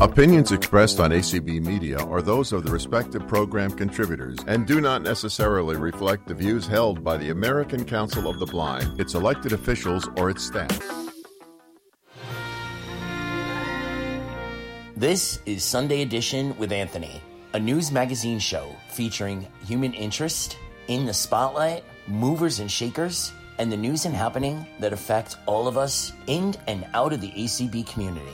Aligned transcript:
Opinions 0.00 0.52
expressed 0.52 1.00
on 1.00 1.10
ACB 1.10 1.60
Media 1.60 1.98
are 1.98 2.22
those 2.22 2.52
of 2.52 2.62
the 2.62 2.70
respective 2.70 3.26
program 3.26 3.72
contributors 3.72 4.38
and 4.46 4.64
do 4.64 4.80
not 4.80 5.02
necessarily 5.02 5.74
reflect 5.74 6.28
the 6.28 6.34
views 6.34 6.68
held 6.68 7.02
by 7.02 7.16
the 7.16 7.30
American 7.30 7.84
Council 7.84 8.28
of 8.28 8.38
the 8.38 8.46
Blind, 8.46 9.00
its 9.00 9.14
elected 9.14 9.52
officials, 9.52 10.08
or 10.16 10.30
its 10.30 10.44
staff. 10.44 10.80
This 14.96 15.40
is 15.46 15.64
Sunday 15.64 16.02
Edition 16.02 16.56
with 16.58 16.70
Anthony, 16.70 17.20
a 17.54 17.58
news 17.58 17.90
magazine 17.90 18.38
show 18.38 18.76
featuring 18.90 19.48
human 19.66 19.92
interest 19.94 20.58
in 20.86 21.06
the 21.06 21.14
spotlight, 21.14 21.82
movers 22.06 22.60
and 22.60 22.70
shakers, 22.70 23.32
and 23.58 23.72
the 23.72 23.76
news 23.76 24.04
and 24.04 24.14
happening 24.14 24.64
that 24.78 24.92
affect 24.92 25.38
all 25.46 25.66
of 25.66 25.76
us 25.76 26.12
in 26.28 26.54
and 26.68 26.86
out 26.94 27.12
of 27.12 27.20
the 27.20 27.32
ACB 27.32 27.84
community. 27.88 28.30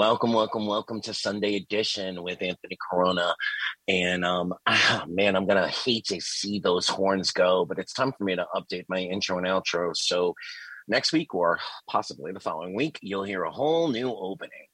Welcome, 0.00 0.32
welcome, 0.32 0.66
welcome 0.66 1.02
to 1.02 1.12
Sunday 1.12 1.56
Edition 1.56 2.22
with 2.22 2.40
Anthony 2.40 2.78
Corona. 2.90 3.34
And 3.86 4.24
um, 4.24 4.54
ah, 4.66 5.04
man, 5.06 5.36
I'm 5.36 5.46
gonna 5.46 5.68
hate 5.68 6.06
to 6.06 6.22
see 6.22 6.58
those 6.58 6.88
horns 6.88 7.32
go, 7.32 7.66
but 7.66 7.78
it's 7.78 7.92
time 7.92 8.14
for 8.16 8.24
me 8.24 8.34
to 8.34 8.46
update 8.54 8.86
my 8.88 9.00
intro 9.00 9.36
and 9.36 9.46
outro. 9.46 9.94
So 9.94 10.34
next 10.88 11.12
week, 11.12 11.34
or 11.34 11.58
possibly 11.86 12.32
the 12.32 12.40
following 12.40 12.74
week, 12.74 12.98
you'll 13.02 13.24
hear 13.24 13.42
a 13.42 13.50
whole 13.50 13.88
new 13.88 14.10
opening. 14.10 14.68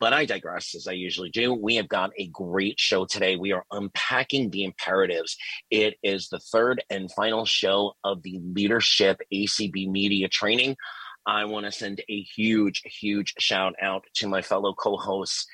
But 0.00 0.14
I 0.14 0.24
digress, 0.24 0.74
as 0.74 0.88
I 0.88 0.94
usually 0.94 1.30
do. 1.30 1.54
We 1.54 1.76
have 1.76 1.88
got 1.88 2.10
a 2.18 2.26
great 2.26 2.80
show 2.80 3.04
today. 3.04 3.36
We 3.36 3.52
are 3.52 3.64
unpacking 3.70 4.50
the 4.50 4.64
imperatives. 4.64 5.36
It 5.70 5.94
is 6.02 6.28
the 6.28 6.40
third 6.40 6.82
and 6.90 7.08
final 7.12 7.44
show 7.44 7.92
of 8.02 8.24
the 8.24 8.40
Leadership 8.42 9.20
ACB 9.32 9.88
Media 9.88 10.26
Training. 10.28 10.76
I 11.26 11.44
want 11.44 11.66
to 11.66 11.72
send 11.72 12.02
a 12.08 12.22
huge, 12.22 12.82
huge 12.84 13.34
shout 13.38 13.74
out 13.80 14.04
to 14.14 14.28
my 14.28 14.42
fellow 14.42 14.74
co 14.74 14.96
hosts, 14.96 15.46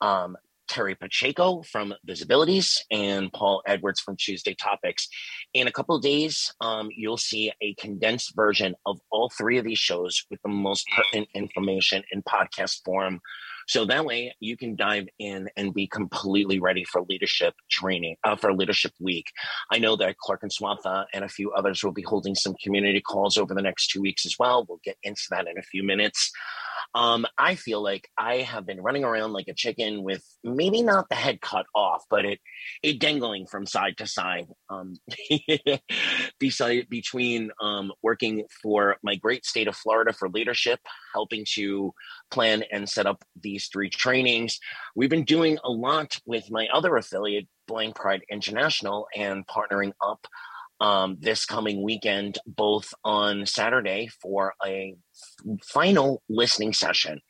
um, 0.00 0.36
Terry 0.68 0.94
Pacheco 0.94 1.62
from 1.62 1.94
Visibilities 2.06 2.78
and 2.90 3.32
Paul 3.32 3.62
Edwards 3.66 4.00
from 4.00 4.16
Tuesday 4.16 4.54
Topics. 4.54 5.08
In 5.52 5.66
a 5.66 5.72
couple 5.72 5.96
of 5.96 6.02
days, 6.02 6.54
um, 6.60 6.88
you'll 6.94 7.16
see 7.16 7.52
a 7.60 7.74
condensed 7.74 8.34
version 8.34 8.74
of 8.86 8.98
all 9.10 9.30
three 9.30 9.58
of 9.58 9.64
these 9.64 9.78
shows 9.78 10.24
with 10.30 10.40
the 10.42 10.48
most 10.48 10.86
pertinent 10.94 11.28
information 11.34 12.02
in 12.12 12.22
podcast 12.22 12.82
form 12.84 13.20
so 13.66 13.84
that 13.86 14.04
way 14.04 14.34
you 14.40 14.56
can 14.56 14.76
dive 14.76 15.06
in 15.18 15.48
and 15.56 15.74
be 15.74 15.86
completely 15.86 16.58
ready 16.58 16.84
for 16.84 17.02
leadership 17.02 17.54
training, 17.70 18.16
uh, 18.24 18.36
for 18.36 18.52
leadership 18.52 18.92
week. 19.00 19.26
I 19.70 19.78
know 19.78 19.96
that 19.96 20.18
Clark 20.18 20.42
and 20.42 20.52
Swatha 20.52 21.06
and 21.12 21.24
a 21.24 21.28
few 21.28 21.52
others 21.52 21.82
will 21.82 21.92
be 21.92 22.02
holding 22.02 22.34
some 22.34 22.54
community 22.62 23.00
calls 23.00 23.36
over 23.36 23.54
the 23.54 23.62
next 23.62 23.88
two 23.88 24.00
weeks 24.00 24.26
as 24.26 24.36
well. 24.38 24.64
We'll 24.68 24.80
get 24.84 24.96
into 25.02 25.22
that 25.30 25.46
in 25.46 25.58
a 25.58 25.62
few 25.62 25.82
minutes. 25.82 26.32
Um, 26.94 27.26
I 27.36 27.56
feel 27.56 27.82
like 27.82 28.08
I 28.16 28.36
have 28.38 28.66
been 28.66 28.80
running 28.80 29.02
around 29.02 29.32
like 29.32 29.48
a 29.48 29.54
chicken 29.54 30.04
with 30.04 30.22
maybe 30.44 30.80
not 30.80 31.08
the 31.08 31.16
head 31.16 31.40
cut 31.40 31.66
off, 31.74 32.04
but 32.08 32.24
it 32.24 32.40
it 32.82 33.00
dangling 33.00 33.46
from 33.46 33.66
side 33.66 33.96
to 33.98 34.06
side. 34.06 34.46
Um, 34.70 34.94
beside 36.38 36.88
between 36.88 37.50
um, 37.60 37.92
working 38.02 38.44
for 38.62 38.96
my 39.02 39.16
great 39.16 39.44
state 39.44 39.66
of 39.66 39.76
Florida 39.76 40.12
for 40.12 40.28
leadership, 40.28 40.78
helping 41.12 41.44
to 41.54 41.92
plan 42.30 42.62
and 42.70 42.88
set 42.88 43.06
up 43.06 43.24
these 43.54 43.68
three 43.68 43.88
trainings. 43.88 44.58
We've 44.96 45.10
been 45.10 45.24
doing 45.24 45.58
a 45.62 45.70
lot 45.70 46.18
with 46.26 46.50
my 46.50 46.66
other 46.74 46.96
affiliate, 46.96 47.46
Blind 47.68 47.94
Pride 47.94 48.22
International, 48.28 49.06
and 49.14 49.46
partnering 49.46 49.92
up 50.04 50.26
um, 50.80 51.16
this 51.20 51.46
coming 51.46 51.84
weekend, 51.84 52.38
both 52.46 52.92
on 53.04 53.46
Saturday 53.46 54.08
for 54.20 54.54
a 54.66 54.96
final 55.62 56.20
listening 56.28 56.72
session 56.72 57.20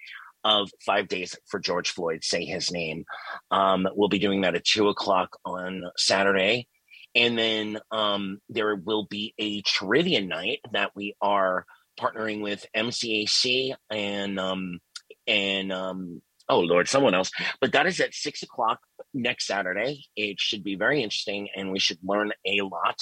of 0.44 0.70
five 0.84 1.08
days 1.08 1.36
for 1.46 1.60
George 1.60 1.90
Floyd, 1.90 2.24
say 2.24 2.46
his 2.46 2.72
name. 2.72 3.04
Um, 3.50 3.86
we'll 3.94 4.08
be 4.08 4.18
doing 4.18 4.40
that 4.42 4.54
at 4.54 4.64
two 4.64 4.88
o'clock 4.88 5.36
on 5.44 5.82
Saturday. 5.98 6.68
And 7.14 7.38
then 7.38 7.78
um, 7.90 8.38
there 8.48 8.74
will 8.76 9.06
be 9.08 9.34
a 9.38 9.60
trivia 9.60 10.22
night 10.22 10.60
that 10.72 10.90
we 10.96 11.14
are 11.20 11.66
partnering 12.00 12.42
with 12.42 12.66
MCAC 12.74 13.74
and 13.90 14.40
um, 14.40 14.80
and 15.26 15.72
um, 15.72 16.22
oh 16.48 16.60
lord 16.60 16.88
someone 16.88 17.14
else. 17.14 17.30
But 17.60 17.72
that 17.72 17.86
is 17.86 18.00
at 18.00 18.14
six 18.14 18.42
o'clock 18.42 18.80
next 19.12 19.46
saturday. 19.46 20.04
It 20.16 20.40
should 20.40 20.62
be 20.62 20.76
very 20.76 21.02
interesting 21.02 21.48
and 21.54 21.70
we 21.70 21.78
should 21.78 21.98
learn 22.02 22.32
a 22.46 22.60
lot. 22.62 22.98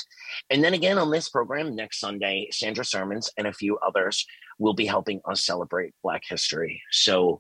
And 0.51 0.63
then 0.63 0.75
again 0.75 0.99
on 0.99 1.11
this 1.11 1.29
program 1.29 1.75
next 1.75 2.01
sunday 2.01 2.49
sandra 2.51 2.85
sermons 2.85 3.31
and 3.37 3.47
a 3.47 3.53
few 3.53 3.79
others 3.79 4.27
will 4.59 4.75
be 4.75 4.87
helping 4.87 5.21
us 5.25 5.45
celebrate 5.45 5.95
black 6.03 6.23
history. 6.29 6.83
So 6.91 7.39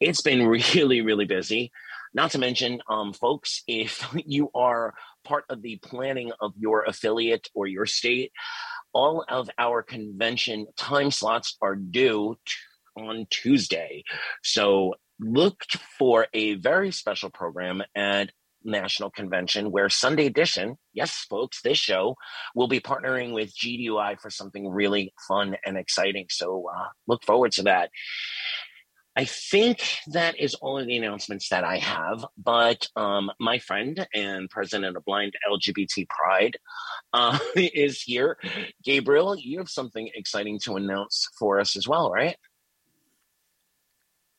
it's 0.00 0.22
been 0.22 0.46
really 0.74 1.00
really 1.00 1.26
busy. 1.26 1.70
Not 2.12 2.32
to 2.32 2.38
mention 2.38 2.80
um, 2.88 3.12
folks 3.12 3.62
if 3.66 4.06
you 4.26 4.50
are 4.54 4.94
part 5.24 5.44
of 5.48 5.62
the 5.62 5.76
planning 5.76 6.32
of 6.40 6.52
your 6.58 6.84
affiliate 6.84 7.48
or 7.54 7.66
your 7.66 7.86
state 7.86 8.32
all 8.92 9.24
of 9.28 9.48
our 9.58 9.82
convention 9.82 10.66
time 10.76 11.10
slots 11.10 11.56
are 11.62 11.76
due 11.76 12.36
on 13.00 13.26
Tuesday. 13.30 14.04
So 14.42 14.94
look 15.18 15.64
for 15.98 16.26
a 16.32 16.54
very 16.54 16.90
special 16.92 17.30
program 17.30 17.82
at 17.94 18.30
National 18.64 19.10
Convention 19.10 19.70
where 19.70 19.88
Sunday 19.88 20.26
Edition, 20.26 20.76
yes, 20.92 21.26
folks, 21.28 21.62
this 21.62 21.78
show 21.78 22.16
will 22.54 22.68
be 22.68 22.80
partnering 22.80 23.32
with 23.32 23.54
GDUI 23.56 24.20
for 24.20 24.30
something 24.30 24.68
really 24.68 25.12
fun 25.26 25.56
and 25.64 25.76
exciting. 25.76 26.26
So 26.30 26.66
uh, 26.74 26.88
look 27.06 27.24
forward 27.24 27.52
to 27.52 27.62
that. 27.62 27.90
I 29.16 29.24
think 29.24 29.82
that 30.12 30.38
is 30.38 30.54
all 30.54 30.78
of 30.78 30.86
the 30.86 30.96
announcements 30.96 31.48
that 31.48 31.64
I 31.64 31.78
have. 31.78 32.24
But 32.38 32.86
um, 32.96 33.30
my 33.40 33.58
friend 33.58 34.06
and 34.14 34.48
president 34.48 34.96
of 34.96 35.04
Blind 35.04 35.34
LGBT 35.50 36.08
Pride 36.08 36.56
uh, 37.12 37.38
is 37.56 38.00
here. 38.00 38.38
Gabriel, 38.84 39.36
you 39.36 39.58
have 39.58 39.68
something 39.68 40.08
exciting 40.14 40.60
to 40.60 40.76
announce 40.76 41.28
for 41.38 41.60
us 41.60 41.76
as 41.76 41.88
well, 41.88 42.10
right? 42.10 42.36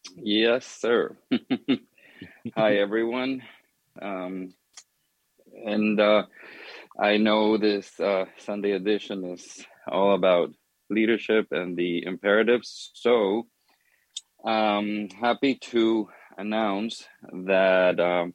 Yes, 0.09 0.65
sir. 0.65 1.15
Hi, 2.55 2.75
everyone. 2.77 3.43
Um, 4.01 4.53
and 5.65 5.99
uh, 5.99 6.23
I 6.99 7.17
know 7.17 7.57
this 7.57 7.99
uh, 7.99 8.25
Sunday 8.37 8.71
edition 8.71 9.25
is 9.25 9.65
all 9.87 10.15
about 10.15 10.53
leadership 10.89 11.47
and 11.51 11.77
the 11.77 12.05
imperatives. 12.05 12.91
So, 12.93 13.47
um, 14.45 15.09
happy 15.09 15.55
to 15.71 16.09
announce 16.37 17.05
that 17.45 17.99
um, 17.99 18.33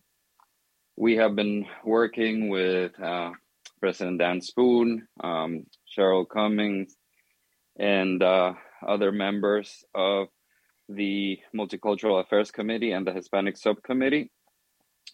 we 0.97 1.16
have 1.16 1.34
been 1.34 1.66
working 1.84 2.49
with 2.49 2.99
uh, 3.00 3.32
President 3.81 4.19
Dan 4.19 4.41
Spoone, 4.41 5.06
um, 5.22 5.66
Cheryl 5.97 6.28
Cummings, 6.28 6.97
and 7.78 8.22
uh, 8.22 8.55
other 8.87 9.12
members 9.12 9.84
of 9.94 10.28
the 10.89 11.39
Multicultural 11.55 12.21
Affairs 12.21 12.51
Committee 12.51 12.93
and 12.93 13.07
the 13.07 13.13
Hispanic 13.13 13.57
Subcommittee. 13.57 14.31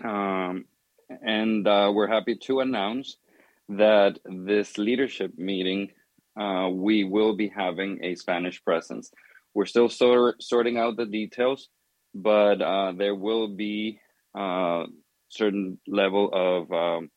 Um, 0.03 0.67
and 1.23 1.67
uh, 1.67 1.91
we're 1.95 2.09
happy 2.09 2.37
to 2.47 2.61
announce 2.61 3.17
that 3.69 4.19
this 4.25 4.79
leadership 4.79 5.33
meeting, 5.37 5.91
uh, 6.39 6.69
we 6.71 7.05
will 7.05 7.37
be 7.37 7.49
having 7.49 8.03
a 8.03 8.15
Spanish 8.15 8.63
presence. 8.63 9.11
We're 9.55 9.67
still 9.67 9.89
sort- 9.89 10.43
sorting 10.43 10.79
out 10.79 10.97
the 10.97 11.07
details, 11.07 11.69
but 12.15 12.61
uh, 12.61 12.93
there 12.93 13.15
will 13.15 13.49
be 13.49 14.01
a 14.35 14.41
uh, 14.41 14.87
certain 15.29 15.79
level 15.87 16.31
of 16.33 16.73
um, 16.73 17.11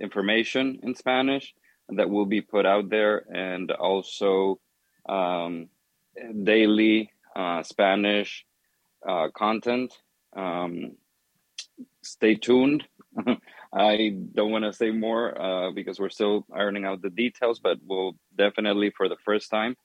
information 0.00 0.80
in 0.82 0.94
Spanish 0.94 1.54
that 1.88 2.08
will 2.08 2.26
be 2.26 2.40
put 2.40 2.66
out 2.66 2.88
there, 2.88 3.24
and 3.34 3.70
also 3.72 4.60
um, 5.08 5.68
daily 6.44 7.10
uh, 7.36 7.62
Spanish 7.62 8.44
uh, 9.08 9.28
content. 9.34 9.92
Um, 10.36 10.92
stay 12.02 12.34
tuned. 12.34 12.84
I 13.72 14.16
don't 14.34 14.50
want 14.50 14.64
to 14.64 14.72
say 14.72 14.90
more 14.90 15.40
uh, 15.40 15.70
because 15.72 15.98
we're 15.98 16.10
still 16.10 16.46
ironing 16.52 16.84
out 16.84 17.02
the 17.02 17.10
details, 17.10 17.60
but 17.60 17.78
we'll 17.84 18.16
definitely, 18.36 18.90
for 18.96 19.08
the 19.08 19.16
first 19.24 19.50
time, 19.50 19.76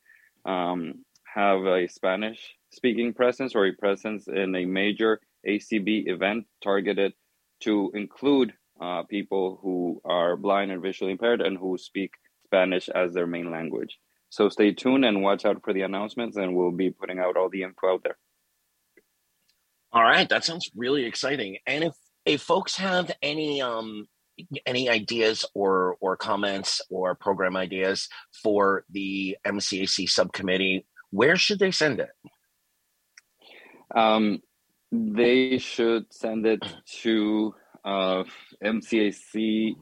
um, 0.45 1.06
have 1.24 1.65
a 1.65 1.88
Spanish 1.88 2.56
speaking 2.71 3.13
presence 3.13 3.56
or 3.56 3.65
a 3.65 3.74
presence 3.74 4.27
in 4.27 4.56
a 4.56 4.65
major 4.65 5.19
ACB 5.47 6.07
event 6.07 6.45
targeted 6.63 7.13
to 7.62 7.92
include 7.94 8.53
uh, 8.81 9.03
people 9.03 9.59
who 9.62 10.01
are 10.03 10.36
blind 10.36 10.71
and 10.71 10.81
visually 10.81 11.12
impaired 11.12 11.42
and 11.42 11.57
who 11.57 11.77
speak 11.77 12.12
Spanish 12.45 12.89
as 12.89 13.13
their 13.13 13.27
main 13.27 13.51
language. 13.51 13.97
So 14.35 14.49
stay 14.49 14.73
tuned 14.73 15.05
and 15.05 15.23
watch 15.23 15.45
out 15.45 15.63
for 15.63 15.71
the 15.71 15.83
announcements, 15.83 16.35
and 16.35 16.57
we'll 16.57 16.71
be 16.71 16.91
putting 16.91 17.19
out 17.19 17.37
all 17.37 17.47
the 17.47 17.63
info 17.63 17.93
out 17.93 18.03
there. 18.03 18.17
All 19.93 20.03
right, 20.03 20.27
that 20.27 20.43
sounds 20.43 20.69
really 20.75 21.05
exciting. 21.05 21.59
And 21.65 21.85
if 21.85 21.93
if 22.25 22.41
folks 22.41 22.75
have 22.75 23.09
any 23.21 23.61
um, 23.61 24.09
any 24.65 24.89
ideas 24.89 25.45
or 25.53 25.95
or 26.01 26.17
comments 26.17 26.81
or 26.89 27.15
program 27.15 27.55
ideas 27.55 28.09
for 28.43 28.83
the 28.89 29.37
MCAC 29.47 30.09
subcommittee, 30.09 30.85
where 31.11 31.37
should 31.37 31.59
they 31.59 31.71
send 31.71 32.01
it? 32.01 32.09
Um, 33.95 34.41
they 34.91 35.59
should 35.59 36.13
send 36.13 36.45
it 36.45 36.61
to 37.03 37.55
uh, 37.85 38.25
MCAC. 38.61 39.75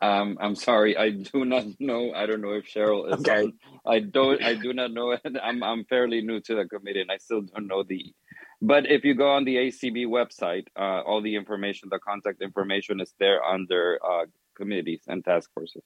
Um, 0.00 0.38
I'm 0.40 0.54
sorry, 0.54 0.96
I 0.96 1.10
do 1.10 1.44
not 1.44 1.64
know. 1.80 2.12
I 2.14 2.26
don't 2.26 2.40
know 2.40 2.52
if 2.52 2.66
Cheryl 2.66 3.12
is 3.12 3.20
okay. 3.20 3.44
on. 3.44 3.52
I 3.86 4.00
don't. 4.00 4.42
I 4.42 4.54
do 4.54 4.72
not 4.72 4.92
know. 4.92 5.16
I'm 5.42 5.62
I'm 5.62 5.84
fairly 5.84 6.20
new 6.20 6.40
to 6.40 6.54
the 6.54 6.66
committee, 6.66 7.00
and 7.00 7.10
I 7.10 7.18
still 7.18 7.42
don't 7.42 7.66
know 7.66 7.82
the. 7.82 8.12
But 8.60 8.90
if 8.90 9.04
you 9.04 9.14
go 9.14 9.30
on 9.30 9.44
the 9.44 9.56
ACB 9.56 10.06
website, 10.06 10.66
uh, 10.76 11.02
all 11.02 11.22
the 11.22 11.36
information, 11.36 11.88
the 11.90 12.00
contact 12.00 12.42
information 12.42 13.00
is 13.00 13.12
there 13.20 13.42
under 13.44 14.00
uh, 14.04 14.26
committees 14.56 15.02
and 15.06 15.24
task 15.24 15.50
forces. 15.54 15.82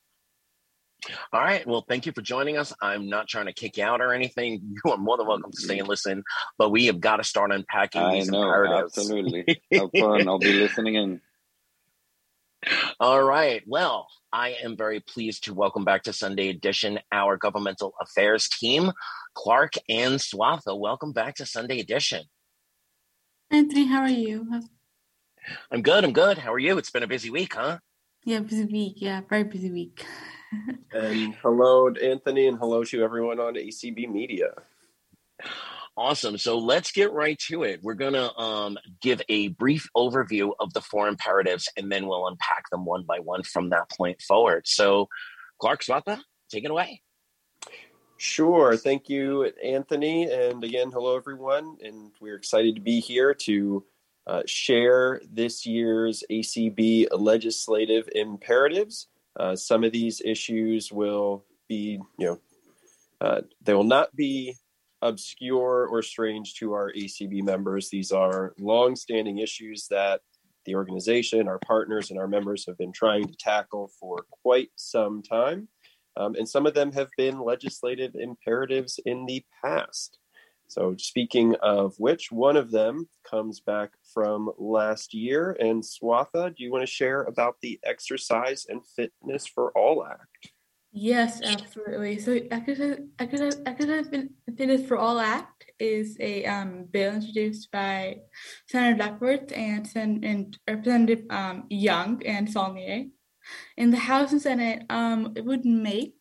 All 1.33 1.41
right. 1.41 1.67
Well, 1.67 1.85
thank 1.89 2.07
you 2.07 2.13
for 2.13 2.23
joining 2.23 2.57
us. 2.57 2.73
I'm 2.81 3.09
not 3.09 3.29
trying 3.29 3.47
to 3.47 3.53
kick 3.53 3.77
you 3.77 3.85
out 3.85 4.01
or 4.01 4.13
anything. 4.13 4.61
You 4.85 4.93
are 4.93 4.97
more 4.97 5.17
than 5.17 5.27
welcome 5.27 5.53
to 5.53 5.61
stay 5.61 5.79
and 5.79 5.89
listen, 5.89 6.25
but 6.59 6.71
we 6.71 6.87
have 6.87 7.01
got 7.01 7.17
to 7.17 7.25
start 7.25 7.53
unpacking 7.53 8.03
I 8.03 8.15
these 8.15 8.29
know, 8.29 8.43
imperatives. 8.43 8.97
Absolutely. 8.99 9.63
Have 9.73 9.91
fun. 9.97 10.27
I'll 10.29 10.39
be 10.39 10.53
listening 10.55 10.95
in. 10.97 11.21
All 13.01 13.23
right. 13.23 13.63
Well, 13.67 14.07
I 14.33 14.51
am 14.63 14.77
very 14.77 15.01
pleased 15.01 15.45
to 15.45 15.55
welcome 15.55 15.85
back 15.85 16.05
to 16.05 16.13
Sunday 16.13 16.49
Edition 16.49 17.01
our 17.11 17.37
governmental 17.37 17.95
affairs 18.01 18.49
team, 18.49 18.93
Clark 19.35 19.73
and 19.89 20.15
Swatha. 20.15 20.79
Welcome 20.79 21.13
back 21.13 21.35
to 21.37 21.47
Sunday 21.47 21.81
Edition. 21.81 22.25
Anthony, 23.51 23.87
how 23.87 24.01
are 24.01 24.09
you? 24.09 24.47
I'm 25.71 25.83
good. 25.83 26.05
I'm 26.05 26.13
good. 26.13 26.39
How 26.39 26.53
are 26.53 26.59
you? 26.59 26.79
It's 26.79 26.91
been 26.91 27.03
a 27.03 27.09
busy 27.09 27.31
week, 27.31 27.55
huh? 27.55 27.79
Yeah, 28.25 28.41
busy 28.41 28.65
week. 28.65 28.95
Yeah, 28.97 29.23
very 29.29 29.45
busy 29.45 29.71
week. 29.71 30.07
and 30.93 31.35
hello, 31.43 31.91
Anthony, 31.91 32.47
and 32.47 32.59
hello 32.59 32.85
to 32.85 33.03
everyone 33.03 33.41
on 33.41 33.55
ACB 33.55 34.09
Media. 34.09 34.53
Awesome. 35.97 36.39
So 36.39 36.59
let's 36.59 36.91
get 36.91 37.13
right 37.13 37.39
to 37.49 37.65
it. 37.65 37.81
We're 37.83 37.95
going 37.95 38.15
to 38.15 38.35
um, 38.37 38.79
give 39.03 39.21
a 39.29 39.49
brief 39.49 39.89
overview 39.95 40.53
of 40.59 40.73
the 40.73 40.81
four 40.81 41.07
imperatives, 41.07 41.69
and 41.77 41.93
then 41.93 42.07
we'll 42.07 42.27
unpack 42.27 42.71
them 42.71 42.87
one 42.87 43.05
by 43.05 43.19
one 43.19 43.43
from 43.43 43.71
that 43.71 43.91
point 43.91 44.23
forward. 44.23 44.63
So, 44.67 45.09
Clark 45.61 45.83
Swatha, 45.83 46.19
take 46.51 46.65
it 46.65 46.71
away. 46.71 47.03
Sure. 48.17 48.77
Thank 48.77 49.11
you, 49.11 49.51
Anthony. 49.63 50.31
And 50.33 50.65
again, 50.65 50.91
hello, 50.93 51.17
everyone. 51.17 51.77
And 51.83 52.13
we're 52.21 52.37
excited 52.37 52.77
to 52.77 52.81
be 52.81 53.01
here 53.01 53.35
to 53.35 53.85
uh, 54.27 54.43
share 54.47 55.21
this 55.31 55.67
year's 55.67 56.25
ACB 56.31 57.09
legislative 57.11 58.09
imperatives. 58.15 59.09
Uh, 59.39 59.57
some 59.57 59.85
of 59.85 59.93
these 59.93 60.23
issues 60.25 60.91
will 60.91 61.45
be, 61.69 61.99
you 62.19 62.27
know, 62.27 62.41
uh, 63.21 63.41
they 63.61 63.75
will 63.75 63.85
not 63.85 64.15
be 64.15 64.57
obscure 65.03 65.89
or 65.91 66.01
strange 66.03 66.55
to 66.55 66.73
our 66.73 66.93
ACB 66.93 67.43
members. 67.43 67.91
These 67.91 68.13
are 68.13 68.55
long-standing 68.59 69.39
issues 69.39 69.89
that 69.89 70.21
the 70.65 70.77
organization, 70.77 71.49
our 71.49 71.59
partners, 71.59 72.11
and 72.11 72.19
our 72.19 72.29
members 72.29 72.65
have 72.67 72.79
been 72.79 72.93
trying 72.93 73.27
to 73.27 73.37
tackle 73.37 73.91
for 73.99 74.25
quite 74.31 74.71
some 74.77 75.23
time. 75.23 75.69
Um, 76.17 76.35
and 76.37 76.49
some 76.49 76.67
of 76.67 76.75
them 76.75 76.93
have 76.93 77.09
been 77.17 77.41
legislative 77.41 78.15
imperatives 78.15 79.01
in 79.05 79.27
the 79.27 79.45
past. 79.65 80.19
So, 80.69 80.95
speaking 80.99 81.55
of 81.57 81.95
which, 81.99 82.31
one 82.31 82.57
of 82.57 82.71
them 82.71 83.09
comes 83.29 83.61
back 83.61 83.91
from 84.15 84.51
last 84.57 85.13
year. 85.13 85.57
And 85.61 85.83
Swatha, 85.83 86.55
do 86.57 86.63
you 86.63 86.71
want 86.71 86.83
to 86.83 86.87
share 86.87 87.23
about 87.25 87.57
the 87.61 87.79
Exercise 87.85 88.67
and 88.69 88.81
Fitness 88.97 89.47
for 89.47 89.71
All 89.73 90.07
Act? 90.07 90.52
Yes, 90.93 91.41
absolutely. 91.43 92.19
So 92.19 92.39
Exercise, 92.51 92.99
Exercise, 93.19 93.61
Exercise 93.65 94.09
Fitness 94.57 94.87
for 94.87 94.99
All 94.99 95.19
Act 95.19 95.71
is 95.79 96.19
a 96.21 96.45
um, 96.45 96.85
bill 96.91 97.15
introduced 97.15 97.71
by 97.71 98.19
Senator 98.69 98.99
Duckworth 98.99 99.53
and, 99.53 99.87
Sen- 99.87 100.23
and 100.23 100.59
Representative 100.69 101.25
um, 101.31 101.65
Young 101.71 102.23
and 102.27 102.51
Saulnier. 102.51 103.07
In 103.79 103.91
the 103.91 103.97
House 103.97 104.33
and 104.33 104.43
Senate, 104.43 104.85
um, 104.91 105.33
it 105.35 105.45
would 105.47 105.65
make 105.65 106.15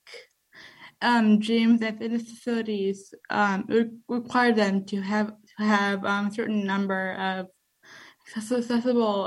um, 1.02 1.40
gyms 1.40 1.82
and 1.82 1.98
fitness 1.98 2.24
facilities 2.24 3.14
um, 3.30 3.68
require 4.08 4.54
them 4.54 4.86
to 4.86 5.02
have 5.02 5.34
to 5.58 5.64
have 5.64 6.06
um, 6.06 6.28
a 6.28 6.32
certain 6.32 6.66
number 6.66 7.14
of 7.14 7.48
accessible 8.38 9.26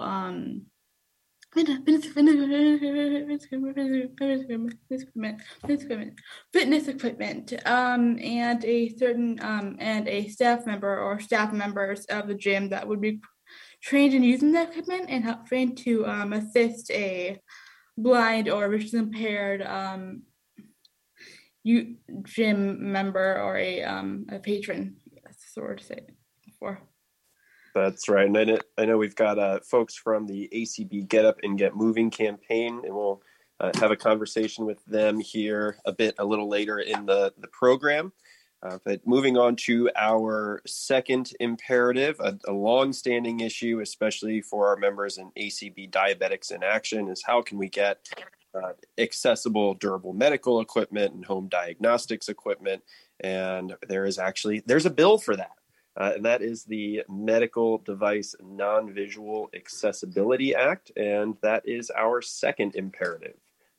fitness 6.53 6.89
equipment 6.89 7.53
um, 7.67 8.19
and 8.21 8.65
a 8.65 8.89
certain 8.97 9.39
um, 9.41 9.77
and 9.79 10.09
a 10.09 10.29
staff 10.29 10.67
member 10.67 10.99
or 10.99 11.21
staff 11.21 11.53
members 11.53 12.05
of 12.07 12.27
the 12.27 12.35
gym 12.35 12.71
that 12.71 12.87
would 12.87 13.01
be 13.01 13.21
trained 13.83 14.15
in 14.15 14.23
using 14.23 14.53
that 14.53 14.71
equipment 14.71 15.07
and 15.09 15.25
help 15.25 15.47
trained 15.47 15.79
to 15.79 16.07
um, 16.07 16.33
assist 16.33 16.91
a 16.91 17.39
blind 17.97 18.49
or 18.49 18.69
visually 18.69 19.05
impaired 19.05 19.63
um, 19.63 20.23
gym 21.65 22.93
member 22.93 23.41
or 23.41 23.57
a 23.57 23.83
um, 23.83 24.27
a 24.31 24.39
patron. 24.39 24.97
That's 25.23 25.55
the 25.55 25.63
word 25.63 25.79
to 25.79 25.85
say 25.85 26.01
before. 26.45 26.83
That's 27.75 28.09
right. 28.09 28.27
And 28.27 28.39
I 28.39 28.45
know, 28.45 28.59
I 28.79 28.85
know 28.85 28.99
we've 28.99 29.17
got 29.17 29.39
uh, 29.39 29.59
folks 29.61 29.97
from 29.97 30.27
the 30.27 30.49
ACB 30.53 31.09
Get 31.09 31.25
Up 31.25 31.39
and 31.43 31.59
Get 31.59 31.75
Moving 31.75 32.09
campaign, 32.09 32.81
and 32.85 32.95
we'll 32.95 33.21
uh, 33.59 33.73
have 33.81 33.91
a 33.91 33.97
conversation 33.97 34.65
with 34.65 34.85
them 34.85 35.19
here 35.19 35.79
a 35.85 35.93
bit 35.93 36.15
a 36.19 36.25
little 36.25 36.49
later 36.49 36.79
in 36.79 37.05
the, 37.07 37.33
the 37.39 37.49
program. 37.49 38.13
Uh, 38.63 38.79
but 38.85 39.07
moving 39.07 39.37
on 39.37 39.57
to 39.57 39.91
our 39.97 40.63
second 40.67 41.33
imperative, 41.41 42.19
a, 42.21 42.39
a 42.49 42.53
long-standing 42.53 43.41
issue, 43.41 43.81
especially 43.81 44.41
for 44.41 44.69
our 44.69 44.77
members 44.77 45.19
in 45.19 45.31
ACB 45.39 45.91
Diabetics 45.91 46.51
in 46.51 46.63
Action, 46.63 47.09
is 47.09 47.23
how 47.23 47.43
can 47.43 47.59
we 47.59 47.69
get 47.69 48.09
uh, 48.55 48.73
accessible, 48.99 49.75
durable 49.75 50.15
medical 50.15 50.61
equipment 50.61 51.13
and 51.13 51.25
home 51.25 51.49
diagnostics 51.49 52.29
equipment? 52.29 52.83
And 53.21 53.75
there 53.87 54.07
is 54.07 54.19
actually 54.19 54.63
there's 54.65 54.87
a 54.87 54.91
bill 54.91 55.19
for 55.19 55.37
that. 55.37 55.53
Uh, 55.97 56.13
and 56.17 56.25
that 56.25 56.43
is 56.43 56.65
the 56.65 57.03
Medical 57.09 57.79
Device 57.79 58.35
Non 58.43 58.93
Visual 58.93 59.49
Accessibility 59.55 60.55
Act. 60.55 60.91
And 60.97 61.37
that 61.43 61.67
is 61.69 61.91
our 61.91 62.21
second 62.21 62.75
imperative. 62.75 63.37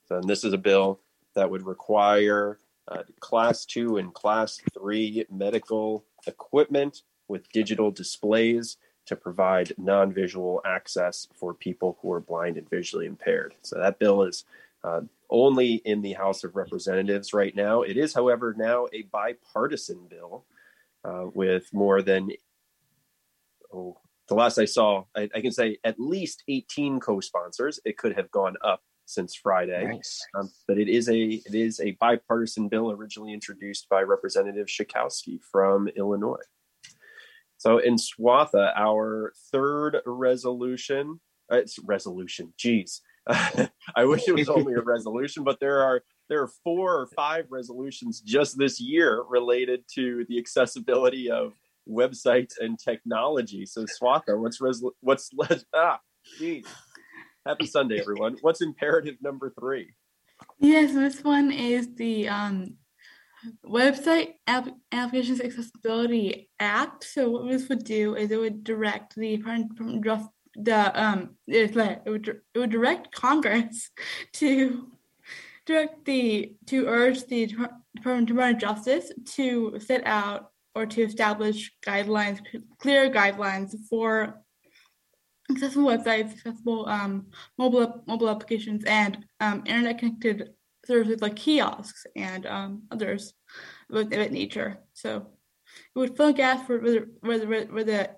So, 0.07 0.17
and 0.17 0.29
this 0.29 0.43
is 0.43 0.53
a 0.53 0.57
bill 0.57 0.99
that 1.33 1.49
would 1.49 1.65
require 1.65 2.59
uh, 2.87 3.03
class 3.19 3.65
two 3.65 3.97
and 3.97 4.13
class 4.13 4.61
three 4.73 5.25
medical 5.29 6.05
equipment 6.27 7.01
with 7.27 7.51
digital 7.51 7.91
displays 7.91 8.77
to 9.07 9.15
provide 9.15 9.73
non 9.77 10.13
visual 10.13 10.61
access 10.65 11.27
for 11.35 11.53
people 11.53 11.97
who 12.01 12.11
are 12.11 12.21
blind 12.21 12.57
and 12.57 12.69
visually 12.69 13.07
impaired. 13.07 13.55
So, 13.61 13.77
that 13.77 13.99
bill 13.99 14.23
is 14.23 14.45
uh, 14.85 15.01
only 15.29 15.75
in 15.83 16.01
the 16.01 16.13
House 16.13 16.43
of 16.45 16.55
Representatives 16.55 17.33
right 17.33 17.55
now. 17.55 17.81
It 17.81 17.97
is, 17.97 18.13
however, 18.13 18.55
now 18.57 18.87
a 18.93 19.01
bipartisan 19.03 20.05
bill 20.07 20.45
uh, 21.05 21.25
with 21.33 21.67
more 21.73 22.01
than 22.01 22.29
oh 23.73 23.97
the 24.27 24.35
last 24.35 24.57
I 24.57 24.65
saw, 24.65 25.03
I, 25.15 25.29
I, 25.35 25.41
can 25.41 25.51
say 25.51 25.77
at 25.83 25.99
least 25.99 26.43
18 26.47 26.99
co-sponsors. 26.99 27.79
It 27.85 27.97
could 27.97 28.15
have 28.15 28.31
gone 28.31 28.55
up 28.63 28.81
since 29.05 29.35
Friday, 29.35 29.85
nice. 29.85 30.19
um, 30.35 30.49
but 30.67 30.79
it 30.79 30.89
is 30.89 31.09
a 31.09 31.21
it 31.21 31.53
is 31.53 31.79
a 31.79 31.91
bipartisan 31.99 32.69
bill 32.69 32.91
originally 32.91 33.33
introduced 33.33 33.87
by 33.87 34.01
Representative 34.01 34.67
Schakowsky 34.67 35.39
from 35.51 35.87
Illinois. 35.89 36.41
So 37.57 37.77
in 37.77 37.95
Swatha, 37.95 38.73
our 38.75 39.31
third 39.51 39.97
resolution, 40.05 41.19
uh, 41.51 41.57
it's 41.57 41.77
resolution. 41.79 42.53
Geez, 42.57 43.01
I 43.27 44.05
wish 44.05 44.27
it 44.27 44.35
was 44.35 44.49
only 44.49 44.73
a 44.73 44.81
resolution, 44.81 45.43
but 45.43 45.59
there 45.59 45.81
are 45.81 46.01
there 46.29 46.41
are 46.41 46.49
four 46.63 46.99
or 46.99 47.07
five 47.07 47.45
resolutions 47.49 48.21
just 48.21 48.57
this 48.57 48.79
year 48.79 49.23
related 49.27 49.83
to 49.95 50.25
the 50.29 50.37
accessibility 50.37 51.29
of 51.29 51.53
websites 51.87 52.53
and 52.59 52.79
technology. 52.79 53.65
So 53.65 53.85
Swatha, 53.85 54.39
what's 54.39 54.59
resol- 54.59 54.93
what's 55.01 55.31
ah, 55.73 55.99
geez. 56.37 56.65
Happy 57.45 57.67
Sunday, 57.67 57.99
everyone. 57.99 58.37
What's 58.41 58.61
imperative 58.61 59.15
number 59.21 59.53
three? 59.59 59.93
Yes, 60.59 60.93
this 60.93 61.23
one 61.23 61.51
is 61.51 61.93
the 61.95 62.27
um, 62.27 62.75
Website 63.63 64.33
App- 64.47 64.75
Applications 64.91 65.41
Accessibility 65.41 66.49
Act. 66.59 67.03
So 67.03 67.29
what 67.29 67.51
this 67.51 67.69
would 67.69 67.83
do 67.83 68.15
is 68.15 68.31
it 68.31 68.39
would 68.39 68.63
direct 68.63 69.15
the 69.15 69.37
the 70.57 71.03
um 71.03 71.35
it 71.47 71.75
would 72.05 72.41
it 72.53 72.59
would 72.59 72.69
direct 72.71 73.11
Congress 73.13 73.91
to 74.33 74.87
direct 75.65 76.05
the 76.05 76.55
to 76.67 76.87
urge 76.87 77.25
the 77.25 77.47
Department 77.95 78.29
of 78.29 78.57
Justice 78.57 79.11
to 79.35 79.79
set 79.79 80.05
out 80.05 80.51
or 80.75 80.85
to 80.85 81.01
establish 81.01 81.71
guidelines, 81.85 82.39
clear 82.79 83.09
guidelines 83.09 83.73
for 83.89 84.41
accessible 85.49 85.87
websites, 85.87 86.33
accessible 86.33 86.87
um, 86.87 87.27
mobile 87.57 88.03
mobile 88.07 88.29
applications, 88.29 88.83
and 88.85 89.25
um, 89.39 89.63
internet 89.65 89.99
connected 89.99 90.49
services 90.85 91.21
like 91.21 91.35
kiosks 91.35 92.05
and 92.15 92.45
um, 92.45 92.83
others 92.91 93.33
of 93.91 94.09
that 94.09 94.31
nature. 94.31 94.77
So 94.93 95.27
it 95.95 95.99
would 95.99 96.17
fill 96.17 96.33
gaps 96.33 96.69
where, 96.69 96.79
where, 96.79 97.47
where, 97.47 97.65
where 97.65 97.83
the 97.83 98.09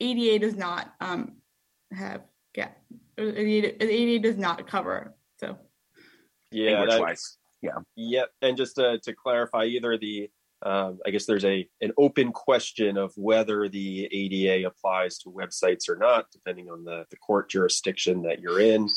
ADA 0.00 0.38
does 0.38 0.56
not 0.56 0.92
um, 1.00 1.36
have 1.92 2.22
gap. 2.54 2.78
The 3.16 3.32
the 3.32 3.90
ADA 3.90 4.22
does 4.22 4.36
not 4.36 4.66
cover. 4.66 5.14
So 5.38 5.58
yeah, 6.54 6.84
yeah, 7.62 7.70
yep. 7.96 8.30
And 8.42 8.56
just 8.56 8.76
to, 8.76 8.98
to 9.00 9.12
clarify, 9.12 9.64
either 9.64 9.96
the 9.98 10.30
um, 10.64 10.98
I 11.06 11.10
guess 11.10 11.26
there's 11.26 11.44
a 11.44 11.68
an 11.82 11.92
open 11.98 12.32
question 12.32 12.96
of 12.96 13.12
whether 13.16 13.68
the 13.68 14.08
ADA 14.10 14.66
applies 14.66 15.18
to 15.18 15.30
websites 15.30 15.88
or 15.88 15.96
not, 15.96 16.26
depending 16.32 16.70
on 16.70 16.84
the, 16.84 17.04
the 17.10 17.16
court 17.16 17.50
jurisdiction 17.50 18.22
that 18.22 18.40
you're 18.40 18.60
in. 18.60 18.88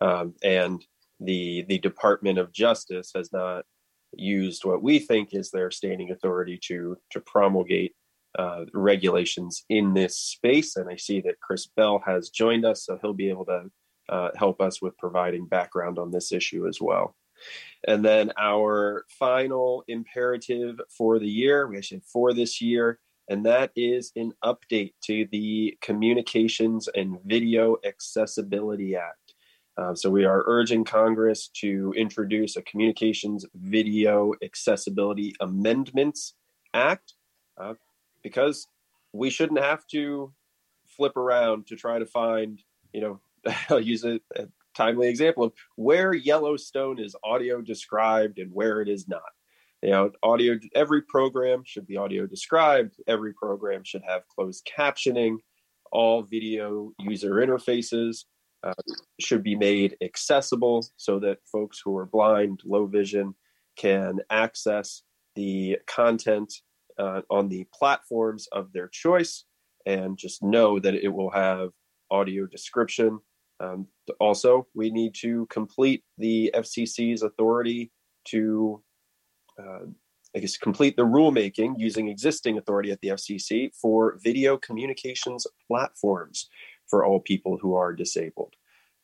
Um, 0.00 0.34
and 0.42 0.84
the 1.20 1.64
the 1.68 1.78
Department 1.78 2.38
of 2.38 2.52
Justice 2.52 3.12
has 3.14 3.32
not 3.32 3.64
used 4.12 4.64
what 4.64 4.82
we 4.82 4.98
think 4.98 5.34
is 5.34 5.50
their 5.50 5.70
standing 5.70 6.10
authority 6.10 6.58
to 6.64 6.96
to 7.10 7.20
promulgate 7.20 7.94
uh, 8.38 8.64
regulations 8.72 9.64
in 9.68 9.92
this 9.92 10.16
space. 10.16 10.76
And 10.76 10.88
I 10.88 10.96
see 10.96 11.20
that 11.22 11.40
Chris 11.40 11.66
Bell 11.66 12.02
has 12.06 12.30
joined 12.30 12.64
us, 12.64 12.84
so 12.84 12.98
he'll 13.00 13.12
be 13.12 13.28
able 13.28 13.44
to 13.46 13.64
uh, 14.10 14.30
help 14.36 14.60
us 14.60 14.82
with 14.82 14.98
providing 14.98 15.46
background 15.46 15.98
on 15.98 16.10
this 16.10 16.32
issue 16.32 16.66
as 16.66 16.80
well. 16.80 17.14
And 17.86 18.04
then 18.04 18.32
our 18.38 19.06
final 19.08 19.84
imperative 19.88 20.80
for 20.90 21.18
the 21.18 21.28
year, 21.28 21.66
we 21.66 21.78
actually 21.78 21.98
have 21.98 22.04
four 22.04 22.34
this 22.34 22.60
year, 22.60 22.98
and 23.28 23.46
that 23.46 23.70
is 23.74 24.12
an 24.16 24.32
update 24.44 24.92
to 25.04 25.26
the 25.30 25.78
Communications 25.80 26.88
and 26.88 27.18
Video 27.24 27.76
Accessibility 27.84 28.96
Act. 28.96 29.34
Uh, 29.78 29.94
so 29.94 30.10
we 30.10 30.24
are 30.24 30.44
urging 30.46 30.84
Congress 30.84 31.48
to 31.48 31.94
introduce 31.96 32.56
a 32.56 32.62
Communications 32.62 33.46
Video 33.54 34.34
Accessibility 34.42 35.34
Amendments 35.40 36.34
Act 36.74 37.14
uh, 37.56 37.74
because 38.22 38.66
we 39.12 39.30
shouldn't 39.30 39.60
have 39.60 39.86
to 39.86 40.32
flip 40.86 41.16
around 41.16 41.66
to 41.68 41.76
try 41.76 41.98
to 41.98 42.04
find, 42.04 42.60
you 42.92 43.00
know, 43.00 43.20
I'll 43.70 43.80
use 43.80 44.04
a, 44.04 44.20
a 44.36 44.46
timely 44.76 45.08
example 45.08 45.44
of 45.44 45.52
where 45.76 46.14
Yellowstone 46.14 46.98
is 46.98 47.16
audio 47.24 47.60
described 47.60 48.38
and 48.38 48.52
where 48.52 48.80
it 48.80 48.88
is 48.88 49.08
not. 49.08 49.22
You 49.82 49.90
know, 49.90 50.10
audio, 50.22 50.58
every 50.74 51.02
program 51.02 51.62
should 51.64 51.86
be 51.86 51.96
audio 51.96 52.26
described, 52.26 52.96
every 53.06 53.32
program 53.32 53.82
should 53.82 54.02
have 54.06 54.28
closed 54.28 54.68
captioning, 54.78 55.36
all 55.90 56.22
video 56.22 56.92
user 56.98 57.32
interfaces 57.36 58.24
uh, 58.62 58.74
should 59.18 59.42
be 59.42 59.56
made 59.56 59.96
accessible 60.02 60.86
so 60.96 61.18
that 61.20 61.38
folks 61.50 61.80
who 61.82 61.96
are 61.96 62.06
blind, 62.06 62.60
low 62.64 62.86
vision, 62.86 63.34
can 63.76 64.18
access 64.30 65.02
the 65.34 65.78
content 65.86 66.52
uh, 66.98 67.22
on 67.30 67.48
the 67.48 67.66
platforms 67.72 68.46
of 68.52 68.72
their 68.72 68.88
choice 68.88 69.44
and 69.86 70.18
just 70.18 70.42
know 70.42 70.78
that 70.78 70.94
it 70.94 71.08
will 71.08 71.30
have 71.30 71.70
audio 72.10 72.44
description 72.46 73.18
um, 73.60 73.86
also, 74.18 74.66
we 74.74 74.90
need 74.90 75.14
to 75.16 75.46
complete 75.50 76.02
the 76.16 76.50
FCC's 76.54 77.22
authority 77.22 77.92
to, 78.28 78.82
uh, 79.58 79.86
I 80.34 80.38
guess, 80.38 80.56
complete 80.56 80.96
the 80.96 81.04
rulemaking 81.04 81.74
using 81.76 82.08
existing 82.08 82.56
authority 82.56 82.90
at 82.90 83.00
the 83.00 83.08
FCC 83.08 83.70
for 83.74 84.18
video 84.24 84.56
communications 84.56 85.46
platforms 85.68 86.48
for 86.88 87.04
all 87.04 87.20
people 87.20 87.58
who 87.60 87.74
are 87.74 87.92
disabled. 87.92 88.54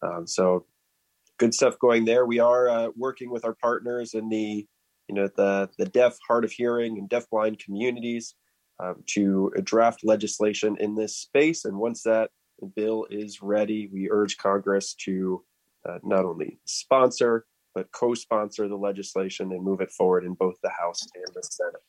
Um, 0.02 0.26
so, 0.26 0.64
good 1.38 1.52
stuff 1.52 1.78
going 1.78 2.06
there. 2.06 2.24
We 2.24 2.38
are 2.38 2.68
uh, 2.68 2.88
working 2.96 3.30
with 3.30 3.44
our 3.44 3.54
partners 3.54 4.14
in 4.14 4.30
the, 4.30 4.66
you 5.08 5.14
know, 5.14 5.28
the 5.36 5.68
the 5.78 5.86
deaf, 5.86 6.16
hard 6.26 6.44
of 6.44 6.52
hearing, 6.52 6.98
and 6.98 7.10
deafblind 7.10 7.58
communities 7.58 8.34
um, 8.80 9.02
to 9.08 9.52
draft 9.62 10.00
legislation 10.02 10.76
in 10.80 10.94
this 10.94 11.16
space. 11.16 11.66
And 11.66 11.76
once 11.76 12.02
that 12.04 12.30
the 12.60 12.66
bill 12.66 13.06
is 13.10 13.42
ready. 13.42 13.88
We 13.92 14.10
urge 14.10 14.36
Congress 14.36 14.94
to 15.04 15.44
uh, 15.88 15.98
not 16.02 16.24
only 16.24 16.58
sponsor, 16.64 17.46
but 17.74 17.92
co 17.92 18.14
sponsor 18.14 18.68
the 18.68 18.76
legislation 18.76 19.52
and 19.52 19.62
move 19.62 19.80
it 19.80 19.92
forward 19.92 20.24
in 20.24 20.34
both 20.34 20.56
the 20.62 20.70
House 20.70 21.02
and 21.14 21.34
the 21.34 21.42
Senate. 21.42 21.82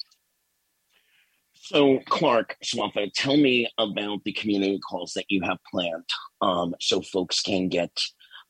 So, 1.54 2.00
Clark 2.08 2.56
Swatha, 2.64 3.12
tell 3.14 3.36
me 3.36 3.68
about 3.78 4.24
the 4.24 4.34
community 4.34 4.80
calls 4.80 5.14
that 5.16 5.26
you 5.30 5.42
have 5.44 5.58
planned 5.72 6.04
um, 6.42 6.76
so 6.80 7.02
folks 7.02 7.42
can 7.42 7.68
get 7.68 7.92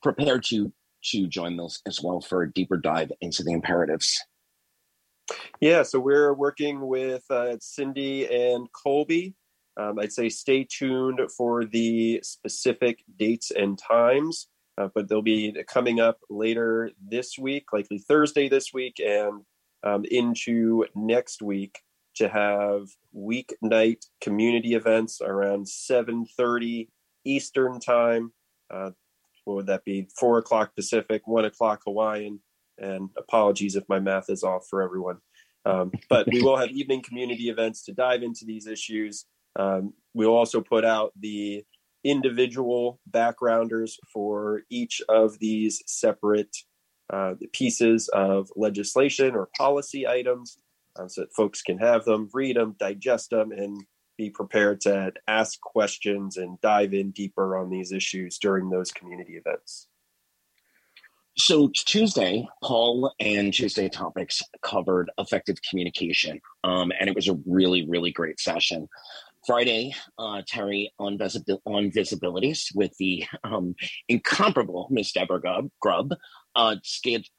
prepared 0.02 0.44
to 0.46 0.72
to 1.12 1.28
join 1.28 1.56
those 1.56 1.80
as 1.88 2.02
well 2.02 2.20
for 2.20 2.42
a 2.42 2.52
deeper 2.52 2.76
dive 2.76 3.12
into 3.22 3.44
the 3.44 3.54
imperatives. 3.54 4.20
Yeah, 5.62 5.84
so 5.84 6.00
we're 6.00 6.34
working 6.34 6.88
with 6.88 7.24
uh, 7.30 7.58
Cindy 7.60 8.26
and 8.28 8.68
Colby 8.74 9.36
um, 9.78 10.00
I'd 10.00 10.12
say 10.12 10.30
stay 10.30 10.66
tuned 10.70 11.20
for 11.36 11.64
the 11.64 12.20
specific 12.24 13.04
dates 13.18 13.52
and 13.52 13.78
times, 13.78 14.48
uh, 14.78 14.90
but 14.94 15.08
they'll 15.08 15.22
be 15.22 15.56
coming 15.68 16.00
up 16.00 16.20
later 16.30 16.92
this 17.00 17.38
week, 17.38 17.66
likely 17.72 18.00
Thursday 18.00 18.50
this 18.50 18.74
week, 18.74 19.00
and 19.00 19.44
um, 19.84 20.04
into 20.10 20.86
next 20.96 21.42
week 21.42 21.80
to 22.16 22.28
have 22.28 22.88
weeknight 23.16 24.04
community 24.20 24.74
events 24.74 25.22
around 25.22 25.68
7.30 25.68 26.88
Eastern 27.24 27.80
time. 27.80 28.34
Uh, 28.74 28.92
what 29.46 29.56
would 29.56 29.68
that 29.68 29.86
be? 29.86 30.08
4 30.20 30.40
o'clock 30.40 30.76
Pacific, 30.76 31.22
1 31.26 31.46
o'clock 31.46 31.82
Hawaiian. 31.86 32.40
And 32.80 33.10
apologies 33.18 33.76
if 33.76 33.84
my 33.88 34.00
math 34.00 34.30
is 34.30 34.44
off 34.44 34.68
for 34.70 34.82
everyone. 34.82 35.18
Um, 35.66 35.92
but 36.10 36.28
we 36.32 36.42
will 36.42 36.58
have 36.58 36.70
evening 36.70 37.04
community 37.04 37.50
events 37.50 37.84
to 37.86 37.94
dive 37.94 38.24
into 38.24 38.46
these 38.46 38.68
issues 38.68 39.26
um, 39.58 39.94
we'll 40.14 40.36
also 40.36 40.62
put 40.62 40.86
out 40.86 41.12
the 41.20 41.64
individual 42.04 43.00
backgrounders 43.06 43.98
for 44.14 44.62
each 44.70 45.02
of 45.10 45.40
these 45.40 45.84
separate 45.86 46.56
uh, 47.12 47.34
pieces 47.54 48.10
of 48.10 48.50
legislation 48.56 49.36
or 49.36 49.50
policy 49.58 50.08
items 50.08 50.58
uh, 50.98 51.08
so 51.08 51.22
that 51.22 51.34
folks 51.34 51.62
can 51.62 51.78
have 51.78 52.06
them, 52.06 52.30
read 52.34 52.56
them, 52.56 52.76
digest 52.80 53.30
them, 53.30 53.52
and 53.52 53.84
be 54.18 54.30
prepared 54.30 54.82
to 54.82 55.14
ask 55.28 55.60
questions 55.62 56.38
and 56.38 56.60
dive 56.62 56.94
in 56.94 57.12
deeper 57.12 57.58
on 57.58 57.70
these 57.70 57.92
issues 57.92 58.38
during 58.38 58.70
those 58.70 58.92
community 58.92 59.34
events. 59.34 59.88
So 61.38 61.70
Tuesday, 61.76 62.48
Paul 62.64 63.14
and 63.20 63.54
Tuesday 63.54 63.90
Topics 63.90 64.42
covered 64.64 65.12
effective 65.20 65.58
communication, 65.70 66.42
um, 66.64 66.92
and 67.00 67.08
it 67.08 67.16
was 67.16 67.28
a 67.28 67.38
really, 67.46 67.88
really 67.88 68.12
great 68.12 68.40
session. 68.40 68.90
Friday, 69.48 69.96
uh, 70.20 70.42
Terry 70.46 70.92
on, 71.00 71.18
on 71.66 71.92
visibilities 71.92 72.66
with 72.76 72.96
the 72.98 73.24
um, 73.46 73.76
incomparable 74.10 74.90
Miss 74.92 75.14
Deborah 75.14 75.40
Grubb, 75.40 75.70
Grubb 75.80 76.14
uh, 76.56 76.76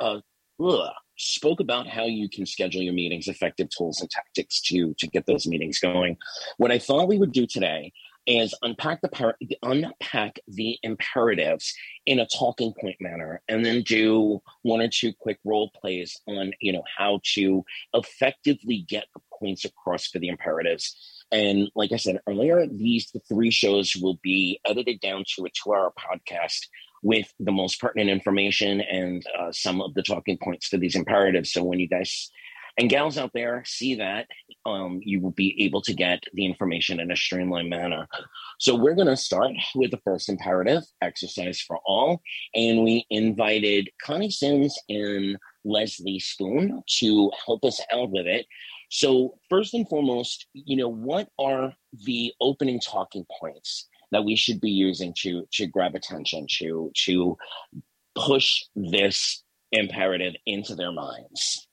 uh, 0.01 0.21
ugh, 0.65 0.91
spoke 1.19 1.61
about 1.61 1.87
how 1.87 2.05
you 2.07 2.31
can 2.31 2.47
schedule 2.47 2.81
your 2.81 2.95
meetings, 2.95 3.29
effective 3.29 3.69
tools 3.69 4.01
and 4.01 4.11
tactics 4.11 4.63
to 4.63 4.95
to 4.99 5.07
get 5.07 5.27
those 5.27 5.47
meetings 5.47 5.81
going. 5.81 6.17
What 6.57 6.73
I 6.73 6.79
thought 6.79 7.09
we 7.09 7.19
would 7.19 7.33
do 7.33 7.47
today 7.47 7.93
is 8.27 8.55
unpack 8.63 9.01
the 9.03 9.09
par- 9.09 9.39
unpack 9.63 10.39
the 10.49 10.79
imperatives 10.83 11.75
in 12.07 12.21
a 12.21 12.27
talking 12.39 12.73
point 12.81 12.97
manner, 13.01 13.43
and 13.49 13.67
then 13.67 13.83
do 13.83 14.41
one 14.63 14.81
or 14.81 14.89
two 14.89 15.13
quick 15.19 15.39
role 15.45 15.71
plays 15.79 16.19
on 16.27 16.53
you 16.61 16.73
know 16.73 16.85
how 16.97 17.21
to 17.35 17.63
effectively 17.93 18.87
get 18.89 19.05
the 19.15 19.21
points 19.39 19.67
across 19.67 20.07
for 20.07 20.19
the 20.19 20.29
imperatives 20.29 21.18
and 21.31 21.71
like 21.75 21.93
I 21.93 21.97
said 21.97 22.21
earlier, 22.27 22.67
these 22.67 23.13
three 23.29 23.51
shows 23.51 23.95
will 23.97 24.19
be 24.23 24.61
edited 24.65 25.01
down 25.01 25.25
to 25.35 25.45
a 25.45 25.51
two 25.51 25.75
hour 25.75 25.93
podcast 25.99 26.67
with 27.03 27.33
the 27.39 27.53
most 27.53 27.81
pertinent 27.81 28.11
information 28.11 28.81
and 28.81 29.25
uh, 29.39 29.53
some 29.53 29.81
of 29.81 29.95
the 29.95 30.03
talking 30.03 30.39
points 30.43 30.71
to 30.71 30.79
these 30.79 30.97
imperatives. 30.97 31.53
So 31.53 31.63
when 31.63 31.79
you 31.79 31.89
guys 31.89 32.31
and 32.79 32.89
gals 32.89 33.19
out 33.19 33.33
there 33.35 33.65
see 33.67 33.97
that, 33.97 34.29
um, 34.65 35.01
you 35.03 35.21
will 35.21 35.33
be 35.33 35.65
able 35.65 35.83
to 35.83 35.93
get 35.93 36.23
the 36.33 36.47
information 36.47 37.01
in 37.01 37.11
a 37.11 37.17
streamlined 37.17 37.69
manner. 37.69 38.07
So 38.61 38.77
we're 38.77 38.95
going 38.95 39.09
to 39.09 39.17
start 39.17 39.51
with 39.75 39.91
the 39.91 40.01
first 40.05 40.29
imperative, 40.29 40.85
exercise 41.03 41.61
for 41.61 41.79
all. 41.85 42.23
And 42.55 42.85
we 42.85 43.05
invited 43.11 43.91
Connie 44.01 44.31
Sims 44.31 44.79
and 44.89 45.37
Leslie 45.65 46.21
Spoone 46.21 46.83
to 47.01 47.33
help 47.45 47.65
us 47.65 47.81
out 47.93 48.11
with 48.11 48.27
it. 48.27 48.47
So, 48.89 49.39
first 49.51 49.75
and 49.75 49.89
foremost, 49.89 50.47
you 50.55 50.77
know, 50.77 50.89
what 50.89 51.29
are 51.39 51.75
the 52.05 52.33
opening 52.41 52.81
talking 52.81 53.27
points 53.41 53.89
that 54.11 54.25
we 54.25 54.37
should 54.37 54.61
be 54.61 54.71
using 54.71 55.15
to 55.19 55.45
to 55.53 55.67
grab 55.67 55.95
attention 55.95 56.47
to 56.59 56.91
to 57.05 57.37
push 58.15 58.65
this 58.75 59.43
imperative 59.73 60.35
into 60.47 60.75
their 60.75 60.93
minds? 60.93 61.69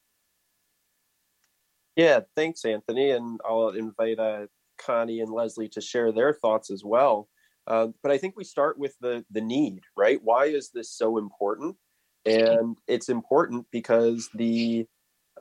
Yeah, 1.95 2.21
thanks, 2.35 2.65
Anthony, 2.65 3.11
and 3.11 3.39
I'll 3.47 3.69
invite 3.69 4.19
uh, 4.19 4.47
Connie 4.77 5.21
and 5.21 5.31
Leslie 5.31 5.69
to 5.69 5.81
share 5.81 6.11
their 6.11 6.33
thoughts 6.33 6.69
as 6.69 6.83
well. 6.83 7.29
Uh, 7.67 7.87
but 8.03 8.11
I 8.11 8.17
think 8.17 8.35
we 8.35 8.43
start 8.43 8.77
with 8.77 8.95
the 8.99 9.25
the 9.31 9.41
need, 9.41 9.81
right? 9.95 10.19
Why 10.21 10.45
is 10.45 10.69
this 10.71 10.91
so 10.91 11.17
important? 11.17 11.77
And 12.25 12.75
it's 12.87 13.09
important 13.09 13.67
because 13.71 14.29
the 14.33 14.87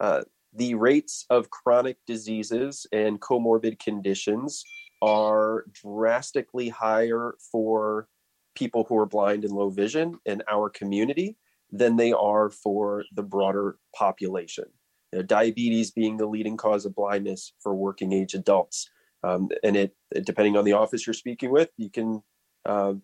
uh, 0.00 0.23
the 0.54 0.75
rates 0.75 1.26
of 1.30 1.50
chronic 1.50 1.99
diseases 2.06 2.87
and 2.92 3.20
comorbid 3.20 3.78
conditions 3.78 4.64
are 5.02 5.64
drastically 5.73 6.68
higher 6.68 7.34
for 7.50 8.08
people 8.54 8.84
who 8.88 8.96
are 8.96 9.06
blind 9.06 9.44
and 9.44 9.52
low 9.52 9.68
vision 9.68 10.18
in 10.26 10.42
our 10.50 10.70
community 10.70 11.37
than 11.73 11.96
they 11.96 12.12
are 12.12 12.50
for 12.50 13.04
the 13.14 13.23
broader 13.23 13.78
population. 13.94 14.64
You 15.12 15.18
know, 15.18 15.23
diabetes 15.25 15.90
being 15.90 16.16
the 16.16 16.26
leading 16.26 16.56
cause 16.56 16.87
of 16.87 16.94
blindness 16.94 17.52
for 17.61 17.75
working 17.75 18.12
age 18.12 18.34
adults. 18.34 18.88
Um, 19.25 19.49
and 19.64 19.76
it, 19.76 19.96
depending 20.25 20.56
on 20.56 20.64
the 20.64 20.75
office 20.75 21.06
you're 21.06 21.14
speaking 21.14 21.50
with, 21.50 21.70
you 21.76 21.90
can, 21.90 22.23
uh, 22.64 22.94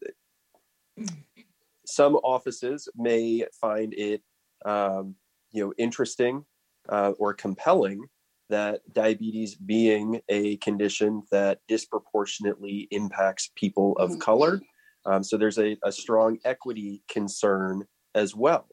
some 1.85 2.15
offices 2.17 2.89
may 2.95 3.45
find 3.61 3.93
it, 3.95 4.23
um, 4.65 5.17
you 5.51 5.65
know, 5.65 5.75
interesting 5.79 6.45
uh, 6.89 7.13
or 7.19 7.35
compelling 7.35 8.03
that 8.49 8.81
diabetes 8.93 9.55
being 9.55 10.21
a 10.29 10.57
condition 10.59 11.23
that 11.31 11.61
disproportionately 11.69 12.89
impacts 12.91 13.51
people 13.55 13.97
of 13.99 14.11
mm-hmm. 14.11 14.21
color. 14.21 14.61
Um, 15.07 15.23
so 15.23 15.37
there's 15.37 15.59
a, 15.59 15.77
a 15.85 15.93
strong 15.93 16.39
equity 16.45 17.03
concern 17.09 17.85
as 18.15 18.35
well 18.35 18.67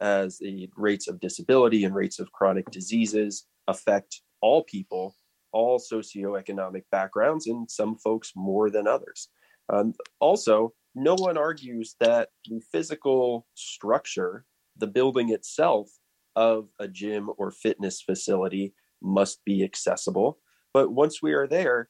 as 0.00 0.38
the 0.38 0.70
rates 0.76 1.08
of 1.08 1.20
disability 1.20 1.84
and 1.84 1.94
rates 1.94 2.18
of 2.18 2.32
chronic 2.32 2.70
diseases 2.70 3.46
affect 3.68 4.22
all 4.40 4.64
people, 4.64 5.14
all 5.52 5.78
socioeconomic 5.78 6.82
backgrounds, 6.90 7.46
and 7.46 7.70
some 7.70 7.96
folks 7.96 8.32
more 8.34 8.70
than 8.70 8.86
others. 8.86 9.28
Um, 9.72 9.94
also, 10.20 10.72
no 10.94 11.14
one 11.14 11.36
argues 11.36 11.96
that 12.00 12.28
the 12.46 12.60
physical 12.70 13.46
structure, 13.54 14.44
the 14.76 14.86
building 14.86 15.30
itself 15.30 15.88
of 16.36 16.68
a 16.78 16.88
gym 16.88 17.30
or 17.36 17.50
fitness 17.50 18.00
facility 18.00 18.74
must 19.02 19.44
be 19.44 19.62
accessible. 19.62 20.38
But 20.72 20.92
once 20.92 21.22
we 21.22 21.32
are 21.32 21.46
there, 21.46 21.88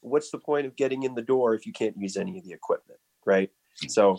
what's 0.00 0.30
the 0.30 0.38
point 0.38 0.66
of 0.66 0.76
getting 0.76 1.02
in 1.04 1.14
the 1.14 1.22
door 1.22 1.54
if 1.54 1.66
you 1.66 1.72
can't 1.72 1.96
use 1.98 2.16
any 2.16 2.38
of 2.38 2.44
the 2.44 2.52
equipment, 2.52 3.00
right? 3.24 3.50
So 3.88 4.18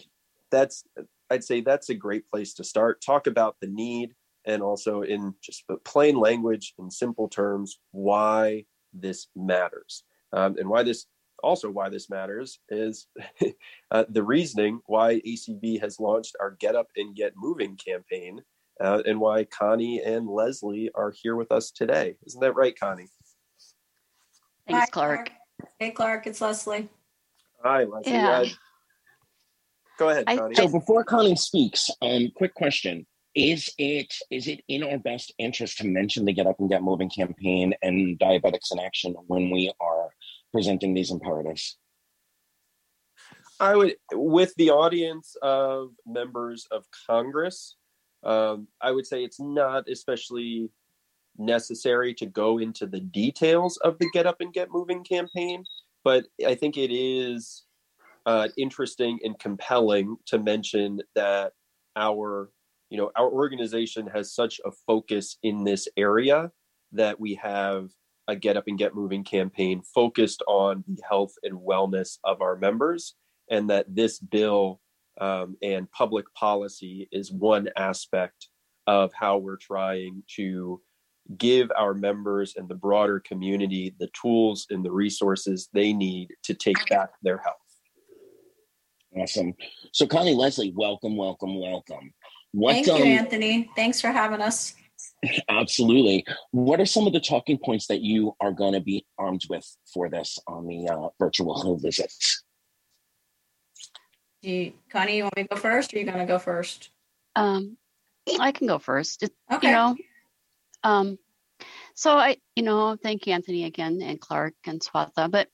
that's 0.51 0.84
I'd 1.29 1.44
say 1.44 1.62
that's 1.62 1.89
a 1.89 1.96
great 1.96 2.27
place 2.29 2.53
to 2.55 2.63
start. 2.63 3.01
Talk 3.01 3.27
about 3.27 3.58
the 3.60 3.67
need 3.67 4.13
and 4.46 4.62
also 4.62 5.01
in 5.01 5.34
just 5.41 5.63
plain 5.84 6.15
language 6.15 6.74
in 6.77 6.89
simple 6.91 7.27
terms 7.27 7.79
why 7.91 8.65
this 8.94 9.27
matters 9.36 10.03
um, 10.34 10.55
and 10.58 10.70
why 10.70 10.84
this 10.84 11.08
also 11.44 11.70
why 11.70 11.89
this 11.89 12.10
matters 12.10 12.60
is 12.70 13.08
uh, 13.91 14.05
the 14.10 14.24
reasoning 14.24 14.79
why 14.86 15.22
acb 15.27 15.82
has 15.82 16.00
launched 16.00 16.36
our 16.39 16.51
get 16.51 16.75
up 16.75 16.88
and 16.96 17.15
get 17.15 17.34
moving 17.36 17.75
campaign 17.75 18.41
uh, 18.82 19.01
and 19.05 19.20
why 19.20 19.44
connie 19.46 20.01
and 20.01 20.27
leslie 20.27 20.89
are 20.96 21.13
here 21.22 21.36
with 21.36 21.51
us 21.51 21.72
today 21.72 22.15
isn't 22.25 22.41
that 22.41 22.55
right 22.55 22.77
connie 22.79 23.08
thanks 24.67 24.82
hi, 24.82 24.86
clark. 24.88 25.25
clark 25.25 25.32
hey 25.79 25.91
clark 25.91 26.27
it's 26.27 26.41
leslie 26.41 26.89
hi 27.63 27.84
leslie 27.84 28.12
yeah. 28.12 28.46
Go 29.98 30.10
ahead, 30.10 30.25
Connie. 30.25 30.55
so 30.55 30.67
before 30.67 31.03
Connie 31.03 31.36
speaks, 31.36 31.89
um, 32.01 32.29
quick 32.36 32.53
question: 32.53 33.05
Is 33.34 33.70
it 33.77 34.13
is 34.29 34.48
it 34.48 34.62
in 34.67 34.84
our 34.84 34.98
best 34.98 35.34
interest 35.38 35.77
to 35.79 35.88
mention 35.88 36.25
the 36.25 36.34
Get 36.34 36.48
Up 36.48 36.60
and 36.60 36.70
Get 36.70 36.84
Moving 36.84 37.10
campaign 37.10 37.74
and 37.82 38.20
Diabetics 38.20 38.72
in 38.72 38.79
Action 38.79 39.15
when 39.27 39.50
we 39.50 39.72
are 39.79 40.10
presenting 40.51 40.94
these 40.94 41.12
imperatives? 41.12 41.77
I 43.58 43.75
would, 43.75 43.96
with 44.12 44.53
the 44.55 44.72
audience 44.72 45.38
of 45.41 45.91
members 46.05 46.67
of 46.72 46.84
Congress, 47.08 47.77
um, 48.25 48.67
I 48.82 48.91
would 48.91 49.05
say 49.05 49.24
it's 49.24 49.39
not 49.39 49.88
especially 49.89 50.70
necessary 51.38 52.14
to 52.16 52.25
go 52.25 52.57
into 52.57 52.88
the 52.88 53.00
details 53.00 53.77
of 53.77 53.98
the 54.00 54.09
Get 54.14 54.25
Up 54.25 54.42
and 54.42 54.53
Get 54.53 54.72
Moving 54.72 55.03
campaign, 55.03 55.64
but 56.03 56.25
I 56.46 56.55
think 56.55 56.77
it 56.77 56.94
is 56.94 57.66
uh, 58.25 58.48
interesting 58.57 59.20
and 59.24 59.38
compelling 59.40 60.18
to 60.27 60.40
mention 60.40 61.00
that 61.16 61.53
our 61.96 62.50
you 62.90 62.98
know 62.98 63.11
our 63.16 63.29
organization 63.29 64.07
has 64.07 64.33
such 64.33 64.59
a 64.66 64.72
focus 64.88 65.38
in 65.44 65.64
this 65.64 65.88
area 65.98 66.51
that 66.92 67.20
we 67.20 67.35
have 67.35 67.90
a 68.27 68.35
get 68.35 68.57
up 68.57 68.66
and 68.68 68.77
get 68.77 68.96
moving 68.96 69.24
campaign 69.24 69.81
focused 69.94 70.42
on 70.48 70.83
the 70.88 71.01
health 71.07 71.33
and 71.44 71.57
wellness 71.57 72.18
of 72.24 72.42
our 72.42 72.55
members 72.55 73.16
and 73.50 73.70
that 73.70 73.85
this 73.94 74.20
bill 74.20 74.79
um, 75.20 75.56
and 75.62 75.92
public 75.92 76.25
policy 76.34 77.08
is 77.12 77.32
one 77.32 77.70
aspect 77.78 78.48
of 78.88 79.12
how 79.14 79.38
we're 79.38 79.58
trying 79.58 80.24
to 80.36 80.82
give 81.38 81.72
our 81.75 81.94
members 81.94 82.54
and 82.56 82.70
the 82.70 82.75
broader 82.75 83.20
community 83.20 83.96
the 84.00 84.10
tools 84.20 84.68
and 84.70 84.86
the 84.86 84.92
resources 84.92 85.70
they 85.74 85.92
need 85.92 86.30
to 86.44 86.54
take 86.54 86.78
back 86.88 87.10
their 87.24 87.40
health 87.40 87.56
Awesome. 89.18 89.54
So, 89.94 90.06
Connie 90.06 90.36
Leslie, 90.36 90.74
welcome, 90.75 91.16
welcome, 91.16 91.60
welcome. 91.60 92.14
What, 92.51 92.74
Thank 92.74 92.90
um, 92.90 92.98
you, 92.98 93.06
Anthony. 93.06 93.70
Thanks 93.75 94.01
for 94.01 94.10
having 94.10 94.42
us. 94.42 94.75
Absolutely. 95.50 96.25
What 96.51 96.80
are 96.80 96.86
some 96.86 97.08
of 97.08 97.14
the 97.14 97.20
talking 97.20 97.58
points 97.58 97.88
that 97.88 98.01
you 98.01 98.36
are 98.42 98.51
going 98.51 98.74
to 98.74 98.82
be 98.82 99.06
armed 99.18 99.44
with 99.50 99.66
for 99.94 100.10
this 100.10 100.38
on 100.48 100.68
the 100.68 100.90
uh, 100.90 101.10
virtual 101.20 101.78
visits? 101.82 102.44
You, 104.46 104.74
Connie, 104.92 105.18
you 105.18 105.24
want 105.24 105.36
me 105.36 105.44
to 105.44 105.50
go 105.50 105.55
first, 105.55 105.94
or 105.94 105.98
are 105.98 106.00
you 106.00 106.05
going 106.05 106.20
to 106.20 106.25
go 106.25 106.38
first? 106.38 106.92
Um, 107.36 107.77
I 108.40 108.51
can 108.51 108.68
go 108.68 108.77
first. 108.77 109.24
It, 109.24 109.31
okay. 109.51 109.68
You 109.68 109.74
know, 109.74 109.96
um, 110.84 111.20
so 111.96 112.16
I, 112.16 112.38
you 112.55 112.64
know, 112.64 112.96
thank 112.96 113.25
you, 113.25 113.34
Anthony, 113.34 113.66
again, 113.66 114.01
and 114.03 114.20
Clark 114.20 114.53
and 114.66 114.79
Swatha. 114.79 115.31
But 115.31 115.50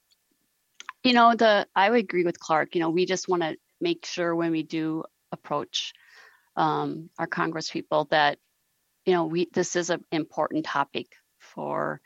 you 1.04 1.14
know, 1.14 1.36
the 1.36 1.68
I 1.76 1.90
would 1.90 2.02
agree 2.02 2.26
with 2.26 2.40
Clark. 2.40 2.76
You 2.76 2.82
know, 2.82 2.90
we 2.90 3.06
just 3.06 3.30
want 3.30 3.44
to 3.44 3.56
make 3.80 4.06
sure 4.06 4.36
when 4.36 4.52
we 4.52 4.64
do 4.64 5.04
approach 5.32 5.94
um, 6.56 7.10
our 7.18 7.28
Congress 7.28 7.72
people 7.72 8.10
that 8.12 8.40
you 9.06 9.14
know 9.14 9.26
we 9.26 9.48
this 9.54 9.76
is 9.76 9.90
an 9.90 10.04
important 10.12 10.66
topic 10.66 11.08
for 11.40 12.02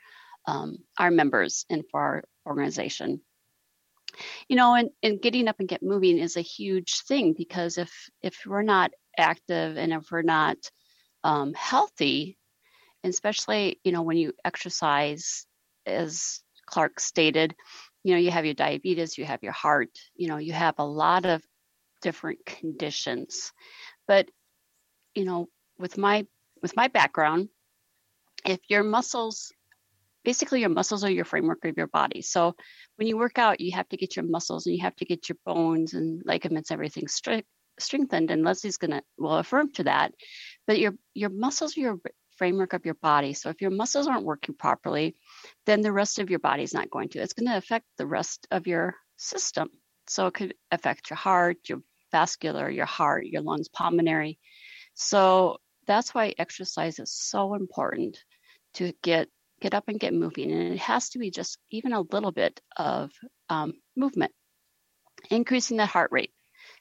um, 0.46 0.78
our 0.98 1.10
members 1.10 1.66
and 1.68 1.84
for 1.90 2.00
our 2.00 2.24
organization. 2.46 3.20
You 4.48 4.56
know, 4.56 4.74
and, 4.74 4.90
and 5.02 5.20
getting 5.20 5.48
up 5.48 5.56
and 5.58 5.68
get 5.68 5.82
moving 5.82 6.18
is 6.18 6.36
a 6.36 6.42
huge 6.42 7.00
thing 7.02 7.34
because 7.36 7.78
if 7.78 7.92
if 8.22 8.44
we're 8.46 8.62
not 8.62 8.92
active 9.16 9.76
and 9.76 9.92
if 9.92 10.10
we're 10.10 10.22
not 10.22 10.56
um, 11.24 11.54
healthy, 11.54 12.38
especially 13.04 13.80
you 13.84 13.92
know 13.92 14.02
when 14.02 14.16
you 14.16 14.32
exercise, 14.44 15.46
as 15.84 16.40
Clark 16.66 17.00
stated, 17.00 17.54
you 18.04 18.14
know 18.14 18.20
you 18.20 18.30
have 18.30 18.44
your 18.44 18.54
diabetes 18.54 19.18
you 19.18 19.24
have 19.24 19.42
your 19.42 19.52
heart 19.52 19.90
you 20.14 20.28
know 20.28 20.36
you 20.36 20.52
have 20.52 20.76
a 20.78 20.84
lot 20.84 21.26
of 21.26 21.42
different 22.02 22.44
conditions. 22.46 23.52
But 24.06 24.28
you 25.14 25.24
know 25.24 25.48
with 25.78 25.98
my 25.98 26.26
with 26.62 26.76
my 26.76 26.88
background 26.88 27.48
if 28.46 28.60
your 28.68 28.84
muscles 28.84 29.52
basically 30.26 30.60
your 30.60 30.68
muscles 30.68 31.04
are 31.04 31.10
your 31.10 31.24
framework 31.24 31.64
of 31.64 31.78
your 31.78 31.86
body 31.86 32.20
so 32.20 32.54
when 32.96 33.08
you 33.08 33.16
work 33.16 33.38
out 33.38 33.60
you 33.60 33.74
have 33.74 33.88
to 33.88 33.96
get 33.96 34.16
your 34.16 34.26
muscles 34.26 34.66
and 34.66 34.76
you 34.76 34.82
have 34.82 34.96
to 34.96 35.06
get 35.06 35.28
your 35.30 35.38
bones 35.46 35.94
and 35.94 36.22
ligaments 36.26 36.70
everything 36.70 37.06
strengthened 37.78 38.30
and 38.30 38.44
leslie's 38.44 38.76
going 38.76 38.90
to 38.90 39.02
will 39.16 39.38
affirm 39.38 39.72
to 39.72 39.84
that 39.84 40.12
but 40.66 40.78
your 40.78 40.94
your 41.14 41.30
muscles 41.30 41.76
are 41.78 41.80
your 41.80 41.98
framework 42.36 42.72
of 42.72 42.84
your 42.84 42.94
body. 42.94 43.32
So 43.32 43.50
if 43.50 43.60
your 43.60 43.70
muscles 43.70 44.06
aren't 44.06 44.24
working 44.24 44.54
properly, 44.54 45.16
then 45.64 45.80
the 45.80 45.92
rest 45.92 46.18
of 46.18 46.30
your 46.30 46.38
body 46.38 46.62
is 46.62 46.74
not 46.74 46.90
going 46.90 47.08
to. 47.10 47.20
It's 47.20 47.32
going 47.32 47.48
to 47.48 47.56
affect 47.56 47.86
the 47.98 48.06
rest 48.06 48.46
of 48.50 48.66
your 48.66 48.94
system. 49.16 49.68
So 50.08 50.26
it 50.26 50.34
could 50.34 50.54
affect 50.70 51.10
your 51.10 51.16
heart, 51.16 51.56
your 51.68 51.80
vascular, 52.12 52.70
your 52.70 52.86
heart, 52.86 53.26
your 53.26 53.42
lungs, 53.42 53.68
pulmonary. 53.68 54.38
So 54.94 55.58
that's 55.86 56.14
why 56.14 56.34
exercise 56.38 56.98
is 56.98 57.12
so 57.12 57.54
important 57.54 58.18
to 58.74 58.92
get 59.02 59.28
get 59.66 59.74
up 59.74 59.88
and 59.88 59.98
get 59.98 60.14
moving, 60.14 60.52
and 60.52 60.74
it 60.74 60.78
has 60.78 61.08
to 61.10 61.18
be 61.18 61.28
just 61.28 61.58
even 61.72 61.92
a 61.92 62.00
little 62.00 62.30
bit 62.30 62.60
of 62.76 63.10
um, 63.48 63.72
movement, 63.96 64.30
increasing 65.28 65.76
the 65.76 65.86
heart 65.86 66.10
rate. 66.12 66.30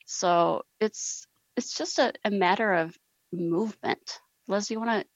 So 0.06 0.62
it's 0.80 1.26
it's 1.58 1.76
just 1.76 1.98
a, 1.98 2.14
a 2.24 2.30
matter 2.30 2.74
of 2.74 2.96
movement. 3.34 4.20
Leslie, 4.48 4.76
you 4.76 4.80
want 4.80 5.02
to 5.02 5.08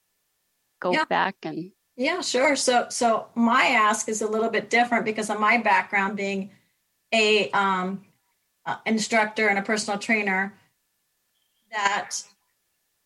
go 0.80 0.92
yeah. 0.92 1.04
back 1.04 1.36
and 1.44 1.70
yeah 1.96 2.22
sure 2.22 2.56
so 2.56 2.86
so 2.88 3.26
my 3.34 3.66
ask 3.66 4.08
is 4.08 4.22
a 4.22 4.26
little 4.26 4.48
bit 4.48 4.70
different 4.70 5.04
because 5.04 5.28
of 5.28 5.38
my 5.38 5.58
background 5.58 6.16
being 6.16 6.50
a 7.12 7.50
um, 7.50 8.02
uh, 8.64 8.76
instructor 8.86 9.48
and 9.48 9.58
a 9.58 9.62
personal 9.62 9.98
trainer 9.98 10.54
that 11.70 12.22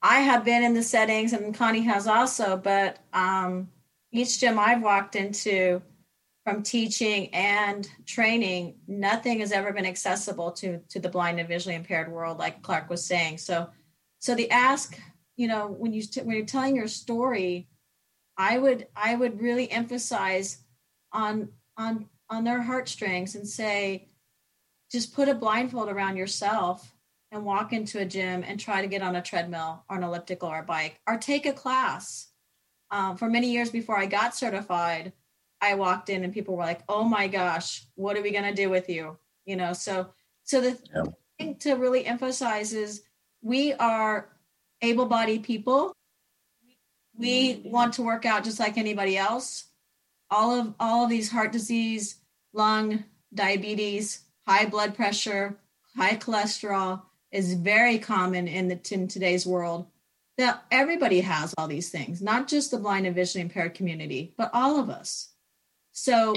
i 0.01 0.21
have 0.21 0.45
been 0.45 0.63
in 0.63 0.73
the 0.73 0.85
settings 0.85 1.33
and 1.33 1.53
connie 1.53 1.83
has 1.83 2.07
also 2.07 2.57
but 2.57 2.99
um, 3.13 3.69
each 4.15 4.41
gym 4.41 4.59
i've 4.59 4.83
walked 4.83 5.17
into 5.17 5.83
from 6.45 6.63
teaching 6.63 7.35
and 7.35 7.89
training, 8.05 8.77
nothing 8.87 9.41
has 9.41 9.51
ever 9.51 9.73
been 9.73 9.87
accessible 9.87 10.53
to 10.53 10.79
to 10.91 11.01
the 11.01 11.09
blind 11.09 11.41
and 11.41 11.49
visually 11.49 11.75
impaired 11.75 12.13
world, 12.13 12.39
like 12.39 12.63
Clark 12.63 12.91
was 12.91 13.05
saying. 13.05 13.39
So, 13.39 13.71
so 14.19 14.35
the 14.35 14.51
ask, 14.51 14.99
you 15.37 15.49
know, 15.49 15.69
when 15.69 15.93
you 15.93 16.03
when 16.23 16.37
you're 16.37 16.45
telling 16.45 16.77
your 16.77 16.87
story, 16.87 17.69
I 18.37 18.59
would 18.59 18.87
I 18.95 19.15
would 19.15 19.41
really 19.41 19.71
emphasize 19.71 20.59
on 21.13 21.49
on 21.79 22.07
on 22.29 22.45
their 22.45 22.63
heartstrings 22.63 23.35
and 23.35 23.49
say, 23.49 24.09
just 24.93 25.15
put 25.15 25.31
a 25.31 25.35
blindfold 25.35 25.89
around 25.89 26.19
yourself 26.19 26.93
and 27.33 27.45
walk 27.45 27.73
into 27.73 28.01
a 28.01 28.05
gym 28.05 28.45
and 28.47 28.61
try 28.61 28.83
to 28.83 28.87
get 28.87 29.03
on 29.03 29.17
a 29.17 29.23
treadmill 29.23 29.85
or 29.89 29.97
an 29.97 30.03
elliptical 30.03 30.49
or 30.49 30.59
a 30.59 30.63
bike 30.63 31.01
or 31.09 31.17
take 31.17 31.47
a 31.47 31.53
class. 31.55 32.34
Um, 32.95 33.17
for 33.17 33.29
many 33.29 33.51
years 33.51 33.71
before 33.71 33.99
I 33.99 34.07
got 34.07 34.37
certified, 34.37 35.13
I 35.61 35.75
walked 35.75 36.11
in 36.11 36.23
and 36.23 36.33
people 36.33 36.57
were 36.57 36.63
like, 36.63 36.83
"Oh 36.89 37.03
my 37.03 37.27
gosh, 37.27 37.85
what 37.97 38.17
are 38.17 38.23
we 38.23 38.31
going 38.31 38.45
to 38.45 38.55
do 38.55 38.71
with 38.71 38.89
you?" 38.89 39.19
You 39.47 39.57
know, 39.57 39.73
so 39.73 40.11
so 40.45 40.61
the 40.61 40.79
yeah. 40.95 41.03
thing 41.37 41.57
to 41.57 41.75
really 41.75 42.07
emphasize 42.07 42.73
is 42.73 43.03
we 43.43 43.73
are 43.73 44.29
able-bodied 44.81 45.43
people. 45.43 45.93
We 47.19 47.63
want 47.65 47.95
to 47.95 48.03
work 48.03 48.27
out 48.27 48.45
just 48.45 48.61
like 48.61 48.79
anybody 48.79 49.19
else. 49.19 49.65
All 50.31 50.55
of 50.55 50.75
all 50.79 51.03
of 51.03 51.11
these 51.11 51.33
heart 51.33 51.51
disease, 51.51 52.21
lung, 52.53 53.03
diabetes, 53.35 54.21
high 54.47 54.67
blood 54.67 54.95
pressure, 54.95 55.59
high 55.97 56.17
cholesterol 56.17 57.03
is 57.33 57.55
very 57.55 57.99
common 57.99 58.47
in 58.47 58.69
the 58.69 58.79
in 58.93 59.09
today's 59.09 59.45
world. 59.45 59.87
That 60.37 60.65
everybody 60.71 61.21
has 61.21 61.55
all 61.57 61.69
these 61.69 61.91
things, 61.91 62.21
not 62.21 62.49
just 62.49 62.71
the 62.71 62.79
blind 62.79 63.07
and 63.07 63.15
visually 63.15 63.43
impaired 63.43 63.75
community, 63.75 64.35
but 64.37 64.51
all 64.53 64.81
of 64.81 64.91
us. 64.91 65.31
So 65.93 66.35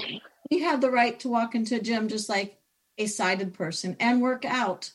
we 0.51 0.59
have 0.59 0.81
the 0.81 0.91
right 0.91 1.19
to 1.21 1.29
walk 1.29 1.55
into 1.55 1.77
a 1.77 1.81
gym 1.81 2.07
just 2.07 2.29
like 2.29 2.59
a 2.97 3.07
sighted 3.07 3.53
person 3.53 3.95
and 3.99 4.21
work 4.21 4.45
out 4.45 4.91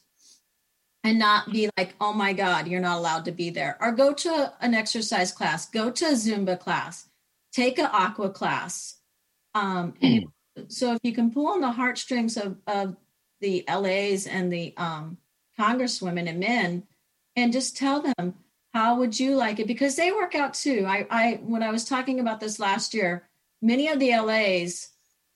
and 1.04 1.18
not 1.18 1.50
be 1.50 1.68
like, 1.76 1.94
oh 2.00 2.12
my 2.12 2.32
God, 2.32 2.68
you're 2.68 2.80
not 2.80 2.98
allowed 2.98 3.24
to 3.24 3.32
be 3.32 3.50
there. 3.50 3.76
Or 3.80 3.92
go 3.92 4.12
to 4.12 4.52
an 4.60 4.74
exercise 4.74 5.32
class, 5.32 5.68
go 5.68 5.90
to 5.90 6.04
a 6.06 6.12
Zumba 6.12 6.58
class, 6.58 7.08
take 7.52 7.78
an 7.78 7.88
aqua 7.92 8.30
class. 8.30 8.98
Um, 9.54 9.94
so 10.68 10.92
if 10.92 11.00
you 11.02 11.12
can 11.12 11.32
pull 11.32 11.48
on 11.48 11.60
the 11.60 11.72
heartstrings 11.72 12.36
of, 12.36 12.56
of 12.66 12.96
the 13.40 13.64
LAs 13.68 14.26
and 14.26 14.52
the 14.52 14.74
um, 14.76 15.18
congresswomen 15.58 16.28
and 16.28 16.40
men 16.40 16.84
and 17.34 17.52
just 17.52 17.76
tell 17.76 18.02
them, 18.02 18.34
how 18.72 18.96
would 18.96 19.18
you 19.18 19.36
like 19.36 19.60
it? 19.60 19.66
Because 19.66 19.96
they 19.96 20.12
work 20.12 20.34
out 20.34 20.54
too. 20.54 20.84
I, 20.86 21.06
I 21.10 21.40
when 21.42 21.62
I 21.62 21.70
was 21.70 21.84
talking 21.84 22.20
about 22.20 22.40
this 22.40 22.58
last 22.58 22.94
year, 22.94 23.28
many 23.60 23.88
of 23.88 23.98
the 23.98 24.16
LAs 24.16 24.88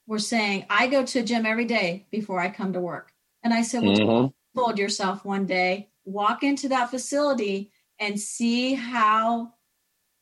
were 0.07 0.19
saying, 0.19 0.67
I 0.71 0.87
go 0.87 1.05
to 1.05 1.19
a 1.19 1.23
gym 1.23 1.45
every 1.45 1.67
day 1.67 2.07
before 2.11 2.41
I 2.41 2.49
come 2.49 2.73
to 2.73 2.81
work. 2.81 3.13
And 3.43 3.53
I 3.53 3.63
said, 3.63 3.83
Well, 3.83 3.97
mm-hmm. 3.97 4.61
hold 4.61 4.79
yourself 4.79 5.25
one 5.25 5.47
day, 5.47 5.91
walk 6.05 6.43
into 6.43 6.69
that 6.71 6.91
facility 6.91 7.71
and 7.99 8.19
see 8.19 8.75
how 8.75 9.53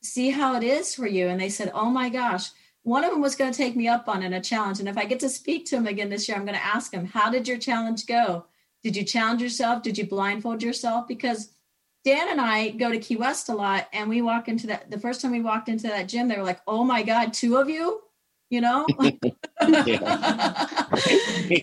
see 0.03 0.31
how 0.31 0.57
it 0.57 0.63
is 0.63 0.95
for 0.95 1.07
you. 1.07 1.29
And 1.29 1.41
they 1.41 1.49
said, 1.49 1.71
Oh 1.75 1.91
my 1.91 2.09
gosh. 2.09 2.51
One 2.83 3.03
of 3.03 3.13
them 3.13 3.23
was 3.23 3.37
going 3.37 3.51
to 3.51 3.57
take 3.57 3.77
me 3.77 3.89
up 3.89 4.09
on 4.11 4.23
it, 4.23 4.35
a 4.35 4.41
challenge. 4.43 4.79
And 4.79 4.89
if 4.91 4.99
I 4.99 5.07
get 5.07 5.21
to 5.21 5.31
speak 5.31 5.65
to 5.67 5.77
him 5.77 5.87
again 5.87 6.11
this 6.11 6.29
year, 6.29 6.37
I'm 6.37 6.45
going 6.45 6.59
to 6.59 6.65
ask 6.65 6.93
him, 6.93 7.07
How 7.07 7.31
did 7.31 7.49
your 7.49 7.59
challenge 7.59 8.07
go? 8.07 8.45
Did 8.83 8.97
you 8.97 9.05
challenge 9.05 9.41
yourself? 9.41 9.83
Did 9.83 9.97
you 9.97 10.07
blindfold 10.07 10.63
yourself? 10.63 11.09
Because 11.09 11.54
Dan 12.05 12.29
and 12.29 12.41
I 12.41 12.71
go 12.71 12.91
to 12.91 12.99
Key 12.99 13.17
West 13.17 13.49
a 13.49 13.55
lot, 13.55 13.89
and 13.93 14.09
we 14.11 14.21
walk 14.21 14.49
into 14.49 14.67
that. 14.67 14.91
The 14.91 14.99
first 14.99 15.23
time 15.23 15.33
we 15.33 15.41
walked 15.41 15.71
into 15.71 15.87
that 15.89 16.07
gym, 16.09 16.29
they 16.29 16.37
were 16.37 16.43
like, 16.43 16.61
"Oh 16.67 16.85
my 16.85 17.03
God, 17.03 17.33
two 17.33 17.57
of 17.57 17.71
you!" 17.71 18.03
You 18.51 18.61
know. 18.61 18.87
and 19.61 19.81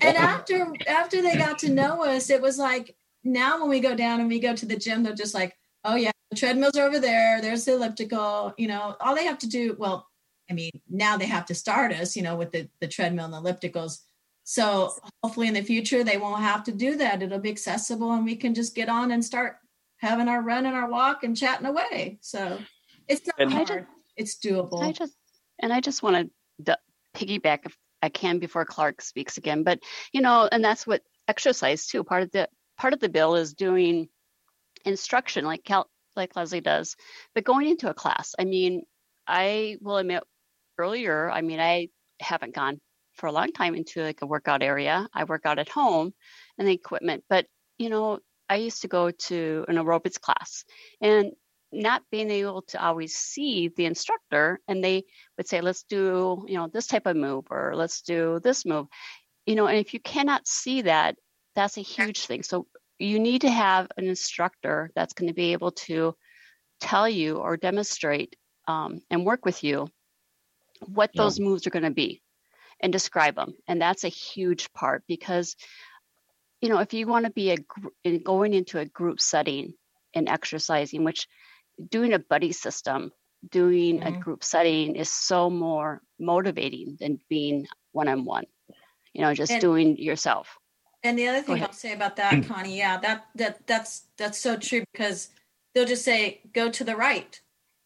after 0.03 0.73
after 0.87 1.21
they 1.21 1.35
got 1.35 1.59
to 1.59 1.69
know 1.69 2.03
us, 2.03 2.31
it 2.31 2.41
was 2.41 2.57
like 2.57 2.95
now 3.23 3.59
when 3.59 3.69
we 3.69 3.79
go 3.79 3.95
down 3.95 4.19
and 4.19 4.27
we 4.27 4.39
go 4.39 4.55
to 4.55 4.65
the 4.65 4.75
gym, 4.75 5.03
they're 5.03 5.13
just 5.13 5.35
like, 5.35 5.55
"Oh 5.83 5.95
yeah, 5.95 6.11
the 6.31 6.37
treadmills 6.37 6.75
are 6.75 6.87
over 6.87 6.99
there. 6.99 7.39
There's 7.39 7.65
the 7.65 7.73
elliptical." 7.73 8.55
You 8.57 8.67
know, 8.67 8.95
all 8.99 9.15
they 9.15 9.25
have 9.25 9.39
to 9.39 9.47
do. 9.47 9.75
Well, 9.77 10.07
I 10.49 10.53
mean, 10.53 10.71
now 10.89 11.17
they 11.17 11.27
have 11.27 11.45
to 11.47 11.55
start 11.55 11.91
us, 11.93 12.15
you 12.15 12.23
know, 12.23 12.35
with 12.35 12.51
the 12.51 12.67
the 12.79 12.87
treadmill 12.87 13.25
and 13.25 13.33
the 13.33 13.41
ellipticals. 13.41 13.99
So 14.43 14.95
hopefully 15.23 15.47
in 15.47 15.53
the 15.53 15.61
future 15.61 16.03
they 16.03 16.17
won't 16.17 16.41
have 16.41 16.63
to 16.63 16.71
do 16.71 16.95
that. 16.97 17.21
It'll 17.21 17.37
be 17.37 17.51
accessible, 17.51 18.11
and 18.13 18.25
we 18.25 18.35
can 18.35 18.55
just 18.55 18.73
get 18.73 18.89
on 18.89 19.11
and 19.11 19.23
start 19.23 19.57
having 20.01 20.27
our 20.27 20.41
run 20.41 20.65
and 20.65 20.75
our 20.75 20.89
walk 20.89 21.23
and 21.23 21.37
chatting 21.37 21.67
away. 21.67 22.17
So 22.21 22.57
it's 23.07 23.25
not 23.27 23.35
and 23.37 23.53
hard. 23.53 23.67
Just, 23.67 23.85
it's 24.17 24.37
doable. 24.37 24.81
I 24.81 24.91
just 24.91 25.15
and 25.59 25.71
I 25.71 25.79
just 25.79 26.03
want 26.03 26.31
to 26.65 26.77
piggyback 27.15 27.65
if 27.65 27.77
I 28.01 28.09
can 28.09 28.39
before 28.39 28.65
Clark 28.65 29.01
speaks 29.01 29.37
again. 29.37 29.63
But 29.63 29.79
you 30.11 30.21
know, 30.21 30.49
and 30.51 30.63
that's 30.63 30.87
what 30.87 31.01
exercise 31.27 31.87
too. 31.87 32.03
Part 32.03 32.23
of 32.23 32.31
the 32.31 32.49
part 32.77 32.93
of 32.93 32.99
the 32.99 33.09
bill 33.09 33.35
is 33.35 33.53
doing 33.53 34.09
instruction 34.85 35.45
like 35.45 35.63
Cal, 35.63 35.87
like 36.15 36.35
Leslie 36.35 36.61
does, 36.61 36.95
but 37.35 37.43
going 37.43 37.69
into 37.69 37.89
a 37.89 37.93
class. 37.93 38.33
I 38.39 38.45
mean, 38.45 38.83
I 39.27 39.77
will 39.81 39.97
admit 39.97 40.23
earlier. 40.77 41.29
I 41.29 41.41
mean, 41.41 41.59
I 41.59 41.89
haven't 42.19 42.55
gone 42.55 42.79
for 43.13 43.27
a 43.27 43.31
long 43.31 43.51
time 43.51 43.75
into 43.75 44.01
like 44.01 44.21
a 44.21 44.27
workout 44.27 44.63
area. 44.63 45.07
I 45.13 45.25
work 45.25 45.45
out 45.45 45.59
at 45.59 45.69
home 45.69 46.13
and 46.57 46.67
the 46.67 46.73
equipment, 46.73 47.23
but 47.29 47.45
you 47.77 47.89
know, 47.89 48.19
I 48.51 48.55
used 48.55 48.81
to 48.81 48.89
go 48.89 49.11
to 49.11 49.65
an 49.69 49.77
aerobics 49.77 50.19
class 50.19 50.65
and 50.99 51.31
not 51.71 52.03
being 52.11 52.29
able 52.29 52.63
to 52.63 52.85
always 52.85 53.15
see 53.15 53.69
the 53.69 53.85
instructor 53.85 54.59
and 54.67 54.83
they 54.83 55.05
would 55.37 55.47
say 55.47 55.61
let's 55.61 55.83
do 55.83 56.43
you 56.49 56.57
know 56.57 56.67
this 56.67 56.87
type 56.87 57.05
of 57.05 57.15
move 57.15 57.45
or 57.49 57.71
let's 57.75 58.01
do 58.01 58.41
this 58.43 58.65
move 58.65 58.87
you 59.45 59.55
know 59.55 59.67
and 59.67 59.77
if 59.77 59.93
you 59.93 60.01
cannot 60.01 60.45
see 60.45 60.81
that 60.81 61.15
that's 61.55 61.77
a 61.77 61.81
huge 61.81 62.25
thing 62.25 62.43
so 62.43 62.67
you 62.99 63.19
need 63.19 63.39
to 63.41 63.49
have 63.49 63.87
an 63.95 64.05
instructor 64.05 64.91
that's 64.95 65.13
going 65.13 65.29
to 65.29 65.33
be 65.33 65.53
able 65.53 65.71
to 65.71 66.13
tell 66.81 67.07
you 67.07 67.37
or 67.37 67.55
demonstrate 67.55 68.35
um, 68.67 69.01
and 69.09 69.25
work 69.25 69.45
with 69.45 69.63
you 69.63 69.87
what 70.87 71.11
yeah. 71.13 71.21
those 71.21 71.39
moves 71.39 71.65
are 71.65 71.71
going 71.71 71.83
to 71.83 71.91
be 71.91 72.21
and 72.81 72.91
describe 72.91 73.35
them 73.35 73.53
and 73.69 73.81
that's 73.81 74.03
a 74.03 74.09
huge 74.09 74.73
part 74.73 75.03
because 75.07 75.55
you 76.61 76.69
know, 76.69 76.77
if 76.77 76.93
you 76.93 77.07
want 77.07 77.25
to 77.25 77.31
be 77.31 77.51
a 78.05 78.17
going 78.19 78.53
into 78.53 78.79
a 78.79 78.85
group 78.85 79.19
setting 79.19 79.73
and 80.13 80.29
exercising, 80.29 81.03
which 81.03 81.27
doing 81.89 82.13
a 82.13 82.19
buddy 82.19 82.51
system, 82.51 83.11
doing 83.49 83.99
mm-hmm. 83.99 84.15
a 84.15 84.19
group 84.19 84.43
setting 84.43 84.95
is 84.95 85.09
so 85.09 85.49
more 85.49 86.01
motivating 86.19 86.97
than 86.99 87.19
being 87.29 87.67
one 87.91 88.07
on 88.07 88.25
one. 88.25 88.45
You 89.13 89.21
know, 89.21 89.33
just 89.33 89.51
and, 89.51 89.61
doing 89.61 89.97
yourself. 89.97 90.57
And 91.03 91.17
the 91.17 91.27
other 91.27 91.41
thing 91.41 91.61
I'll 91.61 91.73
say 91.73 91.93
about 91.93 92.15
that, 92.17 92.45
Connie, 92.45 92.77
yeah, 92.77 92.97
that 92.99 93.25
that 93.35 93.67
that's 93.67 94.03
that's 94.17 94.37
so 94.37 94.55
true 94.55 94.83
because 94.93 95.29
they'll 95.73 95.85
just 95.85 96.05
say 96.05 96.41
go 96.53 96.69
to 96.69 96.83
the 96.83 96.95
right. 96.95 97.41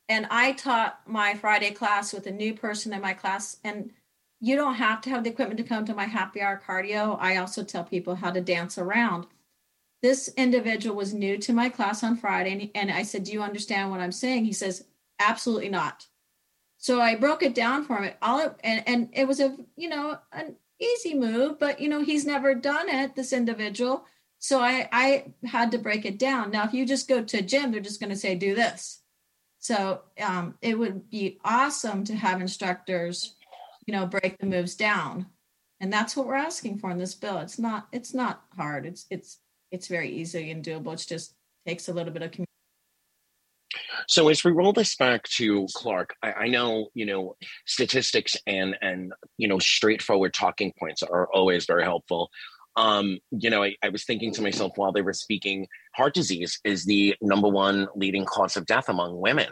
And 0.08 0.28
I 0.30 0.52
taught 0.52 1.00
my 1.08 1.34
Friday 1.34 1.72
class 1.72 2.14
with 2.14 2.28
a 2.28 2.32
new 2.32 2.54
person 2.54 2.94
in 2.94 3.02
my 3.02 3.14
class, 3.14 3.58
and 3.64 3.92
you 4.40 4.56
don't 4.56 4.76
have 4.76 5.02
to 5.02 5.10
have 5.10 5.24
the 5.24 5.30
equipment 5.30 5.58
to 5.58 5.64
come 5.64 5.86
to 5.86 5.96
my 5.96 6.06
happy 6.06 6.42
hour 6.42 6.62
cardio. 6.66 7.18
I 7.20 7.38
also 7.38 7.64
tell 7.64 7.84
people 7.84 8.16
how 8.16 8.32
to 8.32 8.42
dance 8.42 8.78
around. 8.78 9.28
This 10.02 10.30
individual 10.38 10.96
was 10.96 11.14
new 11.14 11.38
to 11.40 11.54
my 11.54 11.70
class 11.70 12.04
on 12.04 12.18
Friday, 12.18 12.72
and, 12.76 12.92
I 12.92 13.04
said, 13.04 13.24
Do 13.24 13.32
you 13.32 13.42
understand 13.42 13.90
what 13.90 14.02
I'm 14.02 14.12
saying? 14.12 14.46
He 14.46 14.54
says, 14.54 14.86
Absolutely 15.20 15.70
not. 15.70 16.06
So 16.78 17.02
I 17.02 17.16
broke 17.16 17.42
it 17.42 17.56
down 17.56 17.86
for 17.86 17.98
him. 17.98 18.14
All 18.22 18.56
and, 18.64 18.84
and 18.88 19.10
it 19.14 19.28
was 19.28 19.40
a 19.40 19.58
you 19.76 19.90
know 19.90 20.20
an 20.32 20.56
easy 20.80 21.16
move, 21.16 21.58
but 21.58 21.80
you 21.80 21.90
know 21.90 22.04
he's 22.04 22.26
never 22.26 22.54
done 22.54 22.90
it. 22.90 23.16
This 23.16 23.34
individual, 23.34 24.06
so 24.38 24.60
I 24.60 24.88
I 24.92 25.34
had 25.46 25.72
to 25.72 25.80
break 25.80 26.06
it 26.06 26.20
down. 26.20 26.52
Now, 26.52 26.66
if 26.66 26.74
you 26.74 26.86
just 26.86 27.08
go 27.08 27.24
to 27.24 27.38
a 27.40 27.42
gym, 27.42 27.72
they're 27.72 27.82
just 27.82 28.00
going 28.00 28.12
to 28.12 28.16
say 28.16 28.36
do 28.36 28.54
this. 28.54 29.02
So 29.58 30.02
um, 30.22 30.60
it 30.62 30.78
would 30.78 31.10
be 31.10 31.40
awesome 31.44 32.04
to 32.04 32.16
have 32.16 32.40
instructors 32.40 33.34
you 33.86 33.94
know, 33.94 34.06
break 34.06 34.38
the 34.38 34.46
moves 34.46 34.76
down. 34.76 35.28
And 35.80 35.92
that's 35.92 36.16
what 36.16 36.28
we're 36.28 36.36
asking 36.36 36.80
for 36.80 36.90
in 36.90 36.98
this 36.98 37.16
bill. 37.16 37.40
It's 37.40 37.60
not 37.60 37.88
it's 37.92 38.14
not 38.14 38.44
hard. 38.56 38.86
It's 38.86 39.06
it's 39.10 39.40
it's 39.72 39.88
very 39.88 40.10
easy 40.10 40.52
and 40.52 40.64
doable. 40.64 40.94
It 40.94 41.06
just 41.08 41.36
takes 41.68 41.90
a 41.90 41.94
little 41.94 42.14
bit 42.14 42.22
of 42.22 42.32
community. 42.32 42.46
So 44.08 44.30
as 44.30 44.44
we 44.44 44.52
roll 44.52 44.72
this 44.72 44.96
back 44.96 45.24
to 45.24 45.68
Clark, 45.74 46.16
I, 46.24 46.34
I, 46.34 46.48
know 46.48 46.90
you 46.94 47.06
know 47.06 47.36
statistics 47.66 48.38
and 48.48 48.78
and 48.82 49.14
you 49.38 49.48
know 49.48 49.60
straightforward 49.60 50.34
talking 50.34 50.72
points 50.80 51.04
are 51.04 51.28
always 51.34 51.66
very 51.66 51.84
helpful. 51.84 52.30
Um, 52.78 53.20
you 53.32 53.50
know, 53.50 53.64
I, 53.64 53.76
I 53.84 53.90
was 53.90 54.04
thinking 54.04 54.34
to 54.34 54.42
myself 54.42 54.74
while 54.76 54.92
they 54.92 55.02
were 55.02 55.14
speaking, 55.14 55.68
heart 55.96 56.14
disease 56.14 56.60
is 56.66 56.86
the 56.86 57.16
number 57.22 57.48
one 57.48 57.88
leading 57.96 58.26
cause 58.26 58.58
of 58.58 58.66
death 58.66 58.90
among 58.90 59.20
women 59.20 59.48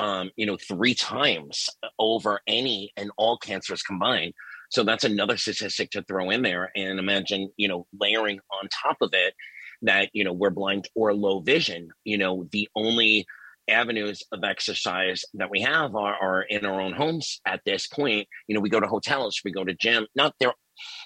um, 0.00 0.30
you 0.34 0.46
know, 0.46 0.56
three 0.56 0.94
times 0.94 1.68
over 1.98 2.40
any 2.46 2.90
and 2.96 3.10
all 3.18 3.36
cancers 3.36 3.82
combined. 3.82 4.32
So 4.70 4.82
that's 4.82 5.04
another 5.04 5.36
statistic 5.36 5.90
to 5.90 6.02
throw 6.02 6.30
in 6.30 6.42
there. 6.42 6.70
And 6.74 6.98
imagine, 6.98 7.50
you 7.56 7.68
know, 7.68 7.86
layering 7.98 8.40
on 8.50 8.68
top 8.68 8.96
of 9.02 9.10
it 9.12 9.34
that, 9.82 10.08
you 10.14 10.24
know, 10.24 10.32
we're 10.32 10.50
blind 10.50 10.88
or 10.94 11.12
low 11.12 11.40
vision, 11.40 11.90
you 12.04 12.16
know, 12.16 12.48
the 12.50 12.68
only 12.74 13.26
avenues 13.68 14.22
of 14.32 14.42
exercise 14.42 15.22
that 15.34 15.50
we 15.50 15.60
have 15.60 15.94
are, 15.94 16.14
are 16.14 16.42
in 16.42 16.64
our 16.64 16.80
own 16.80 16.94
homes 16.94 17.40
at 17.46 17.60
this 17.66 17.86
point. 17.86 18.26
You 18.48 18.54
know, 18.54 18.60
we 18.60 18.70
go 18.70 18.80
to 18.80 18.86
hotels, 18.86 19.40
we 19.44 19.52
go 19.52 19.64
to 19.64 19.74
gym. 19.74 20.06
Not 20.16 20.34
they're 20.40 20.54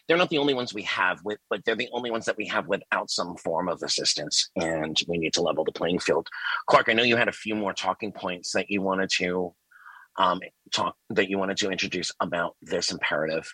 they're 0.06 0.16
not 0.16 0.30
the 0.30 0.38
only 0.38 0.54
ones 0.54 0.74
we 0.74 0.82
have 0.82 1.20
with, 1.24 1.38
but 1.50 1.64
they're 1.64 1.76
the 1.76 1.88
only 1.92 2.10
ones 2.10 2.24
that 2.26 2.36
we 2.36 2.46
have 2.46 2.66
without 2.68 3.10
some 3.10 3.36
form 3.36 3.68
of 3.68 3.82
assistance. 3.82 4.50
And 4.56 4.98
we 5.08 5.18
need 5.18 5.32
to 5.34 5.42
level 5.42 5.64
the 5.64 5.72
playing 5.72 6.00
field. 6.00 6.28
Clark, 6.68 6.88
I 6.88 6.92
know 6.92 7.02
you 7.02 7.16
had 7.16 7.28
a 7.28 7.32
few 7.32 7.54
more 7.54 7.72
talking 7.72 8.12
points 8.12 8.52
that 8.52 8.70
you 8.70 8.82
wanted 8.82 9.10
to 9.18 9.54
um, 10.16 10.40
talk 10.72 10.96
that 11.10 11.28
you 11.28 11.38
wanted 11.38 11.56
to 11.58 11.70
introduce 11.70 12.12
about 12.20 12.56
this 12.62 12.92
imperative. 12.92 13.52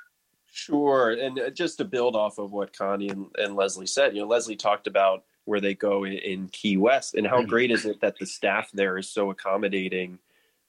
Sure, 0.53 1.13
and 1.13 1.39
uh, 1.39 1.51
just 1.51 1.79
to 1.79 1.85
build 1.85 2.17
off 2.17 2.39
of 2.39 2.53
what 2.53 2.77
Connie 2.77 3.09
and, 3.09 3.27
and 3.39 3.55
Leslie 3.55 3.87
said, 3.87 4.15
you 4.15 4.23
know, 4.23 4.29
Leslie 4.29 4.57
talked 4.57 4.87
about 4.87 5.23
where 5.45 5.61
they 5.61 5.75
go 5.75 6.05
in, 6.05 6.13
in 6.15 6.49
Key 6.49 6.77
West, 6.77 7.15
and 7.15 7.27
how 7.27 7.39
mm-hmm. 7.39 7.49
great 7.49 7.71
is 7.71 7.87
it 7.87 8.01
that 8.01 8.19
the 8.19 8.27
staff 8.27 8.69
there 8.73 8.99
is 8.99 9.09
so 9.09 9.31
accommodating 9.31 10.19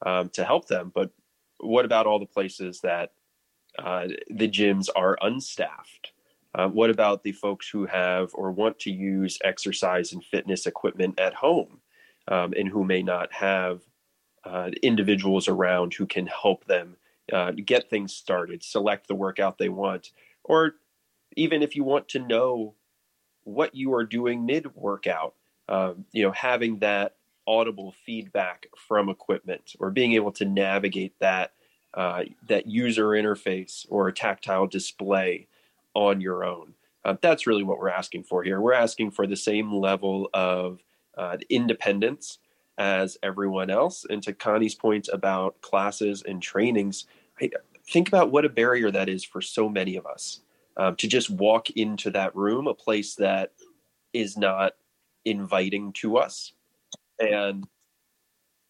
um, 0.06 0.30
to 0.30 0.44
help 0.44 0.68
them. 0.68 0.92
But 0.94 1.10
what 1.60 1.86
about 1.86 2.06
all 2.06 2.20
the 2.20 2.26
places 2.26 2.82
that 2.82 3.12
uh, 3.80 4.08
the 4.30 4.48
gyms 4.48 4.90
are 4.96 5.18
unstaffed? 5.22 6.12
Uh, 6.54 6.68
what 6.68 6.90
about 6.90 7.24
the 7.24 7.32
folks 7.32 7.70
who 7.70 7.86
have 7.86 8.32
or 8.34 8.52
want 8.52 8.78
to 8.80 8.92
use 8.92 9.40
exercise 9.44 10.12
and 10.12 10.24
fitness 10.24 10.66
equipment 10.66 11.18
at 11.20 11.34
home 11.34 11.80
um, 12.28 12.54
and 12.58 12.68
who 12.68 12.84
may 12.84 13.02
not 13.02 13.32
have 13.32 13.82
uh, 14.44 14.70
individuals 14.84 15.48
around 15.48 15.94
who 15.94 16.06
can 16.06 16.28
help 16.28 16.66
them 16.66 16.98
uh, 17.32 17.52
get 17.52 17.90
things 17.90 18.14
started, 18.14 18.64
select 18.64 19.08
the 19.08 19.16
workout 19.16 19.58
they 19.58 19.70
want, 19.70 20.12
or 20.44 20.76
even 21.38 21.62
if 21.62 21.76
you 21.76 21.84
want 21.84 22.10
to 22.10 22.20
know 22.20 22.76
what 23.44 23.74
you 23.74 23.94
are 23.94 24.04
doing 24.04 24.46
mid 24.46 24.76
workout, 24.76 25.36
um, 25.70 26.06
you 26.12 26.24
know, 26.24 26.32
having 26.32 26.80
that 26.80 27.16
audible 27.48 27.94
feedback 28.06 28.68
from 28.88 29.10
equipment 29.10 29.74
or 29.80 29.90
being 29.90 30.14
able 30.14 30.32
to 30.32 30.46
navigate 30.46 31.14
that 31.20 31.54
uh, 31.94 32.24
that 32.48 32.68
user 32.68 33.10
interface 33.10 33.86
or 33.90 34.08
a 34.08 34.14
tactile 34.14 34.68
display 34.68 35.48
on 35.94 36.22
your 36.22 36.44
own. 36.44 36.74
Uh, 37.04 37.16
that's 37.22 37.48
really 37.48 37.64
what 37.64 37.80
we're 37.80 37.90
asking 37.90 38.24
for 38.24 38.44
here. 38.44 38.62
We're 38.62 38.74
asking 38.74 39.12
for 39.12 39.26
the 39.28 39.36
same 39.36 39.74
level 39.74 40.30
of 40.34 40.80
uh, 41.18 41.38
independence 41.50 42.38
as 42.78 43.18
everyone 43.24 43.70
else. 43.70 44.06
And 44.10 44.24
to 44.24 44.34
Connie's 44.34 44.76
point 44.76 45.10
about 45.12 45.62
classes 45.62 46.24
and 46.26 46.42
trainings, 46.42 47.06
I 47.42 47.50
think 47.88 48.08
about 48.08 48.32
what 48.32 48.46
a 48.46 48.50
barrier 48.50 48.92
that 48.92 49.10
is 49.10 49.24
for 49.24 49.42
so 49.42 49.68
many 49.68 49.96
of 49.96 50.06
us 50.06 50.42
um, 50.78 50.96
to 50.98 51.08
just 51.08 51.30
walk 51.30 51.70
into 51.72 52.12
that 52.12 52.36
room, 52.36 52.68
a 52.68 52.74
place 52.74 53.16
that 53.16 53.52
is 54.14 54.38
not 54.38 54.74
inviting 55.26 55.94
to 55.94 56.18
us, 56.18 56.54
and 57.20 57.68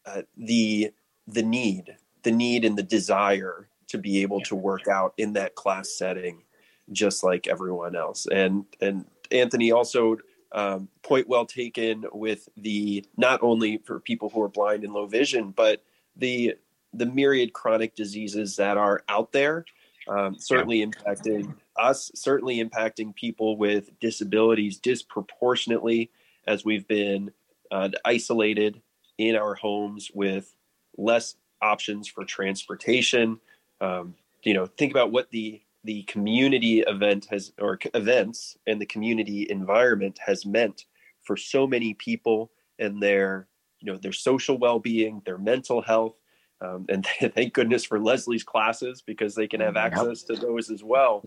uh, 0.06 0.24
the 0.36 0.92
the 1.28 1.44
need, 1.44 1.96
the 2.24 2.32
need 2.32 2.66
and 2.66 2.78
the 2.78 2.84
desire 2.84 3.68
to 3.88 3.98
be 3.98 4.22
able 4.22 4.42
to 4.42 4.56
work 4.56 4.88
out 4.88 5.14
in 5.18 5.34
that 5.34 5.56
class 5.56 5.90
setting, 5.90 6.44
just 6.92 7.24
like 7.24 7.48
everyone 7.48 7.96
else. 7.96 8.26
And 8.32 8.66
and 8.80 9.06
Anthony 9.32 9.72
also 9.72 10.18
um, 10.52 10.90
point 11.04 11.28
well 11.28 11.46
taken 11.46 12.06
with 12.12 12.50
the 12.58 13.06
not 13.18 13.42
only 13.42 13.78
for 13.78 14.00
people 14.00 14.30
who 14.30 14.42
are 14.42 14.50
blind 14.50 14.84
and 14.84 14.94
low 14.94 15.06
vision, 15.06 15.52
but 15.52 15.84
the 16.16 16.56
the 16.94 17.06
myriad 17.06 17.54
chronic 17.54 17.96
diseases 17.96 18.58
that 18.58 18.78
are 18.78 19.04
out 19.08 19.32
there, 19.32 19.66
um, 20.10 20.38
certainly 20.38 20.80
yeah. 20.80 20.88
impacting 20.88 21.56
us, 21.78 22.12
certainly 22.16 22.64
impacting 22.64 23.16
people 23.16 23.56
with 23.58 23.98
disabilities 24.00 24.78
disproportionately 24.78 26.12
as 26.48 26.66
we've 26.66 26.88
been 26.88 27.32
uh, 27.72 27.90
isolated 28.04 28.82
in 29.18 29.36
our 29.36 29.56
homes 29.56 30.12
with 30.14 30.54
less 30.98 31.36
options 31.62 32.08
for 32.08 32.26
transportation. 32.26 33.40
Um, 33.80 34.16
you 34.44 34.54
know, 34.54 34.66
think 34.66 34.92
about 34.92 35.12
what 35.12 35.30
the 35.32 35.62
the 35.84 36.04
community 36.04 36.82
event 36.82 37.28
has 37.32 37.54
or 37.60 37.80
events 37.96 38.58
and 38.68 38.80
the 38.80 38.86
community 38.86 39.48
environment 39.50 40.20
has 40.24 40.46
meant 40.46 40.86
for 41.24 41.36
so 41.36 41.66
many 41.66 41.94
people 41.96 42.52
and 42.78 43.02
their 43.02 43.48
you 43.80 43.92
know 43.92 43.98
their 43.98 44.12
social 44.12 44.58
well-being 44.58 45.22
their 45.26 45.38
mental 45.38 45.82
health. 45.82 46.16
Um, 46.62 46.86
and 46.90 47.08
thank 47.34 47.54
goodness 47.54 47.84
for 47.84 48.00
leslie's 48.00 48.44
classes 48.44 49.02
because 49.02 49.34
they 49.34 49.48
can 49.48 49.62
have 49.62 49.78
access 49.78 50.24
to 50.24 50.36
those 50.36 50.70
as 50.70 50.84
well. 50.84 51.24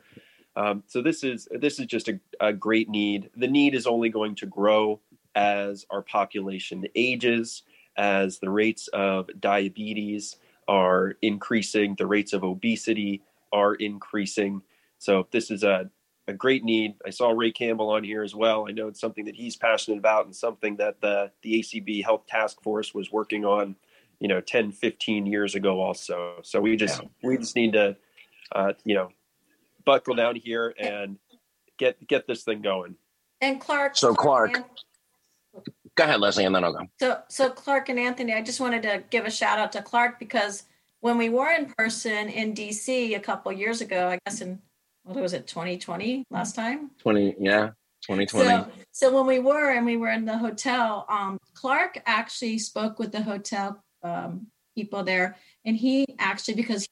Um, 0.56 0.84
so 0.86 1.02
this 1.02 1.24
is 1.24 1.48
this 1.50 1.80
is 1.80 1.86
just 1.86 2.08
a, 2.08 2.20
a 2.40 2.52
great 2.52 2.88
need. 2.88 3.30
The 3.36 3.48
need 3.48 3.74
is 3.74 3.86
only 3.86 4.08
going 4.08 4.36
to 4.36 4.46
grow 4.46 5.00
as 5.34 5.84
our 5.90 6.02
population 6.02 6.86
ages 6.94 7.62
as 7.96 8.38
the 8.38 8.50
rates 8.50 8.88
of 8.88 9.28
diabetes 9.40 10.36
are 10.68 11.16
increasing 11.22 11.94
the 11.98 12.06
rates 12.06 12.32
of 12.32 12.44
obesity 12.44 13.22
are 13.52 13.74
increasing. 13.74 14.62
So 14.98 15.28
this 15.30 15.50
is 15.50 15.62
a, 15.62 15.90
a 16.26 16.32
great 16.32 16.64
need. 16.64 16.94
I 17.06 17.10
saw 17.10 17.30
Ray 17.30 17.52
Campbell 17.52 17.90
on 17.90 18.04
here 18.04 18.22
as 18.22 18.34
well. 18.34 18.66
I 18.68 18.72
know 18.72 18.88
it's 18.88 19.00
something 19.00 19.26
that 19.26 19.36
he's 19.36 19.56
passionate 19.56 19.98
about 19.98 20.24
and 20.24 20.34
something 20.34 20.76
that 20.76 21.00
the, 21.00 21.30
the 21.42 21.60
ACB 21.60 22.02
Health 22.04 22.26
Task 22.26 22.60
Force 22.62 22.94
was 22.94 23.12
working 23.12 23.44
on, 23.44 23.76
you 24.20 24.28
know, 24.28 24.40
10, 24.40 24.72
15 24.72 25.26
years 25.26 25.54
ago 25.54 25.80
also. 25.80 26.40
So 26.42 26.60
we 26.60 26.76
just, 26.76 27.02
yeah. 27.02 27.08
we 27.22 27.38
just 27.38 27.54
need 27.54 27.74
to, 27.74 27.96
uh, 28.52 28.72
you 28.84 28.94
know, 28.94 29.10
buckle 29.84 30.14
down 30.14 30.36
here 30.36 30.74
and 30.78 31.18
get, 31.78 32.04
get 32.06 32.26
this 32.26 32.42
thing 32.42 32.62
going. 32.62 32.96
And 33.40 33.60
Clark. 33.60 33.96
So 33.96 34.14
Clark. 34.14 34.56
And- 34.56 34.64
go 35.96 36.04
ahead, 36.04 36.20
Leslie, 36.20 36.44
and 36.44 36.54
then 36.54 36.64
I'll 36.64 36.72
go. 36.72 36.86
So, 37.00 37.18
so 37.28 37.50
Clark 37.50 37.88
and 37.88 37.98
Anthony, 37.98 38.34
I 38.34 38.42
just 38.42 38.60
wanted 38.60 38.82
to 38.82 39.02
give 39.10 39.24
a 39.24 39.30
shout 39.30 39.58
out 39.58 39.72
to 39.72 39.82
Clark 39.82 40.18
because 40.18 40.64
when 41.00 41.18
we 41.18 41.28
were 41.28 41.50
in 41.50 41.66
person 41.66 42.28
in 42.28 42.54
DC 42.54 43.14
a 43.14 43.20
couple 43.20 43.52
years 43.52 43.80
ago, 43.80 44.08
I 44.08 44.18
guess 44.24 44.40
in 44.40 44.60
what 45.04 45.16
was 45.16 45.34
it, 45.34 45.46
2020 45.46 46.24
last 46.30 46.54
time? 46.54 46.90
20, 46.98 47.36
yeah, 47.38 47.70
2020. 48.06 48.48
So, 48.48 48.68
so 48.90 49.14
when 49.14 49.26
we 49.26 49.38
were 49.38 49.70
and 49.70 49.84
we 49.84 49.96
were 49.96 50.10
in 50.10 50.24
the 50.24 50.38
hotel, 50.38 51.04
um, 51.08 51.38
Clark 51.54 52.00
actually 52.06 52.58
spoke 52.58 52.98
with 52.98 53.12
the 53.12 53.22
hotel 53.22 53.82
um, 54.02 54.46
people 54.74 55.02
there, 55.02 55.36
and 55.64 55.76
he 55.76 56.06
actually 56.18 56.54
because 56.54 56.86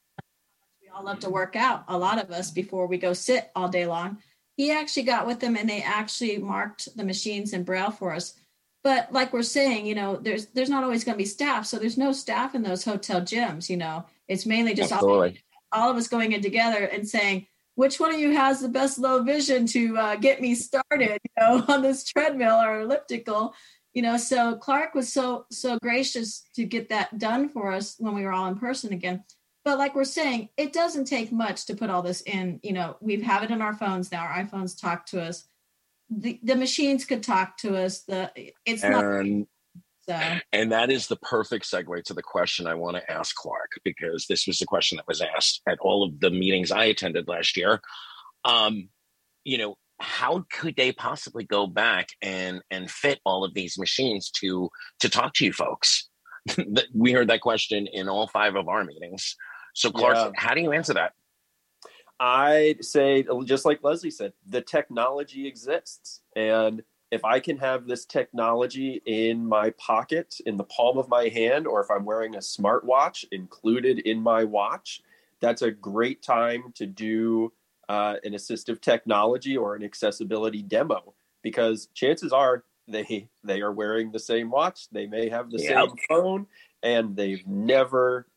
we 0.83 0.89
all 0.89 1.05
love 1.05 1.21
to 1.21 1.31
work 1.31 1.57
out, 1.57 1.85
a 1.89 1.97
lot 1.97 2.23
of 2.23 2.31
us 2.31 2.51
before 2.51 2.87
we 2.87 2.99
go 2.99 3.15
sit 3.15 3.51
all 3.57 3.69
day 3.69 3.87
long. 3.87 4.19
He 4.59 4.71
actually 4.71 5.05
got 5.05 5.27
with 5.27 5.41
them 5.41 5.57
and 5.57 5.69
they 5.69 5.81
actually 5.81 6.37
marked 6.37 6.95
the 6.95 7.05
machines 7.05 7.55
in 7.55 7.65
braille 7.65 7.91
for 7.91 8.13
us 8.13 8.35
but 8.83 9.13
like 9.13 9.33
we're 9.33 9.43
saying 9.43 9.87
you 9.87 9.95
know 9.95 10.17
there's 10.17 10.47
there's 10.47 10.71
not 10.71 10.85
always 10.85 11.05
going 11.05 11.15
to 11.15 11.23
be 11.23 11.25
staff 11.25 11.67
so 11.67 11.79
there's 11.79 11.99
no 11.99 12.13
staff 12.13 12.55
in 12.55 12.63
those 12.63 12.85
hotel 12.85 13.21
gyms 13.21 13.69
you 13.69 13.77
know. 13.77 14.05
It's 14.29 14.47
mainly 14.47 14.73
just 14.73 14.93
all, 14.93 15.29
all, 15.73 15.91
of 15.91 15.97
us 15.97 16.09
going 16.09 16.33
in 16.33 16.41
together 16.41 16.85
and 16.85 17.07
saying 17.07 17.47
which 17.75 18.01
one 18.01 18.15
of 18.15 18.21
you 18.21 18.35
has 18.35 18.61
the 18.61 18.69
best 18.69 18.99
low 18.99 19.23
vision 19.23 19.67
to 19.67 19.97
uh, 19.99 20.17
get 20.17 20.41
me 20.41 20.55
started 20.55 21.19
you 21.23 21.31
know 21.39 21.65
on 21.69 21.83
this 21.83 22.05
treadmill 22.05 22.57
or 22.57 22.81
elliptical? 22.81 23.55
You 23.93 24.03
know 24.03 24.17
so 24.17 24.57
clark 24.57 24.95
was 24.95 25.13
so 25.13 25.47
so 25.51 25.79
gracious 25.81 26.45
to 26.55 26.65
get 26.65 26.89
that 26.89 27.19
done 27.19 27.49
for 27.49 27.73
us 27.73 27.97
when 27.99 28.15
we 28.15 28.23
were 28.23 28.33
all 28.33 28.47
in 28.47 28.59
person 28.59 28.93
again. 28.93 29.23
But 29.65 29.79
like 29.79 29.95
we're 29.95 30.05
saying 30.05 30.49
it 30.57 30.73
doesn't 30.73 31.05
take 31.05 31.31
much 31.31 31.67
to 31.67 31.77
put 31.77 31.91
all 31.91 32.03
this 32.03 32.23
in 32.23 32.59
you 32.63 32.73
know. 32.73 32.97
We 33.01 33.21
have 33.21 33.43
it 33.43 33.51
in 33.51 33.61
our 33.61 33.75
phones 33.75 34.11
now. 34.11 34.25
Our 34.25 34.45
iphones 34.45 34.81
talk 34.81 35.07
to 35.07 35.21
us 35.21 35.45
the, 36.21 36.41
the 36.43 36.57
machines 36.57 37.05
could 37.05 37.23
talk 37.23 37.57
to 37.59 37.77
us. 37.77 38.03
The 38.03 38.31
it's 38.65 38.85
and, 38.85 38.93
not 38.93 39.47
so. 40.09 40.39
And 40.53 40.73
that 40.73 40.91
is 40.91 41.07
the 41.07 41.17
perfect 41.17 41.71
segue 41.71 42.03
to 42.05 42.15
the 42.15 42.23
question 42.23 42.67
I 42.67 42.75
want 42.75 42.97
to 42.97 43.11
ask 43.11 43.37
Clark 43.37 43.71
because 43.85 44.27
this 44.29 44.47
was 44.47 44.59
the 44.59 44.67
question 44.67 44.97
that 44.97 45.07
was 45.07 45.21
asked 45.21 45.63
at 45.69 45.79
all 45.81 46.03
of 46.05 46.19
the 46.19 46.31
meetings 46.31 46.73
I 46.73 46.85
attended 46.85 47.29
last 47.29 47.57
year. 47.57 47.81
Um, 48.45 48.89
you 49.45 49.59
know, 49.59 49.77
how 50.01 50.45
could 50.53 50.75
they 50.77 50.91
possibly 50.91 51.45
go 51.45 51.69
back 51.69 52.09
and 52.21 52.61
and 52.71 52.91
fit 52.91 53.21
all 53.25 53.45
of 53.45 53.55
these 53.55 53.79
machines 53.79 54.31
to 54.41 54.69
to 55.01 55.09
talk 55.09 55.35
to 55.35 55.45
you 55.45 55.53
folks? 55.53 56.09
we 56.95 57.13
heard 57.13 57.29
that 57.29 57.41
question 57.41 57.87
in 57.87 58.09
all 58.09 58.27
five 58.27 58.57
of 58.57 58.69
our 58.69 58.85
meetings. 58.85 59.37
So, 59.75 59.91
Clark, 59.91 60.17
yeah. 60.17 60.31
how 60.35 60.55
do 60.55 60.61
you 60.61 60.73
answer 60.73 60.95
that? 60.95 61.13
I'd 62.23 62.85
say, 62.85 63.27
just 63.45 63.65
like 63.65 63.83
Leslie 63.83 64.13
said, 64.13 64.33
the 64.49 64.61
technology 64.61 65.49
exists. 65.49 66.21
And 66.37 66.85
if 67.11 67.25
I 67.25 67.41
can 67.41 67.59
have 67.59 67.89
this 67.89 68.05
technology 68.05 69.03
in 69.05 69.45
my 69.45 69.71
pocket, 69.71 70.37
in 70.47 70.57
the 70.57 70.63
palm 70.63 70.99
of 70.99 71.09
my 71.09 71.29
hand, 71.29 71.67
or 71.67 71.81
if 71.81 71.91
I'm 71.91 72.05
wearing 72.05 72.37
a 72.37 72.39
smartwatch 72.39 73.25
included 73.33 73.99
in 73.99 74.21
my 74.21 74.45
watch, 74.45 75.03
that's 75.41 75.63
a 75.63 75.73
great 75.73 76.23
time 76.23 76.73
to 76.77 76.87
do 76.87 77.53
uh, 77.89 78.15
an 78.23 78.35
assistive 78.35 78.81
technology 78.81 79.57
or 79.57 79.75
an 79.75 79.83
accessibility 79.83 80.63
demo 80.63 81.15
because 81.43 81.89
chances 81.93 82.33
are 82.33 82.63
they 82.87 83.29
they 83.43 83.61
are 83.63 83.73
wearing 83.73 84.13
the 84.13 84.21
same 84.21 84.49
watch, 84.49 84.89
they 84.91 85.09
may 85.09 85.29
have 85.29 85.51
the 85.51 85.59
same 85.59 85.89
phone, 86.09 86.47
and 86.85 87.17
they've 87.17 87.45
never 87.49 88.29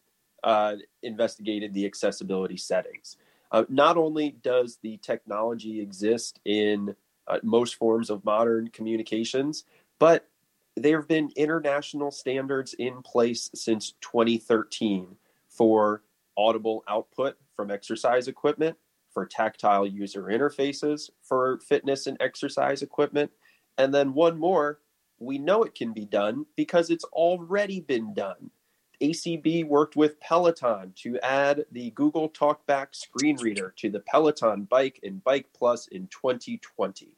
uh, 0.43 0.75
investigated 1.03 1.71
the 1.75 1.85
accessibility 1.85 2.57
settings. 2.57 3.17
Uh, 3.55 3.63
not 3.69 3.95
only 3.95 4.31
does 4.43 4.79
the 4.83 4.97
technology 4.97 5.79
exist 5.79 6.41
in 6.43 6.93
uh, 7.29 7.39
most 7.41 7.75
forms 7.75 8.09
of 8.09 8.25
modern 8.25 8.67
communications, 8.67 9.63
but 9.97 10.27
there 10.75 10.99
have 10.99 11.07
been 11.07 11.31
international 11.37 12.11
standards 12.11 12.73
in 12.73 13.01
place 13.01 13.49
since 13.55 13.93
2013 14.01 15.15
for 15.47 16.03
audible 16.35 16.83
output 16.89 17.37
from 17.55 17.71
exercise 17.71 18.27
equipment, 18.27 18.75
for 19.13 19.25
tactile 19.25 19.87
user 19.87 20.23
interfaces 20.23 21.09
for 21.21 21.59
fitness 21.59 22.07
and 22.07 22.17
exercise 22.19 22.81
equipment. 22.81 23.31
And 23.77 23.93
then 23.93 24.13
one 24.13 24.37
more, 24.37 24.79
we 25.17 25.37
know 25.37 25.63
it 25.63 25.75
can 25.75 25.93
be 25.93 26.03
done 26.03 26.45
because 26.57 26.89
it's 26.89 27.05
already 27.05 27.79
been 27.79 28.13
done. 28.13 28.51
ACB 29.01 29.67
worked 29.67 29.95
with 29.95 30.19
Peloton 30.19 30.93
to 30.97 31.19
add 31.19 31.65
the 31.71 31.91
Google 31.91 32.29
Talkback 32.29 32.95
screen 32.95 33.37
reader 33.37 33.73
to 33.77 33.89
the 33.89 33.99
Peloton 34.01 34.63
Bike 34.63 34.99
and 35.03 35.23
Bike 35.23 35.47
Plus 35.55 35.87
in 35.87 36.07
2020. 36.07 37.15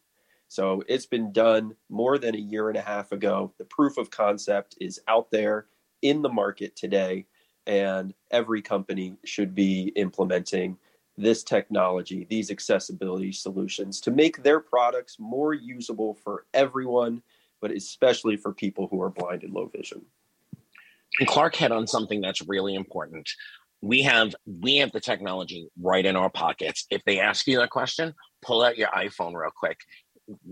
So 0.47 0.83
it's 0.87 1.05
been 1.05 1.31
done 1.31 1.75
more 1.89 2.17
than 2.17 2.35
a 2.35 2.39
year 2.39 2.69
and 2.69 2.77
a 2.77 2.81
half 2.81 3.11
ago. 3.11 3.53
The 3.57 3.65
proof 3.65 3.97
of 3.97 4.09
concept 4.09 4.77
is 4.79 4.99
out 5.07 5.29
there 5.29 5.67
in 6.01 6.21
the 6.21 6.29
market 6.29 6.75
today, 6.75 7.25
and 7.65 8.13
every 8.31 8.61
company 8.61 9.17
should 9.25 9.53
be 9.53 9.91
implementing 9.95 10.77
this 11.17 11.43
technology, 11.43 12.25
these 12.29 12.51
accessibility 12.51 13.31
solutions 13.31 13.99
to 14.01 14.11
make 14.11 14.43
their 14.43 14.59
products 14.59 15.17
more 15.19 15.53
usable 15.53 16.13
for 16.13 16.45
everyone, 16.53 17.23
but 17.59 17.71
especially 17.71 18.37
for 18.37 18.53
people 18.53 18.87
who 18.87 19.01
are 19.01 19.09
blind 19.09 19.43
and 19.43 19.53
low 19.53 19.65
vision. 19.65 20.05
And 21.19 21.27
Clark 21.27 21.55
hit 21.55 21.71
on 21.71 21.87
something 21.87 22.21
that's 22.21 22.47
really 22.47 22.75
important. 22.75 23.29
We 23.81 24.01
have 24.03 24.35
we 24.45 24.77
have 24.77 24.91
the 24.91 24.99
technology 24.99 25.69
right 25.79 26.05
in 26.05 26.15
our 26.15 26.29
pockets. 26.29 26.85
If 26.89 27.03
they 27.05 27.19
ask 27.19 27.45
you 27.47 27.59
that 27.59 27.69
question, 27.69 28.13
pull 28.41 28.63
out 28.63 28.77
your 28.77 28.89
iPhone 28.89 29.33
real 29.33 29.51
quick 29.55 29.77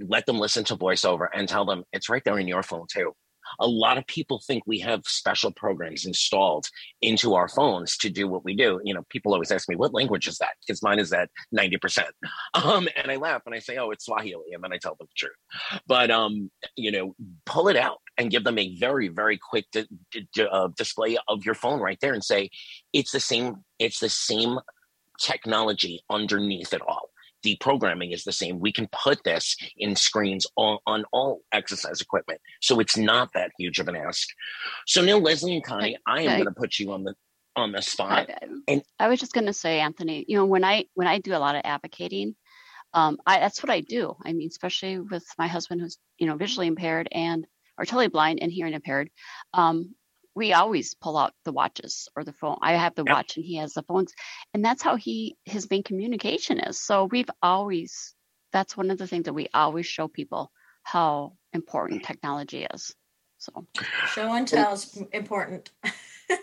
let 0.07 0.25
them 0.25 0.39
listen 0.39 0.63
to 0.65 0.75
voiceover 0.75 1.27
and 1.33 1.47
tell 1.47 1.65
them 1.65 1.83
it's 1.91 2.09
right 2.09 2.23
there 2.23 2.39
in 2.39 2.47
your 2.47 2.63
phone 2.63 2.85
too. 2.91 3.13
A 3.59 3.67
lot 3.67 3.99
of 3.99 4.07
people 4.07 4.41
think 4.45 4.63
we 4.65 4.79
have 4.79 5.01
special 5.05 5.51
programs 5.51 6.05
installed 6.05 6.65
into 7.03 7.35
our 7.35 7.47
phones 7.47 7.95
to 7.97 8.09
do 8.09 8.27
what 8.27 8.43
we 8.43 8.55
do. 8.55 8.81
You 8.83 8.95
know, 8.95 9.03
people 9.09 9.33
always 9.33 9.51
ask 9.51 9.69
me, 9.69 9.75
what 9.75 9.93
language 9.93 10.27
is 10.27 10.39
that? 10.39 10.53
Because 10.65 10.81
mine 10.81 10.97
is 10.97 11.13
at 11.13 11.29
90%. 11.55 12.05
Um, 12.55 12.87
and 12.95 13.11
I 13.11 13.17
laugh 13.17 13.43
and 13.45 13.53
I 13.53 13.59
say, 13.59 13.77
oh, 13.77 13.91
it's 13.91 14.05
Swahili. 14.05 14.53
And 14.53 14.63
then 14.63 14.73
I 14.73 14.77
tell 14.77 14.95
them 14.95 15.07
the 15.07 15.15
truth. 15.15 15.81
But, 15.87 16.09
um, 16.09 16.49
you 16.75 16.91
know, 16.91 17.13
pull 17.45 17.67
it 17.67 17.75
out 17.75 17.99
and 18.17 18.31
give 18.31 18.43
them 18.43 18.57
a 18.57 18.75
very, 18.77 19.07
very 19.07 19.37
quick 19.37 19.65
di- 19.71 19.87
di- 20.11 20.47
uh, 20.47 20.69
display 20.77 21.17
of 21.27 21.45
your 21.45 21.55
phone 21.55 21.79
right 21.79 21.99
there 22.01 22.13
and 22.13 22.23
say, 22.23 22.49
it's 22.93 23.11
the 23.11 23.19
same, 23.19 23.63
it's 23.79 23.99
the 23.99 24.09
same 24.09 24.59
technology 25.19 26.01
underneath 26.09 26.73
it 26.73 26.81
all 26.81 27.09
the 27.45 27.55
programming 27.61 28.11
is 28.11 28.23
the 28.23 28.31
same. 28.31 28.59
We 28.59 28.73
can 28.73 28.89
put 28.91 29.23
this 29.23 29.55
in 29.77 29.95
screens 29.95 30.45
on, 30.57 30.79
on 30.85 31.05
all 31.13 31.41
exercise 31.53 32.01
equipment. 32.01 32.41
So 32.59 32.79
it's 32.79 32.97
not 32.97 33.29
that 33.35 33.51
huge 33.57 33.79
of 33.79 33.87
an 33.87 33.95
ask. 33.95 34.27
So 34.87 35.01
now, 35.01 35.17
Leslie 35.17 35.53
and 35.53 35.63
Connie, 35.63 35.97
I 36.05 36.23
am 36.23 36.33
going 36.33 36.45
to 36.45 36.51
put 36.51 36.79
you 36.79 36.91
on 36.91 37.03
the 37.03 37.13
on 37.55 37.71
the 37.71 37.81
spot. 37.81 38.29
I, 38.29 38.47
and 38.67 38.83
I 38.99 39.07
was 39.07 39.19
just 39.19 39.33
going 39.33 39.45
to 39.45 39.53
say, 39.53 39.79
Anthony, 39.79 40.25
you 40.27 40.37
know, 40.37 40.45
when 40.45 40.65
I 40.65 40.85
when 40.95 41.07
I 41.07 41.19
do 41.19 41.35
a 41.35 41.39
lot 41.39 41.55
of 41.55 41.61
advocating, 41.63 42.35
um, 42.93 43.17
I, 43.25 43.39
that's 43.39 43.61
what 43.61 43.69
I 43.69 43.81
do. 43.81 44.17
I 44.25 44.33
mean, 44.33 44.47
especially 44.47 44.99
with 44.99 45.23
my 45.37 45.47
husband 45.47 45.81
who's 45.81 45.99
you 46.17 46.25
know 46.25 46.35
visually 46.35 46.67
impaired 46.67 47.07
and 47.11 47.45
or 47.77 47.85
totally 47.85 48.07
blind 48.07 48.39
and 48.41 48.51
hearing 48.51 48.73
impaired. 48.73 49.09
Um, 49.53 49.95
we 50.35 50.51
always 50.51 50.93
pull 50.93 51.17
out 51.17 51.33
the 51.45 51.53
watches 51.53 52.09
or 52.15 52.23
the 52.23 52.33
phone. 52.33 52.57
I 52.61 52.73
have 52.73 52.95
the 52.95 53.03
yep. 53.05 53.15
watch 53.15 53.37
and 53.37 53.45
he 53.45 53.55
has 53.55 53.73
the 53.73 53.83
phones. 53.83 54.13
And 54.53 54.63
that's 54.63 54.83
how 54.83 54.97
he 54.97 55.37
his 55.45 55.69
main 55.69 55.83
communication 55.83 56.59
is. 56.59 56.79
So 56.81 57.05
we've 57.05 57.29
always 57.41 58.15
that's 58.51 58.77
one 58.77 58.91
of 58.91 58.97
the 58.97 59.07
things 59.07 59.25
that 59.25 59.33
we 59.33 59.47
always 59.53 59.85
show 59.85 60.07
people 60.07 60.51
how 60.83 61.33
important 61.53 62.03
technology 62.03 62.67
is. 62.73 62.93
So 63.37 63.65
show 64.07 64.33
and 64.33 64.47
tell 64.47 64.73
is 64.73 65.01
important. 65.13 65.71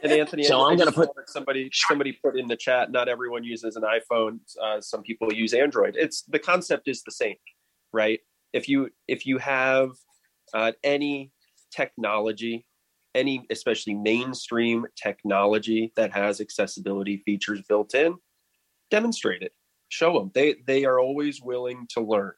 and 0.03 0.13
Anthony, 0.13 0.43
so 0.45 0.69
I'm 0.69 0.77
going 0.77 0.89
to 0.89 0.95
put 0.95 1.11
somebody 1.27 1.71
somebody 1.73 2.19
put 2.25 2.39
in 2.39 2.47
the 2.47 2.57
chat. 2.57 2.91
Not 2.91 3.09
everyone 3.09 3.45
uses 3.45 3.77
an 3.77 3.83
iPhone. 3.83 4.39
Uh, 4.63 4.81
some 4.81 5.03
people 5.03 5.33
use 5.33 5.53
Android. 5.53 5.97
It's 5.99 6.23
the 6.23 6.39
concept 6.39 6.89
is 6.89 7.03
the 7.03 7.13
same, 7.13 7.37
right? 7.93 8.21
If 8.53 8.69
you 8.69 8.91
if 9.09 9.27
you 9.27 9.39
have 9.39 9.91
uh, 10.55 10.73
any 10.83 11.33
technology 11.71 12.67
any 13.15 13.45
especially 13.51 13.95
mainstream 13.95 14.87
technology 14.97 15.93
that 15.97 16.13
has 16.13 16.41
accessibility 16.41 17.19
features 17.19 17.61
built 17.69 17.95
in 17.95 18.17
demonstrate 18.91 19.43
it. 19.43 19.53
Show 19.89 20.19
them 20.19 20.31
they 20.35 20.57
they 20.67 20.85
are 20.85 20.99
always 20.99 21.43
willing 21.43 21.87
to 21.91 22.01
learn. 22.01 22.35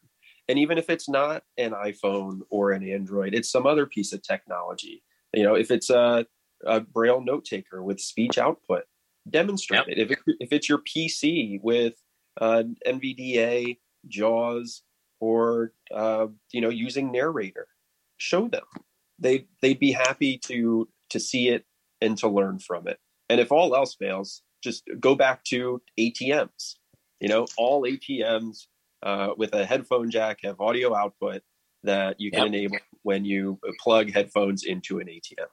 And 0.48 0.58
even 0.58 0.76
if 0.76 0.90
it's 0.90 1.08
not 1.08 1.44
an 1.56 1.72
iphone 1.72 2.40
or 2.50 2.72
an 2.72 2.88
android 2.88 3.34
it's 3.34 3.50
some 3.50 3.66
other 3.66 3.86
piece 3.86 4.12
of 4.12 4.22
technology. 4.22 5.02
You 5.32 5.44
know 5.44 5.54
if 5.54 5.70
it's 5.70 5.90
a, 5.90 6.26
a 6.64 6.80
braille 6.80 7.20
note 7.20 7.44
taker 7.44 7.82
with 7.82 8.00
speech 8.00 8.38
output 8.38 8.84
demonstrate 9.28 9.86
yep. 9.86 9.96
it. 9.96 9.98
If, 9.98 10.10
it 10.10 10.18
if 10.40 10.52
it's 10.52 10.68
your 10.68 10.78
pc 10.78 11.60
with 11.62 11.94
uh, 12.40 12.64
nvda 12.86 13.78
jaws 14.08 14.82
or 15.20 15.72
uh, 15.94 16.26
you 16.52 16.60
know 16.60 16.68
using 16.68 17.12
narrator 17.12 17.68
show 18.24 18.48
them 18.48 18.64
they 19.18 19.46
they'd 19.62 19.78
be 19.78 19.92
happy 19.92 20.38
to 20.46 20.88
to 21.10 21.20
see 21.20 21.48
it 21.48 21.64
and 22.00 22.18
to 22.18 22.28
learn 22.28 22.58
from 22.58 22.88
it. 22.88 22.98
And 23.28 23.40
if 23.40 23.52
all 23.52 23.74
else 23.74 23.94
fails, 23.94 24.42
just 24.62 24.84
go 25.00 25.14
back 25.14 25.44
to 25.44 25.80
ATMs. 25.98 26.74
You 27.20 27.28
know, 27.28 27.46
all 27.56 27.82
ATMs 27.84 28.66
uh, 29.02 29.28
with 29.36 29.54
a 29.54 29.64
headphone 29.64 30.10
jack 30.10 30.38
have 30.42 30.60
audio 30.60 30.94
output 30.94 31.42
that 31.84 32.20
you 32.20 32.30
can 32.30 32.40
yep. 32.40 32.46
enable 32.48 32.78
when 33.02 33.24
you 33.24 33.58
plug 33.82 34.12
headphones 34.12 34.64
into 34.64 34.98
an 34.98 35.06
ATM. 35.06 35.46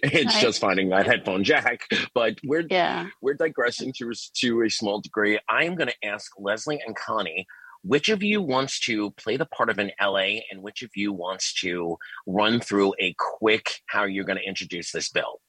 It's 0.00 0.40
just 0.40 0.60
finding 0.60 0.90
that 0.90 1.06
headphone 1.06 1.42
jack, 1.42 1.80
but 2.14 2.38
we're 2.44 2.64
yeah. 2.70 3.08
we're 3.20 3.34
digressing 3.34 3.92
to 3.98 4.12
to 4.36 4.62
a 4.62 4.70
small 4.70 5.00
degree. 5.00 5.40
I 5.50 5.64
am 5.64 5.74
going 5.74 5.88
to 5.88 6.08
ask 6.08 6.30
Leslie 6.38 6.80
and 6.86 6.94
Connie 6.94 7.46
which 7.82 8.08
of 8.08 8.22
you 8.22 8.42
wants 8.42 8.80
to 8.80 9.10
play 9.12 9.36
the 9.36 9.46
part 9.46 9.70
of 9.70 9.78
an 9.78 9.92
LA 10.00 10.40
and 10.50 10.62
which 10.62 10.82
of 10.82 10.90
you 10.94 11.12
wants 11.12 11.54
to 11.60 11.96
run 12.26 12.60
through 12.60 12.94
a 13.00 13.14
quick 13.18 13.80
how 13.86 14.04
you're 14.04 14.24
going 14.24 14.38
to 14.38 14.48
introduce 14.48 14.92
this 14.92 15.10
bill? 15.10 15.40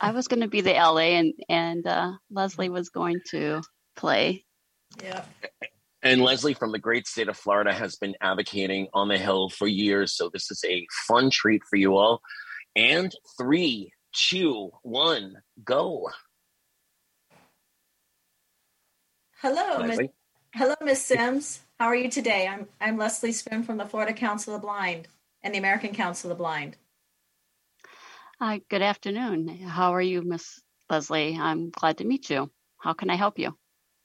I 0.00 0.10
was 0.10 0.26
going 0.26 0.40
to 0.40 0.48
be 0.48 0.60
the 0.60 0.72
LA 0.72 1.16
and 1.18 1.34
and 1.48 1.86
uh, 1.86 2.12
Leslie 2.30 2.68
was 2.68 2.88
going 2.88 3.20
to 3.30 3.62
play. 3.94 4.44
Yeah. 5.02 5.24
And 6.02 6.22
Leslie 6.22 6.54
from 6.54 6.72
the 6.72 6.80
great 6.80 7.06
state 7.06 7.28
of 7.28 7.36
Florida 7.36 7.72
has 7.72 7.94
been 7.94 8.16
advocating 8.20 8.88
on 8.92 9.06
the 9.06 9.18
Hill 9.18 9.50
for 9.50 9.68
years. 9.68 10.14
So 10.14 10.28
this 10.32 10.50
is 10.50 10.64
a 10.68 10.84
fun 11.06 11.30
treat 11.30 11.62
for 11.70 11.76
you 11.76 11.96
all. 11.96 12.20
And 12.74 13.12
three, 13.38 13.92
two, 14.12 14.70
one, 14.82 15.36
go. 15.64 16.08
Hello, 19.42 19.82
Ms. 19.84 19.98
Hello, 20.54 20.76
Miss 20.84 21.04
Sims. 21.04 21.62
How 21.80 21.86
are 21.86 21.96
you 21.96 22.08
today? 22.08 22.46
I'm 22.46 22.68
I'm 22.80 22.96
Leslie 22.96 23.32
Spoone 23.32 23.64
from 23.64 23.76
the 23.76 23.84
Florida 23.84 24.12
Council 24.12 24.54
of 24.54 24.60
the 24.60 24.66
Blind 24.68 25.08
and 25.42 25.52
the 25.52 25.58
American 25.58 25.92
Council 25.92 26.30
of 26.30 26.38
the 26.38 26.40
Blind. 26.40 26.76
Hi, 28.38 28.60
good 28.70 28.82
afternoon. 28.82 29.48
How 29.48 29.96
are 29.96 30.00
you, 30.00 30.22
Miss 30.22 30.62
Leslie? 30.88 31.36
I'm 31.36 31.70
glad 31.70 31.98
to 31.98 32.04
meet 32.04 32.30
you. 32.30 32.52
How 32.78 32.92
can 32.92 33.10
I 33.10 33.16
help 33.16 33.36
you? 33.36 33.58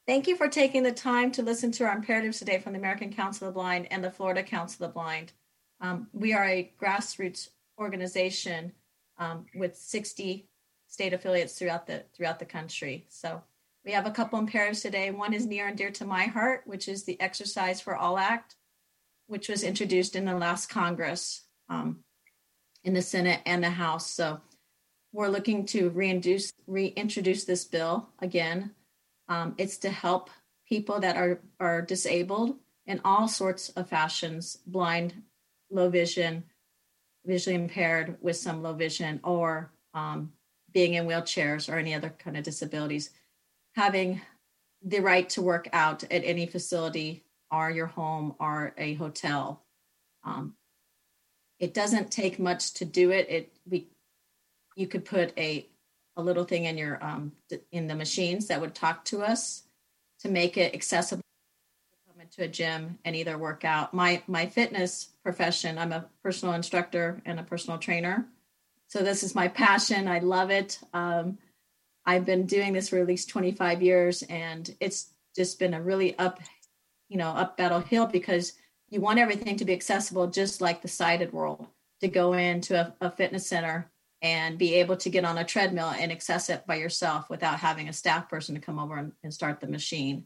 Thank 0.08 0.26
you 0.26 0.36
for 0.36 0.48
taking 0.48 0.82
the 0.82 0.92
time 0.92 1.32
to 1.34 1.44
listen 1.44 1.72
to 1.74 1.84
our 1.84 1.96
imperatives 1.96 2.40
today 2.40 2.58
from 2.58 2.74
the 2.74 2.80
American 2.80 3.14
Council 3.14 3.48
of 3.48 3.54
the 3.54 3.60
Blind 3.60 3.90
and 3.92 4.04
the 4.04 4.10
Florida 4.10 4.42
Council 4.42 4.86
of 4.86 4.90
the 4.90 4.94
Blind. 4.96 5.34
Um, 5.80 6.08
we 6.14 6.34
are 6.34 6.46
a 6.46 6.74
grassroots 6.82 7.50
organization 7.80 8.72
um, 9.20 9.46
with 9.54 9.76
60 9.76 10.50
state 10.88 11.14
affiliates 11.14 11.54
throughout 11.54 11.86
the 11.86 12.06
throughout 12.16 12.40
the 12.40 12.46
country. 12.46 13.06
So 13.10 13.44
we 13.88 13.94
have 13.94 14.06
a 14.06 14.12
couple 14.12 14.38
imperatives 14.38 14.82
today. 14.82 15.12
One 15.12 15.34
is 15.34 15.46
near 15.46 15.70
and 15.70 15.78
dear 15.78 15.92
to 15.92 16.06
my 16.06 16.26
heart, 16.26 16.64
which 16.66 16.90
is 16.90 17.06
the 17.06 17.20
Exercise 17.22 17.80
for 17.80 17.96
All 17.96 18.18
Act, 18.18 18.58
which 19.28 19.48
was 19.48 19.64
introduced 19.64 20.14
in 20.14 20.26
the 20.26 20.36
last 20.36 20.68
Congress 20.68 21.46
um, 21.70 22.00
in 22.84 22.94
the 22.94 23.02
Senate 23.02 23.40
and 23.46 23.64
the 23.64 23.70
House. 23.70 24.12
So 24.12 24.42
we're 25.14 25.30
looking 25.30 25.66
to 25.68 25.90
reintroduce, 25.92 26.52
reintroduce 26.68 27.46
this 27.46 27.64
bill 27.64 28.10
again. 28.20 28.72
Um, 29.30 29.56
it's 29.58 29.78
to 29.78 29.90
help 29.90 30.32
people 30.68 31.00
that 31.00 31.16
are, 31.16 31.40
are 31.62 31.82
disabled 31.82 32.58
in 32.88 33.00
all 33.06 33.30
sorts 33.30 33.70
of 33.70 33.88
fashions 33.88 34.58
blind, 34.68 35.14
low 35.72 35.90
vision, 35.90 36.44
visually 37.26 37.56
impaired 37.56 38.18
with 38.20 38.36
some 38.36 38.62
low 38.62 38.74
vision, 38.74 39.22
or 39.24 39.72
um, 39.94 40.34
being 40.74 40.96
in 40.96 41.06
wheelchairs 41.06 41.72
or 41.72 41.78
any 41.78 41.94
other 41.94 42.14
kind 42.20 42.36
of 42.36 42.44
disabilities 42.44 43.12
having 43.78 44.20
the 44.84 45.00
right 45.00 45.30
to 45.30 45.42
work 45.42 45.70
out 45.72 46.04
at 46.06 46.24
any 46.24 46.48
facility 46.48 47.24
or 47.52 47.70
your 47.70 47.86
home 47.86 48.36
or 48.40 48.74
a 48.78 48.96
hotel. 48.96 49.64
Um, 50.24 50.56
it 51.60 51.76
doesn't 51.76 52.12
take 52.12 52.40
much 52.40 52.74
to 52.74 52.86
do 52.86 53.12
it. 53.12 53.30
It 53.30 53.54
we 53.70 53.88
you 54.76 54.88
could 54.88 55.06
put 55.06 55.32
a 55.38 55.68
a 56.16 56.22
little 56.22 56.44
thing 56.44 56.66
in 56.66 56.78
your 56.78 57.04
um, 57.04 57.32
in 57.72 57.88
the 57.88 57.96
machines 57.96 58.48
that 58.48 58.60
would 58.60 58.74
talk 58.74 59.06
to 59.06 59.22
us 59.22 59.64
to 60.22 60.30
make 60.30 60.58
it 60.58 60.74
accessible. 60.74 61.22
Become 62.06 62.20
a 62.20 62.24
into 62.24 62.44
a 62.44 62.48
gym 62.48 62.98
and 63.06 63.16
either 63.16 63.38
work 63.38 63.64
out. 63.64 63.94
My 63.94 64.24
my 64.28 64.48
fitness 64.48 65.10
profession, 65.24 65.78
I'm 65.78 65.94
a 65.94 66.08
personal 66.24 66.56
instructor 66.56 67.22
and 67.26 67.40
a 67.40 67.44
personal 67.44 67.78
trainer. 67.78 68.26
So 68.88 69.04
this 69.04 69.22
is 69.22 69.36
my 69.36 69.48
passion. 69.48 70.08
I 70.08 70.20
love 70.20 70.50
it. 70.50 70.80
Um, 70.94 71.38
I've 72.08 72.26
been 72.26 72.46
doing 72.46 72.72
this 72.72 72.90
for 72.90 72.98
at 72.98 73.06
least 73.06 73.30
25 73.30 73.82
years, 73.82 74.24
and 74.24 74.74
it's 74.80 75.14
just 75.36 75.60
been 75.60 75.74
a 75.74 75.82
really 75.82 76.18
up, 76.18 76.40
you 77.10 77.18
know, 77.18 77.30
up 77.30 77.58
battle 77.58 77.82
hill 77.82 78.08
because 78.08 78.54
you 78.90 79.02
want 79.02 79.20
everything 79.20 79.58
to 79.58 79.66
be 79.66 79.74
accessible, 79.74 80.28
just 80.28 80.62
like 80.62 80.82
the 80.82 80.88
sighted 80.88 81.34
world. 81.34 81.68
To 82.02 82.08
go 82.08 82.34
into 82.34 82.80
a, 82.80 82.94
a 83.02 83.10
fitness 83.10 83.48
center 83.48 83.90
and 84.22 84.58
be 84.58 84.76
able 84.76 84.96
to 84.98 85.10
get 85.10 85.26
on 85.26 85.40
a 85.40 85.44
treadmill 85.44 85.90
and 85.90 86.12
access 86.12 86.50
it 86.50 86.66
by 86.68 86.76
yourself 86.76 87.28
without 87.28 87.60
having 87.60 87.90
a 87.90 87.94
staff 87.94 88.30
person 88.30 88.54
to 88.54 88.62
come 88.62 88.78
over 88.78 88.98
and, 88.98 89.12
and 89.24 89.34
start 89.34 89.60
the 89.60 89.68
machine. 89.68 90.26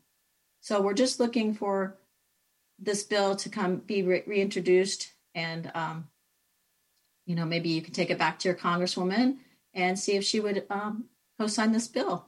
So 0.59 0.81
we're 0.81 0.93
just 0.93 1.19
looking 1.19 1.53
for 1.53 1.97
this 2.77 3.03
bill 3.03 3.37
to 3.37 3.49
come 3.49 3.77
be 3.77 4.03
re- 4.03 4.23
reintroduced 4.27 5.13
and 5.33 5.71
um, 5.75 6.09
you 7.25 7.35
know 7.35 7.45
maybe 7.45 7.69
you 7.69 7.81
can 7.81 7.93
take 7.93 8.09
it 8.09 8.17
back 8.17 8.39
to 8.39 8.49
your 8.49 8.57
congresswoman 8.57 9.37
and 9.73 9.97
see 9.97 10.13
if 10.13 10.23
she 10.23 10.39
would 10.39 10.65
um, 10.69 11.05
co-sign 11.41 11.71
this 11.71 11.87
bill. 11.87 12.25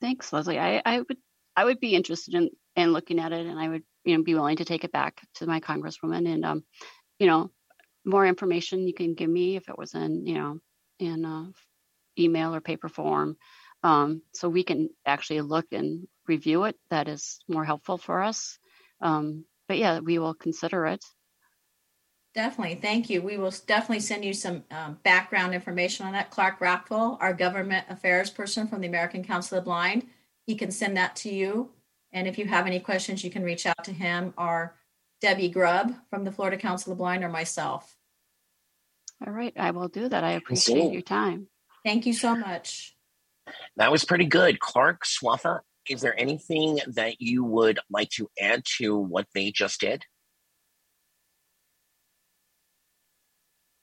Thanks 0.00 0.32
leslie. 0.32 0.58
I, 0.58 0.82
I 0.84 0.98
would 0.98 1.16
i 1.56 1.64
would 1.64 1.80
be 1.80 1.94
interested 1.94 2.34
in 2.34 2.50
in 2.76 2.92
looking 2.92 3.18
at 3.18 3.32
it 3.32 3.46
and 3.46 3.58
i 3.58 3.68
would 3.68 3.82
you 4.04 4.16
know 4.16 4.22
be 4.22 4.34
willing 4.34 4.58
to 4.58 4.64
take 4.64 4.84
it 4.84 4.92
back 4.92 5.20
to 5.34 5.46
my 5.46 5.60
congresswoman 5.60 6.32
and 6.32 6.44
um 6.44 6.62
you 7.18 7.26
know 7.26 7.50
more 8.04 8.24
information 8.26 8.86
you 8.86 8.94
can 8.94 9.14
give 9.14 9.30
me 9.30 9.56
if 9.56 9.68
it 9.68 9.78
was 9.78 9.94
in 9.94 10.26
you 10.26 10.34
know 10.34 10.58
in 10.98 11.52
email 12.18 12.54
or 12.54 12.60
paper 12.60 12.88
form 12.88 13.36
um, 13.82 14.22
so 14.34 14.48
we 14.48 14.64
can 14.64 14.90
actually 15.06 15.40
look 15.40 15.66
and 15.70 16.08
review 16.26 16.64
it. 16.64 16.74
That 16.90 17.06
is 17.06 17.38
more 17.48 17.64
helpful 17.64 17.96
for 17.96 18.20
us. 18.20 18.58
Um, 19.00 19.44
but 19.68 19.78
yeah 19.78 20.00
we 20.00 20.18
will 20.18 20.34
consider 20.34 20.86
it 20.86 21.04
definitely. 22.38 22.76
Thank 22.76 23.10
you. 23.10 23.20
We 23.20 23.36
will 23.36 23.52
definitely 23.66 23.98
send 23.98 24.24
you 24.24 24.32
some 24.32 24.62
um, 24.70 24.96
background 25.02 25.54
information 25.54 26.06
on 26.06 26.12
that. 26.12 26.30
Clark 26.30 26.60
Rachfal 26.60 27.18
our 27.20 27.34
government 27.34 27.84
affairs 27.88 28.30
person 28.30 28.68
from 28.68 28.80
the 28.80 28.86
american 28.86 29.24
council 29.24 29.58
of 29.58 29.64
the 29.64 29.68
blind 29.68 30.06
he 30.46 30.54
can 30.54 30.70
send 30.70 30.96
that 30.96 31.16
to 31.16 31.30
you. 31.30 31.70
And 32.12 32.28
if 32.28 32.38
you 32.38 32.46
have 32.46 32.66
any 32.66 32.78
questions 32.78 33.24
you 33.24 33.30
can 33.30 33.42
reach 33.42 33.66
out 33.66 33.82
to 33.84 33.92
him 33.92 34.34
or 34.38 34.76
debbie 35.20 35.48
grubb 35.48 35.92
from 36.10 36.22
the 36.22 36.30
florida 36.30 36.56
council 36.56 36.92
of 36.92 36.98
the 36.98 37.02
blind 37.02 37.24
or 37.24 37.28
myself. 37.28 37.96
All 39.26 39.32
right. 39.32 39.52
I 39.58 39.72
will 39.72 39.88
do 39.88 40.08
that. 40.08 40.22
I 40.22 40.32
appreciate 40.32 40.92
your 40.92 41.02
time. 41.02 41.48
Thank 41.84 42.06
you 42.06 42.12
so 42.12 42.36
much. 42.36 42.94
That 43.76 43.90
was 43.90 44.04
pretty 44.04 44.26
good. 44.26 44.60
Clark 44.60 45.02
Swatha, 45.04 45.60
is 45.90 46.02
there 46.02 46.18
anything 46.18 46.78
that 46.86 47.20
you 47.20 47.42
would 47.42 47.80
like 47.90 48.10
to 48.10 48.28
add 48.40 48.62
to 48.78 48.96
what 48.96 49.26
they 49.34 49.50
just 49.50 49.80
did? 49.80 50.04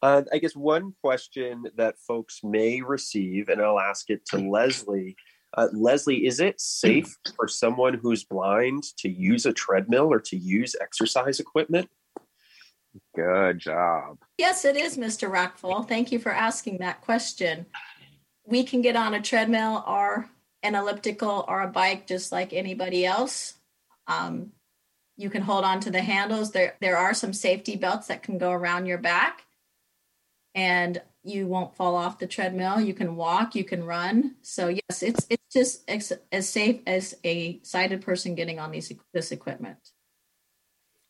Uh, 0.02 0.24
I 0.32 0.38
guess 0.38 0.56
one 0.56 0.94
question 1.02 1.66
that 1.78 2.00
folks 2.00 2.42
may 2.44 2.82
receive, 2.82 3.50
and 3.50 3.62
I'll 3.62 3.80
ask 3.80 4.10
it 4.10 4.26
to 4.28 4.38
Leslie. 4.38 5.16
Uh, 5.58 5.68
Leslie, 5.74 6.26
is 6.26 6.40
it 6.40 6.60
safe 6.60 7.18
for 7.36 7.48
someone 7.48 7.96
who's 7.96 8.24
blind 8.24 8.84
to 8.98 9.10
use 9.10 9.46
a 9.46 9.54
treadmill 9.54 10.12
or 10.12 10.20
to 10.20 10.38
use 10.38 10.76
exercise 10.80 11.40
equipment? 11.40 11.90
Good 13.16 13.60
job. 13.60 14.20
Yes, 14.38 14.64
it 14.64 14.78
is, 14.78 14.98
Mr. 14.98 15.30
Rachfal. 15.30 15.88
Thank 15.88 16.12
you 16.12 16.20
for 16.20 16.32
asking 16.32 16.78
that 16.80 17.02
question 17.02 17.66
we 18.46 18.64
can 18.64 18.82
get 18.82 18.96
on 18.96 19.14
a 19.14 19.22
treadmill 19.22 19.84
or 19.88 20.30
an 20.64 20.76
elliptical 20.76 21.46
or 21.48 21.62
a 21.62 21.68
bike 21.68 22.08
just 22.08 22.32
like 22.32 22.54
anybody 22.54 23.06
else. 23.06 23.56
Um, 24.08 24.52
you 25.18 25.30
can 25.30 25.42
hold 25.42 25.64
on 25.64 25.80
to 25.82 25.92
the 25.92 26.02
handles. 26.02 26.52
There, 26.52 26.76
there 26.82 26.98
are 26.98 27.14
some 27.14 27.34
safety 27.34 27.76
belts 27.76 28.08
that 28.08 28.24
can 28.24 28.38
go 28.38 28.52
around 28.52 28.86
your 28.86 28.98
back, 28.98 29.45
and 30.56 31.02
you 31.24 31.48
won't 31.48 31.76
fall 31.76 31.96
off 31.96 32.18
the 32.18 32.28
treadmill. 32.28 32.80
You 32.80 32.94
can 32.94 33.16
walk, 33.16 33.56
you 33.56 33.64
can 33.64 33.84
run. 33.84 34.36
So 34.42 34.70
yes, 34.70 35.04
it's 35.04 35.28
it's 35.30 35.54
just 35.54 35.90
as, 35.90 36.14
as 36.32 36.50
safe 36.50 36.82
as 36.88 37.16
a 37.24 37.60
sighted 37.62 38.02
person 38.02 38.34
getting 38.34 38.60
on 38.60 38.72
these 38.72 38.92
this 39.14 39.32
equipment. 39.32 39.78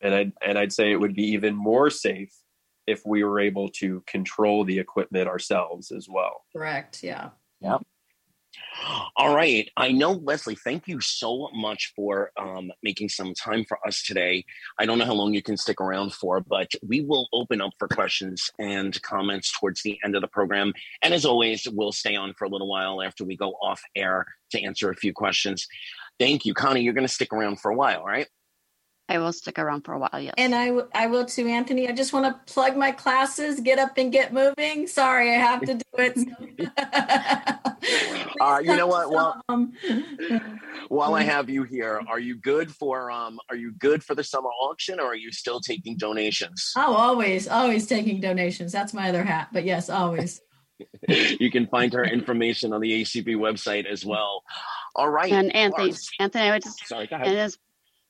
And 0.02 0.14
I 0.14 0.32
and 0.46 0.58
I'd 0.58 0.74
say 0.74 0.92
it 0.92 1.00
would 1.00 1.16
be 1.16 1.32
even 1.32 1.56
more 1.56 1.90
safe 1.90 2.34
if 2.88 3.06
we 3.06 3.24
were 3.24 3.40
able 3.40 3.70
to 3.70 4.04
control 4.08 4.64
the 4.64 4.80
equipment 4.80 5.28
ourselves 5.28 5.92
as 5.92 6.08
well. 6.10 6.44
Correct. 6.54 7.04
Yeah. 7.04 7.30
Yep. 7.62 7.82
All 9.16 9.36
right. 9.36 9.70
I 9.78 9.92
know, 9.92 10.12
Leslie, 10.12 10.56
thank 10.56 10.88
you 10.88 11.00
so 11.00 11.50
much 11.54 11.94
for 11.96 12.32
um, 12.38 12.72
making 12.84 13.10
some 13.10 13.34
time 13.34 13.66
for 13.66 13.78
us 13.88 14.04
today. 14.04 14.46
I 14.80 14.86
don't 14.86 14.98
know 14.98 15.06
how 15.06 15.14
long 15.14 15.34
you 15.34 15.42
can 15.42 15.58
stick 15.58 15.80
around 15.80 16.14
for, 16.14 16.42
but 16.42 16.72
we 16.86 17.02
will 17.02 17.28
open 17.34 17.62
up 17.62 17.72
for 17.80 17.88
questions 17.88 18.50
and 18.60 19.02
comments 19.02 19.52
towards 19.58 19.82
the 19.82 19.98
end 20.04 20.16
of 20.16 20.22
the 20.22 20.28
program. 20.28 20.74
And 21.02 21.14
as 21.14 21.26
always, 21.26 21.68
we'll 21.72 21.92
stay 21.92 22.16
on 22.16 22.34
for 22.34 22.46
a 22.46 22.50
little 22.50 22.70
while 22.70 23.02
after 23.02 23.24
we 23.24 23.38
go 23.38 23.52
off 23.62 23.82
air 23.96 24.26
to 24.52 24.62
answer 24.62 24.90
a 24.90 24.96
few 24.96 25.14
questions. 25.14 25.68
Thank 26.20 26.46
you. 26.46 26.54
Connie, 26.54 26.82
you're 26.82 26.94
going 26.94 27.08
to 27.08 27.14
stick 27.14 27.34
around 27.34 27.60
for 27.60 27.72
a 27.72 27.76
while, 27.76 28.04
right? 28.04 28.28
I 29.08 29.20
will 29.20 29.34
stick 29.34 29.60
around 29.60 29.84
for 29.84 29.94
a 29.94 30.00
while. 30.00 30.20
Yes. 30.20 30.34
And 30.38 30.56
I, 30.56 30.68
w- 30.68 30.88
I 30.94 31.08
will 31.08 31.26
too, 31.26 31.48
Anthony. 31.48 31.88
I 31.88 31.92
just 31.92 32.12
want 32.12 32.26
to 32.26 32.54
plug 32.54 32.76
my 32.76 32.92
classes, 32.92 33.60
get 33.60 33.78
up 33.78 33.98
and 33.98 34.12
get 34.12 34.34
moving. 34.34 34.88
Sorry, 34.88 35.30
I 35.30 35.38
have 35.38 35.62
to 35.62 35.76
do 35.76 35.84
it. 35.98 36.18
uh, 38.42 38.60
you 38.64 38.76
know 38.76 38.88
what? 38.88 39.10
Well, 39.10 39.42
while 40.88 41.16
I 41.16 41.24
have 41.24 41.50
you 41.50 41.64
here, 41.64 42.02
are 42.08 42.20
you 42.20 42.36
good 42.36 42.72
for 42.72 43.12
um? 43.12 43.40
Are 43.50 43.56
you 43.56 43.74
good 43.74 44.04
for 44.04 44.16
the 44.16 44.24
summer 44.24 44.50
auction, 44.50 45.00
or 45.00 45.08
are 45.08 45.16
you 45.16 45.32
still 45.32 45.60
taking 45.60 45.98
donations? 45.98 46.72
Oh, 46.76 46.94
always, 46.94 47.48
always 47.48 47.88
taking 47.88 48.20
donations. 48.22 48.72
That's 48.72 48.94
my 48.94 49.10
other 49.10 49.24
hat. 49.24 49.50
But 49.52 49.66
yes, 49.66 49.90
always. 49.90 50.42
you 51.08 51.52
can 51.52 51.68
find 51.68 51.94
her 51.94 52.04
information 52.04 52.74
on 52.74 52.82
the 52.82 53.02
ACB 53.02 53.36
website 53.36 53.86
as 53.86 54.06
well. 54.06 54.44
All 54.96 55.10
right. 55.10 55.32
And 55.32 55.56
Anthony, 55.56 55.94
Anthony, 56.20 56.50
I 56.50 56.52
would 56.52 56.64
just 56.64 56.88
sorry. 56.88 57.08
Go 57.08 57.16
ahead. 57.16 57.54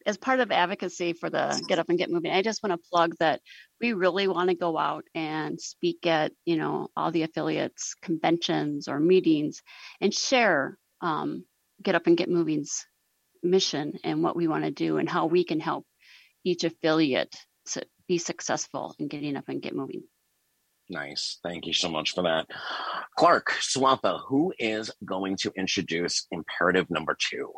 As 0.05 0.17
part 0.17 0.39
of 0.39 0.51
advocacy 0.51 1.13
for 1.13 1.29
the 1.29 1.63
Get 1.67 1.79
Up 1.79 1.89
and 1.89 1.97
Get 1.97 2.11
Moving, 2.11 2.31
I 2.31 2.43
just 2.43 2.61
want 2.61 2.73
to 2.73 2.89
plug 2.91 3.15
that 3.19 3.41
we 3.81 3.93
really 3.93 4.27
want 4.27 4.49
to 4.49 4.55
go 4.55 4.77
out 4.77 5.03
and 5.15 5.59
speak 5.59 6.05
at 6.05 6.31
you 6.45 6.57
know 6.57 6.89
all 6.95 7.11
the 7.11 7.23
affiliates 7.23 7.95
conventions 8.01 8.87
or 8.87 8.99
meetings 8.99 9.61
and 9.99 10.13
share 10.13 10.77
um, 11.01 11.45
Get 11.81 11.95
Up 11.95 12.07
and 12.07 12.17
Get 12.17 12.29
Moving's 12.29 12.85
mission 13.41 13.99
and 14.03 14.23
what 14.23 14.35
we 14.35 14.47
want 14.47 14.63
to 14.63 14.71
do 14.71 14.97
and 14.97 15.09
how 15.09 15.27
we 15.27 15.43
can 15.43 15.59
help 15.59 15.85
each 16.43 16.63
affiliate 16.63 17.35
to 17.65 17.83
be 18.07 18.17
successful 18.17 18.95
in 18.99 19.07
getting 19.07 19.35
up 19.35 19.45
and 19.47 19.61
get 19.61 19.75
moving. 19.75 20.03
Nice. 20.89 21.39
Thank 21.41 21.65
you 21.65 21.73
so 21.73 21.89
much 21.89 22.13
for 22.13 22.23
that. 22.23 22.45
Clark 23.17 23.53
Swatha, 23.59 24.19
who 24.27 24.53
is 24.59 24.91
going 25.03 25.35
to 25.37 25.51
introduce 25.55 26.27
imperative 26.31 26.89
number 26.91 27.17
two? 27.19 27.51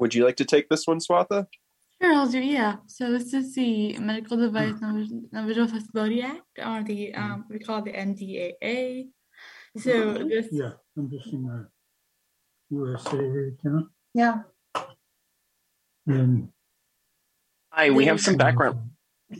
Would 0.00 0.14
you 0.14 0.24
like 0.24 0.36
to 0.36 0.46
take 0.46 0.70
this 0.70 0.86
one, 0.86 0.98
Swatha? 0.98 1.46
Sure, 2.00 2.14
I'll 2.14 2.26
do. 2.26 2.40
Yeah. 2.40 2.76
So 2.86 3.12
this 3.12 3.34
is 3.34 3.54
the 3.54 3.98
Medical 3.98 4.38
Device 4.38 4.80
Non-Visual 4.80 5.68
Accessibility 5.68 6.22
Act, 6.22 6.40
or 6.58 6.82
the 6.82 7.12
hmm. 7.14 7.22
um, 7.22 7.44
we 7.50 7.58
call 7.58 7.78
it 7.78 7.84
the 7.84 7.92
NDAA. 7.92 9.08
So 9.76 10.10
uh-huh. 10.10 10.24
this. 10.24 10.48
Yeah, 10.50 10.72
I'm 10.96 11.10
just 11.10 11.26
in 11.32 11.42
the 11.42 11.68
USA 12.70 13.18
account. 13.18 13.88
Yeah. 14.14 14.38
And. 16.06 16.48
Hi, 17.72 17.90
we 17.90 18.06
have 18.06 18.20
some 18.20 18.36
background 18.36 18.78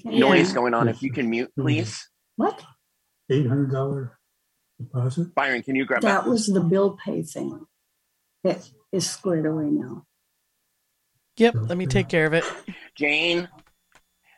noise 0.05 0.53
going 0.53 0.75
on. 0.75 0.89
If 0.89 1.03
you 1.03 1.11
can 1.11 1.31
mute, 1.31 1.51
please. 1.59 2.07
What? 2.37 2.63
Eight 3.31 3.47
hundred 3.47 3.73
dollar 3.73 4.19
deposit. 4.79 5.35
Byron, 5.35 5.63
can 5.63 5.75
you 5.75 5.87
grab 5.87 6.03
that? 6.03 6.25
That 6.25 6.31
was 6.31 6.47
the 6.47 6.61
bill 6.61 6.99
pay 7.03 7.23
thing. 7.23 7.67
That 8.45 8.69
is 8.93 9.09
squared 9.09 9.47
away 9.47 9.71
now. 9.71 10.05
Yep, 11.41 11.55
let 11.69 11.79
me 11.79 11.87
take 11.87 12.09
care 12.09 12.27
of 12.27 12.35
it. 12.35 12.45
Jane, 12.97 13.49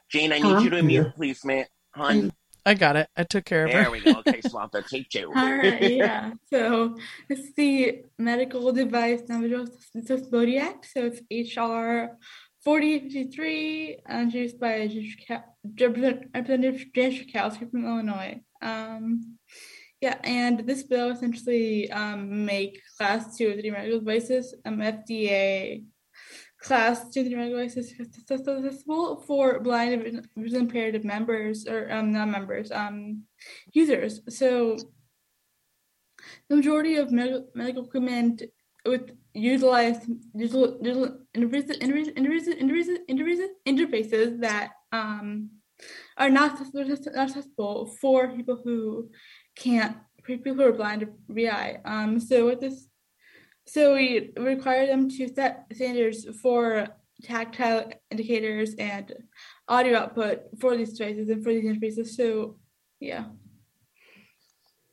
Jane, 0.09 0.33
I 0.33 0.39
need 0.39 0.53
huh? 0.53 0.59
you 0.61 0.71
to 0.71 0.83
mute, 0.85 1.13
please, 1.17 1.45
man. 1.45 1.65
Hun. 1.97 2.33
I 2.65 2.75
got 2.75 2.95
it. 2.95 3.09
I 3.17 3.25
took 3.25 3.45
care 3.45 3.65
of 3.65 3.73
there 3.73 3.83
her. 3.83 3.91
There 3.91 4.01
we 4.05 4.13
go. 4.13 4.21
Okay, 4.21 4.41
Swatha. 4.41 4.87
Take 4.87 5.09
two. 5.09 5.33
All 5.35 5.53
right, 5.53 5.91
yeah. 5.91 6.33
So 6.53 6.97
it's 7.29 7.53
the 7.55 8.05
Medical 8.19 8.71
Device 8.73 9.23
Non-Visual 9.29 9.67
Accessibility 9.97 10.59
Act. 10.59 10.87
So 10.93 11.11
it's 11.11 11.57
HR 11.57 12.17
4053, 12.63 13.99
introduced 14.09 14.61
by 14.61 14.89
Representative 15.81 16.87
Jan 16.95 17.11
Schakowsky 17.11 17.69
from 17.69 17.85
Illinois. 17.85 18.41
Um, 18.63 19.39
yeah, 20.01 20.19
and 20.23 20.61
this 20.61 20.85
bill 20.85 21.11
essentially 21.11 21.91
um, 21.91 22.45
make 22.45 22.81
class 22.97 23.37
two 23.37 23.49
of 23.49 23.61
the 23.61 23.71
medical 23.73 23.99
devices 23.99 24.55
um, 24.65 24.79
FDA 24.79 25.85
class 26.63 27.09
the 27.25 27.35
regular 27.35 27.63
accessible 27.63 29.25
for 29.27 29.61
blind 29.61 29.95
and 29.95 30.29
visually 30.37 30.63
impaired 30.63 31.05
members 31.05 31.67
or 31.67 31.91
um, 31.91 32.13
non 32.13 32.31
members, 32.31 32.71
um, 32.71 33.23
users. 33.73 34.21
So 34.29 34.77
the 36.49 36.57
majority 36.57 36.97
of 36.97 37.11
medical, 37.11 37.49
medical 37.55 37.85
equipment 37.85 38.43
with 38.87 39.11
utilize 39.35 39.99
digital, 40.37 40.79
digital 40.79 41.19
interfaces, 43.69 44.41
that 44.41 44.73
um, 44.93 45.51
are 46.17 46.31
not 46.31 46.61
accessible 46.61 47.87
for 48.01 48.29
people 48.29 48.61
who 48.63 49.11
can't, 49.57 49.97
people 50.25 50.55
who 50.55 50.63
are 50.63 50.73
blind 50.73 51.03
or 51.03 51.13
VI. 51.29 51.81
Um, 51.85 52.21
so 52.21 52.47
with 52.47 52.61
this, 52.61 52.87
so 53.67 53.95
we 53.95 54.33
require 54.37 54.87
them 54.87 55.09
to 55.11 55.33
set 55.33 55.67
standards 55.73 56.27
for 56.41 56.89
tactile 57.23 57.93
indicators 58.11 58.75
and 58.75 59.15
audio 59.69 59.99
output 59.99 60.41
for 60.61 60.77
these 60.77 60.99
devices 60.99 61.29
and 61.29 61.45
for 61.45 61.53
these 61.53 61.65
interfaces. 61.65 62.09
So, 62.09 62.57
yeah. 63.01 63.27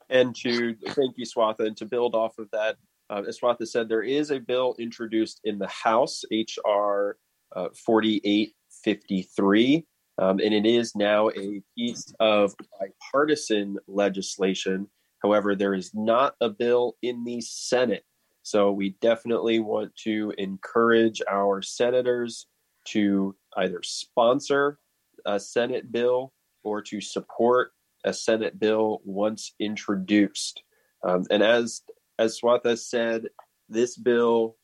And 0.10 0.36
to 0.38 0.76
thank 0.90 1.16
you, 1.18 1.26
Swatha, 1.26 1.68
and 1.68 1.78
to 1.78 1.86
build 1.86 2.16
off 2.16 2.40
of 2.40 2.50
that, 2.52 2.78
uh, 3.10 3.24
as 3.28 3.40
Swatha 3.40 3.68
said, 3.68 3.90
there 3.90 4.04
is 4.04 4.32
a 4.32 4.40
bill 4.40 4.76
introduced 4.80 5.42
in 5.44 5.60
the 5.60 5.68
House, 5.68 6.24
HR 6.32 7.18
uh, 7.56 7.70
4853, 7.86 9.86
um, 10.20 10.40
and 10.40 10.54
it 10.54 10.66
is 10.66 10.96
now 10.96 11.30
a 11.30 11.62
piece 11.78 12.14
of 12.20 12.54
bipartisan 12.80 13.78
legislation. 13.88 14.88
However, 15.24 15.56
there 15.56 15.74
is 15.74 15.92
not 15.94 16.36
a 16.42 16.50
bill 16.50 16.98
in 17.02 17.24
the 17.24 17.40
Senate. 17.42 18.04
So 18.50 18.72
we 18.72 18.96
definitely 19.00 19.60
want 19.60 19.96
to 20.06 20.34
encourage 20.40 21.22
our 21.30 21.62
senators 21.62 22.48
to 22.86 23.36
either 23.56 23.82
sponsor 23.84 24.80
a 25.24 25.40
Senate 25.40 25.92
bill 25.92 26.34
or 26.64 26.82
to 26.82 27.00
support 27.00 27.74
a 28.06 28.12
Senate 28.12 28.60
bill 28.60 29.02
once 29.06 29.54
introduced. 29.60 30.64
Um, 31.04 31.26
and 31.30 31.44
as 31.44 31.84
as 32.18 32.40
Swatha 32.42 32.76
said, 32.80 33.26
this 33.70 33.96
bill. 33.96 34.56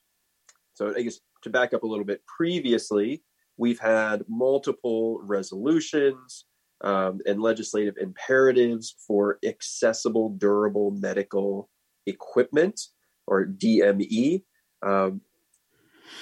So 0.74 0.92
I 0.98 1.04
guess 1.04 1.20
to 1.44 1.52
back 1.52 1.76
up 1.76 1.84
a 1.84 1.88
little 1.88 2.06
bit, 2.06 2.24
previously 2.26 3.22
we've 3.56 3.80
had 3.80 4.24
multiple 4.28 5.20
resolutions 5.22 6.46
um, 6.82 7.20
and 7.28 7.40
legislative 7.40 7.98
imperatives 8.02 8.96
for 9.06 9.38
accessible, 9.46 10.30
durable 10.30 10.90
medical 10.90 11.70
equipment 12.08 12.82
or 13.28 13.46
DME, 13.46 14.44
um, 14.84 15.22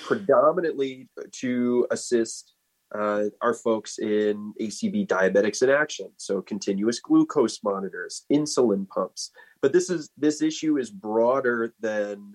predominantly 0.04 1.10
to 1.32 1.88
assist 1.92 2.54
uh, 2.96 3.26
our 3.42 3.54
folks 3.54 3.98
in 3.98 4.54
ACB 4.62 5.08
diabetics 5.08 5.64
in 5.64 5.70
action. 5.70 6.10
So 6.18 6.42
continuous 6.42 7.00
glucose 7.00 7.64
monitors, 7.64 8.26
insulin 8.32 8.88
pumps. 8.88 9.32
But 9.62 9.74
this 9.74 9.90
is 9.90 10.12
this 10.18 10.42
issue 10.42 10.78
is 10.78 10.92
broader 10.92 11.74
than 11.80 12.34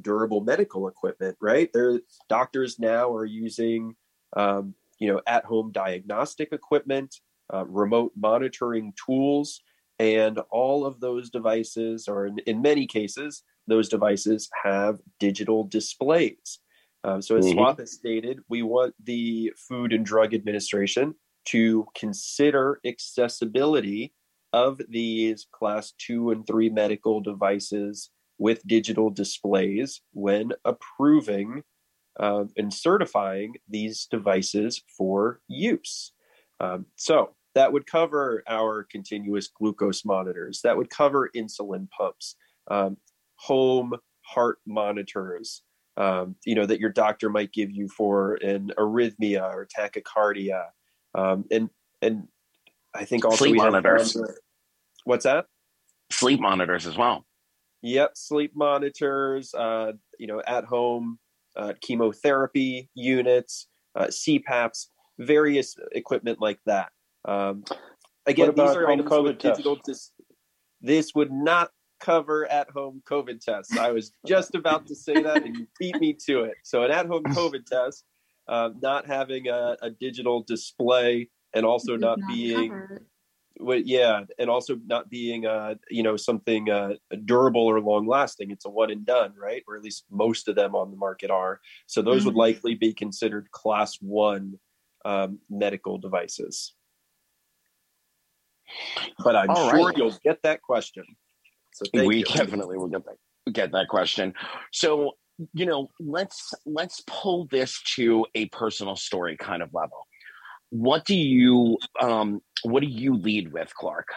durable 0.00 0.40
medical 0.40 0.88
equipment, 0.88 1.36
right? 1.40 1.70
There, 1.72 2.00
doctors 2.28 2.78
now 2.78 3.12
are 3.12 3.24
using, 3.24 3.94
um, 4.36 4.74
you 4.98 5.12
know, 5.12 5.20
at-home 5.26 5.72
diagnostic 5.72 6.52
equipment, 6.52 7.16
uh, 7.52 7.66
remote 7.66 8.12
monitoring 8.16 8.92
tools, 9.04 9.60
and 9.98 10.38
all 10.50 10.86
of 10.86 11.00
those 11.00 11.28
devices, 11.28 12.08
or 12.08 12.26
in, 12.26 12.38
in 12.46 12.62
many 12.62 12.86
cases, 12.86 13.42
those 13.66 13.88
devices 13.88 14.48
have 14.64 14.98
digital 15.18 15.64
displays. 15.64 16.60
Um, 17.04 17.22
so, 17.22 17.36
as 17.36 17.46
mm-hmm. 17.46 17.58
Swatha 17.58 17.88
stated, 17.88 18.40
we 18.48 18.62
want 18.62 18.94
the 19.02 19.52
Food 19.68 19.92
and 19.92 20.04
Drug 20.04 20.34
Administration 20.34 21.14
to 21.46 21.86
consider 21.96 22.80
accessibility 22.84 24.12
of 24.52 24.80
these 24.88 25.46
class 25.52 25.92
two 25.98 26.30
and 26.30 26.46
three 26.46 26.68
medical 26.68 27.20
devices 27.20 28.10
with 28.38 28.66
digital 28.66 29.10
displays 29.10 30.02
when 30.12 30.52
approving 30.64 31.62
uh, 32.18 32.44
and 32.56 32.74
certifying 32.74 33.54
these 33.68 34.06
devices 34.10 34.82
for 34.96 35.40
use. 35.48 36.12
Um, 36.58 36.86
so, 36.96 37.34
that 37.54 37.72
would 37.72 37.86
cover 37.86 38.42
our 38.48 38.84
continuous 38.84 39.48
glucose 39.48 40.04
monitors, 40.04 40.60
that 40.62 40.76
would 40.76 40.90
cover 40.90 41.30
insulin 41.34 41.88
pumps, 41.90 42.36
um, 42.70 42.96
home 43.40 43.94
heart 44.22 44.58
monitors, 44.66 45.62
um, 45.96 46.36
you 46.44 46.54
know, 46.54 46.66
that 46.66 46.78
your 46.78 46.90
doctor 46.90 47.30
might 47.30 47.52
give 47.52 47.70
you 47.70 47.88
for 47.88 48.34
an 48.34 48.72
arrhythmia 48.78 49.42
or 49.42 49.66
tachycardia. 49.66 50.66
Um, 51.14 51.44
and, 51.50 51.70
and 52.02 52.28
I 52.94 53.04
think 53.04 53.24
also 53.24 53.46
sleep 53.46 53.56
monitors. 53.56 54.16
what's 55.04 55.24
that? 55.24 55.46
Sleep 56.12 56.40
monitors 56.40 56.86
as 56.86 56.96
well. 56.96 57.24
Yep. 57.82 58.12
Sleep 58.14 58.52
monitors, 58.54 59.54
uh, 59.54 59.92
you 60.18 60.26
know, 60.26 60.42
at 60.46 60.64
home 60.64 61.18
uh, 61.56 61.72
chemotherapy 61.80 62.90
units, 62.94 63.68
uh, 63.96 64.06
CPAPs, 64.06 64.86
various 65.18 65.76
equipment 65.92 66.40
like 66.40 66.58
that. 66.66 66.90
Um, 67.24 67.64
again, 68.26 68.52
these 68.54 68.76
are 68.76 68.88
items 68.88 69.10
with 69.10 69.38
digital. 69.38 69.78
Dis- 69.84 70.12
this 70.80 71.14
would 71.14 71.32
not 71.32 71.70
cover 72.00 72.50
at 72.50 72.70
home 72.70 73.02
COVID 73.08 73.40
tests. 73.40 73.76
I 73.76 73.92
was 73.92 74.12
just 74.26 74.54
about 74.54 74.86
to 74.88 74.94
say 74.94 75.22
that, 75.22 75.44
and 75.44 75.56
you 75.56 75.66
beat 75.78 75.96
me 76.00 76.16
to 76.26 76.44
it. 76.44 76.54
So, 76.62 76.82
an 76.82 76.90
at 76.90 77.06
home 77.06 77.24
COVID 77.24 77.66
test, 77.66 78.04
uh, 78.48 78.70
not 78.80 79.06
having 79.06 79.48
a, 79.48 79.76
a, 79.82 79.90
digital 79.90 80.42
display, 80.42 81.28
and 81.54 81.64
also 81.64 81.96
not, 81.96 82.18
not, 82.18 82.28
being. 82.28 82.86
Well, 83.58 83.78
yeah, 83.78 84.22
and 84.38 84.48
also 84.48 84.78
not 84.86 85.10
being, 85.10 85.44
uh, 85.44 85.74
you 85.90 86.02
know, 86.02 86.16
something 86.16 86.70
uh, 86.70 86.94
durable 87.26 87.66
or 87.66 87.78
long 87.80 88.06
lasting. 88.06 88.50
It's 88.50 88.64
a 88.64 88.70
one 88.70 88.90
and 88.90 89.04
done, 89.04 89.34
right? 89.36 89.62
Or 89.68 89.76
at 89.76 89.82
least 89.82 90.04
most 90.10 90.48
of 90.48 90.56
them 90.56 90.74
on 90.74 90.90
the 90.90 90.96
market 90.96 91.30
are. 91.30 91.60
So 91.86 92.00
those 92.00 92.20
mm-hmm. 92.20 92.26
would 92.26 92.36
likely 92.36 92.74
be 92.74 92.94
considered 92.94 93.50
class 93.50 93.96
one 94.00 94.58
um, 95.04 95.40
medical 95.50 95.98
devices. 95.98 96.74
But 99.22 99.36
I'm 99.36 99.50
All 99.50 99.70
sure 99.70 99.86
right. 99.88 99.96
you'll 99.96 100.18
get 100.24 100.42
that 100.42 100.62
question. 100.62 101.04
So 101.72 101.86
we 102.04 102.18
you. 102.18 102.24
definitely 102.24 102.78
will 102.78 102.88
get 102.88 103.04
that 103.04 103.52
get 103.52 103.72
that 103.72 103.88
question. 103.88 104.34
So 104.72 105.12
you 105.54 105.66
know, 105.66 105.88
let's 105.98 106.52
let's 106.66 107.02
pull 107.06 107.46
this 107.50 107.80
to 107.96 108.26
a 108.34 108.46
personal 108.46 108.96
story 108.96 109.36
kind 109.36 109.62
of 109.62 109.70
level. 109.72 110.06
What 110.70 111.04
do 111.04 111.16
you 111.16 111.78
um, 112.00 112.40
what 112.62 112.80
do 112.80 112.86
you 112.86 113.16
lead 113.16 113.52
with, 113.52 113.72
Clark? 113.74 114.08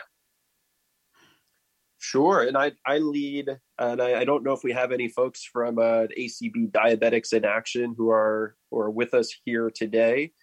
Sure, 2.00 2.42
and 2.42 2.58
I 2.58 2.74
I 2.86 2.98
lead, 2.98 3.50
and 3.80 4.02
I, 4.02 4.22
I 4.22 4.26
don't 4.26 4.44
know 4.44 4.52
if 4.52 4.64
we 4.64 4.74
have 4.74 4.92
any 4.92 5.08
folks 5.08 5.44
from 5.46 5.80
uh, 5.80 6.08
ACB 6.18 6.72
Diabetics 6.72 7.32
in 7.32 7.46
Action 7.46 7.96
who 7.98 8.10
are 8.10 8.56
who 8.70 8.80
are 8.80 8.92
with 8.92 9.14
us 9.14 9.34
here 9.46 9.72
today, 9.74 10.34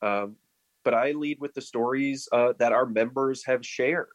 um, 0.00 0.36
but 0.82 0.94
I 0.94 1.12
lead 1.12 1.38
with 1.38 1.52
the 1.52 1.60
stories 1.60 2.26
uh, 2.32 2.54
that 2.58 2.72
our 2.72 2.86
members 2.86 3.44
have 3.44 3.64
shared 3.66 4.08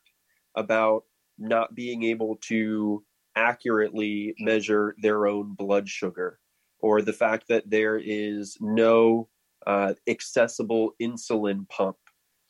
about 0.56 1.04
not 1.38 1.76
being 1.76 2.04
able 2.04 2.38
to 2.42 3.04
accurately 3.36 4.34
measure 4.40 4.96
their 5.02 5.28
own 5.28 5.54
blood 5.54 5.90
sugar, 5.90 6.40
or 6.80 7.02
the 7.02 7.14
fact 7.14 7.46
that 7.50 7.70
there 7.70 7.98
is 7.98 8.58
no 8.62 9.28
uh, 9.68 9.94
accessible 10.08 10.92
insulin 11.02 11.68
pump. 11.70 11.98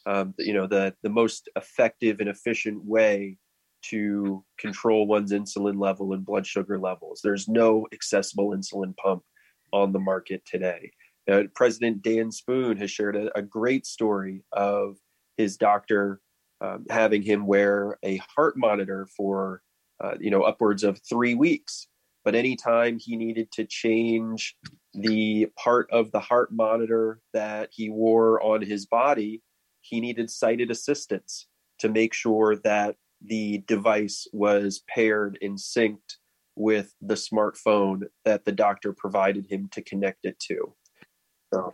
Um, 0.06 0.34
you 0.38 0.54
know, 0.54 0.68
the 0.68 0.94
the 1.02 1.10
most 1.10 1.50
effective 1.56 2.20
and 2.20 2.30
efficient 2.30 2.84
way 2.84 3.38
to 3.90 4.44
control 4.58 5.08
one's 5.08 5.32
insulin 5.32 5.80
level 5.80 6.14
and 6.14 6.26
blood 6.26 6.46
sugar 6.46 6.80
levels. 6.80 7.22
There's 7.24 7.48
no 7.48 7.88
accessible 7.94 8.52
insulin 8.52 8.96
pump 8.98 9.24
on 9.72 9.92
the 9.92 10.00
market 10.00 10.44
today. 10.46 10.92
Uh, 11.30 11.44
President 11.56 12.02
Dan 12.02 12.32
Spoone 12.32 12.78
has 12.78 12.92
shared 12.92 13.16
a, 13.16 13.36
a, 13.38 13.42
great 13.42 13.86
story 13.86 14.44
of 14.52 14.96
his 15.38 15.58
doctor 15.58 16.22
um, 16.66 16.86
having 16.90 17.22
him 17.22 17.46
wear 17.46 17.98
a 18.04 18.18
heart 18.36 18.58
monitor 18.58 19.08
for 19.16 19.62
uh, 20.04 20.16
you 20.20 20.32
know 20.32 20.44
upwards 20.44 20.84
of 20.84 21.00
three 21.08 21.36
weeks. 21.36 21.88
But 22.24 22.36
anytime 22.36 22.98
he 23.00 23.16
needed 23.16 23.52
to 23.52 23.66
change 23.66 24.56
the 24.94 25.48
part 25.58 25.88
of 25.92 26.12
the 26.12 26.20
heart 26.20 26.52
monitor 26.52 27.20
that 27.34 27.70
he 27.72 27.90
wore 27.90 28.42
on 28.42 28.62
his 28.62 28.88
body 28.88 29.44
he 29.86 30.02
needed 30.02 30.30
sighted 30.30 30.72
assistance 30.72 31.48
to 31.80 31.90
make 31.90 32.14
sure 32.14 32.56
that 32.64 32.96
the 33.24 33.60
device 33.68 34.28
was 34.34 34.84
paired 34.90 35.38
and 35.42 35.58
synced 35.58 36.18
with 36.56 36.94
the 37.02 37.14
smartphone 37.14 38.04
that 38.24 38.46
the 38.46 38.52
doctor 38.52 38.94
provided 38.94 39.46
him 39.48 39.70
to 39.72 39.82
connect 39.84 40.26
it 40.26 40.40
to. 40.40 40.74
So 41.54 41.74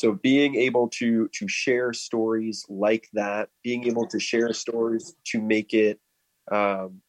so 0.00 0.12
being 0.12 0.54
able 0.54 0.88
to 0.88 1.28
to 1.28 1.46
share 1.46 1.92
stories 1.92 2.64
like 2.70 3.06
that 3.12 3.50
being 3.62 3.86
able 3.86 4.06
to 4.06 4.18
share 4.18 4.50
stories 4.54 5.14
to 5.24 5.42
make 5.42 5.74
it 5.74 6.00
um, 6.50 7.02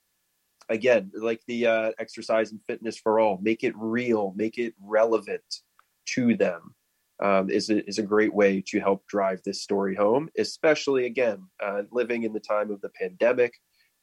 again 0.68 1.10
like 1.16 1.42
the 1.48 1.66
uh, 1.66 1.92
exercise 2.00 2.52
and 2.52 2.60
fitness 2.68 2.98
for 2.98 3.18
all 3.20 3.40
make 3.42 3.64
it 3.64 3.74
real 3.78 4.34
make 4.36 4.58
it 4.58 4.74
relevant 4.82 5.62
to 6.06 6.36
them 6.36 6.76
um, 7.22 7.50
is, 7.50 7.70
a, 7.70 7.88
is 7.88 8.00
a 8.00 8.04
great 8.04 8.34
way 8.34 8.62
to 8.68 8.80
help 8.80 9.08
drive 9.08 9.42
this 9.46 9.62
story 9.62 9.96
home 9.96 10.30
especially 10.38 11.06
again 11.06 11.42
uh, 11.64 11.84
living 11.92 12.24
in 12.24 12.34
the 12.34 12.42
time 12.42 12.72
of 12.72 12.82
the 12.82 12.90
pandemic 12.90 13.54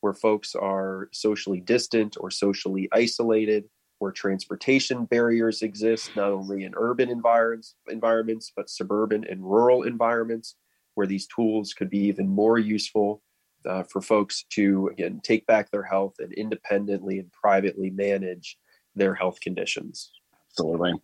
where 0.01 0.15
folks 0.15 0.55
are 0.55 1.11
socially 1.13 1.61
distant 1.61 2.17
or 2.19 2.31
socially 2.31 2.89
isolated 2.93 3.65
where 3.99 4.13
transportation 4.13 5.05
barriers 5.05 5.63
exist, 5.63 6.11
not 6.15 6.31
only 6.31 6.65
in 6.65 6.75
urban 6.77 7.09
environs, 7.09 7.75
environments, 7.89 8.53
but 8.55 8.71
suburban 8.71 9.25
and 9.29 9.43
rural 9.43 9.83
environments, 9.83 10.57
where 10.95 11.07
these 11.07 11.27
tools 11.27 11.73
could 11.73 11.91
be 11.91 11.99
even 11.99 12.29
more 12.29 12.59
useful 12.59 13.23
uh, 13.67 13.83
for 13.85 14.01
folks 14.01 14.45
to, 14.51 14.89
again, 14.89 15.21
take 15.23 15.47
back 15.47 15.71
their 15.71 15.83
health 15.83 16.15
and 16.19 16.33
independently 16.33 17.19
and 17.19 17.31
privately 17.33 17.91
manage 17.91 18.59
their 18.95 19.15
health 19.15 19.41
conditions. 19.41 20.13
Absolutely. 20.53 20.95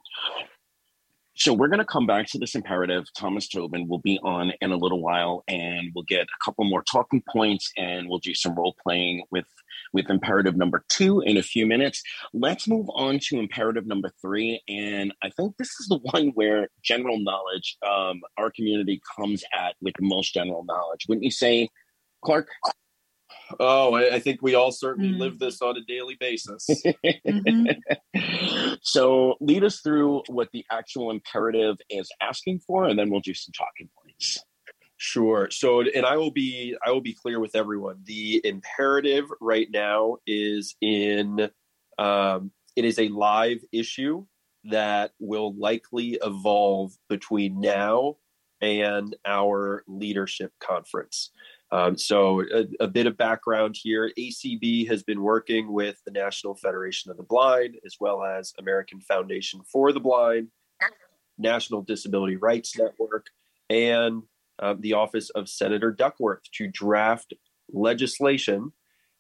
So 1.37 1.53
we're 1.53 1.69
going 1.69 1.81
to 1.81 1.85
come 1.85 2.07
back 2.07 2.29
to 2.29 2.39
this 2.39 2.55
imperative. 2.55 3.05
Thomas 3.17 3.49
Tobin 3.49 3.89
will 3.89 3.99
be 3.99 4.21
on 4.23 4.53
in 4.61 4.71
a 4.71 4.77
little 4.77 5.03
while, 5.03 5.43
and 5.49 5.91
we'll 5.95 6.05
get 6.05 6.23
a 6.23 6.45
couple 6.45 6.65
more 6.65 6.83
talking 6.83 7.23
points, 7.33 7.73
and 7.77 8.09
we'll 8.09 8.21
do 8.21 8.35
some 8.35 8.55
role 8.55 8.77
playing 8.83 9.25
with 9.31 9.47
with 9.93 10.11
imperative 10.11 10.57
number 10.57 10.85
two 10.89 11.21
in 11.21 11.37
a 11.37 11.43
few 11.43 11.67
minutes. 11.67 12.03
Let's 12.33 12.69
move 12.69 12.87
on 12.95 13.19
to 13.25 13.39
imperative 13.39 13.87
number 13.87 14.11
three, 14.23 14.63
and 14.69 15.13
I 15.23 15.31
think 15.31 15.57
this 15.57 15.71
is 15.81 15.89
the 15.89 15.99
one 16.03 16.29
where 16.35 16.69
general 16.83 17.19
knowledge, 17.19 17.77
um, 17.87 18.21
our 18.39 18.51
community 18.51 19.01
comes 19.17 19.43
at 19.53 19.75
with 19.81 19.95
the 19.99 20.07
most 20.07 20.35
general 20.35 20.65
knowledge. 20.65 21.07
Wouldn't 21.09 21.25
you 21.25 21.33
say, 21.33 21.69
Clark? 22.25 22.49
Oh, 23.61 23.95
I, 23.95 24.15
I 24.15 24.19
think 24.21 24.41
we 24.41 24.55
all 24.55 24.73
certainly 24.73 25.11
mm. 25.11 25.19
live 25.19 25.39
this 25.39 25.61
on 25.61 25.77
a 25.77 25.81
daily 25.83 26.17
basis. 26.19 26.67
mm-hmm. 27.27 27.67
So, 28.85 29.35
lead 29.41 29.65
us 29.65 29.81
through 29.81 30.23
what 30.29 30.51
the 30.53 30.65
actual 30.71 31.11
imperative 31.11 31.77
is 31.89 32.09
asking 32.21 32.61
for, 32.67 32.85
and 32.85 32.99
then 32.99 33.11
we'll 33.11 33.21
do 33.21 33.35
some 33.35 33.53
talking 33.53 33.89
points. 34.01 34.39
Sure. 34.97 35.49
So, 35.51 35.81
and 35.81 36.07
I 36.07 36.17
will 36.17 36.31
be 36.31 36.77
I 36.87 36.91
will 36.91 37.01
be 37.01 37.15
clear 37.15 37.41
with 37.41 37.57
everyone. 37.57 37.97
The 38.05 38.41
imperative 38.45 39.25
right 39.41 39.69
now 39.71 40.19
is 40.27 40.77
in 40.81 41.51
um, 41.99 42.53
it 42.77 42.85
is 42.85 42.99
a 42.99 43.09
live 43.09 43.59
issue 43.73 44.27
that 44.65 45.13
will 45.19 45.55
likely 45.59 46.19
evolve 46.23 46.93
between 47.09 47.61
now 47.61 48.17
and 48.61 49.15
our 49.27 49.85
leadership 49.87 50.53
conference. 50.61 51.31
Um, 51.75 51.99
so, 51.99 52.41
a, 52.55 52.85
a, 52.85 52.87
bit 52.87 53.09
of 53.09 53.17
background 53.17 53.77
here. 53.77 54.13
ACB 54.17 54.87
has 54.87 55.03
been 55.03 55.21
working 55.21 55.73
with 55.73 56.01
the 56.07 56.13
National 56.13 56.55
Federation 56.55 57.11
of 57.11 57.17
the 57.17 57.25
Blind, 57.25 57.79
as 57.85 57.97
well 57.99 58.23
as 58.23 58.53
American 58.61 59.01
Foundation 59.01 59.61
for 59.73 59.91
the 59.91 59.99
Blind, 59.99 60.53
National 61.37 61.83
Disability 61.83 62.37
Rights 62.37 62.79
Network, 62.79 63.27
and 63.69 64.23
uh, 64.61 64.77
the 64.79 64.93
Office 64.93 65.31
of 65.31 65.49
Senator 65.49 65.91
Duckworth 65.91 66.49
to 66.53 66.69
draft 66.69 67.35
legislation 67.73 68.71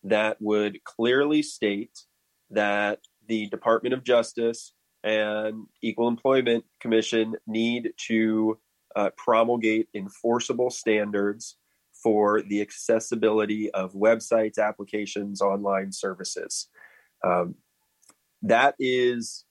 that 0.04 0.36
would 0.40 0.84
clearly 0.84 1.42
state 1.42 2.04
that 2.50 3.00
the 3.26 3.48
Department 3.48 3.94
of 3.94 4.04
Justice 4.04 4.74
and 5.02 5.66
Equal 5.82 6.06
Employment 6.06 6.64
Commission 6.80 7.34
need 7.48 7.94
to 8.06 8.60
uh, 8.94 9.10
promulgate 9.16 9.88
enforceable 9.92 10.70
standards 10.70 11.56
for 12.04 12.42
the 12.42 12.60
accessibility 12.60 13.70
of 13.70 13.94
websites, 13.94 14.58
applications, 14.58 15.40
online 15.40 15.90
services. 15.90 16.68
Um, 17.26 17.54
that 18.42 18.74
is 18.78 19.46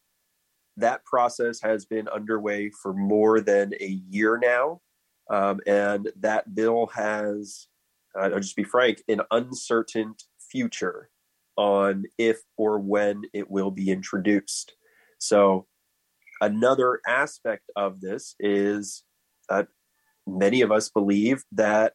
that 0.78 1.04
process 1.04 1.60
has 1.62 1.86
been 1.86 2.08
underway 2.08 2.70
for 2.70 2.94
more 2.94 3.42
than 3.42 3.74
a 3.82 4.00
year 4.10 4.40
now, 4.42 4.82
um, 5.30 5.60
and 5.66 6.12
that 6.20 6.54
bill 6.54 6.88
has, 6.94 7.68
uh, 8.18 8.30
I'll 8.34 8.40
just 8.40 8.56
be 8.56 8.64
frank, 8.64 9.04
an 9.08 9.22
uncertain 9.32 10.16
future 10.52 11.10
on 11.58 12.06
if 12.18 12.40
or 12.58 12.80
when 12.80 13.24
it 13.34 13.50
will 13.50 13.72
be 13.72 13.90
introduced. 13.90 14.74
So, 15.20 15.66
another 16.42 17.00
aspect 17.08 17.64
of 17.76 18.02
this 18.02 18.36
is 18.40 19.04
that 19.50 19.68
many 20.28 20.62
of 20.62 20.72
us 20.72 20.90
believe 20.90 21.44
that 21.54 21.94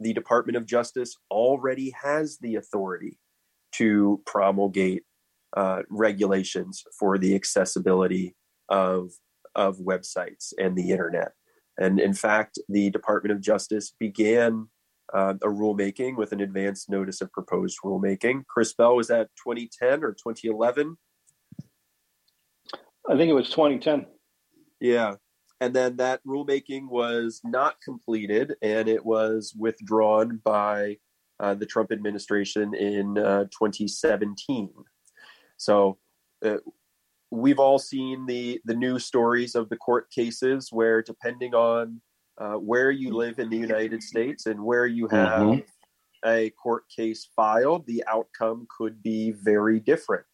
the 0.00 0.12
Department 0.12 0.56
of 0.56 0.66
Justice 0.66 1.16
already 1.30 1.92
has 2.02 2.38
the 2.40 2.56
authority 2.56 3.18
to 3.72 4.22
promulgate 4.26 5.02
uh, 5.56 5.82
regulations 5.90 6.84
for 6.98 7.18
the 7.18 7.34
accessibility 7.34 8.34
of 8.68 9.10
of 9.54 9.78
websites 9.78 10.52
and 10.58 10.76
the 10.76 10.90
internet. 10.90 11.32
And 11.78 11.98
in 11.98 12.12
fact, 12.12 12.58
the 12.68 12.90
Department 12.90 13.32
of 13.32 13.40
Justice 13.40 13.92
began 13.98 14.68
uh, 15.12 15.34
a 15.42 15.48
rulemaking 15.48 16.16
with 16.16 16.32
an 16.32 16.40
advance 16.40 16.88
notice 16.88 17.20
of 17.20 17.32
proposed 17.32 17.78
rulemaking. 17.84 18.46
Chris 18.46 18.74
Bell 18.74 18.94
was 18.94 19.08
that 19.08 19.28
2010 19.42 20.04
or 20.04 20.12
2011? 20.12 20.96
I 23.10 23.16
think 23.16 23.30
it 23.30 23.32
was 23.32 23.48
2010. 23.48 24.06
Yeah 24.80 25.14
and 25.60 25.74
then 25.74 25.96
that 25.96 26.24
rulemaking 26.24 26.88
was 26.88 27.40
not 27.44 27.80
completed 27.80 28.54
and 28.62 28.88
it 28.88 29.04
was 29.04 29.54
withdrawn 29.58 30.40
by 30.44 30.96
uh, 31.40 31.54
the 31.54 31.66
Trump 31.66 31.92
administration 31.92 32.74
in 32.74 33.18
uh, 33.18 33.44
2017. 33.44 34.70
So 35.56 35.98
uh, 36.44 36.58
we've 37.30 37.58
all 37.58 37.78
seen 37.78 38.26
the 38.26 38.60
the 38.64 38.74
news 38.74 39.04
stories 39.04 39.54
of 39.54 39.68
the 39.68 39.76
court 39.76 40.10
cases 40.10 40.68
where, 40.70 41.02
depending 41.02 41.54
on 41.54 42.00
uh, 42.38 42.54
where 42.54 42.90
you 42.90 43.12
live 43.12 43.38
in 43.38 43.50
the 43.50 43.56
United 43.56 44.02
States 44.02 44.46
and 44.46 44.62
where 44.62 44.86
you 44.86 45.08
have 45.08 45.40
mm-hmm. 45.40 46.28
a 46.28 46.50
court 46.50 46.84
case 46.94 47.28
filed, 47.34 47.86
the 47.86 48.04
outcome 48.06 48.66
could 48.76 49.02
be 49.02 49.32
very 49.32 49.80
different. 49.80 50.24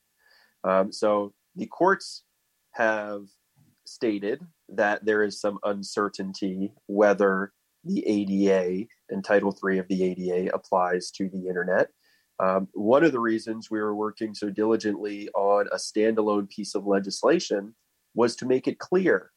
Um, 0.65 0.93
so 0.93 1.33
the 1.57 1.67
courts 1.67 2.25
have 2.73 3.23
stated 3.87 4.41
that 4.69 5.05
there 5.05 5.23
is 5.23 5.41
some 5.41 5.59
uncertainty 5.65 6.73
whether 6.87 7.53
the 7.85 8.07
ADA 8.07 8.87
and 9.11 9.25
Title 9.25 9.57
III 9.65 9.79
of 9.79 9.89
the 9.89 10.03
ADA 10.05 10.55
applies 10.55 11.11
to 11.13 11.29
the 11.29 11.49
internet. 11.49 11.89
Um, 12.41 12.69
one 12.73 13.05
of 13.05 13.13
the 13.13 13.21
reasons 13.21 13.71
we 13.71 13.81
were 13.81 13.95
working 13.95 14.35
so 14.35 14.51
diligently 14.51 15.29
on 15.31 15.69
a 15.71 15.77
standalone 15.77 16.49
piece 16.49 16.75
of 16.75 16.87
legislation 16.87 17.75
was 18.15 18.35
to 18.37 18.47
make 18.47 18.67
it 18.67 18.79
clear 18.79 19.31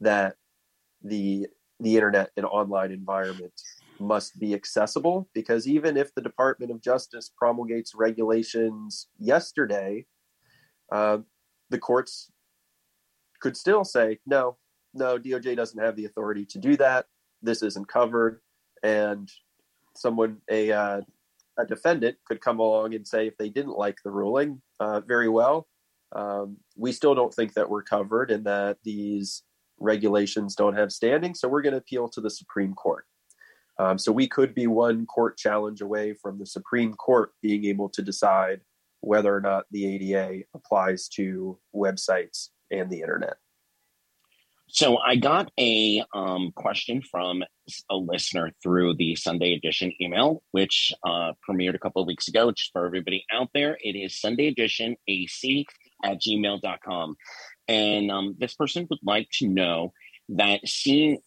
that 0.00 0.36
the 1.02 1.46
the 1.80 1.96
internet 1.96 2.30
and 2.36 2.44
online 2.46 2.92
environment 2.92 3.52
must 3.98 4.38
be 4.38 4.54
accessible 4.54 5.28
because 5.34 5.66
even 5.66 5.96
if 5.96 6.14
the 6.14 6.22
Department 6.22 6.70
of 6.70 6.82
Justice 6.82 7.30
promulgates 7.36 7.94
regulations 7.94 9.08
yesterday, 9.18 10.04
uh, 10.92 11.18
the 11.70 11.78
courts 11.78 12.30
could 13.40 13.56
still 13.56 13.84
say, 13.84 14.18
no, 14.26 14.56
no, 14.94 15.18
DOJ 15.18 15.56
doesn't 15.56 15.82
have 15.82 15.96
the 15.96 16.04
authority 16.04 16.44
to 16.46 16.58
do 16.58 16.76
that. 16.76 17.06
This 17.42 17.62
isn't 17.62 17.88
covered. 17.88 18.40
And 18.82 19.28
someone, 19.96 20.38
a, 20.50 20.72
uh, 20.72 21.00
a 21.58 21.66
defendant, 21.66 22.16
could 22.26 22.40
come 22.40 22.58
along 22.58 22.94
and 22.94 23.06
say, 23.06 23.26
if 23.26 23.36
they 23.36 23.48
didn't 23.48 23.76
like 23.76 23.98
the 24.04 24.10
ruling, 24.10 24.60
uh, 24.78 25.00
very 25.00 25.28
well, 25.28 25.68
um, 26.12 26.56
we 26.76 26.92
still 26.92 27.14
don't 27.14 27.32
think 27.32 27.54
that 27.54 27.68
we're 27.68 27.82
covered 27.82 28.30
and 28.30 28.44
that 28.44 28.78
these 28.84 29.42
regulations 29.78 30.54
don't 30.54 30.76
have 30.76 30.92
standing. 30.92 31.34
So 31.34 31.48
we're 31.48 31.62
going 31.62 31.72
to 31.72 31.78
appeal 31.78 32.08
to 32.08 32.20
the 32.20 32.30
Supreme 32.30 32.74
Court. 32.74 33.04
Um, 33.78 33.96
so 33.96 34.12
we 34.12 34.28
could 34.28 34.54
be 34.54 34.66
one 34.66 35.06
court 35.06 35.38
challenge 35.38 35.80
away 35.80 36.12
from 36.12 36.38
the 36.38 36.46
Supreme 36.46 36.92
Court 36.94 37.32
being 37.40 37.64
able 37.64 37.88
to 37.90 38.02
decide 38.02 38.60
whether 39.00 39.34
or 39.34 39.40
not 39.40 39.64
the 39.70 39.86
ADA 39.86 40.44
applies 40.54 41.08
to 41.08 41.58
websites 41.74 42.48
and 42.70 42.90
the 42.90 43.00
internet. 43.00 43.34
So 44.72 44.98
I 44.98 45.16
got 45.16 45.50
a 45.58 46.04
um, 46.14 46.52
question 46.54 47.02
from 47.02 47.42
a 47.90 47.96
listener 47.96 48.52
through 48.62 48.94
the 48.94 49.16
Sunday 49.16 49.54
edition 49.54 49.92
email, 50.00 50.44
which 50.52 50.92
uh, 51.04 51.32
premiered 51.48 51.74
a 51.74 51.78
couple 51.78 52.02
of 52.02 52.06
weeks 52.06 52.28
ago. 52.28 52.52
Just 52.52 52.70
for 52.72 52.86
everybody 52.86 53.24
out 53.32 53.48
there, 53.52 53.76
it 53.80 53.96
is 53.96 54.20
Sunday 54.20 54.46
edition 54.46 54.96
AC 55.08 55.66
at 56.04 56.20
gmail.com. 56.20 57.16
And 57.66 58.10
um, 58.12 58.36
this 58.38 58.54
person 58.54 58.86
would 58.90 59.00
like 59.02 59.28
to 59.38 59.48
know 59.48 59.92
that 60.30 60.60
seeing, 60.66 61.18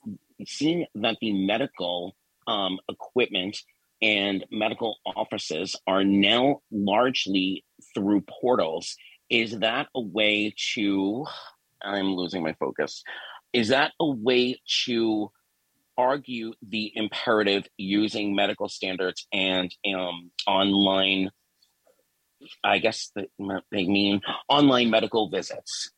seeing 0.47 0.85
that 0.95 1.17
the 1.19 1.33
medical 1.33 2.15
um, 2.47 2.79
equipment 2.89 3.57
and 4.01 4.45
medical 4.51 4.97
offices 5.05 5.75
are 5.85 6.03
now 6.03 6.61
largely 6.71 7.65
through 7.93 8.21
portals, 8.21 8.95
is 9.29 9.59
that 9.59 9.87
a 9.95 10.01
way 10.01 10.53
to 10.73 11.25
I'm 11.83 12.15
losing 12.15 12.43
my 12.43 12.53
focus. 12.53 13.03
Is 13.51 13.69
that 13.69 13.91
a 13.99 14.09
way 14.09 14.61
to 14.85 15.31
argue 15.97 16.53
the 16.67 16.91
imperative 16.95 17.67
using 17.77 18.35
medical 18.35 18.69
standards 18.69 19.27
and 19.31 19.73
um, 19.95 20.31
online? 20.47 21.29
I 22.63 22.79
guess 22.79 23.11
they 23.15 23.85
mean 23.85 24.21
online 24.49 24.89
medical 24.89 25.29
visits. 25.29 25.91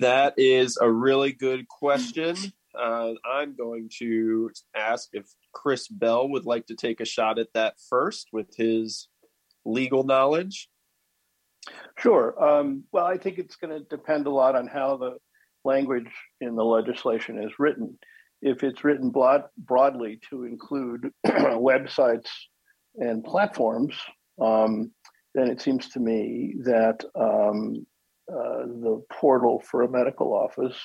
That 0.00 0.34
is 0.36 0.76
a 0.80 0.90
really 0.90 1.32
good 1.32 1.68
question. 1.68 2.36
uh, 2.76 3.12
I'm 3.24 3.54
going 3.54 3.88
to 3.98 4.50
ask 4.74 5.08
if 5.12 5.26
Chris 5.54 5.88
Bell 5.88 6.28
would 6.28 6.44
like 6.44 6.66
to 6.66 6.76
take 6.76 7.00
a 7.00 7.06
shot 7.06 7.38
at 7.38 7.52
that 7.54 7.74
first 7.88 8.28
with 8.32 8.54
his 8.56 9.08
legal 9.64 10.04
knowledge. 10.04 10.68
Sure. 11.98 12.34
Um, 12.42 12.84
well, 12.92 13.06
I 13.06 13.16
think 13.16 13.38
it's 13.38 13.56
going 13.56 13.72
to 13.72 13.86
depend 13.88 14.26
a 14.26 14.30
lot 14.30 14.56
on 14.56 14.66
how 14.66 14.96
the 14.96 15.16
language 15.64 16.10
in 16.40 16.56
the 16.56 16.64
legislation 16.64 17.42
is 17.42 17.52
written. 17.58 17.98
If 18.42 18.62
it's 18.62 18.84
written 18.84 19.10
broad, 19.10 19.44
broadly 19.56 20.20
to 20.28 20.44
include 20.44 21.10
websites 21.26 22.28
and 22.96 23.24
platforms, 23.24 23.94
um, 24.40 24.90
then 25.34 25.48
it 25.48 25.62
seems 25.62 25.88
to 25.90 26.00
me 26.00 26.54
that 26.64 27.02
um, 27.18 27.86
uh, 28.30 28.66
the 28.66 29.02
portal 29.10 29.62
for 29.70 29.82
a 29.82 29.90
medical 29.90 30.34
office 30.34 30.76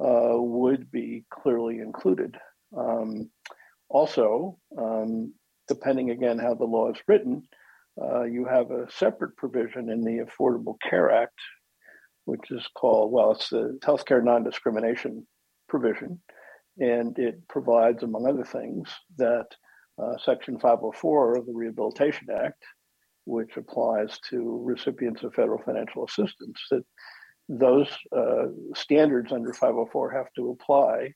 uh, 0.00 0.34
would 0.34 0.90
be 0.90 1.24
clearly 1.30 1.78
included. 1.78 2.36
Um, 2.76 3.30
also, 3.94 4.58
um, 4.76 5.32
depending 5.68 6.10
again 6.10 6.36
how 6.36 6.52
the 6.54 6.64
law 6.64 6.90
is 6.90 6.98
written, 7.06 7.44
uh, 8.02 8.24
you 8.24 8.44
have 8.44 8.72
a 8.72 8.90
separate 8.90 9.36
provision 9.36 9.88
in 9.88 10.02
the 10.02 10.26
Affordable 10.26 10.74
Care 10.82 11.12
Act, 11.12 11.38
which 12.24 12.50
is 12.50 12.66
called, 12.76 13.12
well, 13.12 13.30
it's 13.30 13.50
the 13.50 13.78
healthcare 13.84 14.22
non 14.22 14.42
discrimination 14.42 15.24
provision. 15.68 16.20
And 16.78 17.16
it 17.20 17.46
provides, 17.48 18.02
among 18.02 18.26
other 18.26 18.44
things, 18.44 18.88
that 19.16 19.46
uh, 20.02 20.18
Section 20.24 20.58
504 20.58 21.38
of 21.38 21.46
the 21.46 21.52
Rehabilitation 21.52 22.26
Act, 22.36 22.64
which 23.26 23.56
applies 23.56 24.18
to 24.30 24.60
recipients 24.64 25.22
of 25.22 25.34
federal 25.34 25.62
financial 25.62 26.04
assistance, 26.04 26.60
that 26.72 26.82
those 27.48 27.86
uh, 28.10 28.46
standards 28.74 29.30
under 29.30 29.52
504 29.52 30.10
have 30.10 30.32
to 30.34 30.50
apply 30.50 31.12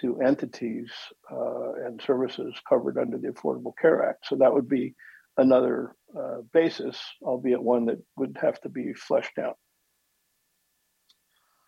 to 0.00 0.20
entities 0.20 0.90
uh, 1.30 1.72
and 1.84 2.00
services 2.02 2.54
covered 2.68 2.98
under 2.98 3.18
the 3.18 3.28
Affordable 3.28 3.72
Care 3.80 4.08
Act. 4.08 4.26
So 4.26 4.36
that 4.36 4.52
would 4.52 4.68
be 4.68 4.94
another 5.36 5.94
uh, 6.16 6.38
basis, 6.52 6.98
albeit 7.22 7.62
one 7.62 7.86
that 7.86 8.02
would 8.16 8.36
have 8.40 8.60
to 8.62 8.68
be 8.68 8.94
fleshed 8.94 9.38
out. 9.38 9.56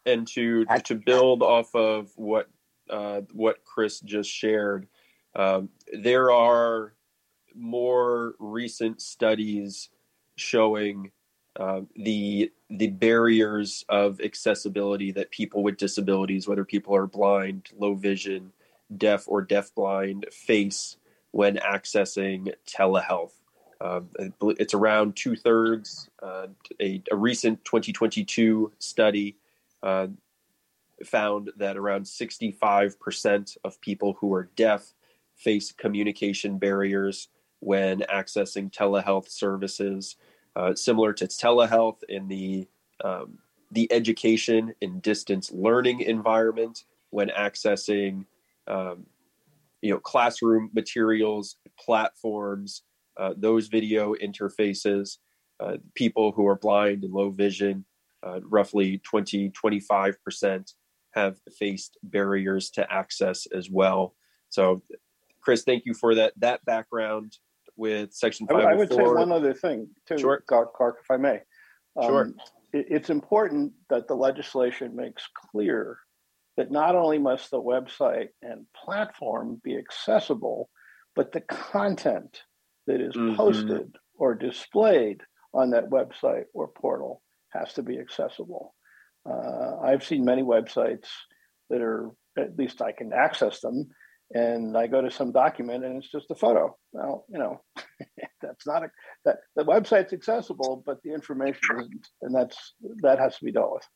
And 0.07 0.27
to 0.29 0.65
to 0.85 0.95
build 0.95 1.43
off 1.43 1.75
of 1.75 2.11
what 2.17 2.49
uh, 2.89 3.23
what 3.33 3.65
Chris 3.65 4.01
just 4.01 4.31
shared, 4.31 4.89
um, 5.35 5.69
there 5.93 6.31
are 6.31 6.95
more 7.55 8.35
recent 8.39 9.03
studies 9.03 9.91
showing 10.37 11.11
uh, 11.59 11.81
the 11.97 12.53
the 12.71 12.89
barriers 12.89 13.85
of 13.89 14.21
accessibility 14.21 15.11
that 15.13 15.31
people 15.31 15.63
with 15.63 15.77
disabilities, 15.77 16.47
whether 16.47 16.65
people 16.65 16.95
are 16.95 17.07
blind, 17.07 17.69
low 17.77 17.95
vision, 17.95 18.53
deaf, 18.97 19.25
or 19.27 19.45
deafblind, 19.45 20.33
face 20.33 20.97
when 21.33 21.57
accessing 21.57 22.53
telehealth. 22.67 23.33
Um, 23.81 24.09
it's 24.43 24.75
around 24.75 25.17
two 25.17 25.37
thirds. 25.37 26.09
Uh, 26.23 26.49
a, 26.81 27.03
a, 27.11 27.17
recent 27.17 27.65
2022 27.65 28.73
study 28.79 29.37
uh, 29.83 30.09
found 31.05 31.51
that 31.57 31.77
around 31.77 32.05
65% 32.05 33.57
of 33.63 33.81
people 33.81 34.17
who 34.21 34.35
are 34.35 34.51
deaf 34.57 34.95
face 35.37 35.71
communication 35.71 36.59
barriers 36.59 37.29
when 37.61 38.01
accessing 38.01 38.73
telehealth 38.73 39.29
services, 39.29 40.17
uh, 40.59 40.75
similar 40.75 41.13
to 41.13 41.27
telehealth 41.27 42.03
in 42.09 42.27
the 42.27 42.67
um, 43.05 43.39
the 43.71 43.91
education 43.93 44.75
and 44.83 45.01
distance 45.01 45.53
learning 45.53 46.01
environment 46.01 46.85
when 47.11 47.29
accessing 47.29 48.25
um, 48.67 49.07
you 49.81 49.93
know 49.93 50.01
classroom 50.01 50.69
materials, 50.75 51.57
platforms, 51.79 52.83
uh, 53.17 53.35
those 53.37 53.69
video 53.69 54.15
interfaces, 54.15 55.19
uh, 55.61 55.77
people 55.95 56.33
who 56.33 56.47
are 56.47 56.57
blind 56.57 57.05
and 57.05 57.13
low 57.13 57.31
vision, 57.31 57.85
uh, 58.27 58.41
roughly 58.43 58.99
20, 58.99 59.51
25% 59.51 60.75
have 61.13 61.39
faced 61.57 61.99
barriers 62.03 62.71
to 62.71 62.93
access 62.93 63.47
as 63.55 63.71
well. 63.71 64.15
So, 64.49 64.83
Chris, 65.41 65.63
thank 65.63 65.87
you 65.87 65.95
for 65.95 66.17
that 66.17 66.33
that 66.39 66.65
background 66.65 67.39
with 67.79 68.13
Section 68.13 68.47
504. 68.47 68.71
I 68.71 68.77
would 68.77 68.93
say 68.93 69.03
one 69.03 69.33
other 69.33 69.55
thing, 69.55 69.89
too, 70.07 70.19
sure. 70.19 70.43
Clark, 70.47 70.97
if 71.01 71.11
I 71.11 71.17
may. 71.17 71.41
Um, 71.97 72.09
sure. 72.09 72.33
It's 72.73 73.09
important 73.09 73.73
that 73.89 74.09
the 74.09 74.15
legislation 74.15 74.95
makes 74.95 75.27
clear 75.51 75.99
that 76.59 76.71
not 76.71 76.97
only 76.97 77.19
must 77.19 77.51
the 77.51 77.63
website 77.63 78.29
and 78.43 78.67
platform 78.77 79.61
be 79.65 79.79
accessible, 79.79 80.69
but 81.15 81.33
the 81.33 81.41
content 81.41 82.43
that 82.87 83.01
is 83.01 83.15
mm-hmm. 83.15 83.37
posted 83.37 83.97
or 84.17 84.35
displayed 84.35 85.23
on 85.55 85.71
that 85.71 85.89
website 85.89 86.45
or 86.53 86.69
portal 86.69 87.23
has 87.51 87.73
to 87.75 87.83
be 87.83 87.99
accessible. 87.99 88.75
Uh, 89.29 89.79
I've 89.83 90.05
seen 90.05 90.25
many 90.25 90.43
websites 90.43 91.09
that 91.71 91.81
are, 91.81 92.11
at 92.37 92.59
least 92.59 92.83
I 92.83 92.93
can 92.93 93.13
access 93.13 93.61
them, 93.61 93.89
and 94.33 94.77
I 94.77 94.87
go 94.87 95.01
to 95.01 95.11
some 95.11 95.33
document 95.33 95.85
and 95.85 95.97
it's 95.97 96.11
just 96.11 96.31
a 96.31 96.35
photo. 96.35 96.77
Well, 96.93 97.25
you 97.29 97.39
know, 97.39 97.63
that's 98.43 98.67
not 98.67 98.85
a 98.85 98.91
that 99.25 99.39
the 99.57 99.65
website's 99.65 100.13
accessible, 100.13 100.83
but 100.85 101.03
the 101.03 101.13
information 101.13 101.81
isn't, 101.81 102.09
and 102.23 102.35
that's 102.35 102.75
that 103.03 103.19
has 103.19 103.37
to 103.39 103.45
be 103.45 103.53
dealt 103.53 103.73
with. 103.75 103.89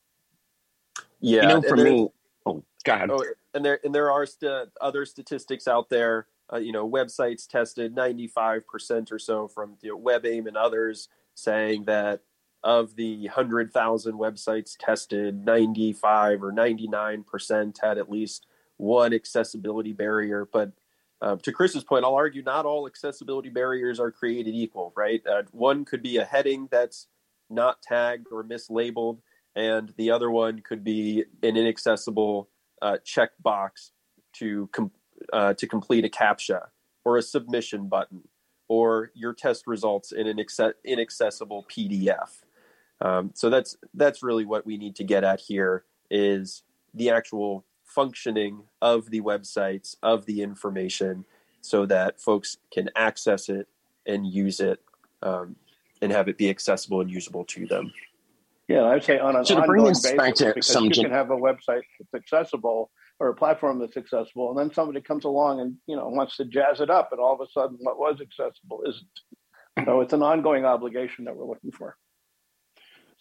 Yeah, 1.21 1.43
you 1.43 1.49
know, 1.49 1.63
for 1.63 1.77
me, 1.77 2.09
oh, 2.47 2.65
go 2.85 2.93
ahead. 2.93 3.11
Oh, 3.11 3.25
and 3.55 3.65
there 3.65 3.79
and 3.85 3.95
there 3.95 4.11
are 4.11 4.27
st- 4.27 4.69
other 4.81 5.05
statistics 5.05 5.69
out 5.69 5.89
there 5.89 6.27
uh, 6.53 6.59
you 6.59 6.73
know, 6.73 6.89
websites 6.89 7.47
tested 7.47 7.95
95% 7.95 9.11
or 9.11 9.19
so 9.19 9.49
from 9.49 9.77
you 9.81 9.91
know, 9.91 9.99
WebAIM 9.99 10.47
and 10.47 10.57
others 10.57 11.09
saying 11.35 11.85
that 11.85 12.21
of 12.63 12.95
the 12.95 13.23
100,000 13.23 14.15
websites 14.15 14.77
tested, 14.79 15.45
95 15.45 16.43
or 16.43 16.53
99% 16.53 17.81
had 17.83 17.99
at 17.99 18.11
least 18.11 18.47
one 18.83 19.15
accessibility 19.15 19.93
barrier. 19.93 20.47
But 20.53 20.73
uh, 21.23 21.37
to 21.37 21.53
Chris's 21.53 21.85
point, 21.85 22.05
I'll 22.05 22.17
argue 22.17 22.43
not 22.43 22.67
all 22.67 22.87
accessibility 22.87 23.49
barriers 23.49 24.01
are 24.01 24.11
created 24.11 24.55
equal, 24.55 24.93
right? 24.97 25.23
Uh, 25.25 25.45
one 25.53 25.85
could 25.85 26.03
be 26.03 26.17
a 26.17 26.25
heading 26.25 26.69
that's 26.71 27.07
not 27.49 27.81
tagged 27.81 28.27
or 28.33 28.43
mislabeled, 28.43 29.19
and 29.55 29.95
the 29.97 30.11
other 30.11 30.31
one 30.31 30.61
could 30.61 30.83
be 30.83 31.25
an 31.43 31.57
inaccessible 31.57 32.49
uh, 32.83 32.97
checkbox 33.07 33.91
to 34.33 34.69
com- 34.73 34.91
uh, 35.33 35.55
to 35.55 35.67
complete 35.69 36.05
a 36.05 36.09
CAPTCHA 36.09 36.67
or 37.05 37.17
a 37.17 37.23
submission 37.23 37.89
button 37.89 38.23
or 38.69 39.13
your 39.15 39.33
test 39.33 39.69
results 39.69 40.11
in 40.11 40.27
an 40.27 40.45
inaccessible 40.85 41.67
PDF. 41.71 42.43
Um, 43.01 43.31
so 43.35 43.49
that's 43.49 43.77
that's 43.95 44.25
really 44.25 44.45
what 44.45 44.67
we 44.67 44.77
need 44.77 44.97
to 44.97 45.05
get 45.05 45.23
at 45.23 45.41
here 45.41 45.85
is 46.11 46.65
the 46.95 47.11
actual 47.11 47.65
functioning 47.95 48.65
of 48.81 49.11
the 49.11 49.21
websites 49.21 49.97
of 50.03 50.27
the 50.27 50.43
information 50.43 51.25
so 51.61 51.87
that 51.87 52.21
folks 52.21 52.57
can 52.73 52.91
access 52.97 53.49
it 53.49 53.69
and 54.07 54.27
use 54.27 54.61
it 54.61 54.81
um, 55.23 55.57
and 56.01 56.11
have 56.11 56.29
it 56.29 56.37
be 56.37 56.51
accessible 56.51 57.01
and 57.01 57.11
usable 57.11 57.45
to 57.45 57.67
them. 57.67 57.93
Yeah, 58.69 58.85
I'd 58.85 59.05
say 59.05 59.19
on 59.19 59.37
an 59.37 59.45
so 59.45 59.59
ongoing 59.59 59.93
basis, 59.93 60.13
because 60.13 60.67
some... 60.67 60.85
you 60.85 60.91
can 60.91 61.11
have 61.11 61.31
a 61.31 61.37
website 61.37 61.83
that's 61.99 62.15
accessible 62.15 62.91
or 63.21 63.29
a 63.29 63.35
platform 63.35 63.79
that's 63.79 63.97
accessible, 63.97 64.51
and 64.51 64.59
then 64.59 64.75
somebody 64.75 65.01
comes 65.01 65.25
along 65.25 65.61
and 65.61 65.77
you 65.87 65.95
know 65.95 66.09
wants 66.09 66.37
to 66.39 66.45
jazz 66.45 66.81
it 66.81 66.91
up, 66.91 67.11
and 67.13 67.21
all 67.21 67.35
of 67.35 67.41
a 67.41 67.51
sudden 67.51 67.77
what 67.81 67.99
was 67.99 68.21
accessible 68.21 68.83
isn't. 68.89 69.87
So 69.87 70.01
it's 70.01 70.13
an 70.13 70.23
ongoing 70.23 70.65
obligation 70.65 71.25
that 71.25 71.37
we're 71.37 71.47
looking 71.47 71.73
for. 71.73 71.97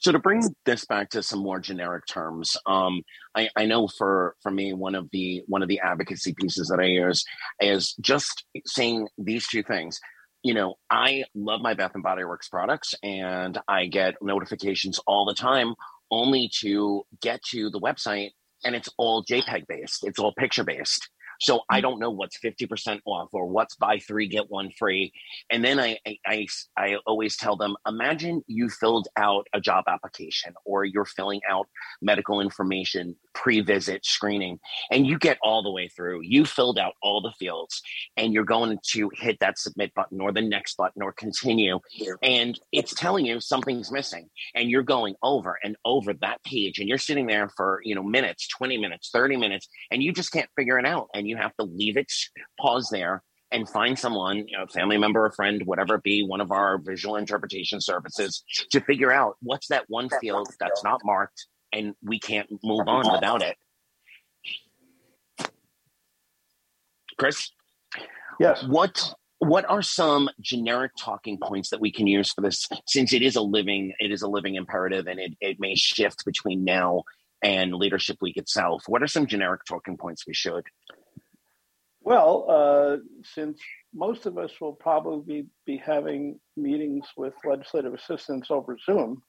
So 0.02 0.12
to 0.12 0.20
bring 0.20 0.42
this 0.66 0.84
back 0.86 1.12
to 1.12 1.24
some 1.24 1.40
more 1.40 1.60
generic 1.60 2.06
terms, 2.08 2.58
um, 2.66 3.04
I, 3.36 3.50
I, 3.56 3.66
know 3.66 3.88
for 3.88 4.36
for 4.42 4.50
me 4.52 4.74
one 4.74 4.96
of 4.96 5.08
the 5.12 5.44
one 5.48 5.62
of 5.62 5.68
the 5.68 5.80
advocacy 5.80 6.34
pieces 6.34 6.70
that 6.70 6.80
I 6.80 6.88
use 6.88 7.24
is 7.60 7.94
just 8.02 8.44
saying 8.66 9.08
these 9.18 9.48
two 9.48 9.64
things. 9.64 10.00
You 10.44 10.56
know, 10.56 10.76
I 10.90 11.26
love 11.36 11.62
my 11.62 11.76
Bath 11.76 11.92
and 11.94 12.02
Body 12.02 12.24
Works 12.24 12.50
products, 12.50 12.96
and 13.04 13.60
I 13.68 13.86
get 13.86 14.16
notifications 14.22 15.00
all 15.06 15.26
the 15.26 15.36
time, 15.36 15.76
only 16.10 16.50
to 16.62 17.04
get 17.22 17.44
to 17.52 17.70
the 17.70 17.80
website 17.80 18.32
and 18.64 18.76
it's 18.76 18.90
all 18.98 19.24
JPEG 19.24 19.68
based. 19.68 20.04
It's 20.04 20.20
all 20.20 20.34
picture 20.34 20.64
based. 20.64 21.10
So 21.42 21.62
I 21.70 21.80
mm. 21.80 21.82
don't 21.82 22.00
know 22.00 22.12
what's 22.12 22.40
50% 22.40 23.00
off 23.06 23.30
or 23.34 23.48
what's 23.48 23.76
buy 23.76 24.00
three, 24.00 24.28
get 24.28 24.50
one 24.50 24.72
free. 24.78 25.12
And 25.50 25.66
then 25.66 25.80
I, 25.80 25.98
I, 26.08 26.18
I, 26.26 26.48
I 26.78 26.96
always 27.08 27.36
tell 27.36 27.58
them 27.58 27.76
imagine 27.88 28.44
you 28.48 28.70
filled 28.70 29.08
out 29.18 29.48
a 29.54 29.60
job 29.60 29.86
application 29.88 30.54
or 30.66 30.86
you're 30.86 31.06
filling 31.06 31.42
out 31.50 31.68
medical 32.02 32.40
information 32.40 33.16
pre 33.34 33.62
visit 33.62 34.06
screening 34.06 34.60
and 34.92 35.08
you 35.08 35.18
get 35.18 35.38
all 35.42 35.64
the 35.64 35.72
way 35.72 35.88
through. 35.88 36.22
You 36.22 36.46
filled 36.46 36.78
out 36.78 36.94
all 37.02 37.22
the 37.22 37.34
fields 37.40 37.82
and 38.18 38.34
you're 38.34 38.44
going 38.44 38.78
to 38.92 39.10
hit 39.16 39.40
that 39.40 39.58
submit 39.58 39.94
button 39.96 40.22
or 40.22 40.32
the 40.32 40.42
next 40.42 40.78
button 40.78 41.02
or 41.02 41.12
continue. 41.12 41.80
And 42.22 42.60
it's 42.72 42.94
telling 42.94 43.26
you 43.26 43.40
something's 43.40 43.92
missing 43.92 44.30
and 44.54 44.70
you're 44.70 44.84
going 44.84 45.16
over 45.24 45.58
and 45.64 45.76
over 45.86 46.14
that 46.14 46.44
page 46.44 46.78
and 46.78 46.88
you're 46.88 46.98
sitting 47.00 47.26
there 47.26 47.50
for, 47.56 47.82
you 47.84 47.96
know, 47.96 48.04
minutes, 48.04 48.48
20 48.50 48.78
minutes, 48.78 49.10
30 49.12 49.38
minutes, 49.38 49.68
and 49.90 50.04
you 50.04 50.14
just 50.14 50.32
can't 50.32 50.50
figure 50.56 50.78
it 50.78 50.86
out. 50.86 51.08
And 51.16 51.28
you 51.32 51.38
have 51.38 51.56
to 51.58 51.66
leave 51.66 51.98
it, 51.98 52.12
pause 52.60 52.90
there, 52.92 53.24
and 53.52 53.68
find 53.68 53.98
someone, 53.98 54.48
you 54.48 54.58
know, 54.58 54.66
family 54.68 54.98
member, 54.98 55.26
a 55.26 55.32
friend, 55.32 55.62
whatever 55.66 55.96
it 55.96 56.04
be, 56.04 56.24
one 56.24 56.42
of 56.42 56.52
our 56.52 56.78
visual 56.78 57.16
interpretation 57.16 57.82
services 57.82 58.44
to 58.72 58.80
figure 58.82 59.12
out 59.12 59.36
what's 59.42 59.68
that 59.68 59.86
one 59.88 60.10
field 60.22 60.48
that's 60.60 60.84
not 60.84 61.02
marked 61.04 61.48
and 61.74 61.96
we 62.04 62.20
can't 62.20 62.50
move 62.64 62.88
on 62.88 63.12
without 63.12 63.42
it. 63.42 63.58
Chris? 67.18 67.52
Yes. 68.40 68.64
What 68.64 69.14
what 69.42 69.68
are 69.68 69.82
some 69.82 70.30
generic 70.40 70.92
talking 71.00 71.40
points 71.42 71.72
that 71.72 71.82
we 71.82 71.92
can 71.92 72.06
use 72.06 72.32
for 72.32 72.42
this 72.42 72.68
since 72.88 73.12
it 73.12 73.24
is 73.24 73.36
a 73.36 73.42
living 73.42 73.92
it 74.00 74.12
is 74.12 74.22
a 74.22 74.28
living 74.28 74.54
imperative 74.54 75.08
and 75.08 75.20
it, 75.20 75.34
it 75.42 75.58
may 75.60 75.74
shift 75.74 76.24
between 76.26 76.64
now 76.64 77.02
and 77.44 77.74
leadership 77.74 78.18
week 78.22 78.38
itself 78.38 78.84
what 78.88 79.02
are 79.02 79.08
some 79.08 79.26
generic 79.26 79.62
talking 79.68 79.98
points 79.98 80.28
we 80.28 80.34
should 80.34 80.64
well, 82.04 82.46
uh, 82.50 82.98
since 83.24 83.60
most 83.94 84.26
of 84.26 84.38
us 84.38 84.52
will 84.60 84.74
probably 84.74 85.46
be, 85.66 85.78
having 85.78 86.40
meetings 86.58 87.06
with 87.16 87.34
legislative 87.46 87.94
assistants 87.94 88.50
over 88.50 88.78
Zoom 88.86 89.22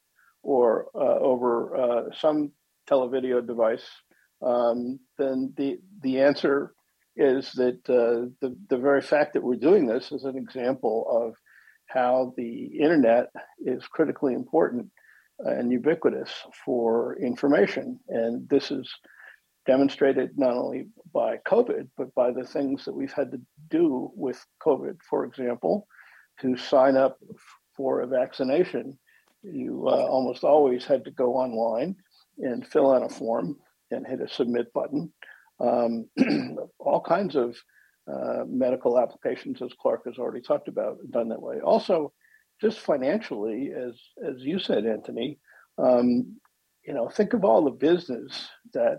or 0.43 0.89
uh, 0.95 1.19
over 1.19 1.77
uh, 1.77 2.03
some 2.19 2.53
televideo 2.89 3.47
device, 3.47 3.87
um, 4.43 4.99
then 5.19 5.53
the 5.57 5.79
the 6.03 6.21
answer 6.21 6.75
is 7.15 7.53
that 7.53 7.79
uh, 7.89 8.29
the 8.41 8.57
the 8.71 8.79
very 8.79 9.03
fact 9.03 9.35
that 9.35 9.43
we're 9.43 9.57
doing 9.57 9.87
this 9.87 10.11
is 10.11 10.25
an 10.25 10.37
example 10.37 11.07
of 11.11 11.35
how 11.87 12.33
the 12.39 12.65
internet 12.81 13.27
is 13.65 13.87
critically 13.87 14.33
important 14.33 14.91
and 15.41 15.71
ubiquitous 15.71 16.31
for 16.65 17.17
information, 17.19 18.01
and 18.09 18.49
this 18.49 18.71
is 18.71 18.91
demonstrated 19.67 20.39
not 20.39 20.55
only 20.55 20.89
by 21.13 21.37
COVID, 21.47 21.89
but 21.97 22.15
by 22.15 22.31
the 22.31 22.45
things 22.45 22.85
that 22.85 22.95
we've 22.95 23.13
had 23.13 23.31
to 23.33 23.41
do 23.71 24.11
with 24.15 24.45
COVID. 24.65 24.97
For 25.09 25.25
example, 25.25 25.87
to 26.41 26.57
sign 26.57 26.97
up 26.97 27.19
for 27.77 28.01
a 28.01 28.07
vaccination, 28.07 28.99
you 29.43 29.87
uh, 29.89 30.07
almost 30.07 30.45
always 30.45 30.85
had 30.85 31.05
to 31.05 31.11
go 31.11 31.35
online 31.35 31.97
and 32.39 32.67
fill 32.67 32.93
out 32.93 33.05
a 33.05 33.09
form 33.09 33.57
and 33.91 34.07
hit 34.07 34.21
a 34.21 34.29
submit 34.29 34.73
button. 34.73 35.13
Um, 35.61 36.09
all 36.79 37.01
kinds 37.01 37.37
of 37.37 37.57
uh, 38.13 38.45
medical 38.47 38.99
applications, 38.99 39.63
as 39.63 39.73
Clark 39.81 40.03
has 40.07 40.19
already 40.19 40.41
talked 40.41 40.69
about, 40.69 40.99
done 41.11 41.29
that 41.29 41.43
way. 41.43 41.61
Also, 41.61 42.13
just 42.61 42.81
financially, 42.81 43.71
as 43.77 43.95
as 44.25 44.37
you 44.39 44.59
said, 44.59 44.87
Anthony, 44.87 45.39
um, 45.79 46.37
you 46.85 46.95
know, 46.95 47.09
think 47.09 47.33
of 47.33 47.45
all 47.45 47.65
the 47.65 47.71
business 47.71 48.49
that 48.73 48.99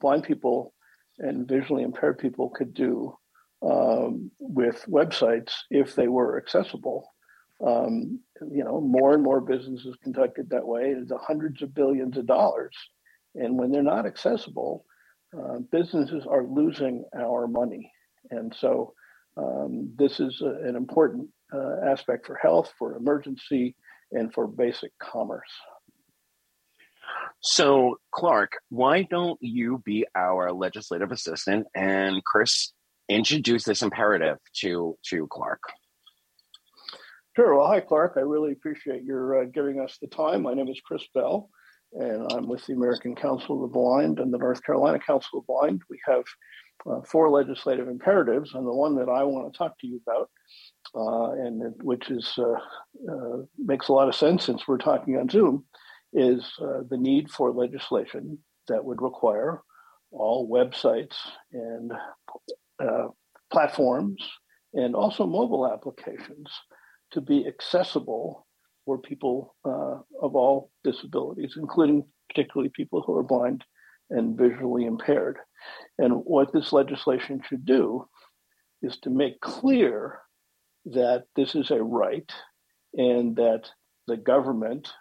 blind 0.00 0.24
people 0.24 0.74
and 1.18 1.48
visually 1.48 1.82
impaired 1.82 2.18
people 2.18 2.50
could 2.50 2.74
do 2.74 3.16
um, 3.62 4.30
with 4.38 4.84
websites 4.88 5.52
if 5.70 5.94
they 5.94 6.08
were 6.08 6.38
accessible. 6.38 7.08
Um, 7.64 8.20
you 8.50 8.64
know, 8.64 8.80
more 8.80 9.14
and 9.14 9.22
more 9.22 9.40
businesses 9.40 9.96
conducted 10.02 10.50
that 10.50 10.66
way. 10.66 10.94
It's 10.96 11.12
hundreds 11.26 11.62
of 11.62 11.74
billions 11.74 12.16
of 12.16 12.26
dollars, 12.26 12.76
and 13.36 13.56
when 13.56 13.70
they're 13.70 13.82
not 13.82 14.06
accessible, 14.06 14.84
uh, 15.36 15.58
businesses 15.70 16.26
are 16.28 16.44
losing 16.44 17.04
our 17.16 17.46
money. 17.46 17.90
And 18.30 18.54
so, 18.58 18.92
um, 19.36 19.92
this 19.96 20.20
is 20.20 20.42
a, 20.42 20.68
an 20.68 20.76
important 20.76 21.28
uh, 21.54 21.76
aspect 21.86 22.26
for 22.26 22.34
health, 22.34 22.72
for 22.78 22.96
emergency, 22.96 23.76
and 24.12 24.32
for 24.32 24.46
basic 24.46 24.90
commerce. 24.98 25.50
So, 27.46 27.98
Clark, 28.10 28.52
why 28.70 29.02
don't 29.02 29.38
you 29.42 29.82
be 29.84 30.06
our 30.16 30.50
legislative 30.50 31.12
assistant 31.12 31.66
and 31.74 32.24
Chris 32.24 32.72
introduce 33.10 33.64
this 33.64 33.82
imperative 33.82 34.38
to 34.60 34.96
to 35.10 35.26
Clark? 35.30 35.60
Sure. 37.36 37.54
Well, 37.54 37.66
hi, 37.66 37.80
Clark. 37.80 38.14
I 38.16 38.20
really 38.20 38.52
appreciate 38.52 39.02
your 39.04 39.42
uh, 39.42 39.44
giving 39.52 39.78
us 39.78 39.98
the 40.00 40.06
time. 40.06 40.40
My 40.40 40.54
name 40.54 40.68
is 40.68 40.80
Chris 40.80 41.02
Bell, 41.14 41.50
and 41.92 42.32
I'm 42.32 42.48
with 42.48 42.64
the 42.64 42.72
American 42.72 43.14
Council 43.14 43.56
of 43.56 43.60
the 43.60 43.74
Blind 43.74 44.20
and 44.20 44.32
the 44.32 44.38
North 44.38 44.64
Carolina 44.64 44.98
Council 44.98 45.40
of 45.40 45.44
the 45.44 45.52
Blind. 45.52 45.82
We 45.90 46.00
have 46.06 46.24
uh, 46.90 47.02
four 47.02 47.28
legislative 47.28 47.88
imperatives, 47.88 48.54
and 48.54 48.66
the 48.66 48.72
one 48.72 48.96
that 48.96 49.10
I 49.10 49.22
want 49.22 49.52
to 49.52 49.58
talk 49.58 49.78
to 49.80 49.86
you 49.86 50.00
about, 50.06 50.30
uh, 50.94 51.32
and 51.32 51.74
which 51.82 52.10
is 52.10 52.32
uh, 52.38 52.54
uh, 53.12 53.42
makes 53.58 53.88
a 53.88 53.92
lot 53.92 54.08
of 54.08 54.14
sense 54.14 54.46
since 54.46 54.66
we're 54.66 54.78
talking 54.78 55.18
on 55.18 55.28
Zoom, 55.28 55.66
is 56.14 56.44
uh, 56.62 56.80
the 56.88 56.96
need 56.96 57.30
for 57.30 57.50
legislation 57.50 58.38
that 58.68 58.84
would 58.84 59.02
require 59.02 59.62
all 60.10 60.48
websites 60.48 61.16
and 61.52 61.92
uh, 62.82 63.08
platforms 63.52 64.22
and 64.72 64.94
also 64.94 65.26
mobile 65.26 65.70
applications 65.70 66.48
to 67.12 67.20
be 67.20 67.46
accessible 67.46 68.46
for 68.84 68.98
people 68.98 69.54
uh, 69.64 69.98
of 70.20 70.34
all 70.34 70.70
disabilities, 70.82 71.54
including 71.56 72.04
particularly 72.28 72.70
people 72.74 73.02
who 73.02 73.16
are 73.16 73.22
blind 73.22 73.64
and 74.10 74.36
visually 74.36 74.84
impaired. 74.84 75.38
And 75.98 76.12
what 76.12 76.52
this 76.52 76.72
legislation 76.72 77.40
should 77.48 77.64
do 77.64 78.06
is 78.82 78.98
to 78.98 79.10
make 79.10 79.40
clear 79.40 80.18
that 80.86 81.24
this 81.34 81.54
is 81.54 81.70
a 81.70 81.82
right 81.82 82.30
and 82.94 83.36
that 83.36 83.70
the 84.06 84.16
government 84.16 84.92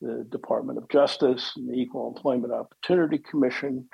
the 0.00 0.26
Department 0.30 0.78
of 0.78 0.88
Justice 0.88 1.52
and 1.56 1.68
the 1.68 1.74
Equal 1.74 2.14
Employment 2.14 2.52
Opportunity 2.52 3.18
Commission 3.18 3.88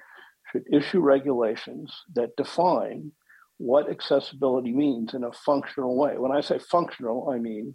should 0.50 0.64
issue 0.72 1.00
regulations 1.00 1.92
that 2.14 2.36
define 2.36 3.12
what 3.58 3.90
accessibility 3.90 4.72
means 4.72 5.14
in 5.14 5.24
a 5.24 5.32
functional 5.32 5.96
way. 5.96 6.18
When 6.18 6.32
I 6.32 6.40
say 6.40 6.58
functional, 6.58 7.30
I 7.30 7.38
mean 7.38 7.74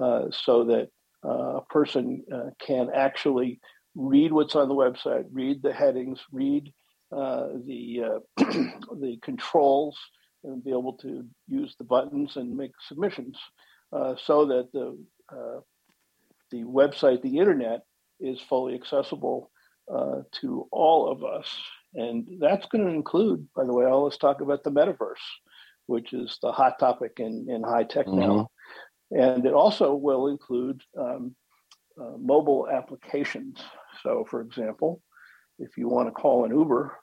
uh, 0.00 0.24
so 0.30 0.64
that 0.64 0.88
uh, 1.24 1.56
a 1.58 1.64
person 1.70 2.24
uh, 2.32 2.50
can 2.58 2.90
actually 2.94 3.60
read 3.94 4.32
what's 4.32 4.56
on 4.56 4.68
the 4.68 4.74
website, 4.74 5.24
read 5.32 5.62
the 5.62 5.72
headings, 5.72 6.20
read 6.32 6.72
uh, 7.12 7.48
the 7.64 8.02
uh, 8.04 8.18
the 8.36 9.18
controls, 9.22 9.96
and 10.42 10.62
be 10.64 10.70
able 10.70 10.94
to 10.94 11.24
use 11.48 11.74
the 11.78 11.84
buttons 11.84 12.36
and 12.36 12.56
make 12.56 12.72
submissions, 12.86 13.38
uh, 13.92 14.14
so 14.22 14.46
that 14.46 14.70
the 14.72 14.98
the 16.54 16.64
website, 16.64 17.20
the 17.22 17.38
internet, 17.38 17.80
is 18.20 18.40
fully 18.48 18.74
accessible 18.74 19.50
uh, 19.92 20.20
to 20.40 20.68
all 20.70 21.10
of 21.10 21.24
us. 21.24 21.48
And 21.94 22.26
that's 22.40 22.66
going 22.66 22.84
to 22.86 22.92
include, 22.92 23.48
by 23.56 23.64
the 23.64 23.72
way, 23.72 23.86
all 23.86 24.04
let's 24.04 24.18
talk 24.18 24.40
about 24.40 24.62
the 24.62 24.70
metaverse, 24.70 25.26
which 25.86 26.12
is 26.12 26.38
the 26.42 26.52
hot 26.52 26.78
topic 26.78 27.14
in, 27.18 27.46
in 27.48 27.62
high 27.62 27.84
tech 27.84 28.06
mm-hmm. 28.06 28.20
now. 28.20 28.48
And 29.10 29.44
it 29.46 29.52
also 29.52 29.94
will 29.94 30.28
include 30.28 30.80
um, 30.98 31.34
uh, 32.00 32.16
mobile 32.18 32.68
applications. 32.68 33.58
So, 34.02 34.24
for 34.30 34.40
example, 34.40 35.02
if 35.58 35.76
you 35.76 35.88
want 35.88 36.08
to 36.08 36.12
call 36.12 36.44
an 36.44 36.56
Uber 36.56 36.96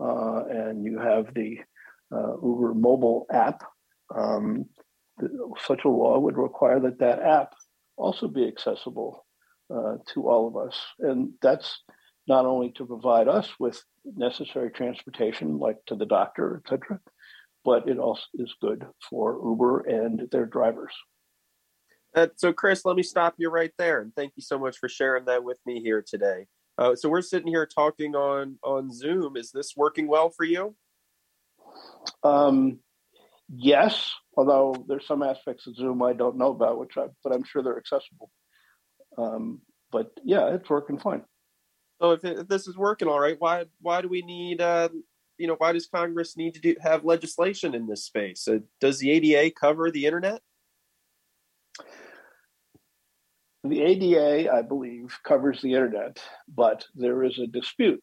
uh, 0.00 0.44
and 0.48 0.84
you 0.84 0.98
have 0.98 1.34
the 1.34 1.58
uh, 2.12 2.34
Uber 2.42 2.74
mobile 2.74 3.26
app, 3.30 3.62
um, 4.14 4.66
such 5.66 5.84
a 5.84 5.88
law 5.88 6.18
would 6.18 6.36
require 6.36 6.80
that 6.80 6.98
that 6.98 7.20
app 7.20 7.54
also 7.96 8.28
be 8.28 8.46
accessible 8.46 9.26
uh, 9.74 9.96
to 10.12 10.28
all 10.28 10.48
of 10.48 10.56
us. 10.56 10.78
And 11.00 11.32
that's 11.42 11.82
not 12.28 12.44
only 12.44 12.70
to 12.72 12.86
provide 12.86 13.28
us 13.28 13.48
with 13.58 13.82
necessary 14.04 14.70
transportation, 14.70 15.58
like 15.58 15.78
to 15.86 15.94
the 15.94 16.06
doctor, 16.06 16.62
etc., 16.64 17.00
but 17.64 17.88
it 17.88 17.98
also 17.98 18.22
is 18.34 18.54
good 18.60 18.86
for 19.10 19.40
Uber 19.44 19.80
and 19.80 20.28
their 20.30 20.46
drivers. 20.46 20.94
Uh, 22.14 22.28
so, 22.36 22.52
Chris, 22.52 22.84
let 22.84 22.96
me 22.96 23.02
stop 23.02 23.34
you 23.38 23.50
right 23.50 23.72
there, 23.76 24.00
and 24.00 24.14
thank 24.14 24.32
you 24.36 24.42
so 24.42 24.58
much 24.58 24.78
for 24.78 24.88
sharing 24.88 25.24
that 25.26 25.44
with 25.44 25.58
me 25.66 25.80
here 25.80 26.02
today. 26.06 26.46
Uh, 26.78 26.94
so, 26.94 27.08
we're 27.08 27.22
sitting 27.22 27.48
here 27.48 27.66
talking 27.66 28.14
on 28.14 28.58
on 28.62 28.92
Zoom. 28.92 29.36
Is 29.36 29.50
this 29.50 29.74
working 29.76 30.06
well 30.06 30.30
for 30.30 30.44
you? 30.44 30.74
Um, 32.22 32.78
yes, 33.48 34.12
although 34.36 34.74
there's 34.88 35.06
some 35.06 35.22
aspects 35.22 35.66
of 35.66 35.76
Zoom 35.76 36.02
I 36.02 36.12
don't 36.12 36.36
know 36.36 36.50
about, 36.50 36.78
which 36.78 36.96
I, 36.96 37.06
but 37.22 37.32
I'm 37.32 37.44
sure 37.44 37.62
they're 37.62 37.78
accessible. 37.78 38.30
Um, 39.18 39.60
but 39.90 40.10
yeah, 40.24 40.48
it's 40.54 40.68
working 40.68 40.98
fine. 40.98 41.22
So 42.00 42.12
if, 42.12 42.24
it, 42.24 42.38
if, 42.40 42.48
this 42.48 42.66
is 42.66 42.76
working 42.76 43.08
all 43.08 43.20
right, 43.20 43.36
why 43.38 43.64
why 43.80 44.02
do 44.02 44.08
we 44.08 44.22
need 44.22 44.60
uh, 44.60 44.88
you 45.38 45.46
know 45.46 45.56
why 45.58 45.72
does 45.72 45.86
Congress 45.86 46.36
need 46.36 46.54
to 46.54 46.60
do, 46.60 46.76
have 46.80 47.04
legislation 47.04 47.74
in 47.74 47.86
this 47.86 48.04
space? 48.04 48.46
Uh, 48.48 48.58
does 48.80 48.98
the 48.98 49.10
ADA 49.10 49.54
cover 49.58 49.90
the 49.90 50.06
internet? 50.06 50.42
The 53.64 53.82
ADA, 53.82 54.52
I 54.52 54.62
believe, 54.62 55.18
covers 55.24 55.60
the 55.60 55.72
internet, 55.72 56.22
but 56.46 56.84
there 56.94 57.24
is 57.24 57.38
a 57.38 57.48
dispute 57.48 58.02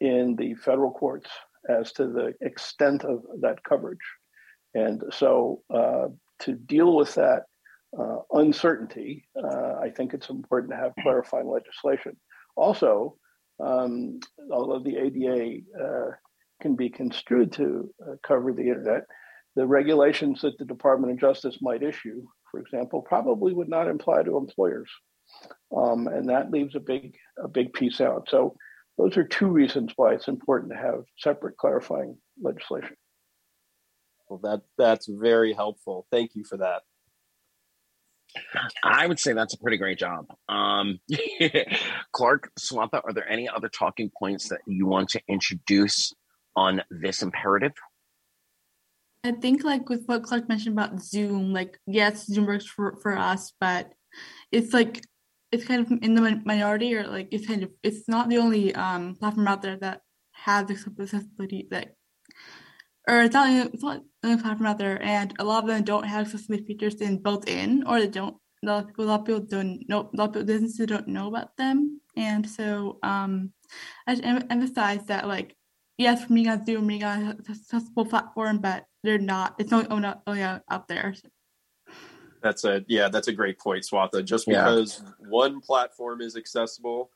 in 0.00 0.34
the 0.36 0.54
federal 0.54 0.90
courts 0.90 1.30
as 1.68 1.92
to 1.92 2.08
the 2.08 2.34
extent 2.40 3.04
of 3.04 3.22
that 3.40 3.62
coverage. 3.62 4.00
And 4.74 5.02
so, 5.10 5.62
uh, 5.72 6.08
to 6.40 6.54
deal 6.54 6.96
with 6.96 7.14
that 7.14 7.42
uh, 7.98 8.18
uncertainty, 8.32 9.28
uh, 9.42 9.74
I 9.82 9.90
think 9.90 10.14
it's 10.14 10.30
important 10.30 10.72
to 10.72 10.78
have 10.78 10.92
clarifying 11.02 11.48
legislation. 11.48 12.16
Also, 12.56 13.16
um, 13.60 14.18
although 14.50 14.80
the 14.82 14.96
ADA 14.96 15.60
uh, 15.80 16.10
can 16.60 16.74
be 16.74 16.88
construed 16.88 17.52
to 17.52 17.92
uh, 18.02 18.14
cover 18.26 18.52
the 18.52 18.62
internet, 18.62 19.02
the 19.56 19.66
regulations 19.66 20.40
that 20.40 20.56
the 20.58 20.64
Department 20.64 21.12
of 21.12 21.20
Justice 21.20 21.58
might 21.60 21.82
issue, 21.82 22.22
for 22.50 22.60
example, 22.60 23.02
probably 23.02 23.52
would 23.52 23.68
not 23.68 23.88
apply 23.88 24.22
to 24.22 24.36
employers, 24.36 24.90
um, 25.76 26.06
and 26.06 26.28
that 26.28 26.50
leaves 26.50 26.74
a 26.74 26.80
big 26.80 27.14
a 27.42 27.48
big 27.48 27.72
piece 27.74 28.00
out. 28.00 28.26
So 28.30 28.56
those 28.98 29.16
are 29.16 29.24
two 29.24 29.48
reasons 29.48 29.92
why 29.96 30.14
it's 30.14 30.28
important 30.28 30.72
to 30.72 30.78
have 30.78 31.04
separate 31.18 31.56
clarifying 31.56 32.16
legislation. 32.40 32.96
Well, 34.32 34.40
that 34.50 34.62
that's 34.78 35.06
very 35.08 35.52
helpful. 35.52 36.06
Thank 36.10 36.34
you 36.34 36.42
for 36.42 36.56
that. 36.56 36.82
I 38.82 39.06
would 39.06 39.20
say 39.20 39.34
that's 39.34 39.52
a 39.52 39.58
pretty 39.58 39.76
great 39.76 39.98
job. 39.98 40.24
Um, 40.48 41.00
Clark 42.12 42.50
Swatha, 42.58 43.02
are 43.04 43.12
there 43.12 43.28
any 43.28 43.46
other 43.46 43.68
talking 43.68 44.10
points 44.18 44.48
that 44.48 44.60
you 44.66 44.86
want 44.86 45.10
to 45.10 45.20
introduce 45.28 46.14
on 46.56 46.82
this 46.90 47.20
imperative? 47.20 47.72
I 49.22 49.32
think 49.32 49.64
like 49.64 49.90
with 49.90 50.06
what 50.06 50.22
Clark 50.22 50.48
mentioned 50.48 50.78
about 50.78 51.02
Zoom, 51.02 51.52
like 51.52 51.78
yes, 51.86 52.24
Zoom 52.24 52.46
works 52.46 52.64
for, 52.64 52.96
for 53.02 53.18
us, 53.18 53.52
but 53.60 53.92
it's 54.50 54.72
like 54.72 55.02
it's 55.50 55.66
kind 55.66 55.84
of 55.84 55.92
in 56.00 56.14
the 56.14 56.40
minority 56.46 56.94
or 56.96 57.06
like 57.06 57.28
it's 57.32 57.46
kind 57.46 57.64
of 57.64 57.70
it's 57.82 58.08
not 58.08 58.30
the 58.30 58.38
only 58.38 58.74
um 58.74 59.14
platform 59.14 59.46
out 59.46 59.60
there 59.60 59.76
that 59.76 60.00
has 60.32 60.70
accessibility 60.70 61.68
that 61.70 61.96
or 63.08 63.22
it's 63.22 63.34
not, 63.34 63.66
it's 63.72 63.82
not 63.82 64.00
the 64.00 64.04
only 64.24 64.40
platform 64.40 64.66
out 64.66 64.78
there 64.78 65.02
and 65.02 65.34
a 65.38 65.44
lot 65.44 65.64
of 65.64 65.68
them 65.68 65.82
don't 65.82 66.04
have 66.04 66.26
accessibility 66.26 66.64
features 66.64 66.94
in 66.96 67.18
built 67.18 67.48
in 67.48 67.84
or 67.86 68.00
they 68.00 68.08
don't 68.08 68.36
a 68.64 68.66
lot 68.66 68.84
of 68.84 68.88
people, 68.88 69.04
a 69.04 69.06
lot 69.06 69.20
of 69.20 69.26
people 69.26 69.40
don't 69.40 69.88
know 69.88 70.10
a 70.12 70.16
lot 70.16 70.28
of 70.28 70.32
people, 70.32 70.44
businesses 70.44 70.86
don't 70.86 71.08
know 71.08 71.28
about 71.28 71.56
them 71.56 72.00
and 72.16 72.48
so 72.48 72.98
um 73.02 73.52
I 74.06 74.14
em- 74.14 74.46
emphasize 74.50 75.04
that 75.06 75.26
like 75.26 75.56
yes 75.98 76.24
for 76.24 76.32
me 76.32 76.44
guys 76.44 76.60
do 76.64 76.80
me 76.80 76.98
guys 76.98 77.34
accessible 77.48 78.06
platform 78.06 78.58
but 78.58 78.86
they're 79.02 79.18
not 79.18 79.56
it's 79.58 79.70
not 79.70 79.90
only, 79.90 80.12
only 80.26 80.42
out 80.42 80.88
there 80.88 81.14
so. 81.14 81.28
That's 82.42 82.64
a 82.64 82.84
yeah, 82.88 83.08
that's 83.08 83.28
a 83.28 83.32
great 83.32 83.58
point, 83.58 83.84
Swatha. 83.84 84.24
Just 84.24 84.48
because 84.48 85.00
yeah. 85.02 85.28
one 85.28 85.60
platform 85.60 86.20
is 86.20 86.36
accessible, 86.36 87.10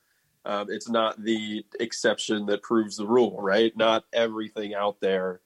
um, 0.45 0.69
it's 0.71 0.89
not 0.89 1.21
the 1.23 1.65
exception 1.81 2.47
that 2.47 2.63
proves 2.63 2.97
the 2.97 3.07
rule, 3.07 3.37
right? 3.41 3.77
Not 3.77 4.05
everything 4.13 4.75
out 4.75 5.01
there 5.01 5.41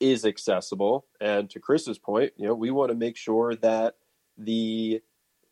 is 0.00 0.24
accessible. 0.24 1.06
And 1.20 1.48
to 1.50 1.60
Chris's 1.60 1.98
point, 1.98 2.32
you 2.36 2.46
know, 2.46 2.54
we 2.54 2.70
want 2.70 2.90
to 2.90 2.96
make 2.96 3.16
sure 3.16 3.54
that 3.56 3.96
the 4.36 5.02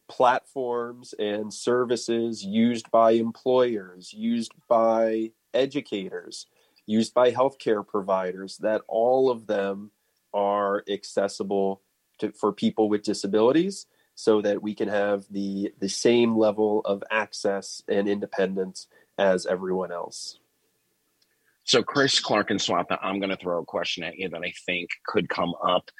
platforms 0.08 1.14
and 1.18 1.52
services 1.52 2.44
used 2.44 2.90
by 2.90 3.12
employers, 3.12 4.12
used 4.12 4.52
by 4.68 5.30
educators, 5.54 6.46
used 6.86 7.14
by 7.14 7.30
healthcare 7.32 7.86
providers, 7.86 8.58
that 8.58 8.82
all 8.88 9.30
of 9.30 9.46
them 9.46 9.90
are 10.34 10.82
accessible 10.88 11.80
to, 12.18 12.32
for 12.32 12.52
people 12.52 12.88
with 12.88 13.02
disabilities 13.02 13.86
so 14.14 14.42
that 14.42 14.62
we 14.62 14.74
can 14.74 14.88
have 14.88 15.24
the 15.30 15.72
the 15.78 15.88
same 15.88 16.36
level 16.36 16.80
of 16.84 17.02
access 17.10 17.82
and 17.88 18.08
independence 18.08 18.88
as 19.18 19.46
everyone 19.46 19.92
else. 19.92 20.38
So, 21.64 21.82
Chris 21.82 22.18
Clark 22.18 22.50
and 22.50 22.60
Swatha, 22.60 22.98
I'm 23.02 23.20
going 23.20 23.30
to 23.30 23.36
throw 23.36 23.60
a 23.60 23.64
question 23.64 24.02
at 24.02 24.16
you 24.18 24.28
that 24.28 24.42
I 24.42 24.52
think 24.66 24.90
could 25.06 25.28
come 25.28 25.54
up, 25.64 25.90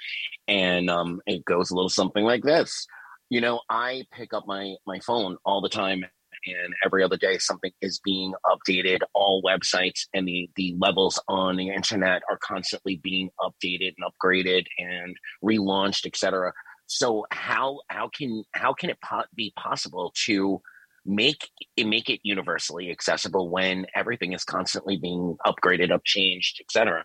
and 0.48 0.90
um, 0.90 1.20
it 1.26 1.44
goes 1.44 1.70
a 1.70 1.74
little 1.74 1.88
something 1.88 2.24
like 2.24 2.42
this. 2.42 2.86
You 3.30 3.40
know, 3.40 3.60
I 3.70 4.04
pick 4.12 4.34
up 4.34 4.44
my 4.46 4.74
my 4.86 4.98
phone 5.00 5.36
all 5.44 5.60
the 5.60 5.68
time, 5.68 6.04
and 6.46 6.74
every 6.84 7.04
other 7.04 7.16
day 7.16 7.38
something 7.38 7.70
is 7.80 8.00
being 8.04 8.34
updated. 8.44 8.98
All 9.14 9.42
websites 9.42 10.06
and 10.12 10.26
the 10.26 10.50
the 10.56 10.74
levels 10.78 11.20
on 11.28 11.56
the 11.56 11.68
internet 11.68 12.22
are 12.28 12.38
constantly 12.38 12.96
being 12.96 13.30
updated 13.40 13.94
and 13.98 14.12
upgraded 14.12 14.66
and 14.78 15.16
relaunched, 15.44 16.06
etc. 16.06 16.52
So 16.86 17.24
how 17.30 17.80
how 17.88 18.08
can 18.08 18.42
how 18.52 18.74
can 18.74 18.90
it 18.90 18.98
po- 19.00 19.24
be 19.34 19.52
possible 19.56 20.12
to 20.26 20.60
make 21.04 21.48
it 21.76 21.86
make 21.86 22.08
it 22.08 22.20
universally 22.22 22.90
accessible 22.90 23.50
when 23.50 23.86
everything 23.94 24.32
is 24.32 24.44
constantly 24.44 24.96
being 24.96 25.36
upgraded, 25.46 25.90
upchanged, 25.90 26.60
etc. 26.60 27.04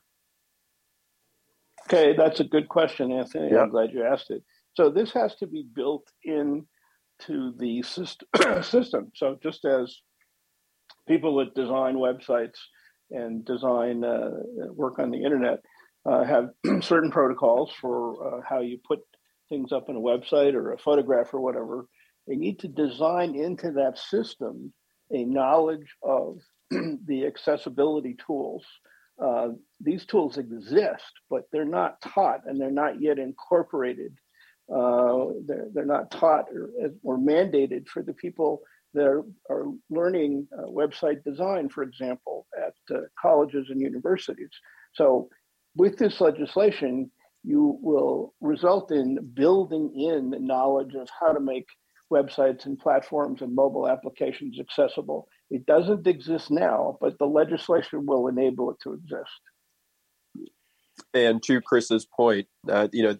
Okay, 1.88 2.16
that's 2.16 2.40
a 2.40 2.44
good 2.44 2.68
question, 2.68 3.12
Anthony. 3.12 3.56
I'm 3.56 3.70
glad 3.70 3.92
you 3.94 4.04
asked 4.04 4.30
it. 4.30 4.44
So 4.76 4.90
this 4.90 5.12
has 5.14 5.36
to 5.38 5.48
be 5.48 5.66
built 5.74 6.06
in 6.24 6.68
to 7.22 7.54
the 7.58 7.82
system. 8.62 9.12
So 9.16 9.38
just 9.42 9.66
as 9.66 9.96
people 11.08 11.38
that 11.38 11.56
design 11.56 11.96
websites 11.96 12.58
and 13.10 13.46
design 13.46 14.04
uh, 14.04 14.32
work 14.74 15.00
on 15.00 15.12
the 15.12 15.24
internet 15.24 15.62
uh, 16.06 16.24
have 16.24 16.50
certain 16.82 17.12
protocols 17.12 17.72
for 17.80 18.40
uh, 18.40 18.42
how 18.48 18.60
you 18.60 18.80
put 18.86 19.00
things 19.50 19.72
up 19.72 19.90
on 19.90 19.96
a 19.96 20.00
website 20.00 20.54
or 20.54 20.74
a 20.74 20.78
photograph 20.78 21.34
or 21.34 21.40
whatever, 21.40 21.86
they 22.28 22.36
need 22.36 22.60
to 22.60 22.68
design 22.68 23.36
into 23.36 23.72
that 23.72 23.98
system 23.98 24.74
a 25.12 25.24
knowledge 25.24 25.96
of 26.04 26.40
the 26.70 27.26
accessibility 27.26 28.16
tools. 28.26 28.66
Uh, 29.24 29.50
these 29.80 30.06
tools 30.06 30.38
exist, 30.38 31.12
but 31.30 31.44
they're 31.52 31.66
not 31.66 32.02
taught 32.02 32.42
and 32.46 32.60
they're 32.60 32.70
not 32.70 33.02
yet 33.02 33.18
incorporated 33.18 34.14
uh, 34.74 35.28
they're, 35.46 35.68
they're 35.74 35.86
not 35.86 36.12
taught 36.12 36.46
or, 36.54 36.92
or 37.04 37.18
mandated 37.18 37.88
for 37.88 38.02
the 38.04 38.14
people 38.14 38.62
that 38.94 39.06
are, 39.06 39.24
are 39.50 39.68
learning 39.90 40.48
uh, 40.58 40.64
website 40.64 41.24
design, 41.24 41.70
for 41.70 41.84
example, 41.84 42.48
at 42.58 42.74
uh, 42.96 43.02
colleges 43.22 43.68
and 43.70 43.80
universities. 43.80 44.50
So, 44.94 45.30
with 45.76 45.98
this 45.98 46.20
legislation, 46.20 47.12
you 47.44 47.78
will 47.82 48.34
result 48.42 48.92
in 48.92 49.20
building 49.34 49.94
in 49.96 50.34
knowledge 50.46 50.96
of 50.96 51.08
how 51.18 51.32
to 51.32 51.40
make 51.40 51.68
websites 52.12 52.66
and 52.66 52.80
platforms 52.80 53.42
and 53.42 53.54
mobile 53.54 53.88
applications 53.88 54.60
accessible. 54.60 55.28
It 55.50 55.66
doesn't 55.66 56.08
exist 56.08 56.52
now, 56.52 56.98
but 57.02 57.18
the 57.20 57.26
legislation 57.26 58.06
will 58.06 58.28
enable 58.28 58.72
it 58.72 58.78
to 58.84 58.94
exist. 58.94 59.32
And 61.14 61.42
to 61.44 61.62
Chris's 61.62 62.06
point, 62.06 62.48
uh, 62.70 62.88
you 62.92 63.04
know, 63.04 63.18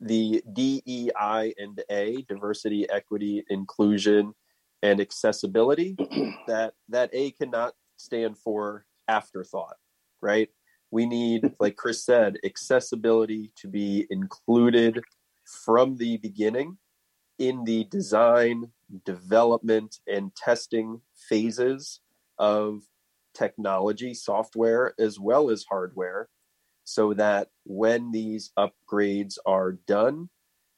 the 0.00 0.42
DEI 0.52 1.54
and 1.56 1.80
A, 1.90 2.24
diversity, 2.28 2.88
equity, 2.90 3.44
inclusion, 3.48 4.34
and 4.82 5.00
accessibility, 5.00 5.96
that 6.48 6.74
that 6.88 7.10
A 7.12 7.30
cannot 7.32 7.74
stand 7.96 8.36
for 8.36 8.84
afterthought, 9.06 9.76
right? 10.20 10.48
We 10.90 11.06
need, 11.06 11.54
like 11.60 11.76
Chris 11.76 12.04
said, 12.04 12.36
accessibility 12.44 13.52
to 13.56 13.68
be 13.68 14.06
included 14.10 15.00
from 15.64 15.96
the 15.96 16.16
beginning 16.16 16.78
in 17.42 17.64
the 17.64 17.82
design, 17.82 18.70
development, 19.04 19.98
and 20.06 20.32
testing 20.36 21.00
phases 21.28 21.98
of 22.38 22.82
technology, 23.34 24.14
software, 24.14 24.94
as 24.96 25.18
well 25.18 25.50
as 25.50 25.64
hardware, 25.68 26.28
so 26.84 27.12
that 27.14 27.48
when 27.64 28.12
these 28.12 28.52
upgrades 28.56 29.38
are 29.44 29.72
done, 29.72 30.28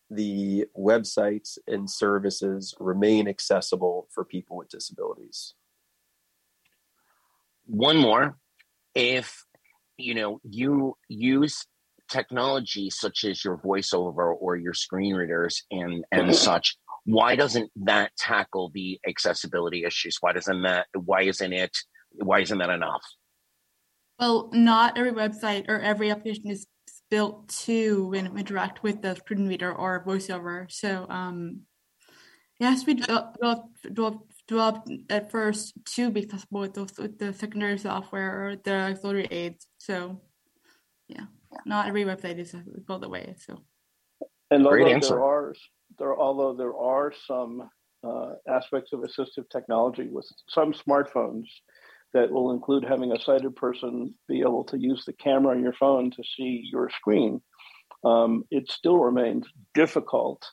the 0.09 0.65
websites 0.75 1.59
and 1.67 1.91
services 1.91 2.75
remain 2.81 3.29
accessible 3.29 4.09
for 4.11 4.25
people 4.25 4.57
with 4.57 4.71
disabilities. 4.71 5.53
One 7.67 7.99
more. 7.99 8.39
If 8.95 9.45
you 9.99 10.15
know 10.15 10.41
you 10.43 10.97
use 11.09 11.67
technology 12.19 12.87
such 12.91 13.25
as 13.25 13.45
your 13.45 13.57
voiceover 13.59 14.27
or 14.45 14.57
your 14.57 14.75
screen 14.85 15.15
readers 15.15 15.55
and 15.71 16.05
and 16.13 16.35
such 16.49 16.77
why 17.17 17.31
doesn't 17.43 17.71
that 17.77 18.09
tackle 18.17 18.71
the 18.79 18.99
accessibility 19.13 19.85
issues 19.85 20.19
why 20.21 20.33
doesn't 20.33 20.63
that 20.63 20.87
why 21.09 21.23
isn't 21.23 21.53
it 21.53 21.75
why 22.29 22.39
isn't 22.41 22.59
that 22.59 22.71
enough 22.71 23.05
well, 24.19 24.51
not 24.53 24.97
every 24.97 25.13
website 25.13 25.69
or 25.69 25.81
every 25.81 26.11
application 26.11 26.51
is 26.51 26.67
built 27.11 27.49
to 27.49 28.13
interact 28.15 28.83
with 28.83 29.03
the 29.03 29.17
screen 29.17 29.49
reader 29.49 29.73
or 29.73 30.05
voiceover. 30.05 30.71
So 30.71 31.07
um, 31.09 31.63
to 32.61 32.87
be 32.87 32.95
developed, 32.95 33.39
developed 33.83 34.31
developed 34.47 34.91
at 35.09 35.31
first 35.31 35.73
to 35.87 36.11
be 36.11 36.23
accessible 36.23 36.61
with, 36.61 36.75
those, 36.75 36.93
with 36.99 37.19
the 37.19 37.33
secondary 37.33 37.79
software 37.79 38.47
or 38.47 38.57
the 38.57 38.75
auxiliary 38.75 39.27
aids. 39.31 39.67
So, 39.79 40.21
yeah, 41.09 41.27
not 41.65 41.89
every 41.89 42.05
website 42.05 42.39
is 42.39 42.55
built 42.87 43.01
that 43.03 43.11
way. 43.11 43.35
So, 43.39 43.63
and 44.51 44.65
Great 44.65 44.89
answer. 44.89 45.15
there 45.15 45.25
are 45.25 45.55
there 45.99 46.17
although 46.17 46.55
there 46.55 46.77
are 46.77 47.13
some 47.27 47.69
uh, 48.07 48.33
aspects 48.49 48.93
of 48.93 49.01
assistive 49.01 49.49
technology 49.51 50.09
with 50.09 50.27
some 50.49 50.73
smartphones 50.73 51.47
that 52.13 52.31
will 52.31 52.53
include 52.53 52.85
having 52.85 53.13
a 53.13 53.21
sighted 53.21 53.57
person 53.57 54.15
be 54.29 54.41
able 54.41 54.65
to 54.65 54.79
use 54.79 55.05
the 55.05 55.13
camera 55.15 55.55
on 55.55 55.63
your 55.63 55.73
phone 55.73 56.11
to 56.11 56.23
see 56.37 56.69
your 56.71 56.89
screen. 56.91 57.41
Um, 58.05 58.45
it 58.51 58.71
still 58.71 58.99
remains 58.99 59.47
difficult 59.75 60.45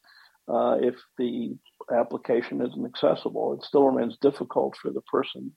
uh, 0.47 0.77
if 0.81 0.95
the 1.17 1.55
application 1.93 2.61
isn't 2.61 2.85
accessible. 2.85 3.53
It 3.53 3.63
still 3.63 3.83
remains 3.83 4.17
difficult 4.21 4.75
for 4.81 4.91
the 4.91 5.01
person 5.01 5.51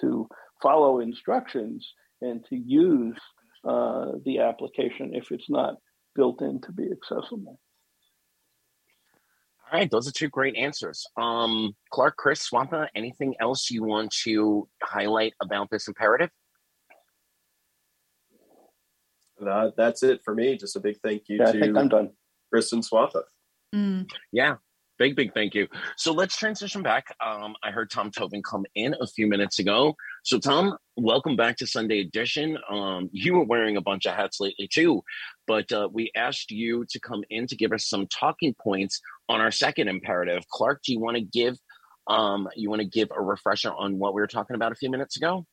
to 0.00 0.28
follow 0.62 1.00
instructions 1.00 1.94
and 2.22 2.44
to 2.48 2.56
use 2.56 3.18
uh, 3.64 4.12
the 4.24 4.40
application 4.40 5.14
if 5.14 5.30
it's 5.30 5.50
not 5.50 5.76
built 6.14 6.42
in 6.42 6.60
to 6.62 6.72
be 6.72 6.88
accessible. 6.90 7.58
All 9.72 9.78
right, 9.78 9.90
those 9.90 10.08
are 10.08 10.12
two 10.12 10.28
great 10.28 10.56
answers. 10.56 11.06
Um, 11.16 11.76
Clark, 11.90 12.16
Chris, 12.16 12.48
Swatha, 12.48 12.88
anything 12.96 13.36
else 13.40 13.70
you 13.70 13.84
want 13.84 14.12
to 14.24 14.68
highlight 14.82 15.34
about 15.40 15.70
this 15.70 15.86
imperative? 15.86 16.30
Uh, 19.40 19.70
that's 19.76 20.02
it 20.02 20.20
for 20.24 20.34
me. 20.34 20.56
Just 20.56 20.76
a 20.76 20.80
big 20.80 20.98
thank 21.02 21.22
you 21.28 21.38
Yeah, 21.38 21.48
I 21.48 21.52
to 21.52 21.60
think 21.60 21.76
I'm 21.76 21.88
done. 21.88 22.10
Chris 22.52 22.72
and 22.72 22.82
Swatha. 22.82 23.22
Yeah, 24.32 24.56
big, 24.98 25.14
big 25.14 25.32
thank 25.34 25.54
you. 25.54 25.68
So 25.96 26.12
let's 26.12 26.36
transition 26.36 26.82
back. 26.82 27.04
Um, 27.24 27.54
I 27.62 27.70
heard 27.70 27.90
Tom 27.90 28.10
Tobin 28.10 28.42
come 28.42 28.66
in 28.74 28.94
a 29.00 29.06
few 29.06 29.28
minutes 29.28 29.60
ago. 29.60 29.94
So, 30.22 30.38
Tom, 30.38 30.76
welcome 30.98 31.34
back 31.34 31.56
to 31.56 31.66
Sunday 31.66 32.00
Edition. 32.00 32.58
Um, 32.68 33.08
you 33.10 33.34
were 33.34 33.44
wearing 33.44 33.78
a 33.78 33.80
bunch 33.80 34.04
of 34.04 34.14
hats 34.14 34.38
lately 34.38 34.68
too, 34.70 35.02
but 35.46 35.72
uh, 35.72 35.88
we 35.90 36.12
asked 36.14 36.50
you 36.50 36.84
to 36.90 37.00
come 37.00 37.24
in 37.30 37.46
to 37.46 37.56
give 37.56 37.72
us 37.72 37.88
some 37.88 38.06
talking 38.06 38.54
points 38.62 39.00
on 39.30 39.40
our 39.40 39.50
second 39.50 39.88
imperative. 39.88 40.42
Clark, 40.50 40.82
do 40.84 40.92
you 40.92 41.00
want 41.00 41.16
to 41.16 41.22
give 41.22 41.56
um, 42.06 42.48
you 42.54 42.68
want 42.68 42.82
to 42.82 42.88
give 42.88 43.08
a 43.16 43.22
refresher 43.22 43.72
on 43.72 43.98
what 43.98 44.14
we 44.14 44.20
were 44.20 44.26
talking 44.26 44.56
about 44.56 44.72
a 44.72 44.74
few 44.74 44.90
minutes 44.90 45.16
ago? 45.16 45.46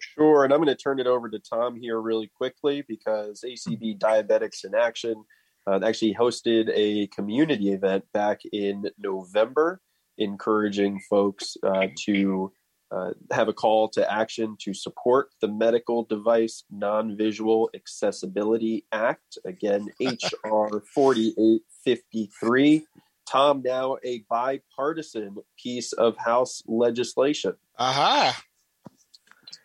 Sure, 0.00 0.44
and 0.44 0.52
I'm 0.52 0.60
going 0.60 0.68
to 0.68 0.80
turn 0.80 1.00
it 1.00 1.08
over 1.08 1.28
to 1.28 1.40
Tom 1.40 1.74
here 1.74 2.00
really 2.00 2.30
quickly 2.36 2.84
because 2.86 3.44
ACB 3.44 3.98
Diabetics 3.98 4.64
in 4.64 4.76
Action 4.76 5.24
uh, 5.66 5.80
actually 5.84 6.14
hosted 6.14 6.70
a 6.72 7.08
community 7.08 7.72
event 7.72 8.04
back 8.12 8.40
in 8.52 8.84
November, 8.96 9.80
encouraging 10.18 11.00
folks 11.10 11.56
uh, 11.64 11.86
to 12.04 12.52
uh, 12.92 13.12
have 13.30 13.48
a 13.48 13.52
call 13.52 13.88
to 13.88 14.12
action 14.12 14.56
to 14.60 14.74
support 14.74 15.30
the 15.40 15.48
Medical 15.48 16.04
Device 16.04 16.64
Non 16.70 17.16
Visual 17.16 17.70
Accessibility 17.74 18.84
Act. 18.92 19.38
Again, 19.44 19.88
HR 20.00 20.82
4853. 20.94 22.86
Tom, 23.28 23.62
now 23.64 23.96
a 24.04 24.24
bipartisan 24.28 25.36
piece 25.56 25.92
of 25.92 26.16
House 26.18 26.62
legislation. 26.66 27.54
Aha. 27.78 28.38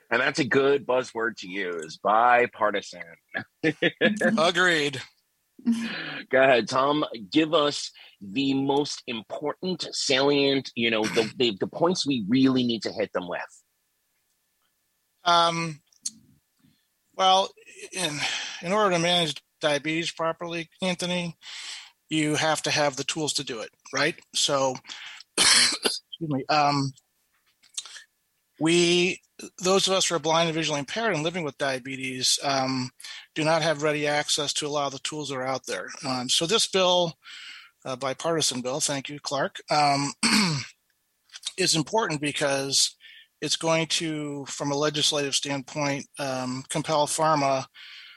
And 0.09 0.21
that's 0.21 0.39
a 0.39 0.45
good 0.45 0.87
buzzword 0.87 1.35
to 1.37 1.49
use 1.49 1.97
bipartisan. 1.97 3.01
Agreed. 4.37 5.01
Go 6.29 6.41
ahead, 6.41 6.67
Tom. 6.67 7.05
Give 7.31 7.53
us 7.53 7.91
the 8.21 8.53
most 8.53 9.03
important, 9.07 9.87
salient, 9.91 10.71
you 10.75 10.89
know, 10.89 11.03
the, 11.03 11.31
the, 11.37 11.57
the 11.59 11.67
points 11.67 12.05
we 12.05 12.25
really 12.27 12.63
need 12.63 12.83
to 12.83 12.91
hit 12.91 13.11
them 13.13 13.27
with. 13.27 13.63
Um, 15.23 15.81
well, 17.15 17.49
in 17.91 18.19
in 18.61 18.71
order 18.71 18.95
to 18.95 18.99
manage 18.99 19.35
diabetes 19.59 20.11
properly, 20.11 20.69
Anthony, 20.81 21.35
you 22.09 22.35
have 22.35 22.61
to 22.63 22.71
have 22.71 22.95
the 22.95 23.03
tools 23.03 23.33
to 23.33 23.43
do 23.43 23.59
it, 23.59 23.69
right? 23.93 24.15
So, 24.33 24.75
excuse 25.37 26.01
me. 26.21 26.43
Um, 26.49 26.93
we, 28.59 29.19
those 29.59 29.87
of 29.87 29.93
us 29.93 30.07
who 30.07 30.15
are 30.15 30.19
blind 30.19 30.49
and 30.49 30.55
visually 30.55 30.79
impaired 30.79 31.13
and 31.13 31.23
living 31.23 31.43
with 31.43 31.57
diabetes, 31.57 32.39
um, 32.43 32.89
do 33.35 33.43
not 33.43 33.61
have 33.61 33.83
ready 33.83 34.07
access 34.07 34.53
to 34.53 34.67
a 34.67 34.69
lot 34.69 34.87
of 34.87 34.93
the 34.93 34.99
tools 34.99 35.29
that 35.29 35.35
are 35.35 35.45
out 35.45 35.65
there. 35.65 35.87
Um, 36.07 36.29
so 36.29 36.45
this 36.45 36.67
bill, 36.67 37.13
uh, 37.85 37.95
bipartisan 37.95 38.61
bill, 38.61 38.79
thank 38.79 39.09
you, 39.09 39.19
Clark, 39.19 39.61
um, 39.69 40.11
is 41.57 41.75
important 41.75 42.19
because 42.19 42.95
it's 43.41 43.55
going 43.55 43.87
to, 43.87 44.45
from 44.47 44.71
a 44.71 44.77
legislative 44.77 45.35
standpoint, 45.35 46.05
um, 46.17 46.63
compel 46.69 47.05
pharma 47.05 47.65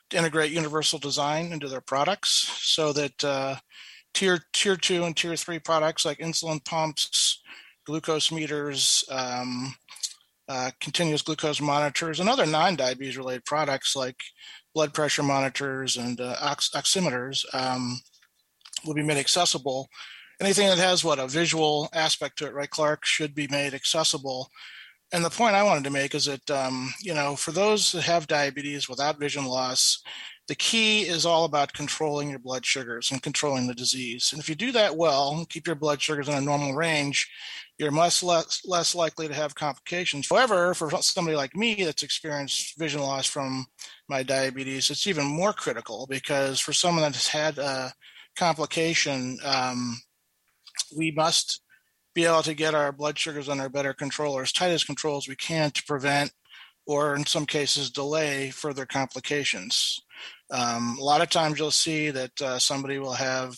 to 0.08 0.16
integrate 0.16 0.52
universal 0.52 0.98
design 0.98 1.52
into 1.52 1.68
their 1.68 1.80
products 1.80 2.50
so 2.60 2.92
that 2.92 3.24
uh, 3.24 3.56
tier 4.14 4.40
tier 4.52 4.76
two 4.76 5.04
and 5.04 5.16
tier 5.16 5.36
three 5.36 5.58
products 5.58 6.04
like 6.04 6.18
insulin 6.18 6.64
pumps, 6.64 7.42
glucose 7.84 8.32
meters, 8.32 9.04
um, 9.10 9.74
uh, 10.50 10.72
continuous 10.80 11.22
glucose 11.22 11.60
monitors, 11.60 12.18
and 12.18 12.28
other 12.28 12.44
non-diabetes 12.44 13.16
related 13.16 13.44
products 13.44 13.94
like 13.94 14.16
blood 14.74 14.92
pressure 14.92 15.22
monitors 15.22 15.96
and 15.96 16.20
uh, 16.20 16.34
ox- 16.40 16.70
oximeters 16.74 17.44
um, 17.54 18.00
will 18.84 18.94
be 18.94 19.02
made 19.04 19.16
accessible. 19.16 19.88
Anything 20.40 20.66
that 20.66 20.78
has 20.78 21.04
what 21.04 21.20
a 21.20 21.28
visual 21.28 21.88
aspect 21.92 22.38
to 22.38 22.46
it, 22.46 22.54
right, 22.54 22.68
Clark, 22.68 23.06
should 23.06 23.32
be 23.32 23.46
made 23.48 23.74
accessible. 23.74 24.48
And 25.12 25.24
the 25.24 25.30
point 25.30 25.54
I 25.54 25.62
wanted 25.62 25.84
to 25.84 25.90
make 25.90 26.16
is 26.16 26.24
that 26.24 26.50
um, 26.50 26.92
you 27.00 27.14
know, 27.14 27.36
for 27.36 27.52
those 27.52 27.92
that 27.92 28.02
have 28.02 28.26
diabetes 28.26 28.88
without 28.88 29.20
vision 29.20 29.44
loss, 29.44 30.02
the 30.48 30.56
key 30.56 31.02
is 31.02 31.24
all 31.24 31.44
about 31.44 31.72
controlling 31.74 32.28
your 32.28 32.40
blood 32.40 32.66
sugars 32.66 33.12
and 33.12 33.22
controlling 33.22 33.68
the 33.68 33.74
disease. 33.74 34.30
And 34.32 34.40
if 34.40 34.48
you 34.48 34.56
do 34.56 34.72
that 34.72 34.96
well, 34.96 35.46
keep 35.48 35.68
your 35.68 35.76
blood 35.76 36.02
sugars 36.02 36.26
in 36.26 36.34
a 36.34 36.40
normal 36.40 36.74
range, 36.74 37.30
you're 37.80 37.90
much 37.90 38.22
less 38.22 38.60
less 38.66 38.94
likely 38.94 39.26
to 39.26 39.32
have 39.32 39.54
complications. 39.54 40.28
However, 40.28 40.74
for 40.74 40.90
somebody 41.00 41.34
like 41.34 41.56
me 41.56 41.82
that's 41.82 42.02
experienced 42.02 42.78
vision 42.78 43.00
loss 43.00 43.26
from 43.26 43.64
my 44.06 44.22
diabetes, 44.22 44.90
it's 44.90 45.06
even 45.06 45.24
more 45.24 45.54
critical 45.54 46.06
because 46.06 46.60
for 46.60 46.74
someone 46.74 47.04
that's 47.04 47.28
had 47.28 47.56
a 47.56 47.94
complication, 48.36 49.38
um, 49.42 49.98
we 50.94 51.10
must 51.10 51.62
be 52.14 52.26
able 52.26 52.42
to 52.42 52.52
get 52.52 52.74
our 52.74 52.92
blood 52.92 53.18
sugars 53.18 53.48
under 53.48 53.70
better 53.70 53.94
control 53.94 54.36
or 54.36 54.42
as 54.42 54.52
tight 54.52 54.72
as 54.72 54.84
control 54.84 55.16
as 55.16 55.26
we 55.26 55.36
can 55.36 55.70
to 55.70 55.82
prevent 55.84 56.32
or 56.86 57.16
in 57.16 57.24
some 57.24 57.46
cases 57.46 57.90
delay 57.90 58.50
further 58.50 58.84
complications. 58.84 59.98
Um, 60.50 60.98
a 61.00 61.04
lot 61.04 61.22
of 61.22 61.30
times 61.30 61.58
you'll 61.58 61.70
see 61.70 62.10
that 62.10 62.42
uh, 62.42 62.58
somebody 62.58 62.98
will 62.98 63.14
have 63.14 63.56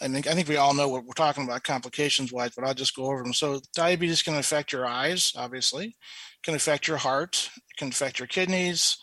I 0.00 0.08
think 0.08 0.26
I 0.26 0.34
think 0.34 0.48
we 0.48 0.56
all 0.56 0.74
know 0.74 0.88
what 0.88 1.04
we're 1.04 1.12
talking 1.12 1.44
about 1.44 1.64
complications 1.64 2.32
wise, 2.32 2.52
but 2.54 2.64
I'll 2.64 2.74
just 2.74 2.96
go 2.96 3.06
over 3.06 3.22
them. 3.22 3.32
So 3.32 3.60
diabetes 3.74 4.22
can 4.22 4.36
affect 4.36 4.72
your 4.72 4.86
eyes, 4.86 5.32
obviously, 5.36 5.96
can 6.42 6.54
affect 6.54 6.86
your 6.88 6.96
heart, 6.96 7.50
can 7.76 7.88
affect 7.88 8.18
your 8.18 8.28
kidneys, 8.28 8.98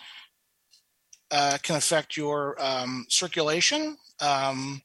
uh, 1.31 1.57
can 1.61 1.75
affect 1.75 2.17
your 2.17 2.55
um, 2.59 3.05
circulation, 3.09 3.97
um, 4.21 4.81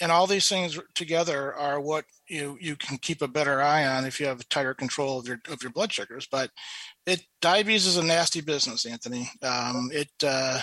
and 0.00 0.12
all 0.12 0.26
these 0.26 0.48
things 0.48 0.78
together 0.94 1.54
are 1.54 1.80
what 1.80 2.04
you 2.28 2.58
you 2.60 2.76
can 2.76 2.98
keep 2.98 3.22
a 3.22 3.28
better 3.28 3.62
eye 3.62 3.86
on 3.86 4.04
if 4.04 4.20
you 4.20 4.26
have 4.26 4.48
tighter 4.48 4.74
control 4.74 5.18
of 5.18 5.26
your 5.26 5.40
of 5.48 5.62
your 5.62 5.72
blood 5.72 5.92
sugars. 5.92 6.26
But 6.30 6.50
it 7.06 7.22
diabetes 7.40 7.86
is 7.86 7.96
a 7.96 8.04
nasty 8.04 8.40
business, 8.40 8.84
Anthony. 8.84 9.30
Um, 9.42 9.90
it 9.92 10.10
uh, 10.22 10.60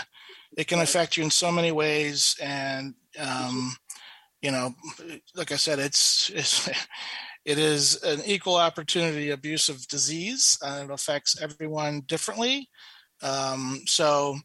it 0.57 0.67
can 0.67 0.80
affect 0.80 1.17
you 1.17 1.24
in 1.24 1.32
so 1.32 1.51
many 1.51 1.71
ways, 1.71 2.36
and 2.41 2.93
um, 3.19 3.76
you 4.44 4.52
know, 4.52 4.76
like 5.36 5.52
I 5.52 5.56
said, 5.56 5.80
it's, 5.80 6.30
it's 6.30 6.70
it 7.46 7.58
is 7.58 8.04
an 8.04 8.22
equal 8.26 8.56
opportunity 8.56 9.32
abusive 9.32 9.88
disease. 9.88 10.58
and 10.62 10.89
it 10.89 10.94
affects 10.94 11.41
everyone 11.41 12.02
differently. 12.02 12.70
Um, 13.22 13.82
so 13.86 14.38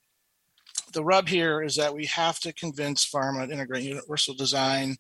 the 0.93 1.05
rub 1.05 1.29
here 1.29 1.63
is 1.63 1.77
that 1.77 1.95
we 1.95 2.07
have 2.07 2.39
to 2.41 2.53
convince 2.53 3.11
pharma 3.11 3.47
to 3.47 3.53
integrate 3.53 3.83
universal 3.83 4.35
design. 4.35 4.97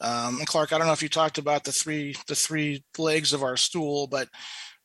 Um, 0.00 0.38
and 0.38 0.46
Clark, 0.46 0.72
I 0.72 0.78
don't 0.78 0.88
know 0.88 0.92
if 0.92 1.02
you 1.02 1.08
talked 1.08 1.38
about 1.38 1.62
the 1.62 1.72
three 1.72 2.16
the 2.26 2.34
three 2.34 2.84
legs 2.98 3.32
of 3.32 3.44
our 3.44 3.56
stool, 3.56 4.08
but 4.08 4.28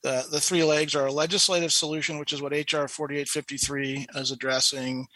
the, 0.03 0.25
the 0.31 0.39
three 0.39 0.63
legs 0.63 0.95
are 0.95 1.07
a 1.07 1.11
legislative 1.11 1.73
solution, 1.73 2.19
which 2.19 2.31
is 2.31 2.41
what 2.41 2.51
HR 2.51 2.87
4853 2.87 4.07
is 4.15 4.31
addressing. 4.31 5.07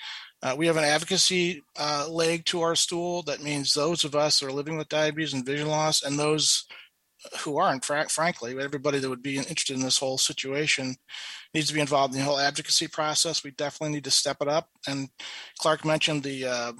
Uh, 0.43 0.55
we 0.57 0.65
have 0.67 0.77
an 0.77 0.83
advocacy 0.83 1.63
uh, 1.79 2.07
leg 2.09 2.45
to 2.45 2.61
our 2.61 2.75
stool. 2.75 3.21
That 3.23 3.43
means 3.43 3.73
those 3.73 4.03
of 4.03 4.15
us 4.15 4.39
that 4.39 4.47
are 4.47 4.51
living 4.51 4.77
with 4.77 4.89
diabetes 4.89 5.33
and 5.33 5.45
vision 5.45 5.67
loss, 5.67 6.03
and 6.03 6.17
those 6.17 6.65
who 7.41 7.57
aren't, 7.57 7.85
fr- 7.85 8.09
frankly, 8.09 8.57
everybody 8.59 8.97
that 8.97 9.09
would 9.09 9.21
be 9.21 9.37
interested 9.37 9.75
in 9.75 9.83
this 9.83 9.99
whole 9.99 10.17
situation 10.17 10.95
needs 11.53 11.67
to 11.67 11.73
be 11.73 11.79
involved 11.79 12.13
in 12.13 12.19
the 12.19 12.25
whole 12.25 12.39
advocacy 12.39 12.87
process. 12.87 13.43
We 13.43 13.51
definitely 13.51 13.93
need 13.93 14.05
to 14.05 14.11
step 14.11 14.37
it 14.41 14.47
up. 14.47 14.69
And 14.87 15.09
Clark 15.59 15.85
mentioned 15.85 16.23
the 16.23 16.45
uh, 16.45 16.73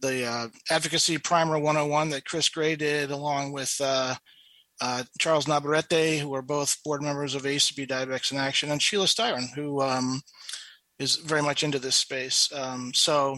the 0.00 0.50
advocacy 0.70 1.18
primer 1.18 1.58
101 1.58 2.10
that 2.10 2.24
Chris 2.24 2.48
Gray 2.48 2.74
did, 2.76 3.10
along 3.12 3.52
with 3.52 3.76
uh, 3.80 4.16
uh, 4.82 5.04
Charles 5.18 5.46
Navarrete, 5.46 6.18
who 6.18 6.34
are 6.34 6.42
both 6.42 6.82
board 6.82 7.02
members 7.02 7.36
of 7.36 7.42
ACB 7.42 7.86
Diabetics 7.86 8.32
in 8.32 8.38
Action, 8.38 8.72
and 8.72 8.82
Sheila 8.82 9.06
Styron, 9.06 9.48
who 9.54 9.80
um, 9.80 10.20
is 11.02 11.16
very 11.16 11.42
much 11.42 11.62
into 11.62 11.78
this 11.78 11.96
space. 11.96 12.50
Um, 12.54 12.92
so 12.94 13.36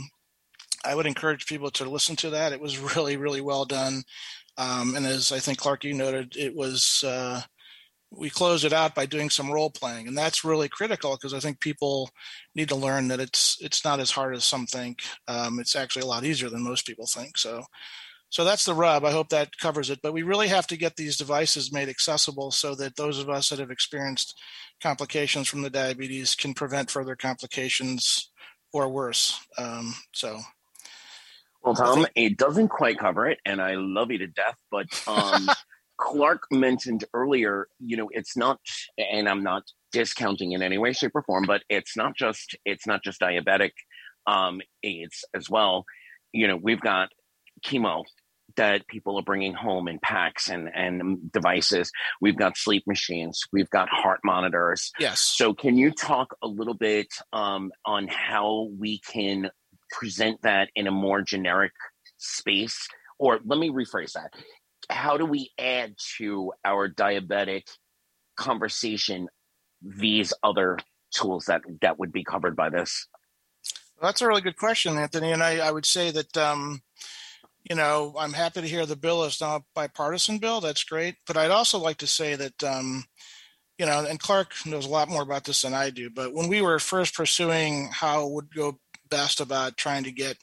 I 0.85 0.95
would 0.95 1.07
encourage 1.07 1.47
people 1.47 1.71
to 1.73 1.85
listen 1.89 2.17
to 2.17 2.31
that. 2.31 2.53
It 2.53 2.61
was 2.61 2.79
really, 2.97 3.17
really 3.17 3.41
well 3.41 3.65
done. 3.65 4.03
Um, 4.57 4.95
and 4.95 5.07
as 5.07 5.33
I 5.33 5.41
think 5.41 5.59
Clark, 5.59 5.85
you 5.85 5.95
noted, 5.95 6.37
it 6.37 6.55
was, 6.55 7.03
uh, 7.05 7.43
we 8.17 8.31
closed 8.31 8.65
it 8.65 8.73
out 8.73 8.95
by 8.95 9.07
doing 9.07 9.29
some 9.29 9.51
role 9.51 9.71
playing. 9.71 10.07
And 10.07 10.17
that's 10.17 10.45
really 10.45 10.69
critical 10.69 11.17
because 11.17 11.35
I 11.35 11.41
think 11.41 11.59
people 11.59 12.11
need 12.55 12.69
to 12.69 12.77
learn 12.77 13.09
that 13.09 13.19
it's, 13.19 13.59
it's 13.61 13.85
not 13.85 13.99
as 13.99 14.13
hard 14.13 14.37
as 14.37 14.45
some 14.45 14.67
think. 14.67 15.01
Um, 15.27 15.59
it's 15.59 15.75
actually 15.75 16.03
a 16.03 16.07
lot 16.07 16.25
easier 16.25 16.49
than 16.49 16.63
most 16.63 16.87
people 16.87 17.07
think. 17.07 17.37
So, 17.37 17.65
so 18.35 18.43
that's 18.43 18.65
the 18.65 18.75
rub. 18.75 19.05
I 19.05 19.13
hope 19.13 19.29
that 19.29 19.57
covers 19.59 19.91
it. 19.91 20.01
But 20.03 20.13
we 20.13 20.25
really 20.25 20.49
have 20.49 20.67
to 20.67 20.77
get 20.77 20.97
these 20.97 21.17
devices 21.17 21.73
made 21.73 21.89
accessible 21.89 22.51
so 22.51 22.75
that 22.75 22.97
those 22.97 23.21
of 23.21 23.31
us 23.31 23.51
that 23.51 23.61
have 23.61 23.71
experienced 23.71 24.35
complications 24.83 25.47
from 25.47 25.63
the 25.63 25.71
diabetes 25.71 26.35
can 26.35 26.53
prevent 26.53 26.91
further 26.91 27.15
complications 27.15 28.33
or 28.73 28.89
worse. 28.89 29.39
Um, 29.57 29.95
so 30.13 30.41
well, 31.63 31.77
Tom, 31.77 32.09
it 32.17 32.37
doesn't 32.37 32.71
quite 32.71 32.99
cover 32.99 33.29
it, 33.29 33.39
and 33.47 33.63
I 33.63 33.77
love 33.77 34.11
you 34.11 34.19
to 34.19 34.27
death. 34.27 34.57
But 34.69 34.87
um, 35.07 35.49
Clark 36.01 36.43
mentioned 36.51 37.05
earlier, 37.15 37.69
you 37.79 37.97
know, 37.97 38.09
it's 38.11 38.37
not, 38.37 38.59
and 38.99 39.29
I'm 39.29 39.45
not 39.45 39.63
discounting 39.93 40.51
in 40.51 40.61
any 40.61 40.77
way, 40.77 40.93
shape, 40.93 41.13
or 41.15 41.23
form, 41.23 41.45
but 41.47 41.63
it's 41.69 41.97
not 41.97 42.17
just 42.17 42.57
it's 42.65 42.85
not 42.85 43.05
just 43.05 43.21
diabetic 43.21 43.71
um, 44.27 44.61
aids 44.83 45.25
as 45.37 45.49
well. 45.49 45.85
You 46.33 46.49
know, 46.49 46.57
we've 46.57 46.81
got 46.81 47.11
chemo 47.65 48.03
that 48.57 48.87
people 48.89 49.19
are 49.19 49.23
bringing 49.23 49.53
home 49.53 49.89
in 49.89 49.99
packs 49.99 50.49
and 50.49 50.69
and 50.75 51.31
devices. 51.33 51.91
We've 52.21 52.37
got 52.37 52.57
sleep 52.57 52.85
machines. 52.87 53.43
We've 53.53 53.71
got 53.71 53.89
heart 53.89 54.21
monitors. 54.25 54.93
Yes. 54.99 55.21
So, 55.21 55.55
can 55.55 55.77
you 55.77 55.91
talk 55.91 56.37
a 56.43 56.47
little 56.47 56.75
bit 56.75 57.09
um, 57.33 57.73
on 57.85 58.09
how 58.09 58.69
we 58.79 59.01
can 59.01 59.51
present 59.91 60.43
that 60.43 60.71
in 60.75 60.87
a 60.87 60.93
more 60.93 61.23
generic 61.23 61.73
space? 62.19 62.89
Or 63.19 63.41
let 63.45 63.59
me 63.59 63.71
rephrase 63.71 64.13
that. 64.13 64.33
How 64.91 65.17
do 65.17 65.25
we 65.25 65.51
add 65.59 65.95
to 66.19 66.53
our 66.65 66.89
diabetic 66.89 67.63
conversation 68.37 69.29
these 69.81 70.33
other 70.43 70.79
tools 71.15 71.47
that 71.47 71.63
that 71.81 71.99
would 71.99 72.13
be 72.13 72.25
covered 72.25 72.57
by 72.57 72.71
this? 72.71 73.07
Well, 74.01 74.09
that's 74.09 74.23
a 74.23 74.27
really 74.27 74.41
good 74.41 74.57
question, 74.57 74.99
Anthony. 74.99 75.33
And 75.33 75.43
I, 75.43 75.59
I 75.59 75.71
would 75.71 75.87
say 75.87 76.11
that 76.11 76.37
um, 76.37 76.83
you 77.69 77.77
know 77.77 78.15
I'm 78.19 78.33
happy 78.33 78.61
to 78.61 78.69
hear 78.69 78.87
the 78.87 78.97
bill 78.97 79.25
is 79.25 79.41
not 79.41 79.61
a 79.61 79.65
bipartisan 79.75 80.39
bill. 80.39 80.61
That's 80.61 80.85
great. 80.85 81.17
But 81.27 81.37
I'd 81.37 81.51
also 81.51 81.79
like 81.79 81.99
to 81.99 82.07
say 82.07 82.37
that 82.37 82.65
um, 82.65 83.05
you 83.79 83.87
know, 83.87 84.07
and 84.09 84.21
Clark 84.21 84.53
knows 84.67 84.87
a 84.87 84.91
lot 84.91 85.09
more 85.09 85.23
about 85.23 85.45
this 85.45 85.63
than 85.63 85.75
I 85.75 85.91
do. 85.91 86.11
But 86.11 86.33
when 86.33 86.49
we 86.49 86.63
were 86.63 86.79
first 86.79 87.15
pursuing 87.15 87.89
how 87.93 88.27
would 88.29 88.55
go 88.55 88.79
best 89.11 89.41
about 89.41 89.77
trying 89.77 90.05
to 90.05 90.13
get 90.13 90.37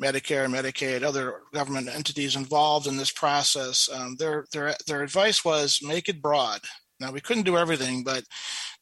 Medicare, 0.00 0.48
Medicaid, 0.48 1.02
other 1.02 1.42
government 1.52 1.88
entities 1.88 2.36
involved 2.36 2.86
in 2.86 2.96
this 2.96 3.10
process. 3.10 3.88
Um, 3.92 4.16
their 4.18 4.46
their 4.52 4.74
their 4.86 5.02
advice 5.02 5.44
was 5.44 5.80
make 5.82 6.08
it 6.08 6.22
broad. 6.22 6.60
Now 7.02 7.12
we 7.12 7.20
couldn't 7.20 7.42
do 7.44 7.58
everything, 7.58 8.04
but 8.04 8.24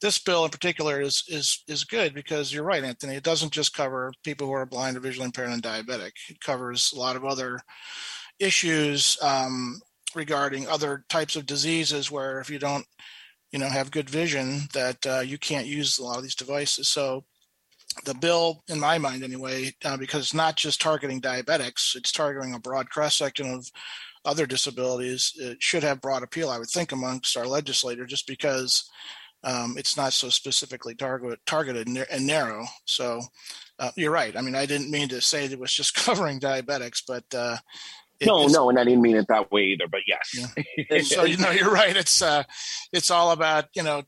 this 0.01 0.19
bill 0.19 0.45
in 0.45 0.51
particular 0.51 1.01
is 1.01 1.23
is 1.27 1.63
is 1.67 1.83
good 1.83 2.13
because 2.13 2.53
you're 2.53 2.63
right, 2.63 2.83
Anthony. 2.83 3.15
It 3.15 3.23
doesn't 3.23 3.51
just 3.51 3.73
cover 3.75 4.13
people 4.23 4.47
who 4.47 4.53
are 4.53 4.65
blind 4.65 4.95
or 4.95 5.01
visually 5.01 5.25
impaired 5.25 5.49
and 5.49 5.63
diabetic. 5.63 6.11
It 6.29 6.39
covers 6.39 6.93
a 6.93 6.99
lot 6.99 7.15
of 7.15 7.25
other 7.25 7.59
issues 8.39 9.17
um, 9.21 9.81
regarding 10.15 10.67
other 10.67 11.03
types 11.09 11.35
of 11.35 11.45
diseases 11.45 12.11
where 12.11 12.39
if 12.39 12.49
you 12.49 12.59
don't, 12.59 12.85
you 13.51 13.59
know, 13.59 13.67
have 13.67 13.91
good 13.91 14.09
vision, 14.09 14.61
that 14.73 15.05
uh, 15.05 15.19
you 15.19 15.37
can't 15.37 15.67
use 15.67 15.97
a 15.97 16.03
lot 16.03 16.17
of 16.17 16.23
these 16.23 16.35
devices. 16.35 16.87
So 16.87 17.23
the 18.05 18.13
bill, 18.13 18.63
in 18.69 18.79
my 18.79 18.97
mind 18.97 19.23
anyway, 19.23 19.73
uh, 19.83 19.97
because 19.97 20.21
it's 20.23 20.33
not 20.33 20.55
just 20.55 20.81
targeting 20.81 21.21
diabetics, 21.21 21.95
it's 21.95 22.11
targeting 22.11 22.53
a 22.53 22.59
broad 22.59 22.89
cross 22.89 23.17
section 23.17 23.51
of 23.53 23.69
other 24.25 24.45
disabilities. 24.45 25.33
It 25.37 25.61
should 25.61 25.83
have 25.83 26.01
broad 26.01 26.23
appeal, 26.23 26.49
I 26.49 26.59
would 26.59 26.69
think, 26.69 26.91
amongst 26.91 27.37
our 27.37 27.47
legislators, 27.47 28.09
just 28.09 28.27
because 28.27 28.89
um, 29.43 29.75
it's 29.77 29.97
not 29.97 30.13
so 30.13 30.29
specifically 30.29 30.95
target, 30.95 31.39
targeted 31.45 31.87
and 31.87 32.27
narrow. 32.27 32.65
So 32.85 33.21
uh, 33.79 33.91
you're 33.95 34.11
right. 34.11 34.35
I 34.37 34.41
mean, 34.41 34.55
I 34.55 34.65
didn't 34.65 34.91
mean 34.91 35.09
to 35.09 35.21
say 35.21 35.45
it 35.45 35.59
was 35.59 35.73
just 35.73 35.95
covering 36.05 36.39
diabetics, 36.39 37.01
but 37.07 37.23
uh, 37.33 37.57
it, 38.19 38.27
no, 38.27 38.45
no, 38.45 38.69
and 38.69 38.77
I 38.77 38.83
didn't 38.83 39.01
mean 39.01 39.15
it 39.15 39.27
that 39.29 39.51
way 39.51 39.63
either. 39.63 39.87
But 39.87 40.01
yes. 40.07 40.53
Yeah. 40.87 40.99
so 41.01 41.23
you 41.23 41.37
know, 41.37 41.49
you're 41.49 41.71
right. 41.71 41.95
It's 41.95 42.21
uh, 42.21 42.43
it's 42.93 43.09
all 43.09 43.31
about 43.31 43.65
you 43.73 43.81
know 43.81 44.03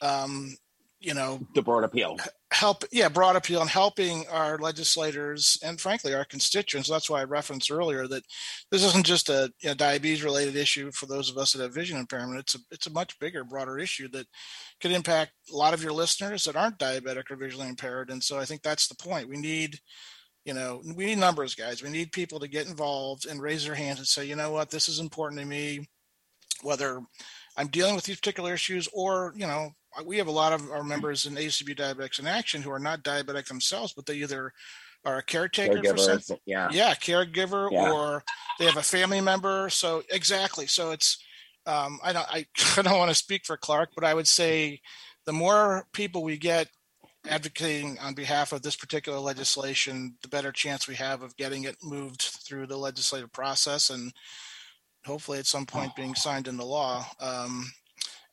um, 0.00 0.56
you 1.00 1.14
know 1.14 1.40
the 1.54 1.62
broad 1.62 1.82
appeal 1.82 2.16
help 2.52 2.84
yeah 2.92 3.08
broad 3.08 3.34
appeal 3.34 3.60
and 3.60 3.68
helping 3.68 4.24
our 4.28 4.56
legislators 4.58 5.58
and 5.64 5.80
frankly 5.80 6.14
our 6.14 6.24
constituents. 6.24 6.88
That's 6.88 7.10
why 7.10 7.20
i 7.20 7.24
referenced 7.24 7.70
earlier 7.70 8.06
that 8.06 8.22
this 8.70 8.84
isn't 8.84 9.04
just 9.04 9.28
a 9.28 9.52
you 9.60 9.70
know, 9.70 9.74
diabetes 9.74 10.22
related 10.22 10.54
issue 10.54 10.92
for 10.92 11.06
those 11.06 11.28
of 11.28 11.38
us 11.38 11.52
that 11.52 11.62
have 11.62 11.74
vision 11.74 11.98
impairment. 11.98 12.38
It's 12.38 12.54
a 12.54 12.58
it's 12.70 12.86
a 12.86 12.92
much 12.92 13.18
bigger 13.18 13.42
broader 13.42 13.78
issue 13.78 14.08
that 14.08 14.26
could 14.80 14.92
impact 14.92 15.32
a 15.52 15.56
lot 15.56 15.74
of 15.74 15.82
your 15.82 15.92
listeners 15.92 16.44
that 16.44 16.56
aren't 16.56 16.78
diabetic 16.78 17.30
or 17.30 17.36
visually 17.36 17.68
impaired. 17.68 18.10
And 18.10 18.22
so 18.22 18.38
i 18.38 18.44
think 18.44 18.62
that's 18.62 18.86
the 18.86 18.94
point. 18.94 19.28
We 19.28 19.38
need 19.38 19.78
you 20.44 20.54
know 20.54 20.82
we 20.94 21.06
need 21.06 21.18
numbers 21.18 21.56
guys. 21.56 21.82
We 21.82 21.90
need 21.90 22.12
people 22.12 22.38
to 22.40 22.48
get 22.48 22.68
involved 22.68 23.26
and 23.26 23.42
raise 23.42 23.64
their 23.64 23.74
hands 23.74 23.98
and 23.98 24.06
say 24.06 24.24
you 24.24 24.36
know 24.36 24.52
what? 24.52 24.70
This 24.70 24.88
is 24.88 25.00
important 25.00 25.40
to 25.40 25.46
me 25.46 25.86
whether 26.62 27.00
i'm 27.56 27.68
dealing 27.68 27.94
with 27.94 28.04
these 28.04 28.16
particular 28.16 28.54
issues 28.54 28.88
or 28.94 29.34
you 29.36 29.46
know 29.46 29.70
we 30.04 30.18
have 30.18 30.26
a 30.26 30.32
lot 30.32 30.52
of 30.52 30.70
our 30.70 30.82
members 30.82 31.26
in 31.26 31.34
ACB 31.34 31.76
Diabetics 31.76 32.18
in 32.18 32.26
Action 32.26 32.62
who 32.62 32.70
are 32.70 32.78
not 32.78 33.02
diabetic 33.02 33.46
themselves, 33.46 33.92
but 33.92 34.06
they 34.06 34.16
either 34.16 34.52
are 35.04 35.18
a 35.18 35.22
caretaker 35.22 35.82
for 35.82 35.96
some, 35.98 36.38
yeah, 36.46 36.68
yeah, 36.72 36.94
caregiver, 36.94 37.70
yeah. 37.70 37.92
or 37.92 38.24
they 38.58 38.64
have 38.64 38.76
a 38.76 38.82
family 38.82 39.20
member. 39.20 39.70
So 39.70 40.02
exactly. 40.10 40.66
So 40.66 40.90
it's 40.90 41.18
um, 41.66 41.98
I 42.02 42.12
don't 42.12 42.26
I, 42.28 42.46
I 42.76 42.82
don't 42.82 42.98
want 42.98 43.10
to 43.10 43.14
speak 43.14 43.46
for 43.46 43.56
Clark, 43.56 43.90
but 43.94 44.04
I 44.04 44.14
would 44.14 44.28
say 44.28 44.80
the 45.24 45.32
more 45.32 45.86
people 45.92 46.22
we 46.22 46.36
get 46.36 46.68
advocating 47.28 47.98
on 47.98 48.14
behalf 48.14 48.52
of 48.52 48.62
this 48.62 48.76
particular 48.76 49.18
legislation, 49.18 50.16
the 50.22 50.28
better 50.28 50.52
chance 50.52 50.86
we 50.86 50.94
have 50.94 51.22
of 51.22 51.36
getting 51.36 51.64
it 51.64 51.76
moved 51.82 52.22
through 52.22 52.66
the 52.66 52.76
legislative 52.76 53.32
process 53.32 53.90
and 53.90 54.12
hopefully 55.04 55.38
at 55.38 55.46
some 55.46 55.66
point 55.66 55.96
being 55.96 56.14
signed 56.14 56.48
into 56.48 56.64
law. 56.64 57.06
Um, 57.20 57.66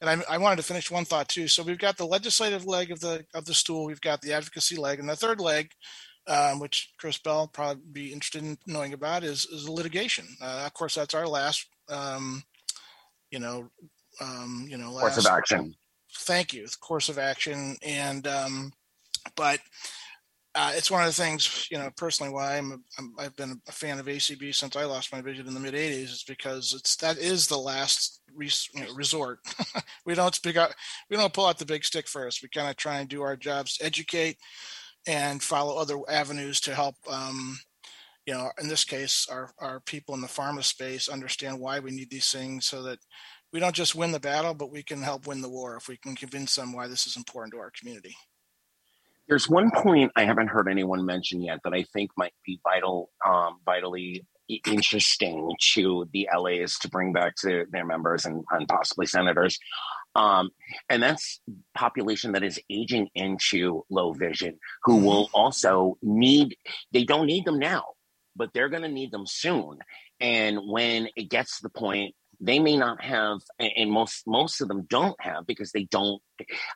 and 0.03 0.21
I, 0.30 0.34
I, 0.35 0.38
wanted 0.38 0.57
to 0.57 0.63
finish 0.63 0.91
one 0.91 1.05
thought 1.05 1.30
too. 1.30 1.47
So 1.47 1.63
we've 1.63 1.77
got 1.77 1.97
the 1.97 2.05
legislative 2.05 2.65
leg 2.65 2.91
of 2.91 2.99
the 2.99 3.25
of 3.34 3.45
the 3.45 3.53
stool, 3.53 3.85
we've 3.85 4.01
got 4.01 4.21
the 4.21 4.34
advocacy 4.34 4.75
leg, 4.75 4.99
and 4.99 5.07
the 5.07 5.15
third 5.15 5.39
leg, 5.39 5.71
um, 6.27 6.59
which 6.59 6.91
Chris 6.97 7.17
Bell 7.17 7.47
probably 7.47 7.81
be 7.91 8.13
interested 8.13 8.43
in 8.43 8.57
knowing 8.67 8.93
about, 8.93 9.23
is 9.23 9.45
is 9.45 9.69
litigation. 9.69 10.25
Uh, 10.41 10.63
of 10.65 10.73
course, 10.73 10.95
that's 10.95 11.13
our 11.13 11.27
last, 11.27 11.67
um, 11.88 12.43
you 13.31 13.39
know, 13.39 13.69
um, 14.21 14.67
you 14.69 14.77
know, 14.77 14.91
last, 14.91 15.15
course 15.15 15.25
of 15.25 15.31
action. 15.31 15.73
Thank 16.15 16.53
you, 16.53 16.67
course 16.81 17.07
of 17.07 17.17
action, 17.17 17.77
and 17.81 18.27
um, 18.27 18.73
but 19.38 19.61
uh, 20.55 20.71
it's 20.75 20.91
one 20.91 21.01
of 21.01 21.07
the 21.07 21.21
things, 21.21 21.67
you 21.71 21.77
know, 21.77 21.89
personally 21.97 22.31
why 22.31 22.57
I'm, 22.57 22.84
i 23.17 23.23
have 23.23 23.35
been 23.35 23.59
a 23.67 23.71
fan 23.71 23.97
of 23.99 24.05
ACB 24.05 24.53
since 24.53 24.75
I 24.75 24.85
lost 24.85 25.11
my 25.11 25.21
vision 25.21 25.47
in 25.47 25.53
the 25.53 25.59
mid 25.59 25.73
'80s 25.73 26.03
is 26.03 26.25
because 26.27 26.73
it's 26.77 26.95
that 26.97 27.17
is 27.17 27.47
the 27.47 27.57
last 27.57 28.21
res, 28.35 28.69
you 28.73 28.84
know, 28.84 28.93
resort. 28.93 29.39
we 30.05 30.13
don't 30.13 30.35
speak 30.35 30.57
out, 30.57 30.73
we 31.09 31.17
don't 31.17 31.34
pull 31.34 31.47
out 31.47 31.57
the 31.57 31.65
big 31.65 31.84
stick 31.84 32.07
first. 32.07 32.43
We 32.43 32.49
kind 32.49 32.69
of 32.69 32.75
try 32.75 32.99
and 32.99 33.09
do 33.09 33.23
our 33.23 33.35
jobs, 33.35 33.80
educate, 33.81 34.38
and 35.07 35.41
follow 35.41 35.77
other 35.77 35.97
avenues 36.07 36.61
to 36.61 36.75
help. 36.75 36.95
Um, 37.09 37.57
you 38.27 38.34
know, 38.34 38.51
in 38.61 38.67
this 38.67 38.84
case, 38.84 39.27
our 39.31 39.51
our 39.59 39.80
people 39.80 40.13
in 40.13 40.21
the 40.21 40.27
pharma 40.27 40.63
space 40.63 41.09
understand 41.09 41.59
why 41.59 41.80
we 41.80 41.91
need 41.91 42.11
these 42.11 42.30
things, 42.30 42.67
so 42.67 42.84
that 42.84 42.99
we 43.51 43.59
don't 43.59 43.75
just 43.75 43.95
win 43.95 44.11
the 44.11 44.19
battle, 44.19 44.53
but 44.53 44.71
we 44.71 44.84
can 44.84 45.01
help 45.01 45.25
win 45.25 45.41
the 45.41 45.49
war 45.49 45.77
if 45.77 45.88
we 45.88 45.97
can 45.97 46.15
convince 46.15 46.55
them 46.55 46.73
why 46.73 46.88
this 46.88 47.07
is 47.07 47.17
important 47.17 47.53
to 47.53 47.59
our 47.59 47.71
community. 47.71 48.15
There's 49.27 49.49
one 49.49 49.71
point 49.71 50.11
I 50.15 50.25
haven't 50.25 50.49
heard 50.49 50.67
anyone 50.67 51.05
mention 51.05 51.41
yet 51.41 51.59
that 51.63 51.73
I 51.73 51.83
think 51.93 52.11
might 52.17 52.33
be 52.45 52.59
vital, 52.63 53.09
um, 53.25 53.59
vitally 53.65 54.25
interesting 54.65 55.55
to 55.73 56.07
the 56.11 56.27
LAs 56.35 56.77
to 56.79 56.89
bring 56.89 57.13
back 57.13 57.35
to 57.37 57.65
their 57.71 57.85
members 57.85 58.25
and, 58.25 58.43
and 58.51 58.67
possibly 58.67 59.05
senators. 59.05 59.57
Um, 60.15 60.51
and 60.89 61.01
that's 61.01 61.39
population 61.73 62.33
that 62.33 62.43
is 62.43 62.59
aging 62.69 63.09
into 63.15 63.83
low 63.89 64.13
vision, 64.13 64.59
who 64.83 64.97
mm-hmm. 64.97 65.05
will 65.05 65.29
also 65.33 65.97
need. 66.01 66.55
They 66.91 67.03
don't 67.03 67.25
need 67.25 67.45
them 67.45 67.59
now, 67.59 67.83
but 68.35 68.49
they're 68.53 68.69
going 68.69 68.83
to 68.83 68.89
need 68.89 69.11
them 69.11 69.25
soon. 69.25 69.79
And 70.19 70.59
when 70.67 71.07
it 71.15 71.29
gets 71.29 71.57
to 71.57 71.63
the 71.63 71.69
point 71.69 72.15
they 72.43 72.59
may 72.59 72.75
not 72.75 73.01
have 73.01 73.39
and 73.59 73.91
most 73.91 74.23
most 74.27 74.61
of 74.61 74.67
them 74.67 74.85
don't 74.89 75.19
have 75.21 75.45
because 75.47 75.71
they 75.71 75.85
don't 75.85 76.21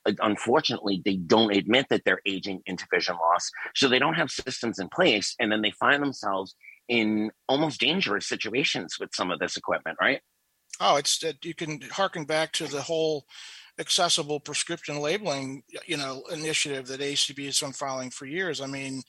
uh, 0.06 0.14
unfortunately 0.22 1.02
they 1.04 1.16
don't 1.16 1.56
admit 1.56 1.88
that 1.90 2.04
they're 2.06 2.22
aging 2.26 2.62
into 2.66 2.86
vision 2.94 3.16
loss 3.16 3.50
so 3.76 3.88
they 3.88 4.00
don't 4.00 4.16
have 4.16 4.32
systems 4.32 4.80
in 4.80 4.88
place 4.90 5.36
and 5.40 5.52
then 5.52 5.62
they 5.62 5.72
find 5.72 6.02
themselves 6.02 6.56
in 6.88 7.30
almost 7.50 7.80
dangerous 7.80 8.28
situations 8.28 8.98
with 9.00 9.10
some 9.14 9.32
of 9.32 9.40
this 9.40 9.58
equipment 9.58 9.98
right 10.00 10.22
Oh, 10.80 10.98
it's 10.98 11.18
that 11.20 11.44
you 11.44 11.56
can 11.56 11.82
harken 11.92 12.26
back 12.26 12.52
to 12.54 12.68
the 12.68 12.82
whole 12.82 13.26
accessible 13.80 14.40
prescription 14.40 15.00
labeling, 15.00 15.64
you 15.86 15.98
know, 15.98 16.24
initiative 16.32 16.88
that 16.88 17.00
ACB 17.00 17.46
has 17.46 17.60
been 17.60 17.72
following 17.72 18.10
for 18.12 18.26
years. 18.26 18.62
I 18.62 18.68
mean, 18.68 19.02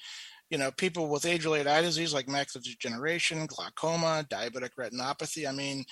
you 0.50 0.56
know, 0.56 0.70
people 0.70 1.08
with 1.08 1.26
age-related 1.26 1.66
eye 1.66 1.82
disease 1.82 2.14
like 2.14 2.26
macular 2.26 2.62
degeneration, 2.62 3.46
glaucoma, 3.46 4.24
diabetic 4.30 4.70
retinopathy. 4.78 5.46
I 5.46 5.52
mean, 5.52 5.84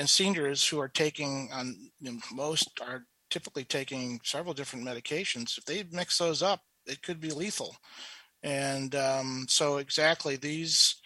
and 0.00 0.08
seniors 0.08 0.66
who 0.66 0.80
are 0.80 0.88
taking 0.88 1.50
on 1.52 1.76
you 2.00 2.12
know, 2.12 2.18
most 2.32 2.80
are 2.80 3.04
typically 3.28 3.64
taking 3.64 4.18
several 4.24 4.54
different 4.54 4.86
medications. 4.86 5.58
If 5.58 5.66
they 5.66 5.84
mix 5.92 6.16
those 6.16 6.42
up, 6.42 6.62
it 6.86 7.02
could 7.02 7.20
be 7.20 7.30
lethal. 7.30 7.76
And 8.42 8.94
um, 8.94 9.44
so, 9.46 9.76
exactly 9.76 10.36
these 10.36 10.96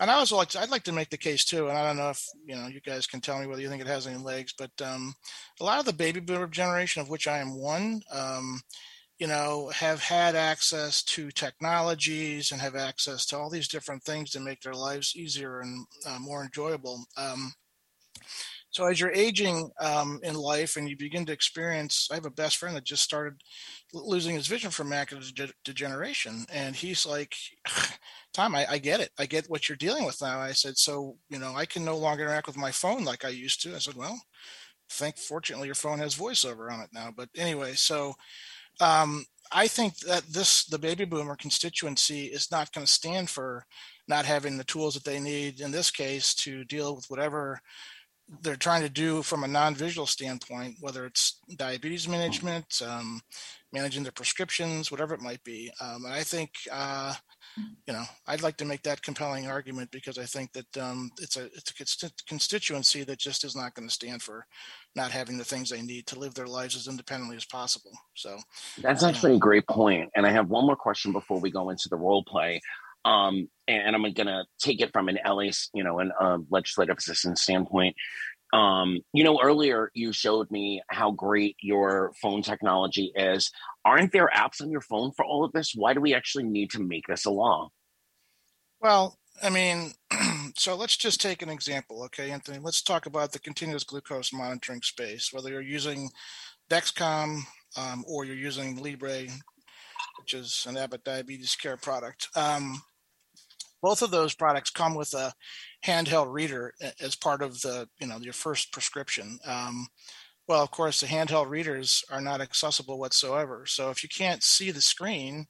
and 0.00 0.10
I 0.10 0.18
was 0.18 0.32
like, 0.32 0.56
I'd 0.56 0.70
like 0.70 0.84
to 0.84 0.92
make 0.92 1.10
the 1.10 1.18
case 1.18 1.44
too, 1.44 1.68
and 1.68 1.76
I 1.76 1.86
don't 1.86 1.98
know 1.98 2.08
if 2.08 2.26
you 2.46 2.56
know 2.56 2.66
you 2.68 2.80
guys 2.80 3.06
can 3.06 3.20
tell 3.20 3.38
me 3.38 3.46
whether 3.46 3.60
you 3.60 3.68
think 3.68 3.82
it 3.82 3.86
has 3.86 4.06
any 4.06 4.16
legs, 4.16 4.54
but 4.58 4.70
um, 4.82 5.14
a 5.60 5.64
lot 5.64 5.78
of 5.78 5.84
the 5.84 5.92
baby 5.92 6.20
boomer 6.20 6.46
generation, 6.46 7.02
of 7.02 7.10
which 7.10 7.28
I 7.28 7.38
am 7.38 7.54
one, 7.54 8.00
um, 8.10 8.62
you 9.18 9.26
know, 9.26 9.70
have 9.74 10.02
had 10.02 10.34
access 10.34 11.02
to 11.02 11.30
technologies 11.30 12.50
and 12.50 12.60
have 12.62 12.76
access 12.76 13.26
to 13.26 13.36
all 13.36 13.50
these 13.50 13.68
different 13.68 14.02
things 14.02 14.30
to 14.30 14.40
make 14.40 14.62
their 14.62 14.72
lives 14.72 15.14
easier 15.14 15.60
and 15.60 15.86
uh, 16.06 16.18
more 16.18 16.42
enjoyable. 16.42 17.04
Um, 17.18 17.52
so 18.70 18.86
as 18.86 19.00
you're 19.00 19.12
aging 19.12 19.70
um, 19.80 20.20
in 20.22 20.34
life 20.34 20.76
and 20.76 20.88
you 20.88 20.96
begin 20.96 21.26
to 21.26 21.32
experience, 21.32 22.08
I 22.10 22.14
have 22.14 22.26
a 22.26 22.30
best 22.30 22.56
friend 22.56 22.76
that 22.76 22.84
just 22.84 23.02
started 23.02 23.34
losing 23.92 24.36
his 24.36 24.46
vision 24.46 24.70
from 24.70 24.90
macular 24.90 25.34
de- 25.34 25.52
degeneration, 25.64 26.46
and 26.52 26.76
he's 26.76 27.04
like, 27.04 27.34
"Tom, 28.32 28.54
I, 28.54 28.66
I, 28.70 28.78
get 28.78 29.00
it. 29.00 29.10
I 29.18 29.26
get 29.26 29.50
what 29.50 29.68
you're 29.68 29.76
dealing 29.76 30.04
with 30.04 30.22
now." 30.22 30.38
I 30.38 30.52
said, 30.52 30.76
"So 30.76 31.16
you 31.28 31.38
know, 31.38 31.54
I 31.56 31.66
can 31.66 31.84
no 31.84 31.96
longer 31.96 32.22
interact 32.22 32.46
with 32.46 32.56
my 32.56 32.70
phone 32.70 33.04
like 33.04 33.24
I 33.24 33.30
used 33.30 33.60
to." 33.62 33.74
I 33.74 33.78
said, 33.78 33.96
"Well, 33.96 34.20
think 34.88 35.18
fortunately 35.18 35.66
your 35.66 35.74
phone 35.74 35.98
has 35.98 36.14
voiceover 36.14 36.72
on 36.72 36.80
it 36.80 36.90
now." 36.92 37.12
But 37.14 37.28
anyway, 37.36 37.72
so 37.74 38.14
um, 38.80 39.24
I 39.50 39.66
think 39.66 39.98
that 40.00 40.22
this 40.28 40.64
the 40.66 40.78
baby 40.78 41.04
boomer 41.04 41.34
constituency 41.34 42.26
is 42.26 42.52
not 42.52 42.72
going 42.72 42.86
to 42.86 42.92
stand 42.92 43.30
for 43.30 43.66
not 44.06 44.24
having 44.24 44.56
the 44.56 44.64
tools 44.64 44.94
that 44.94 45.04
they 45.04 45.18
need 45.18 45.60
in 45.60 45.72
this 45.72 45.90
case 45.90 46.34
to 46.34 46.64
deal 46.64 46.94
with 46.94 47.06
whatever 47.08 47.60
they're 48.42 48.56
trying 48.56 48.82
to 48.82 48.88
do 48.88 49.22
from 49.22 49.44
a 49.44 49.48
non-visual 49.48 50.06
standpoint, 50.06 50.76
whether 50.80 51.04
it's 51.04 51.40
diabetes 51.56 52.06
management, 52.06 52.80
um, 52.86 53.20
managing 53.72 54.02
their 54.02 54.12
prescriptions, 54.12 54.90
whatever 54.90 55.14
it 55.14 55.20
might 55.20 55.42
be. 55.42 55.70
Um, 55.80 56.04
and 56.04 56.14
I 56.14 56.22
think, 56.22 56.52
uh, 56.70 57.14
you 57.86 57.92
know, 57.92 58.04
I'd 58.28 58.42
like 58.42 58.56
to 58.58 58.64
make 58.64 58.82
that 58.82 59.02
compelling 59.02 59.48
argument 59.48 59.90
because 59.90 60.16
I 60.16 60.24
think 60.24 60.52
that 60.52 60.78
um, 60.78 61.10
it's 61.20 61.36
a 61.36 61.46
it's 61.46 62.02
a 62.04 62.10
constituency 62.28 63.02
that 63.04 63.18
just 63.18 63.44
is 63.44 63.56
not 63.56 63.74
going 63.74 63.88
to 63.88 63.94
stand 63.94 64.22
for 64.22 64.46
not 64.94 65.10
having 65.10 65.36
the 65.36 65.44
things 65.44 65.68
they 65.68 65.82
need 65.82 66.06
to 66.06 66.18
live 66.18 66.34
their 66.34 66.46
lives 66.46 66.76
as 66.76 66.86
independently 66.86 67.36
as 67.36 67.44
possible. 67.44 67.92
So 68.14 68.38
that's 68.80 69.02
actually 69.02 69.32
know. 69.32 69.36
a 69.36 69.40
great 69.40 69.66
point. 69.66 70.10
And 70.14 70.24
I 70.24 70.30
have 70.30 70.48
one 70.48 70.66
more 70.66 70.76
question 70.76 71.12
before 71.12 71.40
we 71.40 71.50
go 71.50 71.70
into 71.70 71.88
the 71.88 71.96
role 71.96 72.22
play 72.22 72.60
um, 73.04 73.48
and 73.70 73.94
I'm 73.94 74.02
going 74.02 74.26
to 74.26 74.44
take 74.58 74.80
it 74.80 74.92
from 74.92 75.08
an 75.08 75.18
LA, 75.26 75.50
you 75.74 75.84
know, 75.84 75.98
an 75.98 76.12
uh, 76.20 76.38
legislative 76.50 76.98
assistant 76.98 77.38
standpoint. 77.38 77.96
Um, 78.52 79.00
you 79.12 79.22
know, 79.22 79.40
earlier 79.40 79.90
you 79.94 80.12
showed 80.12 80.50
me 80.50 80.82
how 80.88 81.12
great 81.12 81.56
your 81.60 82.12
phone 82.20 82.42
technology 82.42 83.12
is. 83.14 83.50
Aren't 83.84 84.12
there 84.12 84.28
apps 84.34 84.60
on 84.60 84.70
your 84.70 84.80
phone 84.80 85.12
for 85.12 85.24
all 85.24 85.44
of 85.44 85.52
this? 85.52 85.72
Why 85.74 85.94
do 85.94 86.00
we 86.00 86.14
actually 86.14 86.44
need 86.44 86.70
to 86.70 86.80
make 86.80 87.06
this 87.06 87.26
a 87.26 87.30
law? 87.30 87.68
Well, 88.80 89.18
I 89.42 89.50
mean, 89.50 89.92
so 90.56 90.74
let's 90.74 90.96
just 90.96 91.20
take 91.20 91.42
an 91.42 91.48
example, 91.48 92.02
okay, 92.04 92.30
Anthony? 92.30 92.58
Let's 92.58 92.82
talk 92.82 93.06
about 93.06 93.32
the 93.32 93.38
continuous 93.38 93.84
glucose 93.84 94.32
monitoring 94.32 94.82
space, 94.82 95.32
whether 95.32 95.50
you're 95.50 95.60
using 95.60 96.10
Dexcom 96.70 97.42
um, 97.76 98.04
or 98.06 98.24
you're 98.24 98.36
using 98.36 98.82
Libre, 98.82 99.26
which 100.18 100.34
is 100.34 100.66
an 100.68 100.76
Abbott 100.76 101.04
diabetes 101.04 101.54
care 101.56 101.76
product. 101.76 102.28
Um, 102.34 102.82
both 103.82 104.02
of 104.02 104.10
those 104.10 104.34
products 104.34 104.70
come 104.70 104.94
with 104.94 105.14
a 105.14 105.32
handheld 105.84 106.32
reader 106.32 106.74
as 107.00 107.14
part 107.16 107.42
of 107.42 107.60
the 107.60 107.88
you 108.00 108.06
know 108.06 108.18
your 108.18 108.32
first 108.32 108.72
prescription. 108.72 109.38
Um, 109.46 109.86
well 110.48 110.62
of 110.62 110.70
course 110.70 111.00
the 111.00 111.06
handheld 111.06 111.48
readers 111.48 112.04
are 112.10 112.20
not 112.20 112.40
accessible 112.40 112.98
whatsoever. 112.98 113.64
So 113.66 113.90
if 113.90 114.02
you 114.02 114.08
can't 114.08 114.42
see 114.42 114.70
the 114.70 114.80
screen 114.80 115.46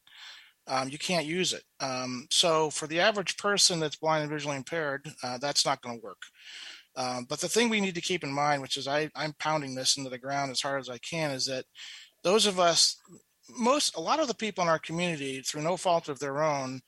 um, 0.66 0.88
you 0.88 0.98
can't 0.98 1.26
use 1.26 1.52
it. 1.52 1.64
Um, 1.80 2.26
so 2.30 2.70
for 2.70 2.86
the 2.86 3.00
average 3.00 3.36
person 3.36 3.80
that's 3.80 3.96
blind 3.96 4.22
and 4.22 4.30
visually 4.30 4.56
impaired 4.56 5.10
uh, 5.22 5.38
that's 5.38 5.64
not 5.64 5.82
going 5.82 5.98
to 5.98 6.04
work. 6.04 6.22
Um, 6.96 7.26
but 7.28 7.40
the 7.40 7.48
thing 7.48 7.68
we 7.68 7.80
need 7.80 7.94
to 7.94 8.00
keep 8.00 8.24
in 8.24 8.32
mind 8.32 8.60
which 8.62 8.76
is 8.76 8.88
I, 8.88 9.08
i'm 9.14 9.32
pounding 9.38 9.76
this 9.76 9.96
into 9.96 10.10
the 10.10 10.18
ground 10.18 10.50
as 10.50 10.60
hard 10.60 10.80
as 10.80 10.88
i 10.88 10.98
can 10.98 11.30
is 11.30 11.46
that 11.46 11.64
those 12.24 12.46
of 12.46 12.58
us 12.58 12.96
most 13.48 13.96
a 13.96 14.00
lot 14.00 14.20
of 14.20 14.28
the 14.28 14.34
people 14.34 14.62
in 14.62 14.68
our 14.68 14.78
community 14.78 15.40
through 15.40 15.62
no 15.62 15.76
fault 15.76 16.08
of 16.08 16.18
their 16.18 16.42
own 16.42 16.80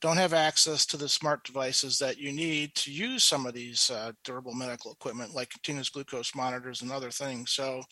don't 0.00 0.16
have 0.16 0.32
access 0.32 0.86
to 0.86 0.96
the 0.96 1.08
smart 1.08 1.44
devices 1.44 1.98
that 1.98 2.18
you 2.18 2.32
need 2.32 2.74
to 2.74 2.90
use 2.90 3.22
some 3.24 3.46
of 3.46 3.54
these 3.54 3.90
uh, 3.90 4.12
durable 4.24 4.54
medical 4.54 4.92
equipment 4.92 5.34
like 5.34 5.50
continuous 5.50 5.90
glucose 5.90 6.34
monitors 6.34 6.82
and 6.82 6.90
other 6.90 7.10
things. 7.10 7.52
So 7.52 7.82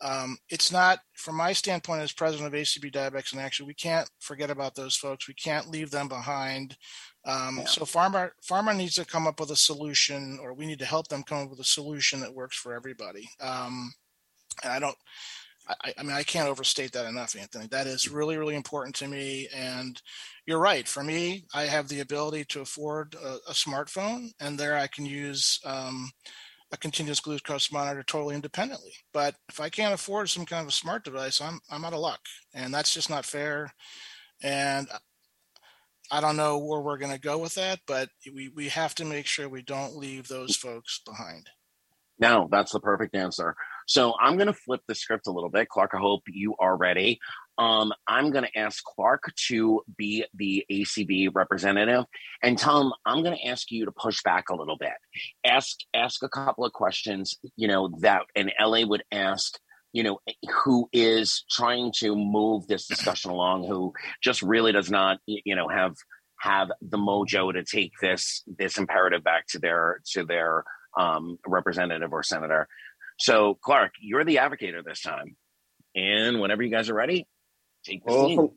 um, 0.00 0.36
it's 0.50 0.70
not, 0.70 1.00
from 1.14 1.36
my 1.36 1.52
standpoint 1.52 2.02
as 2.02 2.12
president 2.12 2.52
of 2.52 2.60
ACB 2.60 2.92
Diabetics 2.92 3.32
in 3.32 3.38
Action, 3.38 3.66
we 3.66 3.74
can't 3.74 4.08
forget 4.20 4.50
about 4.50 4.74
those 4.74 4.96
folks. 4.96 5.28
We 5.28 5.34
can't 5.34 5.70
leave 5.70 5.90
them 5.90 6.08
behind. 6.08 6.76
Um, 7.24 7.58
yeah. 7.58 7.64
So 7.64 7.82
pharma, 7.82 8.30
pharma 8.48 8.76
needs 8.76 8.94
to 8.96 9.04
come 9.04 9.26
up 9.26 9.40
with 9.40 9.50
a 9.50 9.56
solution, 9.56 10.38
or 10.42 10.54
we 10.54 10.66
need 10.66 10.78
to 10.80 10.84
help 10.84 11.08
them 11.08 11.22
come 11.22 11.44
up 11.44 11.50
with 11.50 11.60
a 11.60 11.64
solution 11.64 12.20
that 12.20 12.34
works 12.34 12.56
for 12.56 12.74
everybody. 12.74 13.28
Um, 13.40 13.92
and 14.62 14.72
I 14.72 14.78
don't, 14.78 14.96
I, 15.68 15.94
I, 15.98 16.02
mean, 16.02 16.12
I 16.12 16.22
can't 16.22 16.48
overstate 16.48 16.92
that 16.92 17.06
enough, 17.06 17.36
Anthony. 17.36 17.66
That 17.68 17.86
is 17.86 18.08
really, 18.08 18.36
really 18.36 18.54
important 18.54 18.94
to 18.96 19.08
me. 19.08 19.48
And 19.54 20.00
you're 20.46 20.60
right. 20.60 20.86
For 20.86 21.02
me, 21.02 21.44
I 21.54 21.62
have 21.62 21.88
the 21.88 22.00
ability 22.00 22.44
to 22.46 22.60
afford 22.60 23.14
a, 23.14 23.38
a 23.48 23.52
smartphone, 23.52 24.30
and 24.40 24.58
there 24.58 24.76
I 24.76 24.86
can 24.86 25.06
use 25.06 25.58
um, 25.64 26.10
a 26.72 26.76
continuous 26.76 27.20
glucose 27.20 27.72
monitor 27.72 28.02
totally 28.02 28.34
independently. 28.34 28.92
But 29.12 29.34
if 29.48 29.60
I 29.60 29.68
can't 29.68 29.94
afford 29.94 30.30
some 30.30 30.46
kind 30.46 30.62
of 30.62 30.68
a 30.68 30.72
smart 30.72 31.04
device, 31.04 31.40
I'm 31.40 31.60
I'm 31.70 31.84
out 31.84 31.94
of 31.94 32.00
luck, 32.00 32.20
and 32.54 32.72
that's 32.72 32.94
just 32.94 33.10
not 33.10 33.24
fair. 33.24 33.72
And 34.42 34.88
I 36.10 36.20
don't 36.20 36.36
know 36.36 36.58
where 36.58 36.80
we're 36.80 36.98
going 36.98 37.12
to 37.12 37.18
go 37.18 37.38
with 37.38 37.54
that, 37.54 37.80
but 37.86 38.08
we 38.32 38.48
we 38.48 38.68
have 38.68 38.94
to 38.96 39.04
make 39.04 39.26
sure 39.26 39.48
we 39.48 39.62
don't 39.62 39.96
leave 39.96 40.28
those 40.28 40.56
folks 40.56 41.00
behind. 41.04 41.48
No, 42.18 42.48
that's 42.50 42.72
the 42.72 42.80
perfect 42.80 43.14
answer. 43.14 43.54
So 43.86 44.14
I'm 44.20 44.36
going 44.36 44.48
to 44.48 44.52
flip 44.52 44.82
the 44.86 44.94
script 44.94 45.26
a 45.26 45.32
little 45.32 45.48
bit. 45.48 45.68
Clark, 45.68 45.92
I 45.94 45.98
hope 45.98 46.22
you 46.26 46.54
are 46.58 46.76
ready. 46.76 47.18
Um, 47.58 47.92
I'm 48.06 48.30
going 48.30 48.44
to 48.44 48.58
ask 48.58 48.82
Clark 48.84 49.32
to 49.48 49.82
be 49.96 50.24
the 50.34 50.64
ACB 50.70 51.30
representative, 51.34 52.04
and 52.42 52.58
Tom, 52.58 52.92
I'm 53.06 53.22
going 53.22 53.36
to 53.36 53.46
ask 53.46 53.70
you 53.70 53.86
to 53.86 53.92
push 53.92 54.22
back 54.22 54.50
a 54.50 54.54
little 54.54 54.76
bit. 54.76 54.92
Ask 55.44 55.78
ask 55.94 56.22
a 56.22 56.28
couple 56.28 56.66
of 56.66 56.72
questions, 56.72 57.34
you 57.56 57.66
know, 57.66 57.90
that 58.00 58.22
an 58.34 58.50
LA 58.60 58.84
would 58.84 59.04
ask 59.10 59.58
you 59.92 60.02
know 60.02 60.18
who 60.64 60.88
is 60.92 61.44
trying 61.50 61.90
to 62.00 62.14
move 62.14 62.66
this 62.66 62.86
discussion 62.86 63.30
along 63.30 63.66
who 63.66 63.94
just 64.22 64.42
really 64.42 64.70
does 64.70 64.90
not 64.90 65.18
you 65.24 65.56
know 65.56 65.68
have 65.68 65.94
have 66.38 66.70
the 66.82 66.98
mojo 66.98 67.50
to 67.52 67.64
take 67.64 67.92
this 68.02 68.42
this 68.58 68.76
imperative 68.76 69.24
back 69.24 69.46
to 69.46 69.58
their 69.58 70.00
to 70.04 70.24
their 70.24 70.64
um, 70.98 71.38
representative 71.46 72.12
or 72.12 72.22
senator 72.22 72.68
so, 73.18 73.58
Clark, 73.62 73.92
you're 74.00 74.24
the 74.24 74.36
advocator 74.36 74.84
this 74.84 75.00
time. 75.00 75.36
And 75.94 76.40
whenever 76.40 76.62
you 76.62 76.70
guys 76.70 76.90
are 76.90 76.94
ready, 76.94 77.26
take 77.84 78.04
the 78.04 78.12
well, 78.12 78.26
scene. 78.26 78.50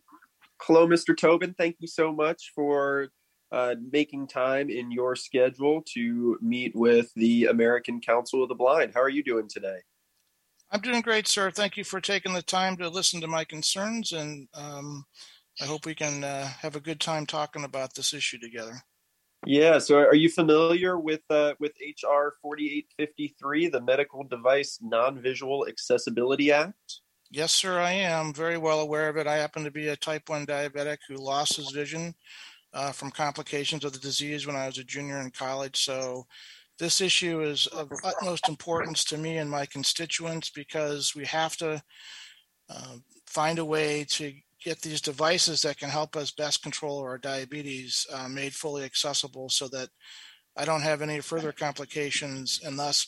Hello, 0.61 0.87
Mr. 0.87 1.15
Tobin. 1.15 1.55
Thank 1.57 1.77
you 1.79 1.87
so 1.87 2.11
much 2.11 2.51
for 2.53 3.09
uh, 3.51 3.75
making 3.91 4.27
time 4.27 4.69
in 4.69 4.91
your 4.91 5.15
schedule 5.15 5.81
to 5.93 6.37
meet 6.41 6.75
with 6.75 7.11
the 7.15 7.45
American 7.45 8.01
Council 8.01 8.43
of 8.43 8.49
the 8.49 8.55
Blind. 8.55 8.91
How 8.93 9.01
are 9.01 9.09
you 9.09 9.23
doing 9.23 9.47
today? 9.47 9.77
I'm 10.71 10.81
doing 10.81 11.01
great, 11.01 11.27
sir. 11.27 11.49
Thank 11.49 11.77
you 11.77 11.83
for 11.83 11.99
taking 11.99 12.33
the 12.33 12.43
time 12.43 12.77
to 12.77 12.89
listen 12.89 13.21
to 13.21 13.27
my 13.27 13.43
concerns, 13.43 14.11
and 14.11 14.47
um, 14.53 15.05
I 15.59 15.65
hope 15.65 15.85
we 15.85 15.95
can 15.95 16.23
uh, 16.23 16.47
have 16.61 16.75
a 16.75 16.79
good 16.79 16.99
time 16.99 17.25
talking 17.25 17.63
about 17.63 17.95
this 17.95 18.13
issue 18.13 18.37
together. 18.37 18.83
Yeah. 19.45 19.79
So, 19.79 19.97
are 19.97 20.15
you 20.15 20.29
familiar 20.29 20.99
with 20.99 21.21
uh, 21.29 21.53
with 21.59 21.71
HR 21.81 22.33
forty 22.41 22.77
eight 22.77 22.87
fifty 22.97 23.35
three, 23.39 23.67
the 23.67 23.81
Medical 23.81 24.23
Device 24.23 24.79
Non 24.81 25.21
Visual 25.21 25.67
Accessibility 25.67 26.51
Act? 26.51 27.01
Yes, 27.31 27.53
sir. 27.53 27.79
I 27.79 27.91
am 27.91 28.33
very 28.33 28.57
well 28.57 28.79
aware 28.79 29.07
of 29.07 29.17
it. 29.17 29.27
I 29.27 29.37
happen 29.37 29.63
to 29.63 29.71
be 29.71 29.89
a 29.89 29.95
type 29.95 30.29
one 30.29 30.45
diabetic 30.45 30.97
who 31.07 31.15
lost 31.15 31.57
his 31.57 31.71
vision 31.71 32.13
uh, 32.73 32.91
from 32.91 33.11
complications 33.11 33.85
of 33.85 33.93
the 33.93 33.99
disease 33.99 34.47
when 34.47 34.55
I 34.55 34.65
was 34.65 34.77
a 34.77 34.83
junior 34.83 35.19
in 35.19 35.31
college. 35.31 35.77
So, 35.77 36.25
this 36.79 37.01
issue 37.01 37.41
is 37.41 37.67
of 37.67 37.91
utmost 38.03 38.49
importance 38.49 39.03
to 39.05 39.17
me 39.17 39.37
and 39.37 39.49
my 39.49 39.65
constituents 39.65 40.49
because 40.49 41.13
we 41.15 41.25
have 41.25 41.55
to 41.57 41.81
uh, 42.69 42.95
find 43.25 43.59
a 43.59 43.65
way 43.65 44.05
to 44.09 44.33
get 44.63 44.81
these 44.81 45.01
devices 45.01 45.61
that 45.61 45.77
can 45.77 45.89
help 45.89 46.15
us 46.15 46.31
best 46.31 46.63
control 46.63 46.99
our 46.99 47.17
diabetes 47.17 48.05
uh, 48.13 48.27
made 48.27 48.53
fully 48.53 48.83
accessible 48.83 49.49
so 49.49 49.67
that 49.69 49.89
I 50.57 50.65
don't 50.65 50.81
have 50.81 51.01
any 51.01 51.21
further 51.21 51.51
complications 51.51 52.59
and 52.65 52.77
thus 52.77 53.07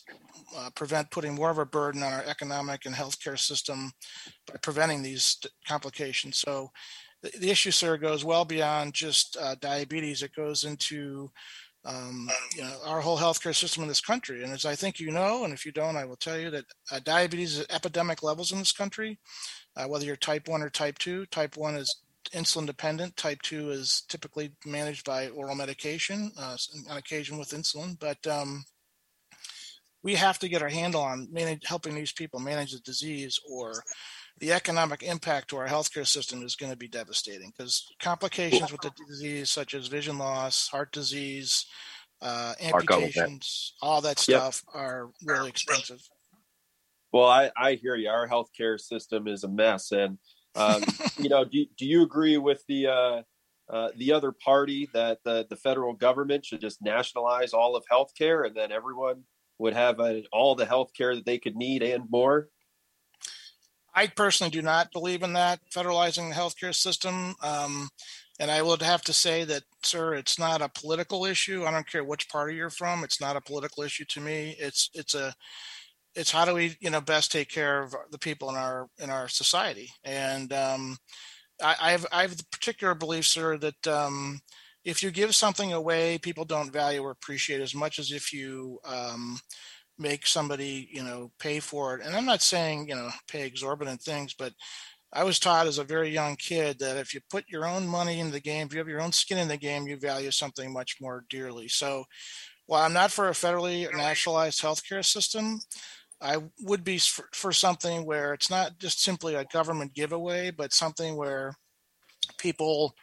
uh, 0.56 0.70
prevent 0.76 1.12
putting 1.12 1.36
more 1.36 1.50
of 1.50 1.58
a 1.58 1.66
burden 1.66 2.04
on 2.04 2.14
our 2.14 2.24
economic 2.24 2.86
and 2.86 2.96
healthcare 2.96 3.38
system 3.38 3.92
by 4.48 4.56
preventing 4.62 5.02
these 5.02 5.38
complications. 5.68 6.38
So 6.38 6.70
the, 7.22 7.32
the 7.40 7.50
issue, 7.50 7.72
sir, 7.72 7.98
goes 7.98 8.24
well 8.24 8.46
beyond 8.46 8.94
just 8.94 9.38
uh, 9.40 9.56
diabetes. 9.60 10.24
It 10.24 10.36
goes 10.36 10.64
into 10.64 11.30
um, 11.84 12.30
you 12.56 12.62
know, 12.62 12.76
our 12.86 13.02
whole 13.02 13.18
healthcare 13.18 13.56
system 13.56 13.84
in 13.84 13.90
this 13.90 14.02
country. 14.02 14.44
And 14.44 14.54
as 14.54 14.66
I 14.66 14.76
think 14.76 15.00
you 15.00 15.12
know, 15.12 15.44
and 15.44 15.54
if 15.54 15.66
you 15.66 15.72
don't, 15.72 15.98
I 15.98 16.06
will 16.06 16.16
tell 16.16 16.38
you 16.38 16.52
that 16.52 16.66
uh, 16.92 17.00
diabetes 17.04 17.58
is 17.58 17.62
at 17.62 17.74
epidemic 17.74 18.24
levels 18.24 18.52
in 18.52 18.60
this 18.60 18.72
country. 18.72 19.20
Uh, 19.76 19.86
whether 19.86 20.06
you're 20.06 20.16
type 20.16 20.48
one 20.48 20.62
or 20.62 20.70
type 20.70 20.98
two, 20.98 21.26
type 21.28 21.56
one 21.58 21.76
is 21.76 22.02
insulin 22.34 22.66
dependent. 22.66 23.16
Type 23.18 23.42
2 23.42 23.72
is 23.72 24.04
typically 24.08 24.52
managed 24.66 25.06
by 25.06 25.30
oral 25.30 25.56
medication, 25.56 26.32
uh, 26.38 26.58
on 26.90 26.98
occasion 26.98 27.38
with 27.38 27.50
insulin. 27.50 28.00
But 28.00 28.26
um, 28.28 28.64
we 30.04 30.16
have 30.16 30.40
to 30.40 30.50
get 30.50 30.62
our 30.62 30.70
handle 30.70 31.02
on 31.02 31.28
manage, 31.32 31.64
helping 31.66 31.96
these 31.96 32.12
people 32.12 32.40
manage 32.40 32.72
the 32.72 32.80
disease, 32.80 33.40
or 33.50 33.84
the 34.40 34.54
economic 34.54 35.04
impact 35.04 35.50
to 35.50 35.58
our 35.58 35.68
healthcare 35.68 36.08
system 36.08 36.42
is 36.44 36.56
going 36.56 36.72
to 36.72 36.78
be 36.78 36.88
devastating 36.88 37.52
because 37.56 37.86
complications 38.00 38.72
with 38.72 38.82
the 38.82 38.92
disease, 39.08 39.50
such 39.50 39.74
as 39.74 39.88
vision 39.88 40.18
loss, 40.18 40.68
heart 40.70 40.92
disease, 40.92 41.66
uh, 42.22 42.54
amputations, 42.62 43.74
all 43.82 44.02
that 44.02 44.20
stuff 44.20 44.64
yep. 44.68 44.82
are 44.82 45.10
really 45.24 45.50
expensive. 45.50 46.02
Well, 47.12 47.28
I, 47.28 47.52
I 47.58 47.74
hear 47.74 47.96
you. 47.96 48.10
Our 48.10 48.28
healthcare 48.28 48.80
system 48.80 49.28
is 49.28 49.44
a 49.44 49.50
mess, 49.50 49.92
and 49.92 50.18
um, 50.56 50.84
you 51.18 51.30
know, 51.30 51.44
do, 51.44 51.66
do 51.78 51.86
you 51.86 52.04
agree 52.04 52.38
with 52.38 52.64
the 52.68 52.88
uh, 52.88 53.22
uh, 53.70 53.90
the 53.96 54.12
other 54.12 54.32
party 54.32 54.90
that 54.94 55.20
the, 55.24 55.46
the 55.50 55.56
federal 55.56 55.94
government 55.94 56.46
should 56.46 56.62
just 56.62 56.82
nationalize 56.82 57.54
all 57.54 57.76
of 57.76 57.86
healthcare 57.92 58.46
and 58.46 58.56
then 58.56 58.72
everyone 58.72 59.24
would 59.60 59.74
have 59.74 60.00
a, 60.00 60.24
all 60.34 60.56
the 60.56 60.66
healthcare 60.66 61.16
that 61.16 61.26
they 61.26 61.38
could 61.38 61.56
need 61.56 61.82
and 61.82 62.04
more? 62.10 62.50
I 63.94 64.08
personally 64.08 64.52
do 64.52 64.62
not 64.62 64.92
believe 64.92 65.24
in 65.24 65.34
that 65.34 65.60
federalizing 65.74 66.30
the 66.30 66.36
healthcare 66.36 66.76
system. 66.76 67.36
Um, 67.42 67.90
and 68.40 68.50
I 68.50 68.62
would 68.62 68.82
have 68.82 69.04
to 69.04 69.14
say 69.14 69.44
that, 69.46 69.64
sir, 69.84 70.16
it's 70.16 70.40
not 70.40 70.62
a 70.62 70.70
political 70.70 71.26
issue. 71.26 71.66
I 71.66 71.72
don't 71.72 71.88
care 71.88 72.04
which 72.04 72.30
party 72.30 72.56
you're 72.56 72.70
from. 72.70 73.04
It's 73.04 73.22
not 73.22 73.36
a 73.36 73.42
political 73.42 73.84
issue 73.84 74.06
to 74.10 74.22
me. 74.22 74.56
It's 74.60 74.90
it's 74.94 75.14
a 75.14 75.34
it's 76.16 76.32
how 76.32 76.46
do 76.46 76.54
we 76.54 76.76
you 76.80 76.90
know 76.90 77.02
best 77.02 77.32
take 77.32 77.50
care 77.50 77.84
of 77.84 77.96
the 78.12 78.20
people 78.20 78.50
in 78.50 78.56
our 78.56 78.88
in 79.00 79.10
our 79.10 79.28
society 79.28 79.90
and 80.04 80.52
um, 80.54 80.98
I, 81.62 81.76
I, 81.82 81.92
have 81.92 82.06
I 82.12 82.22
have 82.22 82.38
the 82.38 82.46
particular 82.52 82.96
belief, 82.96 83.26
sir, 83.26 83.58
that 83.58 83.88
um, 83.88 84.40
if 84.84 85.04
you 85.04 85.12
give 85.12 85.36
something 85.36 85.74
away, 85.74 86.18
people 86.18 86.46
don't 86.46 86.72
value 86.72 87.02
or 87.02 87.12
appreciate 87.12 87.62
as 87.62 87.76
much 87.76 88.00
as 88.00 88.12
if 88.12 88.34
you 88.34 88.80
um, 88.86 89.40
make 89.98 90.26
somebody 90.26 90.90
you 90.92 91.04
know 91.04 91.32
pay 91.40 91.60
for 91.60 91.96
it. 91.96 92.06
And 92.06 92.16
I'm 92.16 92.26
not 92.26 92.42
saying 92.42 92.90
you 92.90 92.96
know 92.96 93.10
pay 93.28 93.46
exorbitant 93.46 94.02
things, 94.02 94.34
but 94.34 94.54
I 95.14 95.24
was 95.24 95.40
taught 95.40 95.68
as 95.68 95.78
a 95.78 95.84
very 95.84 96.10
young 96.10 96.36
kid 96.38 96.80
that 96.80 96.98
if 96.98 97.14
you 97.14 97.20
put 97.30 97.50
your 97.50 97.66
own 97.66 97.86
money 97.86 98.20
in 98.20 98.32
the 98.32 98.40
game, 98.40 98.68
if 98.68 98.74
you 98.74 98.80
have 98.80 98.88
your 98.88 99.02
own 99.02 99.12
skin 99.12 99.38
in 99.38 99.50
the 99.50 99.58
game, 99.58 99.86
you 99.88 99.98
value 99.98 100.32
something 100.32 100.72
much 100.72 100.98
more 101.02 101.26
dearly. 101.30 101.68
So, 101.68 102.06
while 102.66 102.84
I'm 102.84 102.94
not 102.94 103.12
for 103.12 103.28
a 103.28 103.32
federally 103.32 103.92
nationalized 103.94 104.62
healthcare 104.62 105.06
system, 105.06 105.60
I 106.22 106.38
would 106.62 106.84
be 106.84 107.00
for, 107.00 107.28
for, 107.34 107.52
something 107.52 108.06
where 108.06 108.34
it's 108.34 108.50
not 108.50 108.78
just 108.78 109.02
simply 109.02 109.36
a 109.36 109.46
government 109.46 109.94
giveaway, 109.94 110.52
but 110.52 110.72
something 110.72 111.16
where 111.16 111.56
people 112.38 112.96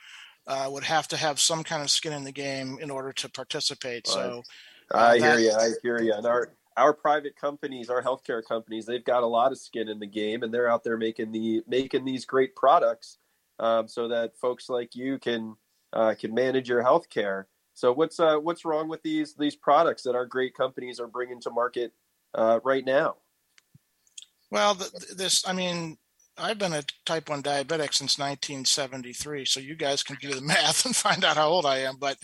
uh, 0.46 0.68
would 0.70 0.84
have 0.84 1.08
to 1.08 1.16
have 1.16 1.40
some 1.40 1.64
kind 1.64 1.82
of 1.82 1.90
skin 1.90 2.12
in 2.12 2.24
the 2.24 2.32
game 2.32 2.78
in 2.80 2.90
order 2.90 3.12
to 3.12 3.28
participate. 3.28 4.06
Right. 4.08 4.14
So 4.14 4.42
uh, 4.94 4.98
I 4.98 5.18
hear 5.18 5.38
you. 5.38 5.52
I 5.52 5.70
hear 5.82 6.00
you. 6.00 6.14
And 6.14 6.26
our 6.26 6.52
our 6.76 6.94
private 6.94 7.34
companies, 7.34 7.90
our 7.90 8.02
healthcare 8.02 8.42
companies, 8.44 8.86
they've 8.86 9.04
got 9.04 9.24
a 9.24 9.26
lot 9.26 9.50
of 9.50 9.58
skin 9.58 9.88
in 9.88 9.98
the 9.98 10.06
game, 10.06 10.42
and 10.42 10.54
they're 10.54 10.70
out 10.70 10.84
there 10.84 10.96
making 10.96 11.32
the 11.32 11.62
making 11.66 12.04
these 12.04 12.24
great 12.24 12.54
products, 12.54 13.18
um, 13.58 13.88
so 13.88 14.08
that 14.08 14.36
folks 14.38 14.68
like 14.68 14.94
you 14.94 15.18
can 15.18 15.56
uh, 15.92 16.14
can 16.18 16.32
manage 16.32 16.68
your 16.68 16.82
healthcare. 16.82 17.44
So 17.74 17.92
what's 17.92 18.18
uh, 18.18 18.36
what's 18.36 18.64
wrong 18.64 18.88
with 18.88 19.02
these 19.02 19.34
these 19.34 19.56
products 19.56 20.02
that 20.04 20.14
our 20.14 20.26
great 20.26 20.54
companies 20.54 21.00
are 21.00 21.08
bringing 21.08 21.40
to 21.42 21.50
market 21.50 21.92
uh, 22.34 22.60
right 22.64 22.84
now? 22.84 23.16
Well, 24.50 24.74
this, 25.14 25.46
I 25.46 25.52
mean, 25.52 25.98
I've 26.40 26.58
been 26.58 26.72
a 26.72 26.84
type 27.04 27.28
1 27.28 27.42
diabetic 27.42 27.92
since 27.94 28.18
1973, 28.18 29.44
so 29.44 29.60
you 29.60 29.74
guys 29.74 30.02
can 30.02 30.16
do 30.20 30.32
the 30.32 30.40
math 30.42 30.84
and 30.84 30.94
find 30.94 31.24
out 31.24 31.36
how 31.36 31.48
old 31.48 31.66
I 31.66 31.78
am. 31.78 31.96
But 31.98 32.16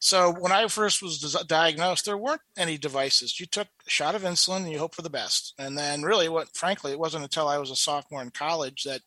so 0.00 0.32
when 0.32 0.52
I 0.52 0.66
first 0.68 1.02
was 1.02 1.20
diagnosed, 1.46 2.04
there 2.04 2.18
weren't 2.18 2.40
any 2.56 2.78
devices. 2.78 3.38
You 3.38 3.46
took 3.46 3.68
a 3.86 3.90
shot 3.90 4.14
of 4.14 4.22
insulin 4.22 4.58
and 4.58 4.72
you 4.72 4.78
hope 4.78 4.94
for 4.94 5.02
the 5.02 5.10
best. 5.10 5.54
And 5.58 5.76
then, 5.76 6.02
really, 6.02 6.28
what 6.28 6.48
frankly, 6.56 6.92
it 6.92 6.98
wasn't 6.98 7.24
until 7.24 7.48
I 7.48 7.58
was 7.58 7.70
a 7.70 7.76
sophomore 7.76 8.22
in 8.22 8.30
college 8.30 8.84
that 8.84 9.02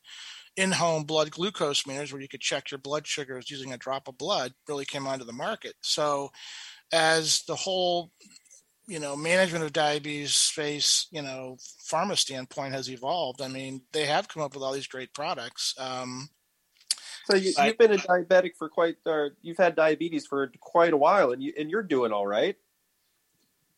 in 0.58 0.72
home 0.72 1.04
blood 1.04 1.32
glucose 1.32 1.88
meters, 1.88 2.12
where 2.12 2.22
you 2.22 2.28
could 2.28 2.42
check 2.42 2.72
your 2.72 2.78
blood 2.78 3.08
sugars 3.08 3.50
using 3.50 3.74
a 3.74 3.78
drop 3.78 4.08
of 4.08 4.18
blood, 4.18 4.54
really 4.68 4.86
came 4.86 5.08
onto 5.08 5.26
the 5.26 5.34
market. 5.34 5.76
So, 5.82 6.30
as 6.92 7.44
the 7.48 7.56
whole 7.56 8.12
you 8.88 9.00
know 9.00 9.16
management 9.16 9.64
of 9.64 9.74
diabetes 9.74 10.34
space 10.34 11.08
you 11.12 11.22
know 11.22 11.58
pharma 11.84 12.18
standpoint 12.18 12.74
has 12.74 12.90
evolved. 12.90 13.42
I 13.42 13.48
mean 13.48 13.82
they 13.92 14.06
have 14.06 14.28
come 14.28 14.44
up 14.44 14.54
with 14.54 14.64
all 14.64 14.74
these 14.74 14.88
great 14.88 15.14
products 15.14 15.76
um, 15.80 16.30
so 17.26 17.36
you, 17.36 17.54
have 17.58 17.78
been 17.78 17.94
a 17.94 17.98
diabetic 17.98 18.56
for 18.58 18.68
quite 18.70 18.96
or 19.06 19.32
you've 19.42 19.58
had 19.58 19.76
diabetes 19.76 20.26
for 20.26 20.52
quite 20.60 20.94
a 20.94 20.98
while 20.98 21.32
and 21.32 21.42
you 21.42 21.54
and 21.58 21.70
you're 21.70 21.84
doing 21.84 22.12
all 22.12 22.28
right. 22.28 22.56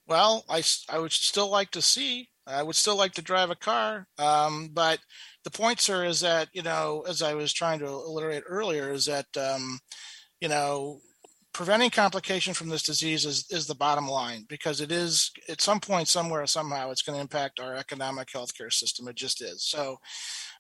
Well 0.08 0.46
i 0.50 0.64
i 0.90 1.00
would 1.00 1.12
still 1.12 1.50
like 1.50 1.72
to 1.72 1.82
see 1.82 2.30
i 2.46 2.62
would 2.62 2.76
still 2.76 2.98
like 2.98 3.14
to 3.14 3.22
drive 3.22 3.52
a 3.52 3.56
car 3.56 4.08
um, 4.18 4.70
but 4.74 5.00
the 5.44 5.52
point 5.52 5.80
sir 5.80 6.06
is 6.06 6.20
that 6.22 6.50
you 6.54 6.62
know 6.62 7.06
as 7.08 7.22
i 7.22 7.34
was 7.34 7.54
trying 7.54 7.80
to 7.80 7.88
alliterate 7.88 8.44
earlier 8.46 8.92
is 8.92 9.06
that 9.06 9.28
um, 9.38 9.80
you 10.42 10.50
know 10.50 11.00
preventing 11.54 11.90
complication 11.90 12.54
from 12.54 12.70
this 12.70 12.84
disease 12.84 13.26
is, 13.26 13.46
is 13.50 13.68
the 13.68 13.76
bottom 13.76 14.08
line 14.08 14.46
because 14.50 14.82
it 14.82 14.92
is 14.92 15.32
at 15.50 15.62
some 15.62 15.80
point 15.80 16.08
somewhere 16.08 16.46
somehow 16.48 16.90
it's 16.90 17.02
going 17.02 17.16
to 17.16 17.22
impact 17.22 17.60
our 17.60 17.76
economic 17.76 18.28
healthcare 18.30 18.72
system. 18.72 19.08
It 19.08 19.16
just 19.16 19.42
is. 19.42 19.64
So 19.66 19.98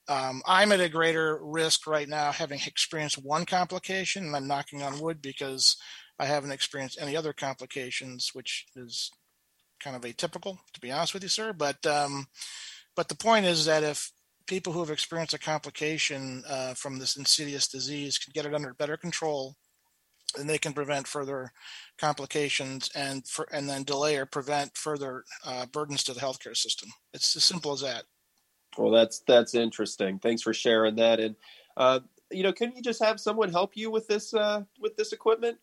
um, 0.09 0.41
i'm 0.45 0.73
at 0.73 0.81
a 0.81 0.89
greater 0.89 1.39
risk 1.41 1.87
right 1.87 2.09
now 2.09 2.29
having 2.29 2.59
experienced 2.65 3.23
one 3.23 3.45
complication 3.45 4.25
and 4.25 4.35
i'm 4.35 4.47
knocking 4.47 4.83
on 4.83 4.99
wood 4.99 5.21
because 5.21 5.77
i 6.19 6.25
haven't 6.25 6.51
experienced 6.51 6.97
any 6.99 7.15
other 7.15 7.31
complications 7.31 8.31
which 8.33 8.65
is 8.75 9.09
kind 9.83 9.95
of 9.95 10.03
atypical 10.03 10.57
to 10.73 10.79
be 10.79 10.91
honest 10.91 11.13
with 11.13 11.23
you 11.23 11.29
sir. 11.29 11.53
But 11.53 11.85
um, 11.85 12.25
but 12.95 13.09
the 13.09 13.15
point 13.15 13.45
is 13.45 13.65
that 13.65 13.83
if 13.83 14.11
people 14.47 14.73
who 14.73 14.79
have 14.79 14.89
experienced 14.89 15.33
a 15.33 15.39
complication 15.39 16.43
uh, 16.47 16.73
from 16.73 16.99
this 16.99 17.17
insidious 17.17 17.67
disease 17.67 18.17
can 18.17 18.31
get 18.33 18.45
it 18.45 18.53
under 18.53 18.73
better 18.73 18.97
control 18.97 19.55
and 20.37 20.49
they 20.49 20.57
can 20.57 20.73
prevent 20.73 21.07
further 21.07 21.51
complications 21.97 22.89
and 22.95 23.27
for, 23.27 23.47
and 23.51 23.67
then 23.67 23.83
delay 23.83 24.17
or 24.17 24.25
prevent 24.25 24.75
further 24.77 25.23
uh, 25.45 25.65
burdens 25.67 26.03
to 26.03 26.13
the 26.13 26.19
healthcare 26.19 26.55
system. 26.55 26.89
It's 27.13 27.35
as 27.35 27.43
simple 27.43 27.71
as 27.73 27.81
that. 27.81 28.03
Well, 28.77 28.91
that's 28.91 29.21
that's 29.27 29.55
interesting. 29.55 30.19
Thanks 30.19 30.41
for 30.41 30.53
sharing 30.53 30.95
that. 30.95 31.19
And 31.19 31.35
uh, 31.77 31.99
you 32.31 32.43
know, 32.43 32.53
can 32.53 32.73
you 32.75 32.81
just 32.81 33.03
have 33.03 33.19
someone 33.19 33.51
help 33.51 33.75
you 33.75 33.91
with 33.91 34.07
this 34.07 34.33
uh, 34.33 34.63
with 34.79 34.95
this 34.95 35.13
equipment? 35.13 35.57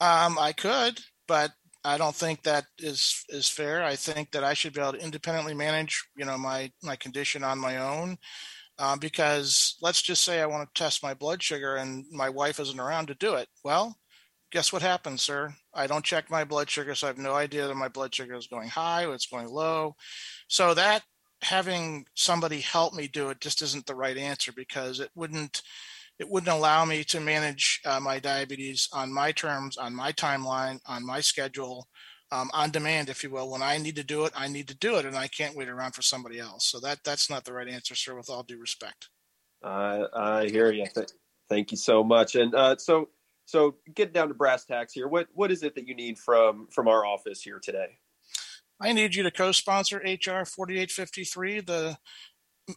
Um, 0.00 0.38
I 0.38 0.52
could, 0.52 1.00
but 1.26 1.52
I 1.84 1.98
don't 1.98 2.14
think 2.14 2.42
that 2.42 2.66
is 2.78 3.24
is 3.28 3.48
fair. 3.48 3.84
I 3.84 3.94
think 3.94 4.32
that 4.32 4.44
I 4.44 4.54
should 4.54 4.74
be 4.74 4.80
able 4.80 4.94
to 4.94 5.04
independently 5.04 5.54
manage, 5.54 6.04
you 6.16 6.24
know, 6.24 6.36
my 6.36 6.72
my 6.82 6.96
condition 6.96 7.44
on 7.44 7.58
my 7.58 7.78
own 7.78 8.18
uh, 8.78 8.96
because 8.96 9.76
let's 9.80 10.02
just 10.02 10.24
say 10.24 10.40
I 10.40 10.46
want 10.46 10.68
to 10.68 10.82
test 10.82 11.02
my 11.02 11.14
blood 11.14 11.42
sugar 11.42 11.76
and 11.76 12.04
my 12.10 12.28
wife 12.28 12.60
isn't 12.60 12.80
around 12.80 13.06
to 13.08 13.14
do 13.14 13.34
it. 13.34 13.48
Well, 13.64 13.96
guess 14.52 14.72
what 14.72 14.82
happens, 14.82 15.22
sir? 15.22 15.54
I 15.74 15.86
don't 15.86 16.04
check 16.04 16.30
my 16.30 16.44
blood 16.44 16.70
sugar, 16.70 16.94
so 16.94 17.06
I 17.06 17.10
have 17.10 17.18
no 17.18 17.34
idea 17.34 17.66
that 17.66 17.74
my 17.74 17.88
blood 17.88 18.14
sugar 18.14 18.34
is 18.34 18.46
going 18.46 18.68
high 18.68 19.04
or 19.04 19.14
it's 19.14 19.26
going 19.26 19.48
low. 19.48 19.96
So 20.48 20.74
that 20.74 21.02
having 21.42 22.06
somebody 22.14 22.60
help 22.60 22.94
me 22.94 23.08
do 23.08 23.30
it 23.30 23.40
just 23.40 23.62
isn't 23.62 23.86
the 23.86 23.94
right 23.94 24.16
answer 24.16 24.52
because 24.52 25.00
it 25.00 25.10
wouldn't 25.14 25.62
it 26.18 26.30
wouldn't 26.30 26.52
allow 26.52 26.84
me 26.86 27.04
to 27.04 27.20
manage 27.20 27.80
uh, 27.84 28.00
my 28.00 28.18
diabetes 28.18 28.88
on 28.92 29.12
my 29.12 29.32
terms, 29.32 29.76
on 29.76 29.94
my 29.94 30.12
timeline, 30.12 30.80
on 30.86 31.04
my 31.04 31.20
schedule, 31.20 31.86
um, 32.32 32.50
on 32.52 32.70
demand, 32.70 33.08
if 33.08 33.22
you 33.22 33.30
will. 33.30 33.50
When 33.50 33.62
I 33.62 33.78
need 33.78 33.96
to 33.96 34.04
do 34.04 34.24
it, 34.24 34.32
I 34.36 34.48
need 34.48 34.68
to 34.68 34.76
do 34.76 34.96
it, 34.96 35.04
and 35.04 35.16
I 35.16 35.28
can't 35.28 35.56
wait 35.56 35.68
around 35.68 35.92
for 35.92 36.02
somebody 36.02 36.38
else. 36.38 36.66
So 36.66 36.80
that 36.80 37.04
that's 37.04 37.30
not 37.30 37.44
the 37.44 37.52
right 37.52 37.68
answer, 37.68 37.94
sir. 37.94 38.14
With 38.14 38.30
all 38.30 38.42
due 38.42 38.58
respect. 38.58 39.08
Uh, 39.62 40.04
I 40.14 40.46
hear 40.46 40.72
you. 40.72 40.86
Thank 41.48 41.70
you 41.70 41.76
so 41.76 42.02
much. 42.02 42.34
And 42.34 42.54
uh, 42.54 42.76
so 42.76 43.08
so 43.44 43.76
get 43.94 44.12
down 44.12 44.28
to 44.28 44.34
brass 44.34 44.64
tacks 44.64 44.92
here. 44.92 45.08
What 45.08 45.28
what 45.32 45.50
is 45.50 45.62
it 45.62 45.74
that 45.76 45.86
you 45.86 45.94
need 45.94 46.18
from 46.18 46.68
from 46.70 46.88
our 46.88 47.06
office 47.06 47.42
here 47.42 47.60
today? 47.62 47.98
I 48.80 48.92
need 48.92 49.14
you 49.14 49.22
to 49.22 49.30
co-sponsor 49.30 49.98
HR 49.98 50.44
4853, 50.44 51.60
the 51.60 51.96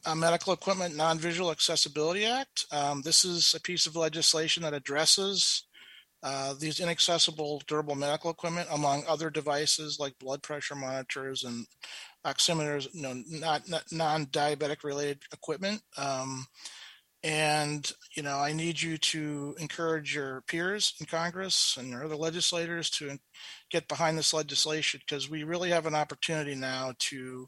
uh, 0.05 0.15
Medical 0.15 0.53
Equipment 0.53 0.95
Non-Visual 0.95 1.51
Accessibility 1.51 2.25
Act. 2.25 2.65
Um, 2.71 3.01
this 3.01 3.25
is 3.25 3.53
a 3.53 3.59
piece 3.59 3.85
of 3.85 3.97
legislation 3.97 4.63
that 4.63 4.73
addresses 4.73 5.67
uh, 6.21 6.53
these 6.59 6.79
inaccessible 6.79 7.61
durable 7.67 7.95
medical 7.95 8.31
equipment, 8.31 8.67
among 8.71 9.03
other 9.07 9.29
devices 9.29 9.99
like 9.99 10.19
blood 10.19 10.43
pressure 10.43 10.75
monitors 10.75 11.43
and 11.43 11.65
oximeters, 12.25 12.87
you 12.93 13.01
know, 13.01 13.21
not, 13.27 13.69
not 13.69 13.83
non-diabetic 13.91 14.83
related 14.83 15.21
equipment. 15.31 15.81
Um, 15.97 16.45
and 17.23 17.91
you 18.15 18.23
know, 18.23 18.37
I 18.37 18.53
need 18.53 18.81
you 18.81 18.97
to 18.97 19.55
encourage 19.59 20.15
your 20.15 20.41
peers 20.47 20.93
in 20.99 21.05
Congress 21.05 21.75
and 21.77 21.89
your 21.89 22.05
other 22.05 22.15
legislators 22.15 22.89
to 22.91 23.17
get 23.69 23.89
behind 23.89 24.17
this 24.17 24.33
legislation 24.33 25.01
because 25.05 25.29
we 25.29 25.43
really 25.43 25.69
have 25.69 25.85
an 25.85 25.95
opportunity 25.95 26.55
now 26.55 26.93
to 26.99 27.47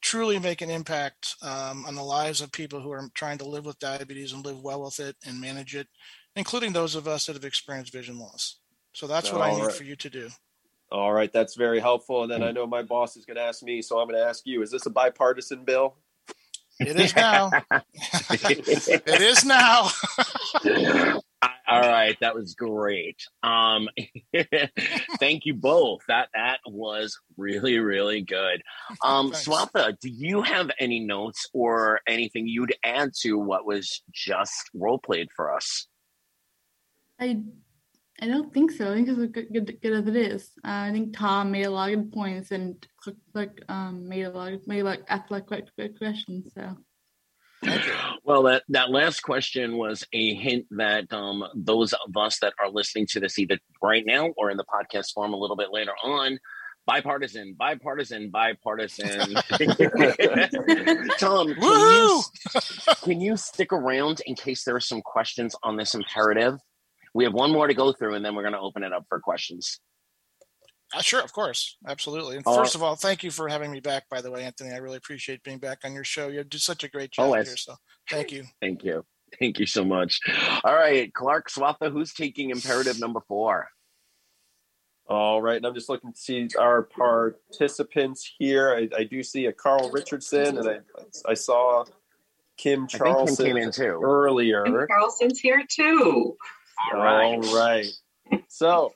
truly 0.00 0.38
make 0.38 0.62
an 0.62 0.70
impact 0.70 1.34
um, 1.42 1.84
on 1.86 1.94
the 1.94 2.02
lives 2.02 2.40
of 2.40 2.52
people 2.52 2.80
who 2.80 2.90
are 2.90 3.08
trying 3.14 3.38
to 3.38 3.48
live 3.48 3.66
with 3.66 3.78
diabetes 3.80 4.32
and 4.32 4.44
live 4.44 4.62
well 4.62 4.82
with 4.82 5.00
it 5.00 5.16
and 5.26 5.40
manage 5.40 5.74
it 5.74 5.88
including 6.36 6.72
those 6.72 6.94
of 6.94 7.08
us 7.08 7.26
that 7.26 7.34
have 7.34 7.44
experienced 7.44 7.92
vision 7.92 8.18
loss. 8.18 8.56
So 8.92 9.06
that's 9.06 9.32
what 9.32 9.40
All 9.40 9.46
I 9.46 9.54
need 9.54 9.66
right. 9.66 9.74
for 9.74 9.84
you 9.84 9.96
to 9.96 10.10
do. 10.10 10.28
All 10.92 11.12
right, 11.12 11.32
that's 11.32 11.54
very 11.54 11.78
helpful. 11.78 12.24
And 12.24 12.32
then 12.32 12.42
I 12.42 12.50
know 12.50 12.66
my 12.66 12.82
boss 12.82 13.16
is 13.16 13.24
going 13.24 13.36
to 13.36 13.42
ask 13.42 13.62
me, 13.62 13.80
so 13.80 14.00
I'm 14.00 14.08
going 14.08 14.20
to 14.20 14.26
ask 14.26 14.42
you: 14.44 14.62
Is 14.62 14.72
this 14.72 14.86
a 14.86 14.90
bipartisan 14.90 15.64
bill? 15.64 15.96
It 16.80 16.98
is 16.98 17.14
now. 17.14 17.50
it 18.30 19.20
is 19.20 19.44
now. 19.44 19.90
All 21.68 21.80
right, 21.80 22.16
that 22.20 22.34
was 22.34 22.54
great. 22.54 23.22
Um, 23.44 23.88
thank 25.20 25.46
you 25.46 25.54
both. 25.54 26.00
That 26.08 26.28
that 26.34 26.58
was 26.66 27.16
really 27.36 27.78
really 27.78 28.22
good. 28.22 28.62
Um, 29.04 29.30
Swatha, 29.30 29.96
do 30.00 30.08
you 30.10 30.42
have 30.42 30.70
any 30.80 30.98
notes 30.98 31.46
or 31.52 32.00
anything 32.08 32.48
you'd 32.48 32.74
add 32.84 33.12
to 33.20 33.38
what 33.38 33.64
was 33.64 34.02
just 34.10 34.70
role 34.74 34.98
played 34.98 35.28
for 35.36 35.54
us? 35.54 35.86
I 37.20 37.42
I 38.22 38.26
don't 38.26 38.52
think 38.52 38.70
so. 38.70 38.90
I 38.90 38.94
think 38.94 39.08
it's 39.08 39.32
good, 39.32 39.48
good, 39.52 39.80
good 39.80 39.92
as 39.92 40.06
it 40.06 40.16
is. 40.16 40.50
Uh, 40.64 40.88
I 40.88 40.92
think 40.92 41.16
Tom 41.16 41.50
made 41.50 41.64
a 41.64 41.70
lot 41.70 41.90
of 41.90 42.12
points 42.12 42.50
and 42.50 42.86
like 43.34 43.62
um 43.68 44.08
made 44.08 44.24
a 44.24 44.30
lot 44.30 44.52
of 44.52 44.66
made 44.66 44.82
like 44.82 45.02
asked 45.08 45.30
like 45.30 45.46
quite 45.46 45.70
good 45.78 45.96
questions. 45.98 46.52
So. 46.54 46.76
Well, 48.24 48.44
that, 48.44 48.62
that 48.70 48.90
last 48.90 49.20
question 49.20 49.76
was 49.76 50.06
a 50.14 50.34
hint 50.34 50.66
that 50.70 51.12
um, 51.12 51.44
those 51.54 51.92
of 51.92 52.16
us 52.16 52.38
that 52.40 52.54
are 52.58 52.70
listening 52.70 53.06
to 53.10 53.20
this 53.20 53.38
either 53.38 53.58
right 53.82 54.04
now 54.06 54.28
or 54.36 54.50
in 54.50 54.56
the 54.56 54.64
podcast 54.64 55.12
form 55.12 55.34
a 55.34 55.36
little 55.36 55.56
bit 55.56 55.70
later 55.70 55.92
on, 56.02 56.38
bipartisan, 56.86 57.54
bipartisan, 57.58 58.30
bipartisan. 58.30 59.34
Tom, 61.18 61.54
can 61.54 61.60
you, 61.60 62.22
can 63.02 63.20
you 63.20 63.36
stick 63.36 63.72
around 63.72 64.22
in 64.26 64.34
case 64.34 64.64
there 64.64 64.76
are 64.76 64.80
some 64.80 65.02
questions 65.02 65.54
on 65.62 65.76
this 65.76 65.94
imperative? 65.94 66.58
We 67.14 67.24
have 67.24 67.32
one 67.32 67.52
more 67.52 67.66
to 67.66 67.74
go 67.74 67.92
through, 67.92 68.14
and 68.14 68.24
then 68.24 68.34
we're 68.34 68.42
going 68.42 68.54
to 68.54 68.60
open 68.60 68.82
it 68.82 68.92
up 68.92 69.04
for 69.08 69.20
questions. 69.20 69.80
Uh, 70.92 71.00
sure, 71.00 71.22
of 71.22 71.32
course, 71.32 71.76
absolutely. 71.86 72.36
And 72.36 72.46
uh, 72.46 72.54
first 72.54 72.74
of 72.74 72.82
all, 72.82 72.96
thank 72.96 73.22
you 73.22 73.30
for 73.30 73.48
having 73.48 73.70
me 73.70 73.80
back. 73.80 74.08
By 74.08 74.20
the 74.20 74.30
way, 74.30 74.44
Anthony, 74.44 74.72
I 74.72 74.78
really 74.78 74.96
appreciate 74.96 75.42
being 75.44 75.58
back 75.58 75.78
on 75.84 75.92
your 75.92 76.04
show. 76.04 76.28
You 76.28 76.42
did 76.42 76.60
such 76.60 76.82
a 76.82 76.88
great 76.88 77.12
job 77.12 77.32
here, 77.34 77.56
so 77.56 77.74
thank 78.10 78.32
you. 78.32 78.44
Thank 78.60 78.82
you. 78.82 79.04
Thank 79.38 79.60
you 79.60 79.66
so 79.66 79.84
much. 79.84 80.18
All 80.64 80.74
right, 80.74 81.12
Clark 81.14 81.48
Swatha, 81.50 81.92
who's 81.92 82.12
taking 82.12 82.50
imperative 82.50 82.98
number 82.98 83.20
four? 83.28 83.68
All 85.08 85.40
right, 85.40 85.56
and 85.56 85.66
I'm 85.66 85.74
just 85.74 85.88
looking 85.88 86.12
to 86.12 86.18
see 86.18 86.48
our 86.58 86.82
participants 86.82 88.28
here. 88.38 88.74
I, 88.74 88.88
I 89.00 89.04
do 89.04 89.22
see 89.22 89.46
a 89.46 89.52
Carl 89.52 89.90
Richardson, 89.92 90.58
and 90.58 90.68
I 90.68 90.78
I 91.26 91.34
saw 91.34 91.84
Kim 92.56 92.86
Charlson 92.88 93.36
Kim 93.36 93.56
came 93.56 93.56
in 93.56 93.72
too. 93.72 94.00
earlier. 94.02 94.64
And 94.64 94.88
Charlson's 94.88 95.40
here 95.40 95.64
too. 95.68 96.36
All 96.92 97.00
right. 97.00 97.34
All 97.34 97.56
right. 97.56 97.86
so, 98.48 98.94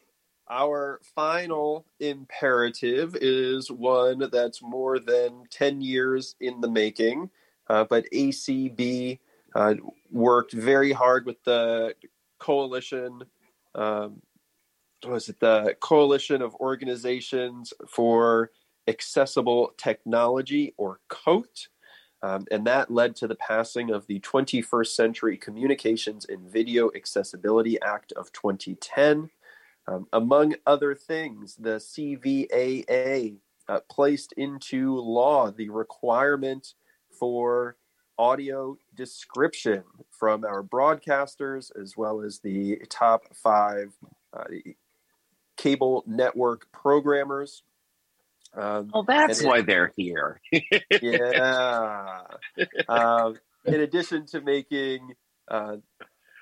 our 0.50 1.00
final 1.14 1.86
imperative 2.00 3.16
is 3.20 3.70
one 3.70 4.28
that's 4.30 4.62
more 4.62 4.98
than 4.98 5.44
10 5.50 5.80
years 5.80 6.36
in 6.40 6.60
the 6.60 6.68
making, 6.68 7.30
uh, 7.68 7.84
but 7.88 8.04
ACB 8.12 9.18
uh, 9.54 9.74
worked 10.10 10.52
very 10.52 10.92
hard 10.92 11.24
with 11.24 11.42
the 11.44 11.94
coalition. 12.38 13.22
Um, 13.74 14.20
was 15.06 15.28
it 15.28 15.40
the 15.40 15.76
Coalition 15.80 16.42
of 16.42 16.54
Organizations 16.56 17.72
for 17.88 18.50
Accessible 18.86 19.72
Technology, 19.76 20.74
or 20.76 21.00
COAT? 21.08 21.68
Um, 22.24 22.46
and 22.50 22.66
that 22.66 22.90
led 22.90 23.14
to 23.16 23.28
the 23.28 23.34
passing 23.34 23.90
of 23.90 24.06
the 24.06 24.18
21st 24.20 24.86
Century 24.86 25.36
Communications 25.36 26.24
and 26.26 26.50
Video 26.50 26.90
Accessibility 26.96 27.78
Act 27.82 28.12
of 28.12 28.32
2010. 28.32 29.28
Um, 29.86 30.06
among 30.10 30.54
other 30.66 30.94
things, 30.94 31.54
the 31.56 31.76
CVAA 31.76 33.36
uh, 33.68 33.80
placed 33.90 34.32
into 34.38 34.96
law 34.96 35.50
the 35.50 35.68
requirement 35.68 36.72
for 37.10 37.76
audio 38.18 38.78
description 38.94 39.84
from 40.08 40.46
our 40.46 40.62
broadcasters 40.62 41.70
as 41.78 41.94
well 41.94 42.22
as 42.22 42.38
the 42.38 42.80
top 42.88 43.24
five 43.34 43.92
uh, 44.32 44.44
cable 45.58 46.02
network 46.06 46.72
programmers 46.72 47.64
um, 48.56 48.90
well, 48.92 49.02
that's 49.02 49.42
why 49.42 49.58
it, 49.58 49.66
they're 49.66 49.92
here. 49.96 50.40
yeah. 51.02 52.22
Um, 52.88 53.38
in 53.64 53.80
addition 53.80 54.26
to 54.26 54.40
making 54.40 55.14
uh, 55.48 55.76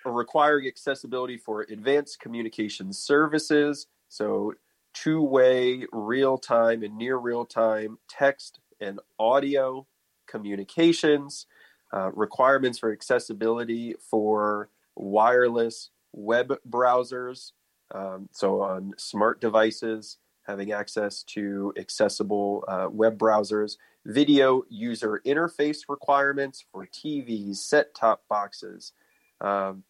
requiring 0.04 0.66
accessibility 0.66 1.38
for 1.38 1.62
advanced 1.62 2.20
communication 2.20 2.92
services, 2.92 3.86
so 4.08 4.54
two 4.92 5.22
way, 5.22 5.86
real 5.92 6.36
time, 6.36 6.82
and 6.82 6.96
near 6.96 7.16
real 7.16 7.44
time 7.44 7.98
text 8.08 8.58
and 8.80 9.00
audio 9.18 9.86
communications, 10.26 11.46
uh, 11.94 12.10
requirements 12.12 12.78
for 12.78 12.92
accessibility 12.92 13.94
for 14.10 14.68
wireless 14.96 15.90
web 16.12 16.52
browsers, 16.68 17.52
um, 17.94 18.28
so 18.32 18.62
on 18.62 18.92
smart 18.98 19.40
devices 19.40 20.18
having 20.46 20.72
access 20.72 21.22
to 21.22 21.72
accessible 21.76 22.64
uh, 22.68 22.88
web 22.90 23.18
browsers, 23.18 23.76
video 24.04 24.62
user 24.68 25.20
interface 25.26 25.80
requirements 25.88 26.64
for 26.72 26.86
TVs, 26.86 27.56
set 27.56 27.94
top 27.94 28.22
boxes, 28.28 28.92
um, 29.40 29.84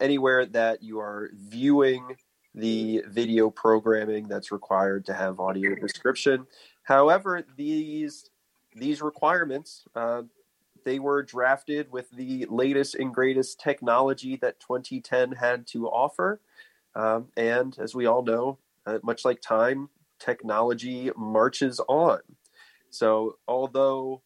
anywhere 0.00 0.46
that 0.46 0.82
you 0.82 1.00
are 1.00 1.30
viewing 1.34 2.16
the 2.54 3.02
video 3.08 3.50
programming 3.50 4.28
that's 4.28 4.52
required 4.52 5.04
to 5.06 5.14
have 5.14 5.40
audio 5.40 5.74
description. 5.74 6.46
However, 6.82 7.44
these 7.56 8.30
these 8.74 9.02
requirements 9.02 9.84
uh, 9.94 10.22
they 10.84 10.98
were 10.98 11.22
drafted 11.22 11.92
with 11.92 12.10
the 12.10 12.46
latest 12.48 12.94
and 12.94 13.12
greatest 13.12 13.60
technology 13.60 14.36
that 14.36 14.58
2010 14.60 15.32
had 15.32 15.66
to 15.66 15.86
offer. 15.86 16.40
Um, 16.94 17.28
and 17.36 17.76
as 17.78 17.94
we 17.94 18.06
all 18.06 18.22
know, 18.22 18.58
uh, 18.88 18.98
much 19.02 19.24
like 19.24 19.40
time, 19.40 19.88
technology 20.18 21.10
marches 21.16 21.80
on. 21.88 22.20
So, 22.90 23.36
although 23.46 24.22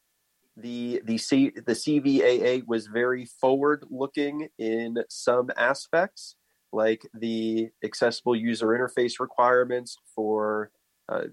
the 0.56 1.02
the 1.04 1.18
C, 1.18 1.50
the 1.50 1.72
CVAA 1.72 2.66
was 2.66 2.86
very 2.86 3.26
forward 3.26 3.84
looking 3.90 4.48
in 4.58 4.98
some 5.08 5.50
aspects, 5.56 6.36
like 6.72 7.02
the 7.12 7.70
accessible 7.82 8.36
user 8.36 8.68
interface 8.68 9.18
requirements 9.18 9.96
for 10.14 10.70
uh, 11.08 11.24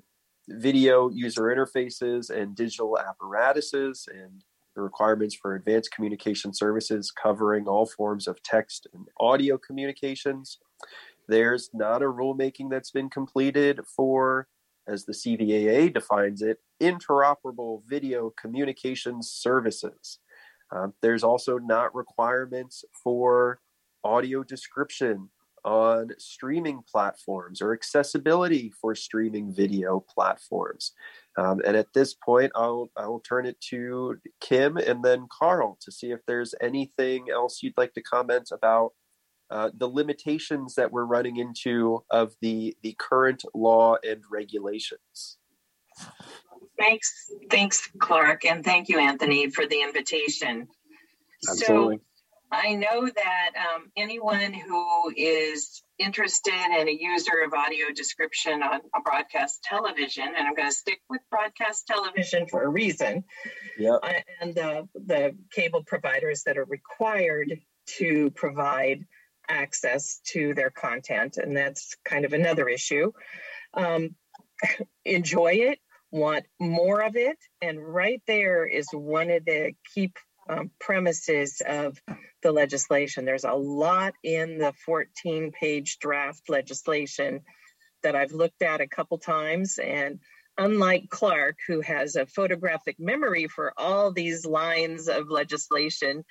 video 0.47 1.09
user 1.09 1.43
interfaces 1.43 2.29
and 2.29 2.55
digital 2.55 2.97
apparatuses, 2.97 4.07
and 4.11 4.43
the 4.75 4.81
requirements 4.81 5.35
for 5.35 5.55
advanced 5.55 5.91
communication 5.91 6.53
services 6.53 7.11
covering 7.11 7.67
all 7.67 7.85
forms 7.85 8.27
of 8.27 8.41
text 8.41 8.87
and 8.93 9.07
audio 9.19 9.57
communications. 9.57 10.57
There's 11.29 11.69
not 11.73 12.01
a 12.01 12.05
rulemaking 12.05 12.71
that's 12.71 12.89
been 12.89 13.07
completed 13.07 13.81
for, 13.95 14.47
as 14.87 15.05
the 15.05 15.13
CVAA 15.13 15.93
defines 15.93 16.41
it, 16.41 16.57
interoperable 16.81 17.83
video 17.87 18.33
communications 18.41 19.29
services. 19.31 20.17
Um, 20.71 20.93
there's 21.03 21.23
also 21.23 21.59
not 21.59 21.93
requirements 21.93 22.83
for 23.03 23.59
audio 24.03 24.41
description 24.41 25.29
on 25.63 26.09
streaming 26.17 26.81
platforms 26.91 27.61
or 27.61 27.73
accessibility 27.73 28.71
for 28.81 28.95
streaming 28.95 29.53
video 29.53 30.03
platforms. 30.09 30.93
Um, 31.37 31.61
and 31.63 31.77
at 31.77 31.93
this 31.93 32.15
point, 32.15 32.51
I'll 32.55 32.89
I'll 32.97 33.19
turn 33.19 33.45
it 33.45 33.61
to 33.69 34.17
Kim 34.41 34.77
and 34.77 35.03
then 35.03 35.27
Carl 35.31 35.77
to 35.81 35.91
see 35.91 36.09
if 36.11 36.21
there's 36.25 36.55
anything 36.59 37.27
else 37.31 37.61
you'd 37.61 37.77
like 37.77 37.93
to 37.93 38.01
comment 38.01 38.49
about 38.51 38.93
uh, 39.51 39.71
the 39.75 39.87
limitations 39.87 40.75
that 40.75 40.91
we're 40.91 41.05
running 41.05 41.37
into 41.37 42.03
of 42.09 42.35
the 42.41 42.75
the 42.83 42.95
current 42.99 43.43
law 43.53 43.95
and 44.07 44.21
regulations. 44.29 45.37
Thanks, 46.77 47.31
thanks, 47.49 47.89
Clark, 47.99 48.45
and 48.45 48.63
thank 48.63 48.87
you, 48.87 48.99
Anthony, 48.99 49.49
for 49.49 49.65
the 49.65 49.81
invitation. 49.81 50.67
Absolutely. 51.49 51.97
So, 51.97 52.01
I 52.51 52.73
know 52.73 53.07
that 53.07 53.51
um, 53.55 53.91
anyone 53.95 54.53
who 54.53 55.13
is 55.15 55.83
interested 55.99 56.53
and 56.53 56.89
a 56.89 56.97
user 56.99 57.43
of 57.45 57.53
audio 57.53 57.91
description 57.93 58.63
on 58.63 58.79
a 58.95 59.01
broadcast 59.01 59.61
television, 59.63 60.23
and 60.35 60.47
I'm 60.47 60.55
going 60.55 60.69
to 60.69 60.75
stick 60.75 60.99
with 61.09 61.21
broadcast 61.29 61.85
television 61.85 62.47
for 62.47 62.63
a 62.63 62.67
reason, 62.67 63.23
yep. 63.77 63.99
Uh, 64.01 64.13
and 64.41 64.57
uh, 64.57 64.83
the 64.95 65.35
cable 65.51 65.83
providers 65.83 66.43
that 66.43 66.57
are 66.57 66.65
required 66.65 67.59
to 67.97 68.31
provide 68.31 69.05
access 69.49 70.19
to 70.27 70.53
their 70.53 70.69
content, 70.69 71.37
and 71.37 71.55
that's 71.55 71.95
kind 72.05 72.25
of 72.25 72.33
another 72.33 72.67
issue. 72.67 73.11
Um, 73.73 74.15
enjoy 75.05 75.53
it, 75.53 75.79
want 76.11 76.45
more 76.59 77.01
of 77.01 77.15
it, 77.15 77.37
and 77.61 77.79
right 77.81 78.21
there 78.27 78.65
is 78.65 78.87
one 78.91 79.29
of 79.29 79.45
the 79.45 79.73
key 79.93 80.11
um, 80.49 80.71
premises 80.79 81.61
of 81.65 82.01
the 82.41 82.51
legislation. 82.51 83.25
There's 83.25 83.43
a 83.43 83.53
lot 83.53 84.13
in 84.23 84.57
the 84.57 84.73
14 84.85 85.51
page 85.51 85.99
draft 85.99 86.49
legislation 86.49 87.41
that 88.01 88.15
I've 88.15 88.31
looked 88.31 88.61
at 88.61 88.81
a 88.81 88.87
couple 88.87 89.19
times. 89.19 89.77
And 89.77 90.19
unlike 90.57 91.09
Clark, 91.09 91.57
who 91.67 91.81
has 91.81 92.15
a 92.15 92.25
photographic 92.25 92.99
memory 92.99 93.47
for 93.47 93.73
all 93.77 94.11
these 94.11 94.45
lines 94.45 95.07
of 95.07 95.29
legislation, 95.29 96.23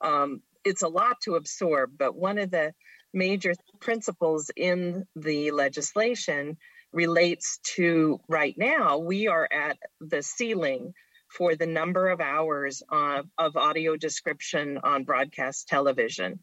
um, 0.00 0.42
it's 0.64 0.82
a 0.82 0.88
lot 0.88 1.20
to 1.22 1.34
absorb. 1.34 1.92
But 1.98 2.14
one 2.14 2.38
of 2.38 2.50
the 2.50 2.72
major 3.12 3.54
principles 3.80 4.50
in 4.56 5.04
the 5.16 5.50
legislation 5.50 6.56
relates 6.92 7.58
to 7.76 8.20
right 8.28 8.54
now, 8.56 8.98
we 8.98 9.28
are 9.28 9.48
at 9.50 9.78
the 10.00 10.22
ceiling 10.22 10.92
for 11.28 11.54
the 11.54 11.66
number 11.66 12.08
of 12.08 12.20
hours 12.20 12.82
uh, 12.90 13.22
of 13.38 13.56
audio 13.56 13.96
description 13.96 14.78
on 14.82 15.04
broadcast 15.04 15.68
television 15.68 16.40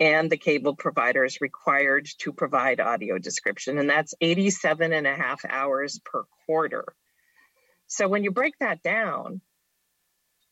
and 0.00 0.30
the 0.30 0.36
cable 0.36 0.76
providers 0.76 1.40
required 1.40 2.06
to 2.18 2.32
provide 2.32 2.78
audio 2.78 3.18
description. 3.18 3.78
And 3.78 3.90
that's 3.90 4.14
87 4.20 4.92
and 4.92 5.06
a 5.06 5.14
half 5.14 5.44
hours 5.44 6.00
per 6.04 6.24
quarter. 6.46 6.84
So 7.88 8.06
when 8.06 8.22
you 8.22 8.30
break 8.30 8.54
that 8.60 8.82
down, 8.82 9.40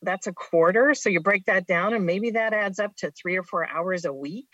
that's 0.01 0.27
a 0.27 0.33
quarter. 0.33 0.93
So 0.93 1.09
you 1.09 1.21
break 1.21 1.45
that 1.45 1.67
down, 1.67 1.93
and 1.93 2.05
maybe 2.05 2.31
that 2.31 2.53
adds 2.53 2.79
up 2.79 2.95
to 2.97 3.11
three 3.11 3.37
or 3.37 3.43
four 3.43 3.67
hours 3.67 4.05
a 4.05 4.13
week 4.13 4.49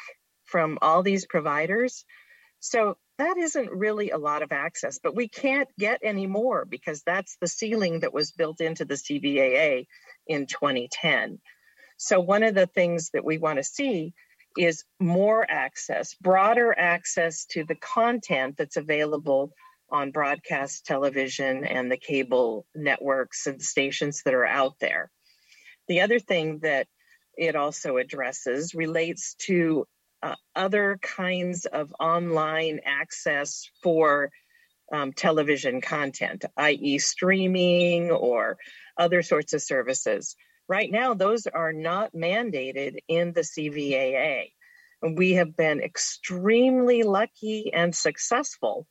from 0.46 0.78
all 0.82 1.04
these 1.04 1.26
providers. 1.26 2.06
So 2.60 2.98
that 3.18 3.38
isn't 3.38 3.72
really 3.72 4.12
a 4.12 4.18
lot 4.18 4.42
of 4.42 4.52
access, 4.52 5.00
but 5.02 5.16
we 5.16 5.28
can't 5.28 5.68
get 5.78 6.00
any 6.02 6.28
more 6.28 6.66
because 6.66 7.04
that's 7.04 7.38
the 7.42 7.48
ceiling 7.48 8.00
that 8.00 8.14
was 8.14 8.32
built 8.32 8.62
into 8.62 8.86
the 8.86 8.96
CVAA 8.96 9.88
in 10.28 10.48
2010. 10.48 11.40
So, 11.98 12.20
one 12.20 12.44
of 12.44 12.56
the 12.56 12.68
things 12.68 13.12
that 13.12 13.26
we 13.26 13.38
want 13.38 13.58
to 13.58 13.64
see 13.64 14.14
is 14.58 14.84
more 15.00 15.46
access, 15.50 16.16
broader 16.16 16.78
access 16.78 17.46
to 17.52 17.64
the 17.64 17.76
content 17.76 18.56
that's 18.58 18.78
available 18.78 19.52
on 19.92 20.12
broadcast 20.12 20.86
television 20.86 21.66
and 21.66 21.92
the 21.92 21.98
cable 21.98 22.66
networks 22.74 23.46
and 23.46 23.62
stations 23.62 24.22
that 24.26 24.34
are 24.34 24.46
out 24.46 24.74
there. 24.80 25.12
The 25.88 26.02
other 26.02 26.20
thing 26.20 26.60
that 26.60 26.88
it 27.38 27.56
also 27.56 27.98
addresses 27.98 28.74
relates 28.74 29.36
to 29.46 29.86
uh, 30.22 30.36
other 30.56 30.98
kinds 31.02 31.66
of 31.66 31.94
online 32.00 32.80
access 32.86 33.70
for 33.82 34.30
um, 34.92 35.12
television 35.12 35.82
content, 35.82 36.46
i.e., 36.58 37.00
streaming 37.00 38.12
or 38.12 38.58
other 38.98 39.22
sorts 39.22 39.54
of 39.54 39.62
services. 39.62 40.36
Right 40.68 40.90
now, 40.92 41.14
those 41.14 41.48
are 41.48 41.74
not 41.74 42.14
mandated 42.14 42.98
in 43.08 43.34
the 43.34 43.42
CVAA. 43.42 44.52
We 45.02 45.34
have 45.34 45.58
been 45.58 45.82
extremely 45.82 47.04
lucky 47.04 47.74
and 47.74 47.94
successful 47.94 48.88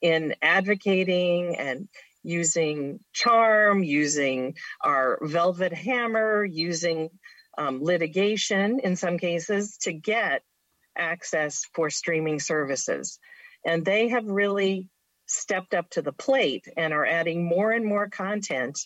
in 0.00 0.34
advocating 0.40 1.56
and 1.56 1.88
using 2.22 3.00
charm, 3.12 3.82
using 3.82 4.54
our 4.82 5.18
velvet 5.22 5.72
hammer, 5.72 6.44
using 6.44 7.10
um, 7.58 7.82
litigation 7.82 8.80
in 8.80 8.96
some 8.96 9.18
cases 9.18 9.76
to 9.78 9.92
get 9.92 10.42
access 10.96 11.64
for 11.74 11.90
streaming 11.90 12.40
services. 12.40 13.18
And 13.64 13.84
they 13.84 14.08
have 14.08 14.26
really 14.26 14.88
stepped 15.26 15.74
up 15.74 15.88
to 15.90 16.02
the 16.02 16.12
plate 16.12 16.66
and 16.76 16.92
are 16.92 17.06
adding 17.06 17.44
more 17.44 17.70
and 17.70 17.84
more 17.84 18.08
content 18.08 18.78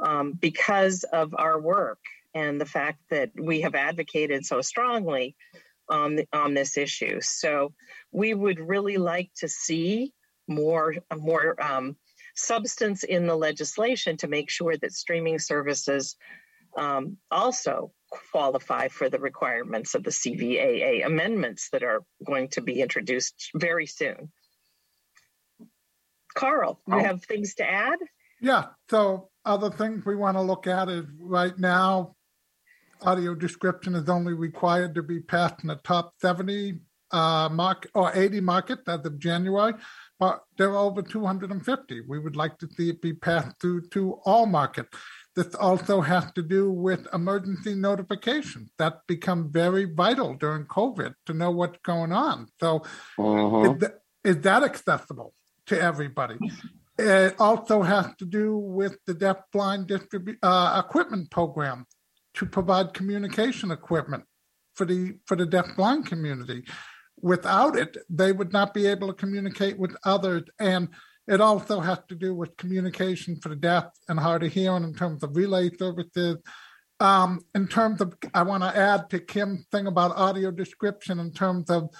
um, 0.00 0.32
because 0.32 1.04
of 1.04 1.34
our 1.36 1.60
work 1.60 1.98
and 2.34 2.60
the 2.60 2.66
fact 2.66 2.98
that 3.10 3.30
we 3.38 3.60
have 3.60 3.74
advocated 3.74 4.44
so 4.44 4.60
strongly 4.60 5.36
on, 5.88 6.16
the, 6.16 6.26
on 6.32 6.54
this 6.54 6.76
issue. 6.78 7.20
So 7.20 7.74
we 8.10 8.32
would 8.32 8.58
really 8.58 8.96
like 8.96 9.30
to 9.38 9.48
see 9.48 10.12
more, 10.48 10.94
more 11.14 11.62
um, 11.62 11.96
substance 12.34 13.04
in 13.04 13.26
the 13.26 13.36
legislation 13.36 14.16
to 14.18 14.28
make 14.28 14.50
sure 14.50 14.76
that 14.76 14.92
streaming 14.92 15.38
services 15.38 16.16
um, 16.76 17.18
also 17.30 17.92
qualify 18.30 18.88
for 18.88 19.08
the 19.08 19.18
requirements 19.18 19.94
of 19.94 20.04
the 20.04 20.10
CVAA 20.10 21.04
amendments 21.04 21.68
that 21.70 21.82
are 21.82 22.02
going 22.24 22.48
to 22.48 22.60
be 22.60 22.80
introduced 22.80 23.50
very 23.54 23.86
soon. 23.86 24.30
Carl, 26.34 26.80
you 26.86 26.94
oh. 26.94 26.98
have 26.98 27.24
things 27.24 27.54
to 27.56 27.70
add? 27.70 27.98
Yeah. 28.40 28.66
So, 28.90 29.28
other 29.44 29.70
things 29.70 30.04
we 30.04 30.16
want 30.16 30.36
to 30.36 30.42
look 30.42 30.66
at 30.66 30.88
is 30.88 31.04
right 31.18 31.56
now, 31.58 32.14
audio 33.02 33.34
description 33.34 33.94
is 33.94 34.08
only 34.08 34.32
required 34.32 34.94
to 34.94 35.02
be 35.02 35.20
passed 35.20 35.62
in 35.62 35.68
the 35.68 35.76
top 35.76 36.14
70 36.20 36.80
uh, 37.10 37.48
market 37.50 37.90
or 37.94 38.10
80 38.14 38.40
market 38.40 38.78
as 38.86 39.04
of 39.04 39.18
January, 39.18 39.74
but 40.22 40.44
there 40.56 40.70
are 40.70 40.76
over 40.76 41.02
250. 41.02 42.02
We 42.02 42.20
would 42.20 42.36
like 42.36 42.56
to 42.58 42.68
see 42.76 42.90
it 42.90 43.02
be 43.02 43.12
passed 43.12 43.58
through 43.60 43.88
to 43.88 44.20
all 44.24 44.46
markets. 44.46 44.96
This 45.34 45.52
also 45.56 46.00
has 46.00 46.30
to 46.34 46.44
do 46.44 46.70
with 46.70 47.08
emergency 47.12 47.74
notification. 47.74 48.70
That 48.78 49.00
become 49.08 49.50
very 49.50 49.84
vital 49.84 50.34
during 50.34 50.66
COVID 50.66 51.14
to 51.26 51.34
know 51.34 51.50
what's 51.50 51.80
going 51.82 52.12
on. 52.12 52.46
So, 52.60 52.84
uh-huh. 53.18 53.72
is, 53.72 53.78
that, 53.80 53.94
is 54.22 54.36
that 54.42 54.62
accessible 54.62 55.34
to 55.66 55.82
everybody? 55.82 56.36
It 56.96 57.34
also 57.40 57.82
has 57.82 58.06
to 58.20 58.24
do 58.24 58.56
with 58.56 58.98
the 59.08 59.14
deaf 59.14 59.38
blind 59.52 59.88
distribu- 59.88 60.38
uh, 60.40 60.80
equipment 60.86 61.32
program 61.32 61.84
to 62.34 62.46
provide 62.46 62.94
communication 62.94 63.72
equipment 63.72 64.22
for 64.74 64.86
the 64.86 65.16
for 65.26 65.36
the 65.36 65.46
deaf 65.46 65.66
blind 65.76 66.06
community. 66.06 66.62
Without 67.22 67.76
it, 67.76 67.96
they 68.10 68.32
would 68.32 68.52
not 68.52 68.74
be 68.74 68.86
able 68.86 69.08
to 69.08 69.14
communicate 69.14 69.78
with 69.78 69.96
others 70.04 70.42
and 70.58 70.88
it 71.28 71.40
also 71.40 71.80
has 71.80 71.98
to 72.08 72.14
do 72.14 72.34
with 72.34 72.56
communication 72.56 73.36
for 73.36 73.48
the 73.48 73.56
deaf 73.56 73.84
and 74.08 74.18
hard 74.18 74.42
of 74.42 74.52
hearing 74.52 74.82
in 74.82 74.94
terms 74.94 75.22
of 75.22 75.36
relay 75.36 75.70
services. 75.78 76.38
Um, 76.98 77.40
in 77.54 77.68
terms 77.68 78.00
of, 78.00 78.14
I 78.34 78.42
want 78.42 78.62
to 78.64 78.76
add 78.76 79.08
to 79.10 79.20
Kim's 79.20 79.66
thing 79.70 79.86
about 79.86 80.16
audio 80.16 80.50
description 80.50 81.20
in 81.20 81.32
terms 81.32 81.70
of 81.70 81.90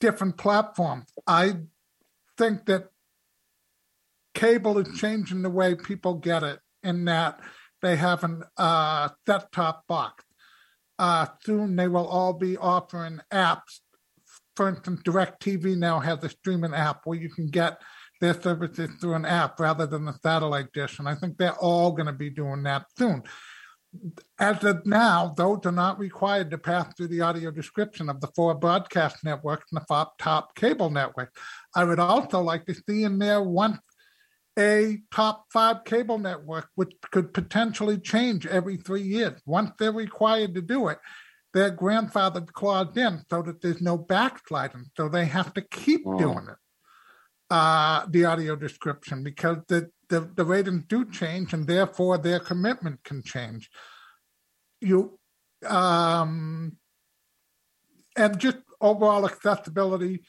different 0.00 0.36
platforms. 0.36 1.06
I 1.26 1.54
think 2.36 2.66
that 2.66 2.88
cable 4.34 4.78
is 4.78 4.98
changing 4.98 5.42
the 5.42 5.50
way 5.50 5.74
people 5.74 6.14
get 6.14 6.42
it 6.42 6.60
in 6.82 7.06
that 7.06 7.40
they 7.82 7.96
have 7.96 8.22
a 8.24 8.40
uh, 8.56 9.08
set 9.26 9.50
top 9.52 9.86
box. 9.86 10.24
Uh, 10.98 11.26
soon 11.42 11.76
they 11.76 11.88
will 11.88 12.06
all 12.06 12.32
be 12.32 12.56
offering 12.56 13.20
apps. 13.32 13.80
For 14.56 14.68
instance, 14.68 15.02
DirecTV 15.02 15.76
now 15.76 16.00
has 16.00 16.24
a 16.24 16.28
streaming 16.30 16.74
app 16.74 17.02
where 17.04 17.18
you 17.18 17.28
can 17.28 17.48
get 17.48 17.80
their 18.20 18.40
services 18.40 18.90
through 19.00 19.14
an 19.14 19.26
app 19.26 19.60
rather 19.60 19.86
than 19.86 20.06
the 20.06 20.18
satellite 20.22 20.72
dish. 20.72 20.98
And 20.98 21.08
I 21.08 21.14
think 21.14 21.36
they're 21.36 21.52
all 21.52 21.92
going 21.92 22.06
to 22.06 22.12
be 22.12 22.30
doing 22.30 22.62
that 22.62 22.86
soon. 22.96 23.22
As 24.38 24.62
of 24.64 24.84
now, 24.84 25.34
those 25.36 25.60
are 25.64 25.72
not 25.72 25.98
required 25.98 26.50
to 26.50 26.58
pass 26.58 26.92
through 26.94 27.08
the 27.08 27.20
audio 27.20 27.50
description 27.50 28.08
of 28.08 28.20
the 28.20 28.28
four 28.34 28.54
broadcast 28.54 29.24
networks 29.24 29.66
and 29.72 29.80
the 29.80 30.06
top 30.18 30.54
cable 30.54 30.90
network. 30.90 31.34
I 31.74 31.84
would 31.84 31.98
also 31.98 32.40
like 32.40 32.66
to 32.66 32.74
see 32.74 33.04
in 33.04 33.18
there 33.18 33.42
once 33.42 33.78
a 34.58 34.98
top 35.12 35.46
five 35.52 35.84
cable 35.84 36.18
network, 36.18 36.68
which 36.74 36.92
could 37.10 37.32
potentially 37.34 37.98
change 37.98 38.46
every 38.46 38.76
three 38.76 39.02
years. 39.02 39.40
Once 39.44 39.70
they're 39.78 39.92
required 39.92 40.54
to 40.54 40.62
do 40.62 40.88
it, 40.88 40.98
their 41.56 41.74
grandfathered 41.74 42.52
clause 42.52 42.94
in 42.98 43.22
so 43.30 43.40
that 43.40 43.62
there's 43.62 43.80
no 43.80 43.96
backsliding. 43.96 44.84
So 44.94 45.08
they 45.08 45.24
have 45.24 45.54
to 45.54 45.62
keep 45.62 46.04
doing 46.04 46.48
it 46.50 46.58
uh, 47.50 48.04
the 48.10 48.26
audio 48.26 48.56
description 48.56 49.22
because 49.22 49.58
the, 49.68 49.90
the, 50.10 50.30
the 50.34 50.44
ratings 50.44 50.84
do 50.86 51.10
change 51.10 51.54
and 51.54 51.66
therefore 51.66 52.18
their 52.18 52.40
commitment 52.40 53.02
can 53.04 53.22
change. 53.22 53.70
You 54.82 55.18
um, 55.66 56.76
and 58.16 58.38
just 58.38 58.58
overall 58.78 59.24
accessibility, 59.24 60.24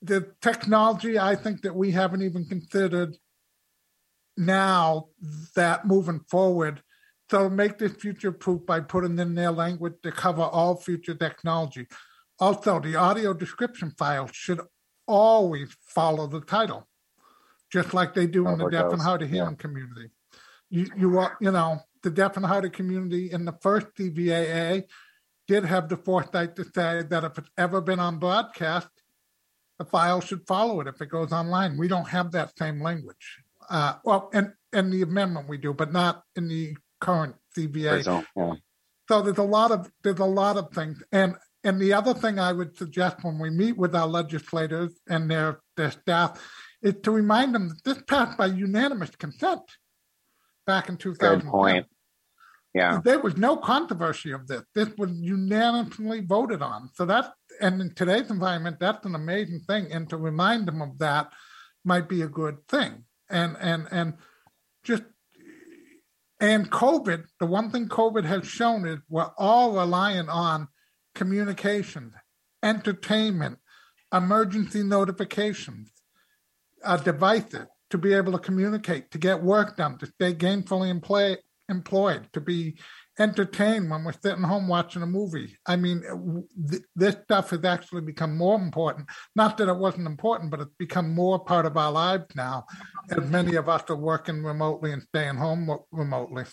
the 0.00 0.32
technology 0.40 1.18
I 1.18 1.36
think 1.36 1.60
that 1.62 1.76
we 1.76 1.90
haven't 1.90 2.22
even 2.22 2.46
considered 2.46 3.18
now 4.38 5.08
that 5.54 5.86
moving 5.86 6.20
forward 6.30 6.82
So 7.30 7.50
make 7.50 7.78
this 7.78 7.92
future 7.92 8.32
proof 8.32 8.64
by 8.64 8.80
putting 8.80 9.18
in 9.18 9.34
their 9.34 9.50
language 9.50 9.94
to 10.02 10.12
cover 10.12 10.42
all 10.42 10.76
future 10.76 11.14
technology. 11.14 11.86
Also, 12.38 12.78
the 12.78 12.96
audio 12.96 13.32
description 13.32 13.90
file 13.98 14.28
should 14.32 14.60
always 15.06 15.74
follow 15.80 16.26
the 16.26 16.40
title, 16.40 16.86
just 17.72 17.94
like 17.94 18.14
they 18.14 18.26
do 18.26 18.46
in 18.48 18.58
the 18.58 18.68
deaf 18.68 18.92
and 18.92 19.02
hard 19.02 19.22
of 19.22 19.30
hearing 19.30 19.50
yeah. 19.50 19.56
community. 19.56 20.10
You, 20.68 20.86
you, 20.96 21.26
you 21.40 21.50
know, 21.50 21.80
the 22.02 22.10
deaf 22.10 22.36
and 22.36 22.46
hard 22.46 22.64
of 22.64 22.72
community 22.72 23.30
in 23.32 23.44
the 23.44 23.56
first 23.60 23.88
CVAA 23.98 24.84
did 25.48 25.64
have 25.64 25.88
the 25.88 25.96
foresight 25.96 26.56
to 26.56 26.64
say 26.64 27.02
that 27.08 27.24
if 27.24 27.38
it's 27.38 27.50
ever 27.56 27.80
been 27.80 28.00
on 28.00 28.18
broadcast, 28.18 28.88
the 29.78 29.84
file 29.84 30.20
should 30.20 30.46
follow 30.46 30.80
it 30.80 30.86
if 30.86 31.00
it 31.00 31.08
goes 31.08 31.32
online. 31.32 31.76
We 31.76 31.88
don't 31.88 32.08
have 32.08 32.32
that 32.32 32.56
same 32.58 32.80
language. 32.80 33.38
Uh, 33.68 33.94
well, 34.04 34.30
and 34.32 34.52
in 34.72 34.90
the 34.90 35.02
amendment 35.02 35.48
we 35.48 35.58
do, 35.58 35.72
but 35.72 35.92
not 35.92 36.22
in 36.34 36.48
the 36.48 36.76
current 37.00 37.34
CVAA. 37.56 38.04
So, 38.04 38.24
yeah. 38.36 38.54
so 39.08 39.22
there's 39.22 39.38
a 39.38 39.42
lot 39.42 39.70
of 39.70 39.90
there's 40.02 40.18
a 40.18 40.24
lot 40.24 40.56
of 40.56 40.70
things, 40.72 41.02
and 41.12 41.34
and 41.64 41.80
the 41.80 41.92
other 41.92 42.14
thing 42.14 42.38
I 42.38 42.52
would 42.52 42.76
suggest 42.76 43.18
when 43.22 43.38
we 43.38 43.50
meet 43.50 43.76
with 43.76 43.94
our 43.94 44.06
legislators 44.06 44.92
and 45.08 45.30
their 45.30 45.60
their 45.76 45.90
staff 45.90 46.40
is 46.82 46.94
to 47.02 47.10
remind 47.10 47.54
them 47.54 47.68
that 47.68 47.84
this 47.84 48.02
passed 48.06 48.38
by 48.38 48.46
unanimous 48.46 49.10
consent 49.16 49.62
back 50.66 50.88
in 50.88 50.96
2000. 50.96 51.40
Good 51.40 51.48
point. 51.48 51.86
Yeah. 52.74 53.00
There 53.02 53.20
was 53.20 53.38
no 53.38 53.56
controversy 53.56 54.32
of 54.32 54.46
this. 54.46 54.62
This 54.74 54.90
was 54.98 55.10
unanimously 55.12 56.20
voted 56.20 56.60
on. 56.60 56.90
So 56.92 57.06
that's, 57.06 57.28
and 57.60 57.80
in 57.80 57.94
today's 57.94 58.30
environment, 58.30 58.76
that's 58.78 59.06
an 59.06 59.14
amazing 59.14 59.60
thing. 59.66 59.90
And 59.90 60.10
to 60.10 60.18
remind 60.18 60.68
them 60.68 60.82
of 60.82 60.98
that 60.98 61.32
might 61.84 62.06
be 62.06 62.20
a 62.20 62.28
good 62.28 62.58
thing. 62.68 63.04
And, 63.30 63.56
and, 63.60 63.88
and 63.90 64.14
just, 64.84 65.04
and 66.40 66.70
COVID, 66.70 67.24
the 67.40 67.46
one 67.46 67.70
thing 67.70 67.88
COVID 67.88 68.24
has 68.24 68.46
shown 68.46 68.86
is 68.86 68.98
we're 69.08 69.30
all 69.38 69.72
relying 69.72 70.28
on 70.28 70.68
communications, 71.14 72.12
entertainment, 72.62 73.58
emergency 74.12 74.82
notifications, 74.82 75.90
uh, 76.84 76.98
devices 76.98 77.66
to 77.90 77.98
be 77.98 78.12
able 78.12 78.32
to 78.32 78.38
communicate, 78.38 79.10
to 79.12 79.18
get 79.18 79.42
work 79.42 79.76
done, 79.76 79.98
to 79.98 80.06
stay 80.06 80.34
gainfully 80.34 80.90
employed, 80.90 81.38
employed, 81.68 82.28
to 82.32 82.40
be 82.40 82.76
entertained 83.18 83.90
when 83.90 84.04
we're 84.04 84.12
sitting 84.12 84.42
home 84.42 84.68
watching 84.68 85.02
a 85.02 85.06
movie. 85.06 85.56
I 85.66 85.76
mean, 85.76 86.02
th- 86.70 86.82
this 86.94 87.16
stuff 87.24 87.50
has 87.50 87.64
actually 87.64 88.02
become 88.02 88.36
more 88.36 88.60
important. 88.60 89.08
Not 89.34 89.56
that 89.58 89.68
it 89.68 89.76
wasn't 89.76 90.06
important, 90.06 90.50
but 90.50 90.60
it's 90.60 90.74
become 90.78 91.14
more 91.14 91.38
part 91.38 91.66
of 91.66 91.76
our 91.76 91.92
lives 91.92 92.26
now, 92.34 92.64
as 93.10 93.28
many 93.28 93.56
of 93.56 93.68
us 93.68 93.84
are 93.88 93.96
working 93.96 94.42
remotely 94.42 94.92
and 94.92 95.02
staying 95.02 95.36
home 95.36 95.70
remotely. 95.90 96.44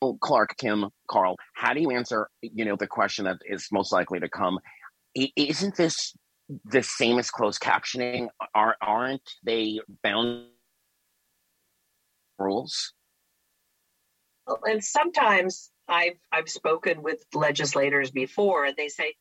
Well, 0.00 0.18
Clark, 0.20 0.56
Kim, 0.58 0.88
Carl, 1.08 1.36
how 1.54 1.74
do 1.74 1.80
you 1.80 1.90
answer, 1.90 2.28
you 2.40 2.64
know, 2.64 2.76
the 2.76 2.88
question 2.88 3.24
that 3.26 3.38
is 3.44 3.68
most 3.70 3.92
likely 3.92 4.18
to 4.18 4.28
come? 4.28 4.58
Isn't 5.14 5.76
this 5.76 6.14
the 6.64 6.82
same 6.82 7.18
as 7.18 7.30
closed 7.30 7.60
captioning? 7.60 8.28
Are 8.54 8.76
aren't 8.82 9.22
they 9.44 9.78
bound 10.02 10.46
rules? 12.38 12.92
And 14.64 14.82
sometimes 14.84 15.70
I've 15.88 16.18
I've 16.32 16.48
spoken 16.48 17.02
with 17.02 17.24
legislators 17.34 18.10
before, 18.10 18.64
and 18.66 18.76
they 18.76 18.88
say, 18.88 19.14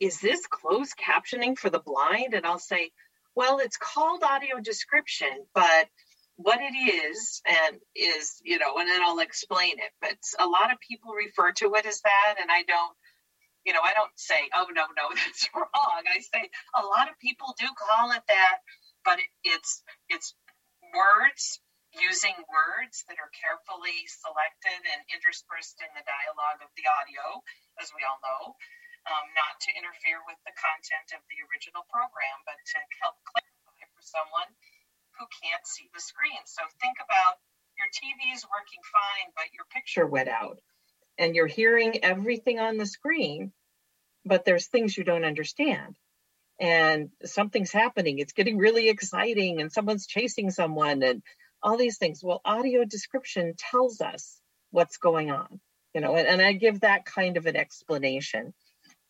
"Is 0.00 0.20
this 0.20 0.46
closed 0.46 0.94
captioning 0.96 1.58
for 1.58 1.70
the 1.70 1.80
blind?" 1.80 2.34
And 2.34 2.46
I'll 2.46 2.58
say, 2.58 2.90
"Well, 3.34 3.58
it's 3.58 3.76
called 3.78 4.22
audio 4.22 4.60
description, 4.60 5.46
but." 5.54 5.88
what 6.36 6.58
it 6.60 6.74
is 6.74 7.42
and 7.46 7.76
is 7.94 8.40
you 8.44 8.58
know 8.58 8.76
and 8.78 8.88
then 8.88 9.00
i'll 9.04 9.20
explain 9.20 9.78
it 9.78 9.92
but 10.00 10.16
a 10.40 10.48
lot 10.48 10.72
of 10.72 10.78
people 10.80 11.12
refer 11.12 11.52
to 11.52 11.72
it 11.76 11.86
as 11.86 12.00
that 12.00 12.34
and 12.40 12.50
i 12.50 12.62
don't 12.64 12.96
you 13.66 13.72
know 13.72 13.80
i 13.82 13.92
don't 13.94 14.10
say 14.16 14.36
oh 14.54 14.66
no 14.74 14.82
no 14.96 15.08
that's 15.14 15.48
wrong 15.54 16.02
i 16.14 16.20
say 16.20 16.50
a 16.74 16.84
lot 16.84 17.08
of 17.10 17.18
people 17.20 17.54
do 17.58 17.66
call 17.78 18.12
it 18.12 18.22
that 18.28 18.58
but 19.04 19.18
it, 19.18 19.26
it's 19.44 19.82
it's 20.08 20.34
words 20.94 21.60
using 21.98 22.34
words 22.50 23.06
that 23.06 23.18
are 23.18 23.30
carefully 23.34 24.06
selected 24.08 24.80
and 24.82 25.00
interspersed 25.10 25.78
in 25.80 25.90
the 25.94 26.04
dialogue 26.04 26.60
of 26.62 26.70
the 26.74 26.86
audio, 26.86 27.42
as 27.78 27.90
we 27.94 28.02
all 28.02 28.18
know, 28.22 28.54
um, 29.06 29.26
not 29.36 29.60
to 29.62 29.70
interfere 29.76 30.20
with 30.24 30.40
the 30.48 30.54
content 30.56 31.08
of 31.12 31.22
the 31.28 31.38
original 31.50 31.84
program, 31.92 32.38
but 32.48 32.56
to 32.56 32.78
help 33.04 33.16
clarify 33.28 33.84
for 33.92 34.02
someone 34.02 34.50
who 35.18 35.24
can't 35.44 35.64
see 35.68 35.86
the 35.92 36.00
screen. 36.00 36.40
So 36.46 36.64
think 36.80 36.98
about 36.98 37.38
your 37.76 37.90
TV 37.92 38.34
is 38.34 38.46
working 38.48 38.82
fine, 38.86 39.28
but 39.36 39.52
your 39.52 39.66
picture 39.70 40.06
went 40.06 40.28
out, 40.28 40.58
and 41.18 41.34
you're 41.34 41.50
hearing 41.50 42.02
everything 42.02 42.58
on 42.58 42.78
the 42.78 42.86
screen, 42.86 43.52
but 44.24 44.44
there's 44.44 44.66
things 44.66 44.96
you 44.96 45.04
don't 45.04 45.24
understand. 45.24 45.96
And 46.60 47.10
something's 47.24 47.72
happening. 47.72 48.20
It's 48.20 48.32
getting 48.32 48.58
really 48.58 48.88
exciting, 48.88 49.60
and 49.60 49.72
someone's 49.72 50.06
chasing 50.06 50.50
someone, 50.50 51.02
and 51.02 51.22
all 51.64 51.78
these 51.78 51.98
things. 51.98 52.22
Well, 52.22 52.42
audio 52.44 52.84
description 52.84 53.54
tells 53.56 54.00
us 54.00 54.38
what's 54.70 54.98
going 54.98 55.30
on, 55.30 55.60
you 55.94 56.00
know, 56.00 56.14
and, 56.14 56.28
and 56.28 56.42
I 56.42 56.52
give 56.52 56.80
that 56.80 57.06
kind 57.06 57.36
of 57.36 57.46
an 57.46 57.56
explanation 57.56 58.52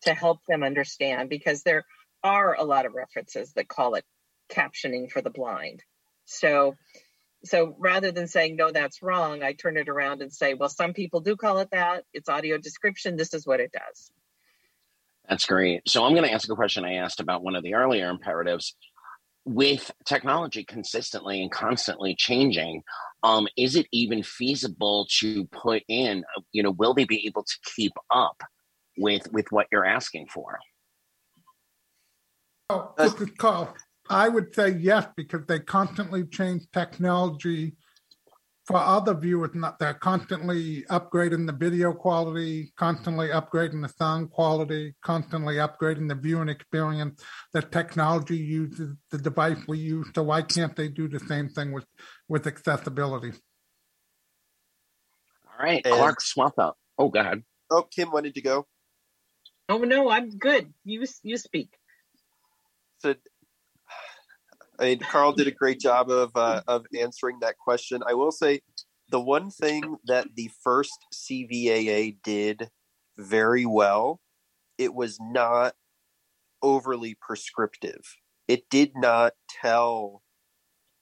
to 0.03 0.13
help 0.13 0.39
them 0.47 0.63
understand 0.63 1.29
because 1.29 1.61
there 1.61 1.83
are 2.23 2.55
a 2.55 2.63
lot 2.63 2.85
of 2.85 2.93
references 2.93 3.51
that 3.53 3.67
call 3.67 3.95
it 3.95 4.05
captioning 4.49 5.11
for 5.11 5.21
the 5.21 5.29
blind. 5.29 5.83
So 6.25 6.75
so 7.43 7.75
rather 7.77 8.11
than 8.11 8.27
saying 8.27 8.55
no 8.55 8.71
that's 8.71 9.01
wrong 9.01 9.43
i 9.43 9.53
turn 9.53 9.77
it 9.77 9.87
around 9.87 10.21
and 10.21 10.33
say 10.33 10.53
well 10.53 10.69
some 10.69 10.93
people 10.93 11.21
do 11.21 11.35
call 11.35 11.59
it 11.59 11.69
that 11.71 12.03
it's 12.11 12.27
audio 12.27 12.57
description 12.57 13.15
this 13.15 13.33
is 13.33 13.45
what 13.45 13.59
it 13.59 13.71
does 13.71 14.11
that's 15.29 15.45
great 15.45 15.81
so 15.87 16.03
i'm 16.03 16.13
going 16.13 16.27
to 16.27 16.33
ask 16.33 16.49
a 16.49 16.55
question 16.55 16.83
i 16.83 16.95
asked 16.95 17.19
about 17.19 17.43
one 17.43 17.55
of 17.55 17.63
the 17.63 17.75
earlier 17.75 18.09
imperatives 18.09 18.75
with 19.45 19.91
technology 20.05 20.63
consistently 20.63 21.41
and 21.41 21.51
constantly 21.51 22.15
changing, 22.15 22.81
um, 23.23 23.47
is 23.57 23.75
it 23.75 23.87
even 23.91 24.23
feasible 24.23 25.07
to 25.19 25.45
put 25.45 25.83
in, 25.87 26.23
you 26.51 26.63
know, 26.63 26.71
will 26.71 26.93
they 26.93 27.05
be 27.05 27.25
able 27.27 27.43
to 27.43 27.55
keep 27.75 27.93
up 28.11 28.41
with 28.97 29.31
with 29.31 29.45
what 29.51 29.67
you're 29.71 29.85
asking 29.85 30.27
for? 30.27 30.59
Oh, 32.69 32.93
this 32.97 33.13
is 33.21 33.29
Carl. 33.37 33.75
I 34.09 34.29
would 34.29 34.53
say 34.53 34.69
yes 34.69 35.07
because 35.15 35.41
they 35.47 35.59
constantly 35.59 36.25
change 36.25 36.63
technology 36.73 37.75
for 38.65 38.77
other 38.77 39.13
viewers, 39.13 39.51
not 39.53 39.77
they're 39.77 39.93
constantly 39.93 40.83
upgrading 40.89 41.45
the 41.45 41.53
video 41.53 41.93
quality, 41.93 42.73
constantly 42.75 43.27
upgrading 43.27 43.81
the 43.81 43.89
sound 43.89 44.31
quality, 44.31 44.95
constantly 45.03 45.55
upgrading 45.55 46.09
the 46.09 46.15
viewing 46.15 46.49
experience. 46.49 47.23
The 47.53 47.61
technology 47.61 48.37
uses 48.37 48.95
the 49.11 49.19
device 49.19 49.59
we 49.67 49.77
use, 49.77 50.07
so 50.15 50.23
why 50.23 50.41
can't 50.41 50.75
they 50.75 50.87
do 50.87 51.07
the 51.07 51.19
same 51.19 51.49
thing 51.49 51.71
with 51.71 51.85
with 52.27 52.47
accessibility? 52.47 53.33
All 55.47 55.65
right, 55.65 55.85
and, 55.85 55.93
Clark 55.93 56.19
Swatha. 56.21 56.73
Oh, 56.97 57.09
God. 57.09 57.43
Oh, 57.69 57.83
Kim 57.83 58.11
wanted 58.11 58.33
to 58.35 58.41
go. 58.41 58.65
Oh 59.67 59.79
no, 59.79 60.09
I'm 60.09 60.29
good. 60.29 60.73
You 60.83 61.05
you 61.23 61.37
speak. 61.37 61.73
So 62.99 63.15
I 64.79 64.85
mean, 64.85 64.99
Carl 64.99 65.33
did 65.33 65.47
a 65.47 65.51
great 65.51 65.79
job 65.79 66.09
of 66.09 66.31
uh, 66.35 66.61
of 66.67 66.85
answering 66.99 67.39
that 67.41 67.57
question. 67.57 68.01
I 68.07 68.13
will 68.13 68.31
say 68.31 68.61
the 69.09 69.19
one 69.19 69.49
thing 69.49 69.97
that 70.05 70.27
the 70.35 70.49
first 70.63 71.05
CVAA 71.13 72.17
did 72.23 72.69
very 73.17 73.65
well, 73.65 74.19
it 74.77 74.93
was 74.93 75.17
not 75.19 75.75
overly 76.61 77.15
prescriptive. 77.21 78.01
It 78.47 78.69
did 78.69 78.91
not 78.95 79.33
tell 79.61 80.21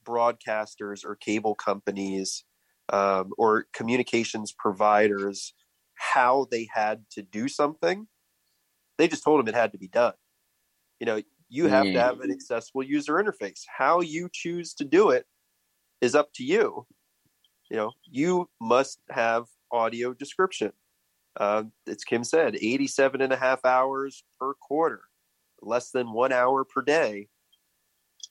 broadcasters 0.06 1.06
or 1.06 1.16
cable 1.16 1.56
companies 1.56 2.44
um, 2.90 3.32
or 3.38 3.66
communications 3.74 4.54
providers 4.58 5.54
how 5.96 6.48
they 6.52 6.68
had 6.74 7.06
to 7.12 7.22
do 7.22 7.48
something. 7.48 8.08
They 8.98 9.08
just 9.08 9.24
told 9.24 9.40
them 9.40 9.48
it 9.48 9.56
had 9.58 9.72
to 9.72 9.78
be 9.78 9.88
done. 9.88 10.14
You 11.00 11.06
know, 11.06 11.22
you 11.54 11.68
have 11.68 11.86
mm. 11.86 11.94
to 11.94 12.00
have 12.00 12.20
an 12.22 12.32
accessible 12.32 12.82
user 12.82 13.14
interface. 13.14 13.62
How 13.68 14.02
you 14.02 14.28
choose 14.34 14.74
to 14.74 14.84
do 14.84 15.12
it 15.12 15.28
is 16.02 16.16
up 16.16 16.34
to 16.34 16.44
you. 16.44 16.88
You 17.70 17.78
know, 17.78 17.92
you 18.10 18.50
must 18.60 19.00
have 19.12 19.46
audio 19.72 20.16
description. 20.16 20.72
Uh, 21.40 21.66
as 21.88 22.04
Kim 22.04 22.24
said, 22.24 22.56
87 22.56 23.22
and 23.22 23.32
a 23.32 23.36
half 23.36 23.64
hours 23.66 24.24
per 24.40 24.56
quarter, 24.56 25.02
less 25.62 25.92
than 25.92 26.12
one 26.12 26.32
hour 26.34 26.66
per 26.66 26.82
day. 26.82 27.28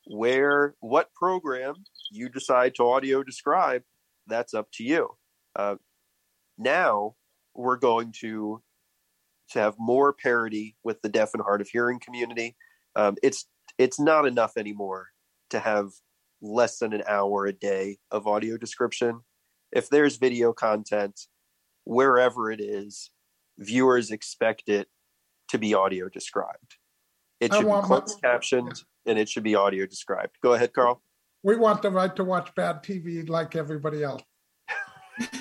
Where, 0.09 0.75
what 0.81 1.15
program 1.15 1.75
you 2.11 2.29
decide 2.29 2.75
to 2.75 2.89
audio 2.89 3.23
describe, 3.23 3.85
that's 4.27 4.53
up 4.53 4.67
to 4.75 4.83
you. 4.83 5.11
Uh, 5.55 5.77
now 6.59 7.15
we're 7.55 7.77
going 7.77 8.11
to 8.23 8.61
to 9.51 9.59
have 9.61 9.77
more 9.79 10.13
parity 10.13 10.75
with 10.83 11.01
the 11.03 11.09
deaf 11.09 11.35
and 11.35 11.43
hard 11.43 11.61
of 11.61 11.69
hearing 11.69 12.01
community 12.01 12.57
um, 12.97 13.17
it's 13.23 13.47
it's 13.79 13.99
not 13.99 14.27
enough 14.27 14.53
anymore 14.57 15.09
to 15.51 15.59
have 15.61 15.91
less 16.41 16.79
than 16.79 16.93
an 16.93 17.03
hour 17.07 17.47
a 17.47 17.53
day 17.53 17.99
of 18.11 18.27
audio 18.27 18.57
description. 18.57 19.21
If 19.71 19.89
there's 19.89 20.17
video 20.17 20.53
content, 20.53 21.21
wherever 21.85 22.51
it 22.51 22.61
is, 22.61 23.11
viewers 23.59 24.11
expect 24.11 24.69
it 24.69 24.89
to 25.49 25.59
be 25.59 25.75
audio 25.75 26.09
described. 26.09 26.77
It 27.41 27.53
should 27.53 27.61
be 27.61 27.67
want 27.67 27.89
my- 27.89 27.99
closed 27.99 28.21
captioned 28.23 28.83
and 29.07 29.19
it 29.19 29.29
should 29.29 29.43
be 29.43 29.55
audio 29.55 29.87
described. 29.87 30.37
Go 30.43 30.55
ahead, 30.55 30.73
Carl. 30.73 31.03
We 31.43 31.57
want 31.57 31.83
the 31.83 31.91
right 31.91 32.15
to 32.17 32.25
watch 32.25 32.55
bad 32.55 32.85
TV 32.85 33.29
like 33.29 33.57
everybody 33.57 34.05
else. 34.05 34.23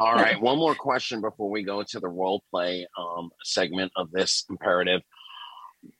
All 0.00 0.14
right, 0.14 0.40
one 0.40 0.58
more 0.58 0.74
question 0.74 1.20
before 1.20 1.50
we 1.50 1.62
go 1.62 1.82
to 1.82 2.00
the 2.00 2.08
role 2.08 2.42
play 2.50 2.86
um, 2.98 3.30
segment 3.42 3.92
of 3.96 4.10
this 4.10 4.44
imperative. 4.48 5.02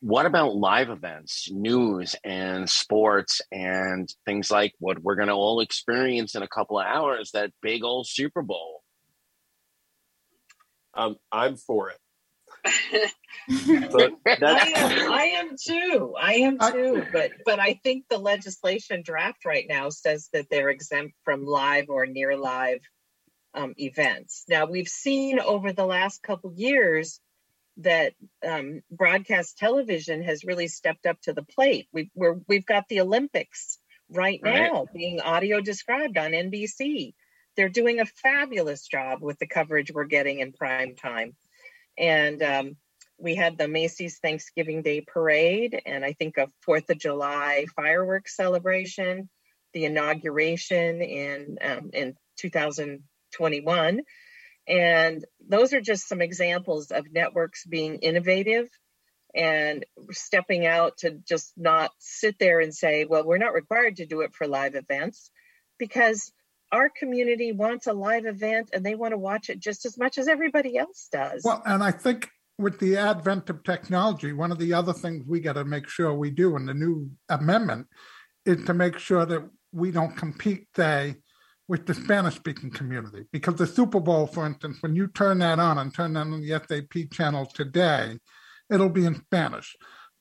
What 0.01 0.27
about 0.27 0.55
live 0.55 0.90
events, 0.90 1.48
news, 1.51 2.15
and 2.24 2.69
sports, 2.69 3.40
and 3.52 4.09
things 4.24 4.51
like 4.51 4.73
what 4.78 5.02
we're 5.02 5.15
going 5.15 5.28
to 5.28 5.35
all 5.35 5.61
experience 5.61 6.35
in 6.35 6.43
a 6.43 6.48
couple 6.48 6.78
of 6.78 6.86
hours 6.86 7.32
that 7.32 7.52
big 7.61 7.85
old 7.85 8.06
Super 8.06 8.43
Bowl? 8.43 8.82
Um, 10.94 11.16
I'm 11.32 11.56
for 11.56 11.90
it. 11.90 11.98
I 13.51 14.73
am, 14.74 15.12
I 15.12 15.24
am 15.36 15.56
too. 15.62 16.15
I 16.19 16.35
am 16.35 16.59
too. 16.59 17.05
But 17.12 17.32
but 17.44 17.61
I 17.61 17.78
think 17.82 18.05
the 18.09 18.19
legislation 18.19 19.02
draft 19.05 19.44
right 19.44 19.66
now 19.69 19.90
says 19.90 20.28
that 20.32 20.48
they're 20.51 20.70
exempt 20.70 21.15
from 21.24 21.44
live 21.44 21.90
or 21.90 22.06
near 22.06 22.36
live 22.36 22.81
um, 23.52 23.74
events. 23.77 24.44
Now 24.48 24.66
we've 24.66 24.89
seen 24.89 25.40
over 25.40 25.73
the 25.73 25.85
last 25.85 26.23
couple 26.23 26.55
years 26.55 27.20
that 27.78 28.12
um, 28.46 28.82
broadcast 28.90 29.59
television 29.59 30.22
has 30.22 30.44
really 30.44 30.68
stepped 30.68 31.06
up 31.06 31.20
to 31.22 31.32
the 31.32 31.42
plate. 31.42 31.88
We've 31.92 32.10
we're, 32.14 32.38
we've 32.48 32.66
got 32.66 32.88
the 32.88 33.01
Olympics 33.01 33.78
right 34.10 34.40
Right. 34.42 34.70
now 34.72 34.86
being 34.94 35.20
audio 35.20 35.60
described 35.60 36.18
on 36.18 36.32
NBC. 36.32 37.14
They're 37.56 37.68
doing 37.68 38.01
a 38.01 38.06
fabulous 38.06 38.86
job 38.86 39.22
with 39.22 39.38
the 39.38 39.46
coverage 39.46 39.92
we're 39.92 40.05
getting 40.05 40.40
in 40.40 40.52
prime 40.52 40.94
time. 40.96 41.34
And 41.96 42.42
um, 42.42 42.76
we 43.18 43.34
had 43.36 43.56
the 43.56 43.68
Macy's 43.68 44.18
Thanksgiving 44.18 44.82
Day 44.82 45.01
Parade, 45.01 45.80
and 45.86 46.05
I 46.05 46.12
think 46.14 46.36
a 46.36 46.51
Fourth 46.62 46.90
of 46.90 46.98
July 46.98 47.66
fireworks 47.76 48.36
celebration, 48.36 49.28
the 49.72 49.84
inauguration 49.84 51.01
in 51.01 51.59
um, 51.62 51.90
in 51.92 52.14
2021, 52.38 54.01
and 54.66 55.24
those 55.47 55.73
are 55.73 55.81
just 55.81 56.09
some 56.09 56.23
examples 56.23 56.91
of 56.91 57.12
networks 57.12 57.66
being 57.66 57.97
innovative 57.97 58.69
and 59.35 59.85
stepping 60.11 60.65
out 60.65 60.99
to 60.99 61.11
just 61.27 61.53
not 61.57 61.91
sit 61.99 62.39
there 62.39 62.61
and 62.61 62.74
say, 62.74 63.05
"Well, 63.05 63.27
we're 63.27 63.39
not 63.39 63.53
required 63.53 63.97
to 63.97 64.07
do 64.07 64.20
it 64.20 64.32
for 64.32 64.47
live 64.47 64.74
events," 64.74 65.31
because 65.78 66.32
our 66.73 66.89
community 66.89 67.53
wants 67.53 67.86
a 67.86 67.93
live 67.93 68.27
event 68.27 68.70
and 68.73 68.85
they 68.85 68.95
want 68.95 69.12
to 69.12 69.19
watch 69.19 69.51
it 69.51 69.61
just 69.61 69.86
as 69.86 69.99
much 69.99 70.19
as 70.19 70.28
everybody 70.28 70.77
else 70.77 71.09
does. 71.12 71.43
Well, 71.45 71.62
and 71.65 71.82
I 71.82 71.91
think 71.91 72.31
with 72.59 72.78
the 72.78 72.97
advent 72.97 73.51
of 73.51 73.62
technology, 73.65 74.32
one 74.32 74.53
of 74.53 74.59
the 74.59 74.73
other 74.73 74.93
things 74.93 75.24
we 75.27 75.41
got 75.41 75.55
to 75.55 75.65
make 75.65 75.89
sure 75.89 76.12
we 76.15 76.31
do 76.31 76.57
in 76.57 76.66
the 76.66 76.74
new 76.74 77.11
amendment 77.28 77.86
is 78.47 78.65
to 78.65 78.74
make 78.74 78.99
sure 78.99 79.27
that 79.27 79.49
we 79.73 79.91
don't 79.91 80.16
compete, 80.16 80.69
say, 80.77 81.16
with 81.69 81.86
the 81.86 81.95
Spanish 81.95 82.35
speaking 82.35 82.70
community. 82.70 83.24
Because 83.32 83.57
the 83.57 83.66
Super 83.66 84.01
Bowl, 84.01 84.27
for 84.27 84.47
instance, 84.47 84.78
when 84.81 84.95
you 84.95 85.09
turn 85.09 85.39
that 85.39 85.59
on 85.59 85.78
and 85.78 85.95
turn 85.95 86.12
that 86.15 86.20
on 86.20 86.41
the 86.41 86.61
SAP 86.69 87.11
channel 87.11 87.47
today, 87.47 88.19
it'll 88.70 88.91
be 88.91 89.07
in 89.07 89.15
Spanish. 89.15 89.74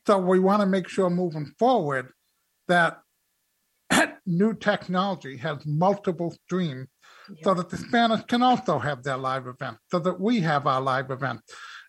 So 0.07 0.17
we 0.19 0.39
want 0.39 0.61
to 0.61 0.65
make 0.65 0.87
sure 0.87 1.09
moving 1.09 1.51
forward 1.59 2.11
that 2.67 2.99
new 4.25 4.53
technology 4.53 5.37
has 5.37 5.65
multiple 5.65 6.35
streams 6.45 6.87
so 7.41 7.53
that 7.53 7.69
the 7.69 7.77
Spanish 7.77 8.23
can 8.25 8.41
also 8.41 8.79
have 8.79 9.03
their 9.03 9.17
live 9.17 9.47
event, 9.47 9.77
so 9.89 9.99
that 9.99 10.19
we 10.19 10.41
have 10.41 10.67
our 10.67 10.81
live 10.81 11.09
event. 11.09 11.39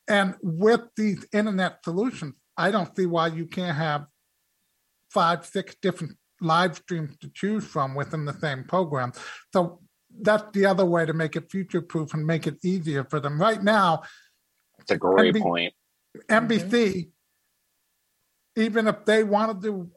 And 0.08 0.34
with 0.42 0.82
these 0.96 1.26
internet 1.32 1.78
solutions, 1.82 2.34
I 2.56 2.70
don't 2.70 2.94
see 2.96 3.06
why 3.06 3.28
you 3.28 3.46
can't 3.46 3.76
have 3.76 4.06
five, 5.10 5.44
six 5.46 5.74
different 5.80 6.16
live 6.44 6.76
streams 6.76 7.16
to 7.18 7.28
choose 7.30 7.64
from 7.64 7.94
within 7.94 8.24
the 8.24 8.38
same 8.38 8.64
program. 8.64 9.12
So 9.52 9.80
that's 10.20 10.44
the 10.52 10.66
other 10.66 10.84
way 10.84 11.06
to 11.06 11.12
make 11.12 11.36
it 11.36 11.50
future 11.50 11.82
proof 11.82 12.14
and 12.14 12.26
make 12.26 12.46
it 12.46 12.64
easier 12.64 13.04
for 13.04 13.20
them. 13.20 13.40
Right 13.40 13.62
now, 13.62 14.02
It's 14.78 14.90
a 14.90 14.96
great 14.96 15.34
NB 15.34 15.42
point. 15.42 15.74
NBC, 16.28 17.08
even 18.56 18.86
if 18.86 19.04
they 19.04 19.24
wanted 19.24 19.62
to 19.62 19.90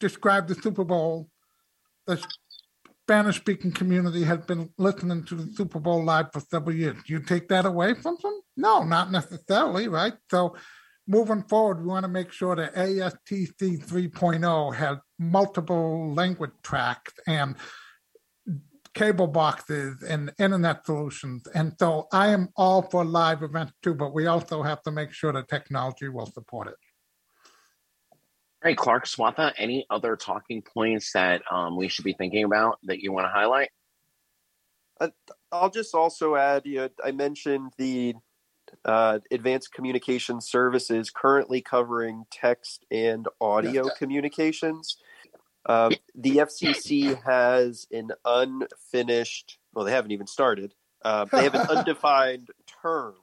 describe 0.00 0.48
the 0.48 0.54
Super 0.56 0.84
Bowl, 0.84 1.28
the 2.06 2.20
Spanish 3.04 3.36
speaking 3.36 3.70
community 3.70 4.24
has 4.24 4.38
been 4.38 4.70
listening 4.78 5.24
to 5.24 5.36
the 5.36 5.52
Super 5.52 5.78
Bowl 5.78 6.02
live 6.02 6.32
for 6.32 6.40
several 6.40 6.74
years. 6.74 6.96
Do 7.06 7.12
you 7.12 7.20
take 7.20 7.48
that 7.48 7.64
away 7.64 7.94
from 7.94 8.16
them? 8.20 8.40
No, 8.56 8.82
not 8.82 9.12
necessarily, 9.12 9.86
right? 9.86 10.14
So 10.30 10.56
moving 11.06 11.42
forward, 11.42 11.80
we 11.80 11.86
want 11.86 12.04
to 12.04 12.08
make 12.08 12.32
sure 12.32 12.56
that 12.56 12.74
ATSC 12.74 13.54
3.0 13.56 14.74
has 14.74 14.98
multiple 15.18 16.12
language 16.12 16.52
tracks 16.62 17.14
and 17.26 17.56
cable 18.94 19.26
boxes 19.26 20.02
and 20.02 20.32
internet 20.38 20.84
solutions. 20.86 21.46
And 21.54 21.74
so 21.78 22.08
I 22.12 22.28
am 22.28 22.48
all 22.56 22.82
for 22.82 23.04
live 23.04 23.42
events 23.42 23.74
too, 23.82 23.94
but 23.94 24.14
we 24.14 24.26
also 24.26 24.62
have 24.62 24.82
to 24.82 24.90
make 24.90 25.12
sure 25.12 25.32
that 25.32 25.48
technology 25.48 26.08
will 26.08 26.26
support 26.26 26.68
it. 26.68 26.76
All 28.64 28.70
right, 28.70 28.76
Clark 28.76 29.04
Swatha, 29.04 29.52
any 29.58 29.86
other 29.90 30.16
talking 30.16 30.62
points 30.62 31.12
that 31.12 31.42
um, 31.50 31.76
we 31.76 31.88
should 31.88 32.06
be 32.06 32.14
thinking 32.14 32.44
about 32.44 32.78
that 32.84 33.00
you 33.00 33.12
want 33.12 33.26
to 33.26 33.30
highlight? 33.30 33.68
Uh, 34.98 35.08
I'll 35.52 35.70
just 35.70 35.94
also 35.94 36.34
add, 36.34 36.64
you 36.64 36.76
know, 36.76 36.88
I 37.04 37.12
mentioned 37.12 37.74
the 37.76 38.14
uh, 38.84 39.20
advanced 39.30 39.72
communication 39.72 40.40
services 40.40 41.10
currently 41.10 41.60
covering 41.60 42.26
text 42.30 42.84
and 42.90 43.28
audio 43.40 43.88
communications. 43.98 44.96
Um, 45.66 45.92
the 46.14 46.36
FCC 46.36 47.22
has 47.24 47.86
an 47.90 48.12
unfinished, 48.24 49.58
well, 49.74 49.84
they 49.84 49.92
haven't 49.92 50.12
even 50.12 50.26
started, 50.26 50.74
uh, 51.04 51.24
they 51.24 51.42
have 51.42 51.54
an 51.54 51.66
undefined 51.70 52.50
term 52.82 53.14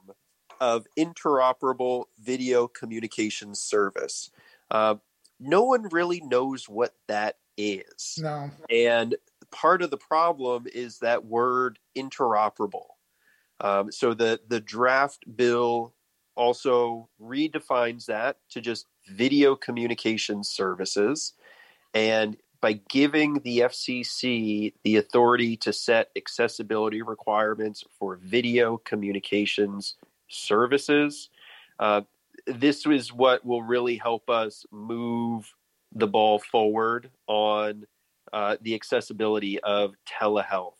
of 0.60 0.86
interoperable 0.98 2.04
video 2.22 2.68
communication 2.68 3.54
service. 3.54 4.30
Uh, 4.70 4.96
no 5.40 5.62
one 5.62 5.88
really 5.90 6.20
knows 6.20 6.68
what 6.68 6.94
that 7.08 7.36
is. 7.56 8.18
No. 8.20 8.50
And 8.70 9.16
part 9.50 9.82
of 9.82 9.90
the 9.90 9.96
problem 9.96 10.66
is 10.72 10.98
that 10.98 11.24
word 11.24 11.78
interoperable. 11.96 12.86
Um, 13.60 13.90
so 13.92 14.14
the 14.14 14.40
the 14.48 14.60
draft 14.60 15.24
bill 15.36 15.94
also 16.36 17.08
redefines 17.20 18.06
that 18.06 18.38
to 18.50 18.60
just 18.60 18.86
video 19.08 19.54
communication 19.54 20.42
services, 20.42 21.34
and 21.92 22.36
by 22.60 22.80
giving 22.88 23.40
the 23.40 23.58
FCC 23.58 24.72
the 24.84 24.96
authority 24.96 25.56
to 25.58 25.72
set 25.72 26.10
accessibility 26.16 27.02
requirements 27.02 27.84
for 27.98 28.16
video 28.16 28.78
communications 28.78 29.96
services, 30.28 31.28
uh, 31.78 32.00
this 32.46 32.86
is 32.86 33.12
what 33.12 33.44
will 33.44 33.62
really 33.62 33.96
help 33.96 34.30
us 34.30 34.64
move 34.70 35.54
the 35.92 36.06
ball 36.06 36.38
forward 36.38 37.10
on 37.26 37.86
uh, 38.32 38.56
the 38.62 38.74
accessibility 38.74 39.60
of 39.60 39.94
telehealth 40.08 40.74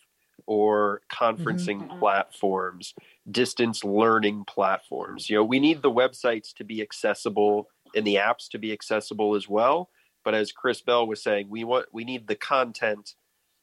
or 0.47 1.03
conferencing 1.11 1.89
Mhm. 1.89 1.99
platforms, 1.99 2.95
distance 3.31 3.85
learning 3.85 4.45
platforms. 4.45 5.31
You 5.31 5.37
know, 5.37 5.45
we 5.45 5.59
need 5.59 5.83
the 5.83 5.91
websites 5.91 6.53
to 6.55 6.65
be 6.65 6.83
accessible 6.83 7.71
and 7.95 8.07
the 8.07 8.17
apps 8.17 8.49
to 8.51 8.59
be 8.59 8.73
accessible 8.73 9.35
as 9.35 9.49
well. 9.49 9.91
But 10.25 10.35
as 10.35 10.53
Chris 10.53 10.81
Bell 10.81 11.07
was 11.07 11.23
saying, 11.23 11.49
we 11.49 11.65
want 11.65 11.87
we 11.93 12.05
need 12.05 12.27
the 12.27 12.37
content 12.37 13.15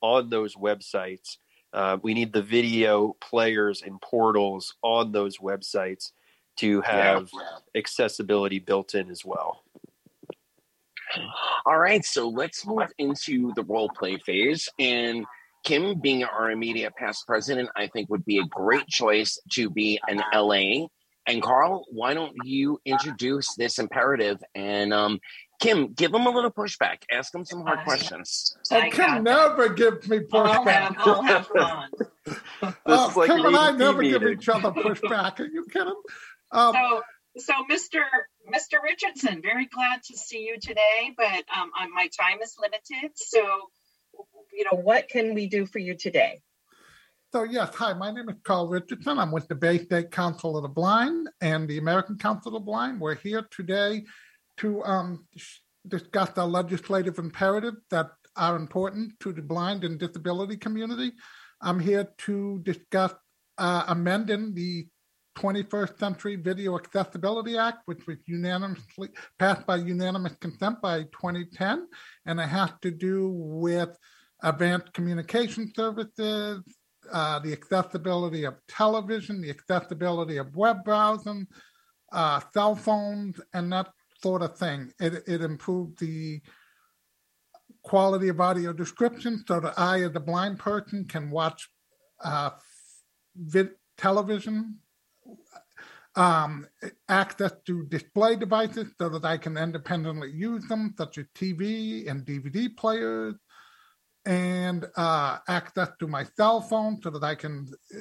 on 0.01 0.29
those 0.29 0.55
websites. 0.55 1.37
Uh, 1.73 1.97
we 2.01 2.13
need 2.13 2.33
the 2.33 2.41
video 2.41 3.13
players 3.21 3.81
and 3.81 4.01
portals 4.01 4.75
on 4.81 5.11
those 5.11 5.37
websites 5.37 6.11
to 6.57 6.81
have 6.81 7.29
accessibility 7.75 8.59
built 8.59 8.93
in 8.93 9.09
as 9.09 9.23
well. 9.23 9.63
All 11.65 11.77
right, 11.77 12.03
so 12.03 12.27
let's 12.29 12.65
move 12.65 12.89
into 12.97 13.53
the 13.53 13.63
role 13.63 13.89
play 13.89 14.17
phase. 14.17 14.69
And 14.79 15.25
Kim, 15.63 15.99
being 15.99 16.23
our 16.23 16.51
immediate 16.51 16.95
past 16.95 17.25
president, 17.27 17.69
I 17.75 17.87
think 17.87 18.09
would 18.09 18.25
be 18.25 18.39
a 18.39 18.45
great 18.45 18.87
choice 18.87 19.39
to 19.53 19.69
be 19.69 19.99
an 20.07 20.21
LA. 20.33 20.87
And 21.27 21.41
Carl, 21.41 21.85
why 21.89 22.13
don't 22.13 22.33
you 22.43 22.79
introduce 22.85 23.53
this 23.55 23.77
imperative? 23.77 24.41
And 24.55 24.91
um, 24.93 25.19
Kim, 25.61 25.93
give 25.93 26.11
them 26.11 26.25
a 26.25 26.31
little 26.31 26.49
pushback. 26.49 27.03
Ask 27.11 27.31
them 27.31 27.45
some 27.45 27.61
hard 27.61 27.81
questions. 27.83 28.57
Oh, 28.71 28.81
Kim 28.91 29.23
never 29.23 29.69
gives 29.69 30.09
me 30.09 30.21
I'll 30.33 30.63
have, 30.63 30.93
pushback. 30.93 31.07
I'll 31.07 31.21
have 31.21 31.47
fun. 31.47 31.89
Oh, 32.85 33.11
like 33.15 33.27
Kim 33.27 33.43
and 33.45 33.55
I 33.55 33.71
ADP 33.71 33.77
never 33.79 34.03
give 34.03 34.23
each 34.23 34.47
other 34.47 34.69
pushback. 34.71 35.39
Are 35.39 35.45
you 35.45 35.65
kidding? 35.71 35.95
Um, 36.51 36.75
so, 36.75 37.01
so 37.37 37.53
Mr. 37.69 38.01
Mr. 38.53 38.81
Richardson, 38.83 39.41
very 39.41 39.65
glad 39.65 40.03
to 40.03 40.17
see 40.17 40.43
you 40.43 40.59
today, 40.59 41.13
but 41.17 41.43
um, 41.57 41.71
my 41.93 42.07
time 42.19 42.39
is 42.43 42.55
limited. 42.59 43.11
So, 43.15 43.41
you 44.53 44.65
know, 44.65 44.79
what 44.79 45.09
can 45.09 45.33
we 45.33 45.47
do 45.47 45.65
for 45.65 45.79
you 45.79 45.95
today? 45.95 46.41
So, 47.31 47.43
yes, 47.43 47.73
hi, 47.73 47.93
my 47.93 48.11
name 48.11 48.27
is 48.27 48.35
Carl 48.43 48.67
Richardson. 48.67 49.17
I'm 49.17 49.31
with 49.31 49.47
the 49.47 49.55
Bay 49.55 49.79
State 49.79 50.11
Council 50.11 50.57
of 50.57 50.63
the 50.63 50.69
Blind 50.69 51.29
and 51.39 51.67
the 51.67 51.77
American 51.77 52.17
Council 52.17 52.49
of 52.55 52.61
the 52.61 52.65
Blind. 52.65 52.99
We're 52.99 53.15
here 53.15 53.47
today 53.51 54.03
to 54.57 54.83
um, 54.83 55.25
discuss 55.87 56.31
the 56.31 56.45
legislative 56.45 57.19
imperatives 57.19 57.77
that 57.89 58.11
are 58.35 58.57
important 58.57 59.17
to 59.21 59.31
the 59.31 59.41
blind 59.41 59.83
and 59.83 59.97
disability 59.97 60.57
community. 60.57 61.13
I'm 61.61 61.79
here 61.79 62.09
to 62.19 62.59
discuss 62.63 63.13
uh, 63.57 63.85
amending 63.87 64.53
the 64.53 64.87
21st 65.37 65.99
Century 65.99 66.35
Video 66.35 66.77
Accessibility 66.77 67.57
Act, 67.57 67.79
which 67.85 68.05
was 68.05 68.17
unanimously 68.25 69.09
passed 69.39 69.65
by 69.65 69.77
unanimous 69.77 70.35
consent 70.41 70.81
by 70.81 71.03
2010, 71.03 71.87
and 72.25 72.39
it 72.39 72.49
has 72.49 72.71
to 72.81 72.91
do 72.91 73.29
with 73.29 73.97
advanced 74.43 74.93
communication 74.93 75.71
services, 75.75 76.61
uh, 77.11 77.39
the 77.39 77.51
accessibility 77.51 78.43
of 78.45 78.55
television, 78.67 79.41
the 79.41 79.49
accessibility 79.49 80.37
of 80.37 80.55
web 80.55 80.83
browsing, 80.83 81.47
uh, 82.11 82.39
cell 82.53 82.75
phones, 82.75 83.39
and 83.53 83.71
that 83.71 83.87
sort 84.21 84.41
of 84.41 84.57
thing. 84.57 84.91
It, 84.99 85.23
it 85.27 85.41
improved 85.41 85.99
the 85.99 86.41
quality 87.83 88.29
of 88.29 88.39
audio 88.39 88.73
description 88.73 89.43
so 89.47 89.59
that 89.59 89.77
I, 89.77 90.01
as 90.01 90.15
a 90.15 90.19
blind 90.19 90.59
person, 90.59 91.05
can 91.05 91.31
watch 91.31 91.69
uh, 92.23 92.51
vid- 93.35 93.75
television, 93.97 94.77
um, 96.15 96.67
access 97.07 97.53
to 97.65 97.85
display 97.85 98.35
devices 98.35 98.87
so 98.99 99.09
that 99.09 99.23
I 99.23 99.37
can 99.37 99.57
independently 99.57 100.31
use 100.31 100.67
them, 100.67 100.93
such 100.97 101.17
as 101.17 101.25
TV 101.35 102.09
and 102.09 102.25
DVD 102.25 102.75
players, 102.75 103.35
and 104.25 104.85
uh, 104.95 105.39
access 105.47 105.89
to 105.99 106.07
my 106.07 106.25
cell 106.37 106.61
phone 106.61 107.01
so 107.01 107.09
that 107.09 107.23
I 107.23 107.35
can 107.35 107.67
uh, 107.93 107.99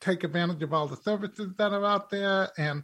take 0.00 0.24
advantage 0.24 0.62
of 0.62 0.72
all 0.72 0.86
the 0.86 0.96
services 0.96 1.52
that 1.58 1.72
are 1.72 1.84
out 1.84 2.10
there. 2.10 2.50
And 2.56 2.82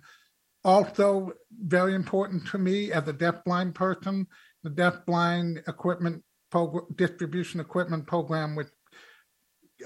also, 0.64 1.32
very 1.50 1.94
important 1.94 2.46
to 2.48 2.58
me 2.58 2.92
as 2.92 3.06
a 3.08 3.12
deaf-blind 3.12 3.74
person, 3.74 4.26
the 4.62 4.70
deaf-blind 4.70 5.62
equipment 5.66 6.22
distribution 6.96 7.60
equipment 7.60 8.06
program, 8.06 8.54
which 8.54 8.68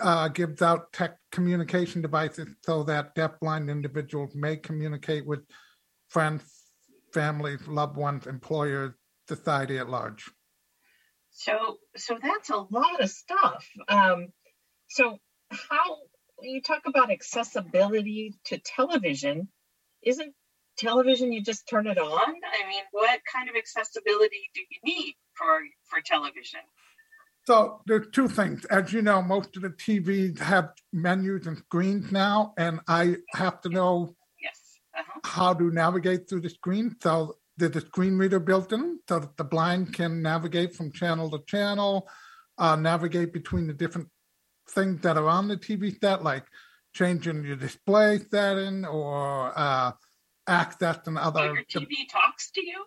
uh, 0.03 0.29
gives 0.29 0.63
out 0.63 0.93
tech 0.93 1.19
communication 1.31 2.03
devices 2.03 2.49
so 2.65 2.83
that 2.83 3.15
deaf-blind 3.15 3.71
individuals 3.71 4.35
may 4.35 4.57
communicate 4.57 5.25
with 5.27 5.41
friends, 6.09 6.43
families, 7.13 7.67
loved 7.67 7.97
ones, 7.97 8.27
employers, 8.27 8.93
society 9.29 9.79
at 9.79 9.89
large. 9.89 10.31
So, 11.39 11.77
so 11.97 12.19
that's 12.21 12.49
a 12.49 12.57
lot 12.57 13.03
of 13.03 13.11
stuff. 13.11 13.69
Um, 13.89 14.29
so, 14.89 15.19
how 15.51 15.99
you 16.41 16.63
talk 16.63 16.83
about 16.87 17.11
accessibility 17.11 18.35
to 18.47 18.59
television? 18.59 19.49
Isn't 20.03 20.33
television 20.79 21.33
you 21.33 21.43
just 21.43 21.69
turn 21.69 21.89
it 21.89 21.99
on? 21.99 22.21
I 22.21 22.69
mean, 22.69 22.83
what 22.91 23.21
kind 23.31 23.51
of 23.51 23.55
accessibility 23.55 24.51
do 24.55 24.63
you 24.63 24.79
need 24.83 25.15
for 25.35 25.61
for 25.91 26.01
television? 26.01 26.61
So 27.47 27.83
there's 27.87 28.09
two 28.13 28.29
things. 28.29 28.65
As 28.65 28.93
you 28.95 29.03
know, 29.03 29.21
most 29.21 29.57
of 29.57 29.63
the 29.63 29.71
TVs 29.71 30.39
have 30.39 30.71
menus 30.93 31.47
and 31.47 31.59
screens 31.59 32.11
now, 32.11 32.55
and 32.57 32.81
I 32.89 33.17
have 33.35 33.61
to 33.61 33.69
know 33.69 34.17
yes. 34.43 34.59
uh-huh. 34.99 35.21
how 35.23 35.55
to 35.55 35.71
navigate 35.71 36.29
through 36.29 36.41
the 36.41 36.51
screen. 36.51 36.97
So 37.01 37.37
there's 37.57 37.77
a 37.77 37.81
screen 37.81 38.19
reader 38.19 38.39
built 38.39 38.73
in 38.73 39.01
so 39.09 39.19
that 39.21 39.37
the 39.37 39.45
blind 39.45 39.95
can 39.95 40.23
navigate 40.23 40.75
from 40.75 40.93
channel 40.93 41.31
to 41.31 41.39
channel, 41.47 42.09
uh, 42.59 42.77
navigate 42.77 43.33
between 43.33 43.67
the 43.67 43.73
different 43.73 44.09
things 44.71 45.01
that 45.03 45.17
are 45.17 45.29
on 45.29 45.49
the 45.49 45.57
TV 45.57 45.99
set, 46.01 46.23
like 46.23 46.45
changing 46.95 47.45
your 47.45 47.57
display 47.57 48.19
setting 48.31 48.85
or 48.85 49.53
uh, 49.57 49.93
access 50.47 50.99
and 51.07 51.19
other. 51.19 51.65
So 51.69 51.81
your 51.81 51.89
TV 51.89 52.09
talks 52.11 52.51
to 52.53 52.65
you? 52.65 52.85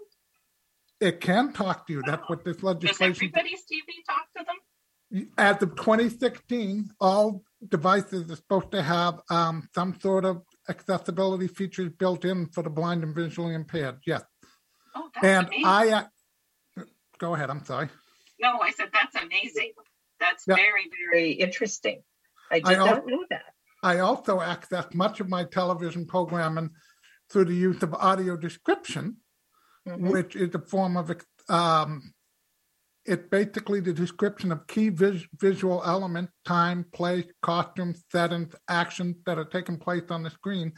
It 1.00 1.22
can 1.22 1.54
talk 1.54 1.88
to 1.88 1.94
you. 1.94 2.02
That's 2.06 2.28
what 2.28 2.44
this 2.44 2.62
legislation. 2.62 2.98
Does 2.98 3.18
everybody's 3.18 3.62
TV 3.62 4.06
talk 4.06 4.26
to 4.38 4.46
them? 4.46 5.28
As 5.38 5.62
of 5.64 5.76
2016, 5.76 6.91
all 7.00 7.44
devices 7.68 8.30
are 8.30 8.36
supposed 8.36 8.72
to 8.72 8.84
have 8.84 9.20
um, 9.30 9.68
some 9.74 10.00
sort 10.00 10.26
of 10.26 10.44
accessibility 10.68 11.48
features 11.48 11.90
built 11.98 12.26
in 12.26 12.48
for 12.48 12.62
the 12.62 12.70
blind 12.70 13.04
and 13.04 13.16
visually 13.16 13.56
impaired. 13.56 13.98
Yes. 14.06 14.24
Oh, 15.00 15.10
that's 15.14 15.26
and 15.26 15.48
amazing. 15.48 15.66
I 15.66 15.90
uh, 15.92 16.84
go 17.18 17.34
ahead. 17.36 17.50
I'm 17.50 17.64
sorry. 17.64 17.90
No, 18.40 18.60
I 18.62 18.72
said 18.72 18.90
that's 18.94 19.16
amazing. 19.16 19.72
That's 20.20 20.44
Yeah. 20.48 20.56
very, 20.56 20.90
very 21.12 21.32
interesting. 21.32 22.04
I 22.52 22.56
I 22.56 22.60
did 22.60 22.78
al- 22.78 22.86
not 22.88 23.08
know 23.08 23.26
that. 23.30 23.54
I 23.82 24.00
also 24.00 24.42
access 24.42 24.86
much 24.94 25.20
of 25.22 25.30
my 25.30 25.46
television 25.46 26.06
programming 26.06 26.72
through 27.32 27.46
the 27.46 27.54
use 27.56 27.82
of 27.84 27.94
audio 27.94 28.36
description, 28.36 29.18
Mm-hmm. 29.88 30.10
which 30.10 30.36
is 30.36 30.54
a 30.54 30.60
form 30.60 30.98
of 30.98 31.10
um, 31.48 32.14
it 33.06 33.32
basically 33.32 33.80
the 33.80 33.94
description 33.94 34.52
of 34.52 34.68
key 34.68 34.90
vis- 34.90 35.26
visual 35.40 35.82
elements, 35.86 36.34
time, 36.46 36.86
place, 36.94 37.26
costumes, 37.42 38.04
settings, 38.12 38.54
actions 38.68 39.16
that 39.26 39.38
are 39.40 39.46
taking 39.46 39.78
place 39.80 40.04
on 40.12 40.24
the 40.24 40.30
screen, 40.30 40.74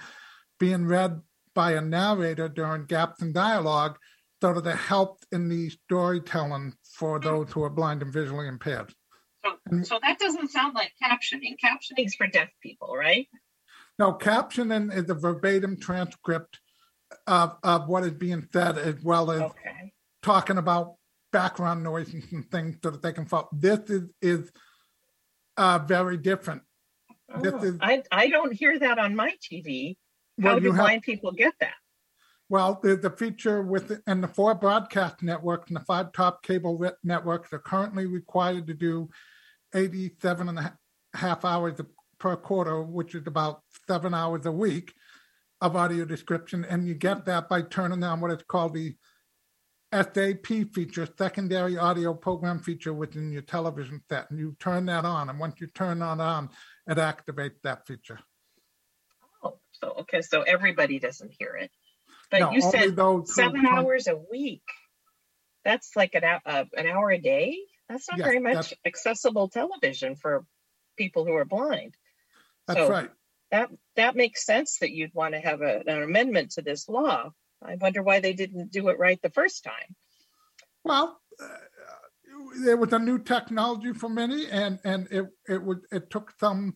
being 0.59 0.85
read 0.85 1.19
by 1.55 1.71
a 1.73 1.81
narrator 1.81 2.47
during 2.47 2.85
gaps 2.85 3.21
in 3.23 3.33
dialogue, 3.33 3.97
so 4.41 4.53
that 4.59 4.65
it 4.69 4.75
helps 4.77 5.25
in 5.31 5.47
the 5.49 5.69
storytelling 5.69 6.73
for 6.83 7.19
those 7.19 7.51
who 7.51 7.63
are 7.63 7.69
blind 7.69 8.01
and 8.01 8.11
visually 8.11 8.47
impaired. 8.47 8.93
So, 9.45 9.83
so 9.83 9.99
that 10.01 10.19
doesn't 10.19 10.49
sound 10.51 10.75
like 10.75 10.91
captioning. 11.01 11.55
Captioning's 11.63 12.15
for 12.15 12.27
deaf 12.27 12.49
people, 12.61 12.95
right? 12.95 13.27
No, 13.99 14.13
captioning 14.13 14.93
is 14.95 15.09
a 15.09 15.13
verbatim 15.13 15.79
transcript 15.79 16.59
of, 17.27 17.55
of 17.63 17.87
what 17.87 18.03
is 18.03 18.11
being 18.13 18.47
said, 18.51 18.77
as 18.77 18.95
well 19.03 19.29
as 19.31 19.41
Okay. 19.41 19.93
talking 20.23 20.57
about 20.57 20.95
background 21.31 21.83
noises 21.83 22.25
and 22.31 22.49
things 22.49 22.77
so 22.83 22.89
that 22.91 23.01
they 23.01 23.13
can 23.13 23.25
follow. 23.25 23.47
This 23.51 23.79
is 23.89 24.09
is 24.21 24.51
uh, 25.57 25.79
very 25.79 26.17
different. 26.17 26.63
This 27.41 27.53
Oh, 27.55 27.63
is 27.63 27.77
I, 27.81 28.03
I 28.11 28.27
don't 28.27 28.53
hear 28.53 28.77
that 28.79 28.97
on 28.97 29.15
my 29.15 29.35
TV. 29.41 29.97
How 30.41 30.49
Well, 30.51 30.59
do 30.59 30.65
you 30.65 30.71
have- 30.71 30.81
blind 30.85 31.03
people 31.03 31.31
get 31.31 31.53
that? 31.59 31.73
Well, 32.51 32.81
the, 32.83 32.99
a 33.07 33.09
feature 33.09 33.61
with 33.61 34.01
and 34.05 34.21
the 34.21 34.27
four 34.27 34.53
broadcast 34.53 35.23
networks 35.23 35.69
and 35.69 35.77
the 35.77 35.85
five 35.85 36.11
top 36.11 36.43
cable 36.43 36.91
networks 37.01 37.53
are 37.53 37.59
currently 37.59 38.05
required 38.05 38.67
to 38.67 38.73
do 38.73 39.09
87 39.73 40.49
and 40.49 40.59
a 40.59 40.77
half 41.13 41.45
hours 41.45 41.79
per 42.19 42.35
quarter, 42.35 42.83
which 42.83 43.15
is 43.15 43.25
about 43.25 43.61
seven 43.87 44.13
hours 44.13 44.45
a 44.45 44.51
week 44.51 44.93
of 45.61 45.77
audio 45.77 46.03
description. 46.03 46.65
And 46.65 46.85
you 46.85 46.93
get 46.93 47.23
that 47.23 47.47
by 47.47 47.61
turning 47.61 48.03
on 48.03 48.19
what 48.19 48.31
is 48.31 48.43
called 48.45 48.73
the 48.73 48.97
SAP 49.93 50.73
feature, 50.73 51.07
secondary 51.17 51.77
audio 51.77 52.13
program 52.13 52.59
feature 52.59 52.93
within 52.93 53.31
your 53.31 53.43
television 53.43 54.01
set. 54.09 54.29
And 54.29 54.37
you 54.37 54.57
turn 54.59 54.87
that 54.87 55.05
on. 55.05 55.29
And 55.29 55.39
once 55.39 55.61
you 55.61 55.67
turn 55.67 55.99
that 55.99 56.19
on, 56.19 56.49
it 56.85 56.97
activates 56.97 57.61
that 57.63 57.87
feature. 57.87 58.19
Oh, 59.41 59.57
so 59.71 59.91
okay, 60.01 60.21
so 60.21 60.41
everybody 60.41 60.99
doesn't 60.99 61.31
hear 61.39 61.55
it. 61.55 61.71
But 62.31 62.39
No, 62.39 62.51
you 62.53 62.61
said 62.61 62.97
seven 63.25 63.65
hours 63.65 64.07
a 64.07 64.15
week. 64.15 64.63
That's 65.63 65.95
like 65.95 66.15
an 66.15 66.23
hour, 66.23 66.41
uh, 66.45 66.65
an 66.75 66.87
hour 66.87 67.11
a 67.11 67.19
day. 67.19 67.59
That's 67.89 68.09
not 68.09 68.17
Yes, 68.17 68.27
very 68.27 68.39
much 68.39 68.73
accessible 68.85 69.49
television 69.49 70.15
for 70.15 70.45
people 70.97 71.25
who 71.25 71.33
are 71.33 71.45
blind. 71.45 71.95
That's 72.67 72.79
So 72.79 72.89
right. 72.89 73.11
That 73.51 73.69
that 73.97 74.15
makes 74.15 74.45
sense 74.45 74.79
that 74.79 74.91
you'd 74.91 75.13
want 75.13 75.33
to 75.33 75.41
have 75.41 75.61
a, 75.61 75.83
an 75.85 76.01
amendment 76.01 76.51
to 76.51 76.61
this 76.61 76.87
law. 76.87 77.31
I 77.61 77.75
wonder 77.75 78.01
why 78.01 78.21
they 78.21 78.33
didn't 78.33 78.71
do 78.71 78.87
it 78.87 78.97
right 78.97 79.21
the 79.21 79.29
first 79.29 79.63
time. 79.63 79.95
Well, 80.83 81.21
uh, 81.39 81.47
there 82.63 82.77
was 82.77 82.93
a 82.93 82.99
new 82.99 83.19
technology 83.19 83.93
for 83.93 84.09
many, 84.09 84.47
and 84.47 84.79
and 84.85 85.07
it 85.11 85.25
it 85.47 85.61
would 85.61 85.81
it 85.91 86.09
took 86.09 86.33
some. 86.39 86.75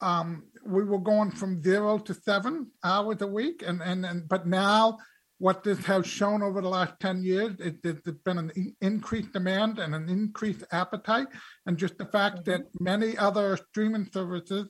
Um, 0.00 0.44
we 0.64 0.84
were 0.84 0.98
going 0.98 1.30
from 1.30 1.62
zero 1.62 1.98
to 1.98 2.14
seven 2.14 2.70
hours 2.84 3.22
a 3.22 3.26
week, 3.26 3.62
and 3.66 3.80
and, 3.80 4.04
and 4.04 4.28
but 4.28 4.46
now 4.46 4.98
what 5.38 5.62
this 5.64 5.78
has 5.86 6.06
shown 6.06 6.42
over 6.42 6.60
the 6.60 6.68
last 6.68 6.94
ten 7.00 7.22
years 7.22 7.58
is 7.60 7.74
that 7.82 8.04
there's 8.04 8.18
been 8.24 8.38
an 8.38 8.76
increased 8.80 9.32
demand 9.32 9.78
and 9.78 9.94
an 9.94 10.08
increased 10.08 10.64
appetite, 10.72 11.28
and 11.66 11.78
just 11.78 11.96
the 11.98 12.06
fact 12.06 12.44
that 12.44 12.62
many 12.80 13.16
other 13.16 13.56
streaming 13.56 14.08
services 14.12 14.68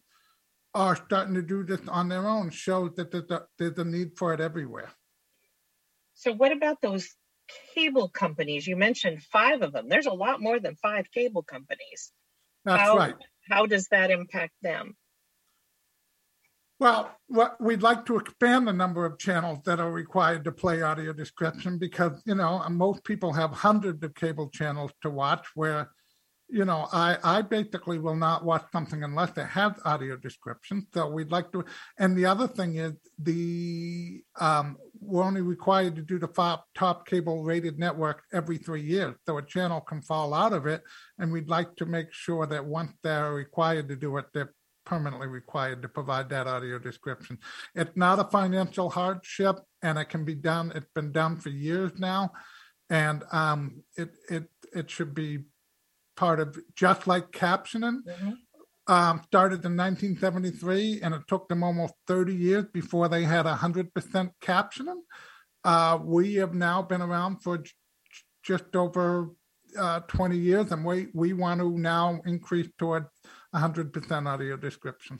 are 0.75 0.95
starting 0.95 1.35
to 1.35 1.43
do 1.43 1.65
this 1.65 1.81
on 1.89 2.09
their 2.09 2.29
own 2.29 2.51
shows 2.51 2.95
that 2.97 3.11
there's 3.11 3.31
a, 3.31 3.43
there's 3.59 3.79
a 3.79 3.85
need 3.85 4.11
for 4.17 4.35
it 4.35 4.41
everywhere. 4.41 4.91
So 6.15 6.33
what 6.33 6.53
about 6.53 6.81
those 6.83 7.09
cable 7.75 8.09
companies? 8.09 8.67
You 8.67 8.77
mentioned 8.77 9.23
five 9.23 9.63
of 9.63 9.73
them. 9.73 9.89
There's 9.89 10.07
a 10.07 10.13
lot 10.13 10.41
more 10.41 10.61
than 10.61 10.77
five 10.77 11.11
cable 11.11 11.43
companies. 11.43 12.13
That's 12.65 12.83
how, 12.83 12.97
right. 12.97 13.15
How 13.49 13.67
does 13.67 13.89
that 13.89 14.11
impact 14.11 14.53
them? 14.61 14.97
Well, 16.79 17.11
we'd 17.59 17.83
like 17.83 18.05
to 18.07 18.19
expand 18.19 18.69
the 18.69 18.73
number 18.73 19.07
of 19.07 19.19
channels 19.19 19.61
that 19.65 19.81
are 19.81 19.91
required 19.91 20.45
to 20.45 20.53
play 20.53 20.83
audio 20.83 21.15
description 21.15 21.79
because 21.79 22.23
you 22.27 22.35
know 22.35 22.63
most 22.69 23.03
people 23.03 23.33
have 23.33 23.51
hundreds 23.51 24.03
of 24.05 24.15
cable 24.15 24.51
channels 24.51 24.93
to 25.01 25.09
watch. 25.09 25.47
Where 25.55 25.91
you 26.51 26.67
know 26.67 26.87
I 26.93 27.17
I 27.25 27.41
basically 27.41 27.99
will 27.99 28.15
not 28.15 28.45
watch 28.45 28.67
something 28.73 29.03
unless 29.03 29.31
it 29.39 29.47
has 29.47 29.73
audio 29.87 30.19
description. 30.19 30.87
So 30.93 31.09
we'd 31.09 31.33
like 31.33 31.51
to. 31.53 31.65
And 31.99 32.15
the 32.15 32.27
other 32.27 32.47
thing 32.47 32.77
is 32.77 32.93
the 33.19 34.23
um, 34.39 34.77
we're 35.01 35.25
only 35.25 35.41
required 35.41 35.97
to 35.97 36.03
do 36.03 36.19
the 36.19 36.59
top 36.75 37.07
cable 37.07 37.43
rated 37.43 37.79
network 37.79 38.23
every 38.35 38.59
three 38.59 38.83
years. 38.83 39.15
So 39.25 39.39
a 39.39 39.43
channel 39.43 39.81
can 39.81 40.03
fall 40.03 40.35
out 40.35 40.53
of 40.53 40.67
it, 40.67 40.83
and 41.19 41.33
we'd 41.33 41.49
like 41.49 41.75
to 41.77 41.87
make 41.87 42.13
sure 42.13 42.47
that 42.47 42.67
once 42.67 42.93
they're 43.03 43.33
required 43.33 43.89
to 43.89 43.97
do 43.97 44.19
it, 44.19 44.27
they're 44.35 44.53
permanently 44.87 45.27
required 45.27 45.83
to 45.83 45.89
provide 45.89 46.31
that 46.31 46.47
audio 46.47 46.79
description. 46.79 47.39
It's 47.75 47.97
not 47.97 48.19
a 48.19 48.25
financial 48.25 48.89
hardship, 48.89 49.57
and 49.83 49.99
it 49.99 50.07
can 50.09 50.25
be 50.25 50.35
done. 50.35 50.73
It's 50.75 50.89
been 50.95 51.13
done 51.13 51.37
for 51.37 51.51
years 51.51 51.93
now, 51.99 52.33
and 52.89 53.25
um, 53.33 53.83
it 53.97 54.15
it 54.31 54.49
it 54.73 54.91
should 54.91 55.15
be 55.15 55.45
part 56.17 56.41
of 56.41 56.59
just 56.75 57.07
like 57.07 57.33
captioning. 57.33 57.99
Mm-hmm. 58.09 58.31
Um, 58.89 59.21
started 59.27 59.65
in 59.65 59.77
1973, 59.77 61.01
and 61.03 61.13
it 61.13 61.23
took 61.27 61.49
them 61.49 61.65
almost 61.65 61.95
30 62.07 62.33
years 62.33 62.67
before 62.73 63.09
they 63.09 63.25
had 63.25 63.45
100% 63.45 63.91
captioning. 64.41 65.01
Uh, 65.65 65.99
we 66.01 66.37
have 66.37 66.55
now 66.55 66.83
been 66.83 67.03
around 67.03 67.43
for 67.43 67.59
j- 67.59 67.73
just 68.45 68.77
over 68.77 69.33
uh, 69.77 70.01
20 70.07 70.37
years, 70.39 70.71
and 70.71 70.85
we, 70.85 71.09
we 71.15 71.33
want 71.33 71.61
to 71.61 71.77
now 71.77 72.21
increase 72.27 72.69
toward 72.79 73.07
100% 73.57 74.27
audio 74.27 74.57
description. 74.57 75.19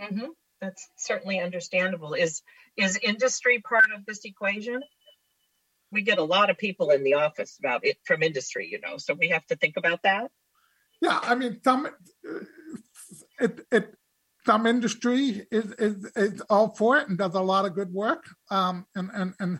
Mm-hmm. 0.00 0.26
That's 0.60 0.88
certainly 0.96 1.40
understandable. 1.40 2.14
Is 2.14 2.42
is 2.76 2.96
industry 2.96 3.60
part 3.60 3.86
of 3.94 4.06
this 4.06 4.24
equation? 4.24 4.82
We 5.90 6.02
get 6.02 6.18
a 6.18 6.24
lot 6.24 6.50
of 6.50 6.58
people 6.58 6.90
in 6.90 7.02
the 7.02 7.14
office 7.14 7.58
about 7.58 7.84
it 7.84 7.98
from 8.04 8.22
industry, 8.22 8.68
you 8.70 8.80
know, 8.80 8.98
so 8.98 9.14
we 9.14 9.28
have 9.28 9.46
to 9.46 9.56
think 9.56 9.76
about 9.76 10.02
that. 10.02 10.30
Yeah, 11.00 11.18
I 11.22 11.34
mean, 11.34 11.60
some 11.62 11.88
it 13.40 13.66
it 13.70 13.94
some 14.44 14.66
industry 14.66 15.46
is 15.50 15.72
is 15.78 16.10
is 16.16 16.42
all 16.50 16.70
for 16.70 16.98
it 16.98 17.08
and 17.08 17.18
does 17.18 17.34
a 17.34 17.40
lot 17.40 17.64
of 17.64 17.74
good 17.74 17.92
work, 17.92 18.24
um, 18.50 18.86
and 18.94 19.10
and 19.14 19.34
and 19.38 19.58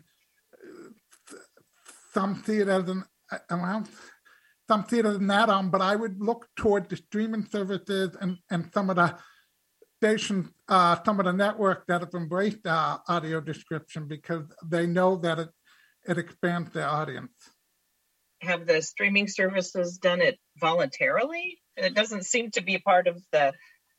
some 2.12 2.42
see 2.44 2.58
it 2.58 2.68
as 2.68 2.88
an 2.88 3.04
some 4.68 4.84
theater 4.84 5.12
than 5.12 5.26
that 5.28 5.48
on, 5.48 5.70
but 5.70 5.80
I 5.80 5.96
would 5.96 6.20
look 6.20 6.46
toward 6.56 6.88
the 6.88 6.96
streaming 6.96 7.46
services 7.46 8.16
and, 8.20 8.38
and 8.50 8.70
some 8.72 8.90
of 8.90 8.96
the 8.96 9.16
stations, 9.98 10.50
uh, 10.68 10.96
some 11.04 11.18
of 11.18 11.26
the 11.26 11.32
network 11.32 11.86
that 11.86 12.02
have 12.02 12.14
embraced 12.14 12.66
uh, 12.66 12.98
audio 13.08 13.40
description 13.40 14.06
because 14.06 14.44
they 14.64 14.86
know 14.86 15.16
that 15.16 15.38
it, 15.38 15.48
it 16.06 16.18
expands 16.18 16.70
their 16.72 16.86
audience. 16.86 17.32
Have 18.42 18.66
the 18.66 18.82
streaming 18.82 19.26
services 19.26 19.98
done 19.98 20.20
it 20.20 20.38
voluntarily? 20.60 21.58
It 21.76 21.94
doesn't 21.94 22.24
seem 22.24 22.50
to 22.52 22.60
be 22.60 22.78
part 22.78 23.08
of 23.08 23.20
the 23.32 23.52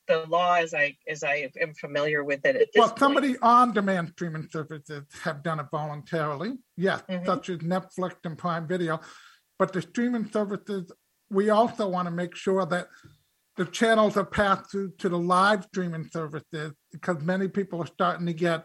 the 0.07 0.25
law 0.27 0.55
as 0.55 0.73
I 0.73 0.97
as 1.07 1.23
I 1.23 1.49
am 1.61 1.73
familiar 1.75 2.23
with 2.23 2.43
it. 2.43 2.69
well, 2.75 2.97
somebody 2.97 3.37
on 3.41 3.73
demand 3.73 4.09
streaming 4.09 4.49
services 4.51 5.03
have 5.23 5.43
done 5.43 5.59
it 5.59 5.67
voluntarily, 5.71 6.57
yes, 6.75 7.03
mm-hmm. 7.07 7.25
such 7.25 7.49
as 7.49 7.59
Netflix 7.59 8.15
and 8.25 8.37
Prime 8.37 8.67
Video. 8.67 8.99
But 9.59 9.73
the 9.73 9.81
streaming 9.81 10.31
services, 10.31 10.91
we 11.29 11.49
also 11.49 11.87
want 11.87 12.07
to 12.07 12.11
make 12.11 12.35
sure 12.35 12.65
that 12.65 12.87
the 13.57 13.65
channels 13.65 14.15
are 14.15 14.25
passed 14.25 14.71
through 14.71 14.93
to 14.99 15.09
the 15.09 15.17
live 15.17 15.65
streaming 15.65 16.09
services 16.09 16.71
because 16.93 17.21
many 17.21 17.49
people 17.49 17.81
are 17.81 17.87
starting 17.87 18.25
to 18.25 18.33
get 18.33 18.63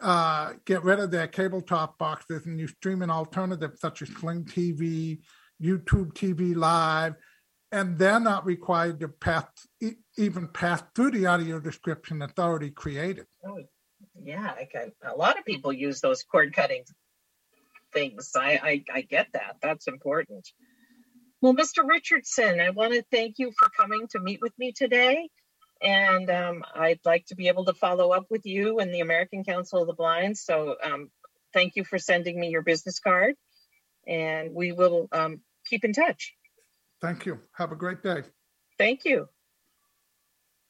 uh, 0.00 0.54
get 0.64 0.82
rid 0.82 0.98
of 0.98 1.10
their 1.10 1.28
cable 1.28 1.60
top 1.60 1.98
boxes 1.98 2.46
and 2.46 2.58
you 2.58 2.66
stream 2.66 3.02
an 3.02 3.10
alternative 3.10 3.72
such 3.76 4.02
as 4.02 4.08
Sling 4.08 4.44
TV, 4.44 5.20
YouTube 5.62 6.12
TV 6.12 6.56
Live, 6.56 7.14
and 7.70 7.98
they're 7.98 8.20
not 8.20 8.44
required 8.44 9.00
to 9.00 9.08
pass 9.08 9.44
even 10.16 10.48
pass 10.48 10.82
through 10.94 11.10
the 11.10 11.26
audio 11.26 11.58
description 11.58 12.18
that's 12.18 12.38
already 12.38 12.70
created. 12.70 13.26
Oh, 13.46 13.58
yeah, 14.22 14.52
I 14.58 14.68
can, 14.70 14.92
a 15.04 15.16
lot 15.16 15.38
of 15.38 15.44
people 15.44 15.72
use 15.72 16.00
those 16.00 16.22
cord 16.22 16.52
cutting 16.54 16.84
things. 17.92 18.32
I, 18.36 18.60
I, 18.62 18.84
I 18.92 19.00
get 19.02 19.28
that. 19.32 19.56
That's 19.62 19.88
important. 19.88 20.48
Well, 21.40 21.54
Mr. 21.54 21.86
Richardson, 21.86 22.60
I 22.60 22.70
want 22.70 22.92
to 22.92 23.02
thank 23.10 23.38
you 23.38 23.52
for 23.58 23.68
coming 23.68 24.06
to 24.12 24.20
meet 24.20 24.40
with 24.40 24.52
me 24.58 24.72
today. 24.72 25.28
And 25.82 26.30
um, 26.30 26.62
I'd 26.74 27.00
like 27.04 27.26
to 27.26 27.34
be 27.34 27.48
able 27.48 27.64
to 27.64 27.74
follow 27.74 28.12
up 28.12 28.26
with 28.30 28.42
you 28.44 28.78
and 28.78 28.94
the 28.94 29.00
American 29.00 29.42
Council 29.42 29.80
of 29.80 29.88
the 29.88 29.94
Blind. 29.94 30.38
So 30.38 30.76
um, 30.82 31.10
thank 31.52 31.74
you 31.74 31.84
for 31.84 31.98
sending 31.98 32.38
me 32.38 32.50
your 32.50 32.62
business 32.62 33.00
card. 33.00 33.34
And 34.06 34.54
we 34.54 34.70
will 34.70 35.08
um, 35.10 35.40
keep 35.66 35.84
in 35.84 35.92
touch. 35.92 36.34
Thank 37.00 37.26
you. 37.26 37.40
Have 37.56 37.72
a 37.72 37.76
great 37.76 38.02
day. 38.02 38.22
Thank 38.78 39.04
you. 39.04 39.28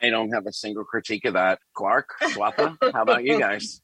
I 0.00 0.10
don't 0.10 0.30
have 0.32 0.46
a 0.46 0.52
single 0.52 0.84
critique 0.84 1.26
of 1.26 1.34
that. 1.34 1.60
Clark, 1.74 2.08
Swatha, 2.22 2.76
how 2.92 3.02
about 3.02 3.24
you 3.24 3.38
guys? 3.38 3.82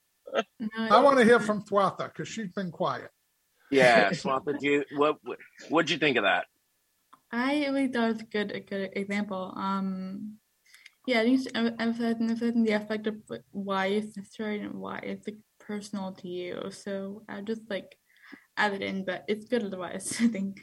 I 0.77 1.01
want 1.01 1.17
to 1.19 1.23
hear 1.23 1.39
from 1.39 1.63
Swatha 1.63 2.11
because 2.11 2.27
she's 2.27 2.51
been 2.51 2.71
quiet. 2.71 3.09
Yeah, 3.71 4.11
you 4.61 4.83
what 4.95 5.17
what'd 5.69 5.89
you 5.89 5.97
think 5.97 6.17
of 6.17 6.23
that? 6.23 6.45
I 7.31 7.65
really 7.67 7.87
thought 7.87 8.09
it 8.09 8.13
was 8.13 8.21
a 8.21 8.25
good 8.25 8.51
a 8.51 8.59
good 8.59 8.89
example. 8.93 9.53
Um, 9.55 10.37
yeah, 11.05 11.21
I 11.21 11.23
think 11.23 11.47
emphasizing, 11.55 12.29
emphasizing 12.29 12.63
the 12.63 12.73
aspect 12.73 13.07
of 13.07 13.15
why 13.51 13.87
it's 13.87 14.15
necessary 14.15 14.59
and 14.59 14.75
why 14.75 14.99
it's 14.99 15.27
like, 15.27 15.37
personal 15.69 16.11
to 16.13 16.27
you. 16.27 16.71
So 16.71 17.23
I 17.29 17.41
just 17.41 17.61
like 17.69 17.95
add 18.57 18.73
it 18.73 18.81
in, 18.81 19.05
but 19.05 19.23
it's 19.27 19.45
good 19.45 19.63
otherwise. 19.63 20.17
I 20.19 20.27
think. 20.27 20.61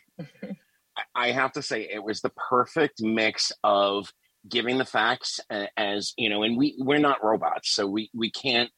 I 1.14 1.30
have 1.30 1.52
to 1.52 1.62
say, 1.62 1.88
it 1.92 2.02
was 2.02 2.20
the 2.20 2.32
perfect 2.48 3.02
mix 3.02 3.52
of 3.62 4.12
giving 4.48 4.78
the 4.78 4.84
facts 4.84 5.40
as 5.76 6.12
you 6.16 6.28
know, 6.28 6.42
and 6.42 6.56
we 6.56 6.74
we're 6.78 6.98
not 6.98 7.24
robots, 7.24 7.70
so 7.70 7.86
we 7.86 8.10
we 8.14 8.30
can't 8.30 8.70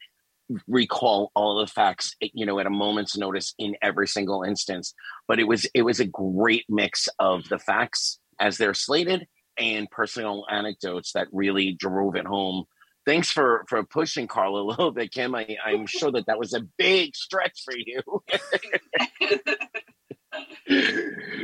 recall 0.66 1.30
all 1.34 1.58
the 1.58 1.66
facts 1.66 2.14
you 2.20 2.46
know 2.46 2.58
at 2.58 2.66
a 2.66 2.70
moment's 2.70 3.16
notice 3.18 3.54
in 3.58 3.76
every 3.82 4.08
single 4.08 4.42
instance 4.42 4.94
but 5.26 5.38
it 5.38 5.44
was 5.44 5.66
it 5.74 5.82
was 5.82 6.00
a 6.00 6.06
great 6.06 6.64
mix 6.70 7.06
of 7.18 7.46
the 7.50 7.58
facts 7.58 8.18
as 8.40 8.56
they're 8.56 8.74
slated 8.74 9.26
and 9.58 9.90
personal 9.90 10.46
anecdotes 10.50 11.12
that 11.12 11.26
really 11.32 11.72
drove 11.72 12.14
it 12.14 12.26
home. 12.26 12.64
Thanks 13.04 13.30
for 13.30 13.64
for 13.68 13.82
pushing 13.84 14.26
carl 14.26 14.58
a 14.58 14.62
little 14.70 14.90
bit 14.92 15.12
kim. 15.12 15.34
I, 15.34 15.56
i'm 15.64 15.86
sure 15.86 16.12
that 16.12 16.26
that 16.26 16.38
was 16.38 16.54
a 16.54 16.60
big 16.76 17.14
stretch 17.16 17.62
for 17.64 17.74
you. 17.76 18.02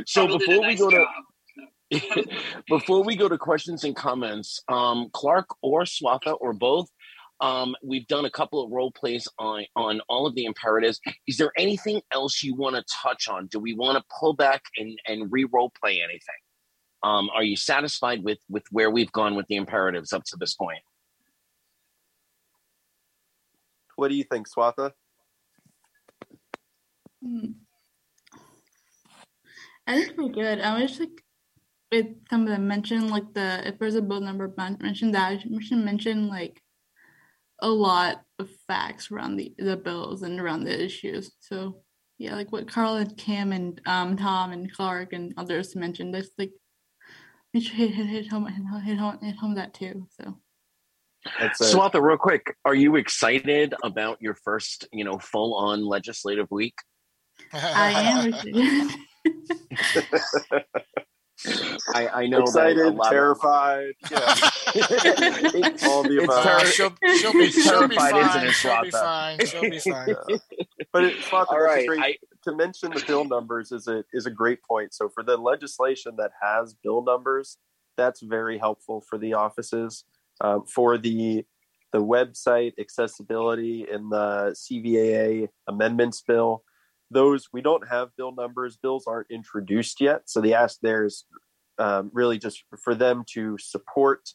So 0.05 0.27
before 0.27 0.61
nice 0.61 0.79
we 0.79 0.85
go 0.85 0.91
job. 0.91 1.07
to 1.91 2.25
before 2.69 3.03
we 3.03 3.15
go 3.15 3.27
to 3.27 3.37
questions 3.37 3.83
and 3.83 3.95
comments 3.95 4.61
um 4.69 5.09
clark 5.11 5.47
or 5.63 5.81
swatha 5.83 6.37
or 6.39 6.53
both 6.53 6.87
um, 7.41 7.75
we've 7.83 8.07
done 8.07 8.25
a 8.25 8.29
couple 8.29 8.63
of 8.63 8.71
role 8.71 8.91
plays 8.91 9.27
on 9.37 9.65
on 9.75 10.01
all 10.07 10.25
of 10.25 10.35
the 10.35 10.45
imperatives. 10.45 10.99
Is 11.27 11.37
there 11.37 11.51
anything 11.57 12.01
else 12.11 12.43
you 12.43 12.55
want 12.55 12.75
to 12.75 12.83
touch 13.03 13.27
on? 13.27 13.47
Do 13.47 13.59
we 13.59 13.73
want 13.73 13.97
to 13.97 14.03
pull 14.19 14.33
back 14.33 14.63
and 14.77 14.97
and 15.07 15.31
re 15.31 15.45
role 15.51 15.71
play 15.81 16.01
anything? 16.01 16.19
Um, 17.03 17.29
are 17.35 17.43
you 17.43 17.57
satisfied 17.57 18.23
with 18.23 18.39
with 18.49 18.63
where 18.71 18.89
we've 18.89 19.11
gone 19.11 19.35
with 19.35 19.47
the 19.47 19.55
imperatives 19.55 20.13
up 20.13 20.23
to 20.25 20.37
this 20.37 20.53
point? 20.53 20.79
What 23.97 24.09
do 24.09 24.15
you 24.15 24.23
think, 24.23 24.47
Swatha? 24.49 24.91
Hmm. 27.23 27.51
I 29.87 29.95
think 30.03 30.17
we're 30.17 30.29
good. 30.29 30.59
I 30.59 30.81
was 30.81 30.99
like, 30.99 31.23
with 31.91 32.07
some 32.29 32.43
of 32.43 32.47
them 32.47 32.67
mentioned 32.67 33.09
like 33.09 33.33
the 33.33 33.67
if 33.67 33.77
there's 33.77 33.95
a 33.95 34.01
bill 34.01 34.21
number 34.21 34.51
mentioned 34.81 35.13
that 35.15 35.31
I 35.31 35.59
should 35.61 35.77
mention 35.77 36.27
like 36.27 36.61
a 37.59 37.69
lot 37.69 38.21
of 38.39 38.49
facts 38.67 39.11
around 39.11 39.37
the 39.37 39.53
the 39.57 39.77
bills 39.77 40.23
and 40.23 40.39
around 40.39 40.63
the 40.63 40.83
issues. 40.83 41.31
So 41.39 41.81
yeah, 42.17 42.35
like 42.35 42.51
what 42.51 42.69
Carl 42.69 42.95
and 42.95 43.15
Kim 43.17 43.51
and 43.51 43.81
um 43.85 44.17
Tom 44.17 44.51
and 44.51 44.71
Clark 44.71 45.13
and 45.13 45.33
others 45.37 45.75
mentioned, 45.75 46.13
that's 46.13 46.29
like 46.37 46.51
we 47.53 47.61
should 47.61 47.75
hit 47.75 47.91
hit, 47.91 48.07
hit 48.07 48.27
home 48.27 48.45
hit 48.45 48.97
home 48.97 49.19
hit 49.21 49.35
home 49.37 49.55
that 49.55 49.73
too. 49.73 50.07
So 50.19 50.37
That's 51.39 51.61
a, 51.61 51.63
Swatha, 51.75 52.01
real 52.01 52.17
quick, 52.17 52.55
are 52.65 52.75
you 52.75 52.95
excited 52.97 53.73
about 53.83 54.21
your 54.21 54.35
first, 54.35 54.87
you 54.91 55.03
know, 55.03 55.17
full 55.17 55.55
on 55.55 55.85
legislative 55.85 56.47
week? 56.51 56.75
I 57.53 58.33
am 58.53 58.89
I, 61.93 62.07
I 62.07 62.27
know 62.27 62.41
excited, 62.41 62.97
terrified, 63.09 63.93
of... 64.03 64.11
yeah, 64.11 64.25
all 65.87 66.03
the 66.03 66.21
above. 66.23 66.43
Ter- 66.43 66.65
she'll, 66.67 66.95
she'll, 67.17 67.33
be, 67.33 67.51
she'll 67.51 67.87
be 67.87 67.95
fine. 67.95 68.51
She'll 68.51 68.81
be 68.81 68.91
fine. 68.91 69.45
She'll 69.45 69.61
be 69.61 69.79
fine. 69.79 70.15
but 70.93 71.03
it's 71.03 71.33
all 71.33 71.45
right. 71.51 71.87
Great, 71.87 71.99
I, 71.99 72.17
to 72.43 72.55
mention 72.55 72.91
the 72.91 73.03
bill 73.05 73.25
numbers 73.25 73.71
is 73.71 73.87
a 73.87 74.03
is 74.13 74.25
a 74.25 74.31
great 74.31 74.63
point. 74.63 74.93
So 74.93 75.09
for 75.09 75.23
the 75.23 75.37
legislation 75.37 76.15
that 76.17 76.31
has 76.41 76.73
bill 76.73 77.03
numbers, 77.03 77.57
that's 77.97 78.21
very 78.21 78.57
helpful 78.57 79.01
for 79.01 79.17
the 79.17 79.33
offices. 79.33 80.05
Um, 80.41 80.65
for 80.65 80.97
the 80.97 81.45
the 81.91 82.01
website 82.01 82.73
accessibility 82.79 83.87
in 83.89 84.09
the 84.09 84.53
CVAA 84.53 85.49
amendments 85.67 86.21
bill. 86.21 86.63
Those 87.11 87.47
we 87.53 87.61
don't 87.61 87.87
have 87.87 88.15
bill 88.17 88.33
numbers. 88.35 88.77
Bills 88.77 89.05
aren't 89.07 89.31
introduced 89.31 90.01
yet, 90.01 90.23
so 90.25 90.41
the 90.41 90.53
ask 90.53 90.79
there 90.81 91.05
is 91.05 91.25
um, 91.77 92.09
really 92.13 92.39
just 92.39 92.63
for 92.83 92.95
them 92.95 93.23
to 93.33 93.57
support 93.59 94.29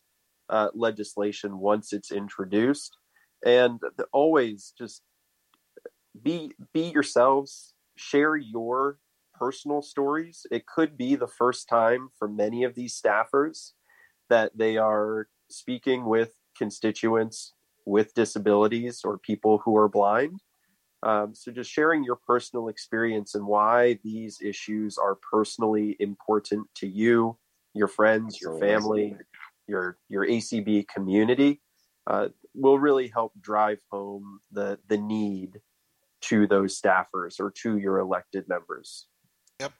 uh, 0.48 0.68
legislation 0.74 1.59
once 1.59 1.92
it's 1.92 2.10
introduced, 2.10 2.97
and 3.44 3.80
the, 3.97 4.06
always 4.12 4.72
just 4.78 5.02
be 6.22 6.52
be 6.72 6.90
yourselves. 6.90 7.74
Share 7.97 8.36
your 8.36 8.98
personal 9.34 9.82
stories. 9.82 10.47
It 10.51 10.66
could 10.66 10.97
be 10.97 11.16
the 11.16 11.26
first 11.26 11.68
time 11.68 12.09
for 12.18 12.28
many 12.28 12.64
of 12.64 12.74
these 12.74 12.98
staffers 12.98 13.72
that 14.28 14.56
they 14.56 14.76
are 14.76 15.28
speaking 15.51 16.05
with 16.05 16.34
constituents 16.56 17.55
with 17.86 18.14
disabilities 18.14 19.01
or 19.05 19.18
people 19.18 19.62
who 19.64 19.76
are 19.76 19.88
blind. 19.88 20.40
Um, 21.02 21.35
so, 21.35 21.51
just 21.51 21.70
sharing 21.70 22.05
your 22.05 22.16
personal 22.27 22.68
experience 22.68 23.35
and 23.35 23.47
why 23.47 23.98
these 24.05 24.40
issues 24.43 24.98
are 24.98 25.16
personally 25.32 25.97
important 25.98 26.66
to 26.77 26.86
you, 26.86 27.39
your 27.74 27.89
friends, 27.89 28.40
your 28.40 28.59
family, 28.59 29.16
your 29.66 29.97
your 30.09 30.27
ACB 30.27 30.86
community, 30.89 31.62
uh, 32.06 32.28
will 32.55 32.78
really 32.78 33.09
help 33.09 33.32
drive 33.40 33.81
home 33.90 34.40
the 34.52 34.78
the 34.89 34.98
need 34.98 35.60
to 36.22 36.47
those 36.47 36.78
staffers 36.78 37.40
or 37.40 37.51
to 37.62 37.78
your 37.78 37.98
elected 37.98 38.47
members. 38.47 39.06
Yep. 39.60 39.72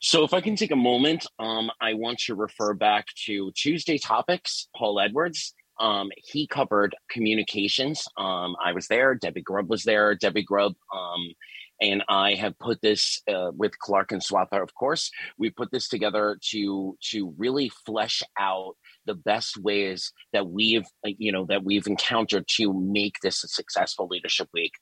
So, 0.00 0.22
if 0.22 0.32
I 0.34 0.40
can 0.40 0.54
take 0.54 0.70
a 0.70 0.76
moment, 0.76 1.26
um, 1.40 1.68
I 1.80 1.94
want 1.94 2.20
to 2.26 2.36
refer 2.36 2.74
back 2.74 3.06
to 3.26 3.50
Tuesday 3.56 3.98
topics. 3.98 4.68
Paul 4.76 5.00
Edwards 5.00 5.54
um, 5.82 6.08
he 6.16 6.46
covered 6.46 6.94
communications. 7.10 8.08
Um, 8.16 8.56
I 8.64 8.72
was 8.72 8.86
there. 8.86 9.14
Debbie 9.14 9.42
Grubb 9.42 9.68
was 9.68 9.82
there. 9.82 10.14
Debbie 10.14 10.44
Grubb 10.44 10.74
um, 10.94 11.34
and 11.82 12.04
I 12.08 12.34
have 12.34 12.58
put 12.58 12.80
this 12.80 13.20
uh, 13.28 13.50
with 13.54 13.78
Clark 13.78 14.12
and 14.12 14.22
Swatha, 14.22 14.62
of 14.62 14.72
course. 14.74 15.10
We 15.36 15.50
put 15.50 15.70
this 15.72 15.88
together 15.88 16.38
to 16.50 16.96
to 17.10 17.34
really 17.36 17.70
flesh 17.84 18.22
out 18.38 18.76
the 19.06 19.14
best 19.14 19.56
ways 19.58 20.12
that 20.32 20.48
we've 20.48 20.86
you 21.04 21.32
know 21.32 21.44
that 21.46 21.64
we've 21.64 21.86
encountered 21.86 22.44
to 22.56 22.72
make 22.72 23.16
this 23.22 23.44
a 23.44 23.48
successful 23.48 24.08
leadership 24.08 24.48
week. 24.52 24.72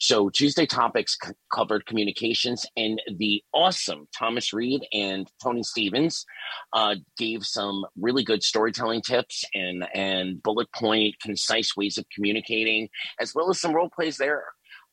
So 0.00 0.28
Tuesday 0.28 0.66
topics 0.66 1.16
c- 1.22 1.32
covered 1.52 1.86
communications, 1.86 2.66
and 2.76 3.00
the 3.16 3.42
awesome 3.52 4.08
Thomas 4.16 4.52
Reed 4.52 4.86
and 4.92 5.30
Tony 5.42 5.62
Stevens 5.62 6.24
uh, 6.72 6.96
gave 7.16 7.44
some 7.44 7.84
really 8.00 8.24
good 8.24 8.42
storytelling 8.42 9.02
tips 9.02 9.44
and 9.54 9.86
and 9.94 10.42
bullet 10.42 10.68
point 10.72 11.16
concise 11.20 11.76
ways 11.76 11.98
of 11.98 12.04
communicating, 12.14 12.88
as 13.20 13.34
well 13.34 13.50
as 13.50 13.60
some 13.60 13.72
role 13.72 13.90
plays 13.90 14.16
there 14.16 14.44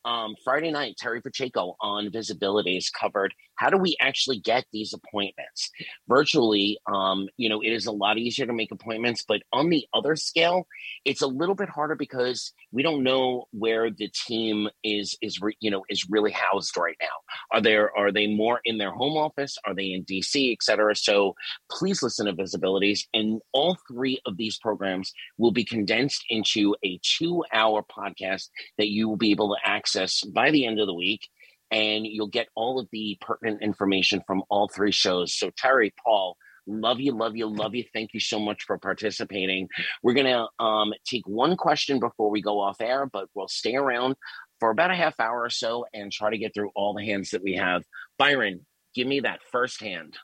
um, 0.05 0.35
Friday 0.43 0.69
night, 0.69 0.95
Terry 0.97 1.19
Pacheco 1.19 1.75
on 1.81 2.11
visibility 2.11 2.77
is 2.77 2.89
covered 2.91 3.33
how 3.55 3.69
do 3.69 3.77
we 3.77 3.95
actually 3.99 4.39
get 4.39 4.65
these 4.71 4.93
appointments 4.93 5.69
virtually. 6.07 6.79
Um, 6.91 7.27
you 7.37 7.49
know, 7.49 7.61
it 7.61 7.69
is 7.69 7.85
a 7.85 7.91
lot 7.91 8.17
easier 8.17 8.45
to 8.45 8.53
make 8.53 8.71
appointments, 8.71 9.23
but 9.27 9.41
on 9.51 9.69
the 9.69 9.85
other 9.93 10.15
scale, 10.15 10.67
it's 11.03 11.21
a 11.21 11.27
little 11.27 11.55
bit 11.55 11.69
harder 11.69 11.95
because 11.95 12.53
we 12.71 12.83
don't 12.83 13.03
know 13.03 13.45
where 13.51 13.89
the 13.89 14.09
team 14.27 14.69
is 14.83 15.17
is 15.21 15.39
re, 15.41 15.55
you 15.59 15.71
know 15.71 15.83
is 15.89 16.07
really 16.09 16.31
housed 16.31 16.77
right 16.77 16.97
now. 17.01 17.07
Are 17.51 17.61
there 17.61 17.95
are 17.97 18.11
they 18.11 18.27
more 18.27 18.59
in 18.65 18.77
their 18.77 18.91
home 18.91 19.17
office? 19.17 19.57
Are 19.65 19.73
they 19.73 19.91
in 19.91 20.03
DC, 20.05 20.51
et 20.51 20.63
cetera? 20.63 20.95
So 20.95 21.35
please 21.71 22.01
listen 22.01 22.25
to 22.25 22.33
Visibilities, 22.33 23.01
and 23.13 23.41
all 23.53 23.77
three 23.87 24.19
of 24.25 24.37
these 24.37 24.57
programs 24.57 25.13
will 25.37 25.51
be 25.51 25.65
condensed 25.65 26.23
into 26.29 26.75
a 26.83 26.99
two 27.03 27.43
hour 27.53 27.83
podcast 27.83 28.49
that 28.77 28.89
you 28.89 29.07
will 29.07 29.17
be 29.17 29.31
able 29.31 29.49
to 29.49 29.69
access 29.69 29.85
access 29.85 30.23
by 30.23 30.51
the 30.51 30.65
end 30.65 30.79
of 30.79 30.87
the 30.87 30.93
week, 30.93 31.29
and 31.71 32.05
you'll 32.05 32.27
get 32.27 32.47
all 32.55 32.79
of 32.79 32.87
the 32.91 33.17
pertinent 33.21 33.61
information 33.61 34.21
from 34.25 34.43
all 34.49 34.67
three 34.67 34.91
shows. 34.91 35.33
So, 35.33 35.51
Terry, 35.57 35.93
Paul, 36.03 36.37
love 36.67 36.99
you, 36.99 37.15
love 37.15 37.35
you, 37.35 37.47
love 37.47 37.75
you. 37.75 37.83
Thank 37.93 38.13
you 38.13 38.19
so 38.19 38.39
much 38.39 38.63
for 38.63 38.77
participating. 38.77 39.67
We're 40.03 40.13
going 40.13 40.25
to 40.25 40.63
um, 40.63 40.93
take 41.05 41.27
one 41.27 41.55
question 41.57 41.99
before 41.99 42.29
we 42.29 42.41
go 42.41 42.59
off 42.59 42.81
air, 42.81 43.05
but 43.05 43.27
we'll 43.33 43.47
stay 43.47 43.75
around 43.75 44.15
for 44.59 44.69
about 44.69 44.91
a 44.91 44.95
half 44.95 45.19
hour 45.19 45.41
or 45.41 45.49
so 45.49 45.85
and 45.93 46.11
try 46.11 46.29
to 46.29 46.37
get 46.37 46.53
through 46.53 46.71
all 46.75 46.93
the 46.93 47.05
hands 47.05 47.31
that 47.31 47.43
we 47.43 47.55
have. 47.55 47.83
Byron, 48.17 48.65
give 48.93 49.07
me 49.07 49.21
that 49.21 49.41
first 49.51 49.81
hand. 49.81 50.17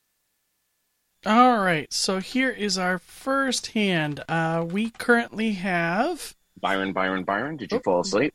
All 1.23 1.59
right, 1.59 1.91
so 1.93 2.17
here 2.17 2.49
is 2.49 2.79
our 2.79 2.97
first 2.97 3.67
hand. 3.67 4.23
Uh, 4.27 4.65
we 4.67 4.89
currently 4.89 5.51
have 5.51 6.33
Byron, 6.59 6.93
Byron, 6.93 7.23
Byron. 7.23 7.57
Did 7.57 7.71
you 7.71 7.77
oh. 7.77 7.81
fall 7.83 7.99
asleep? 8.01 8.33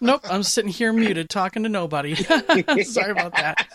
Nope, 0.00 0.22
I'm 0.24 0.42
sitting 0.42 0.70
here 0.70 0.92
muted, 0.92 1.30
talking 1.30 1.62
to 1.64 1.68
nobody. 1.68 2.14
Sorry 2.84 3.10
about 3.10 3.32
that. 3.32 3.66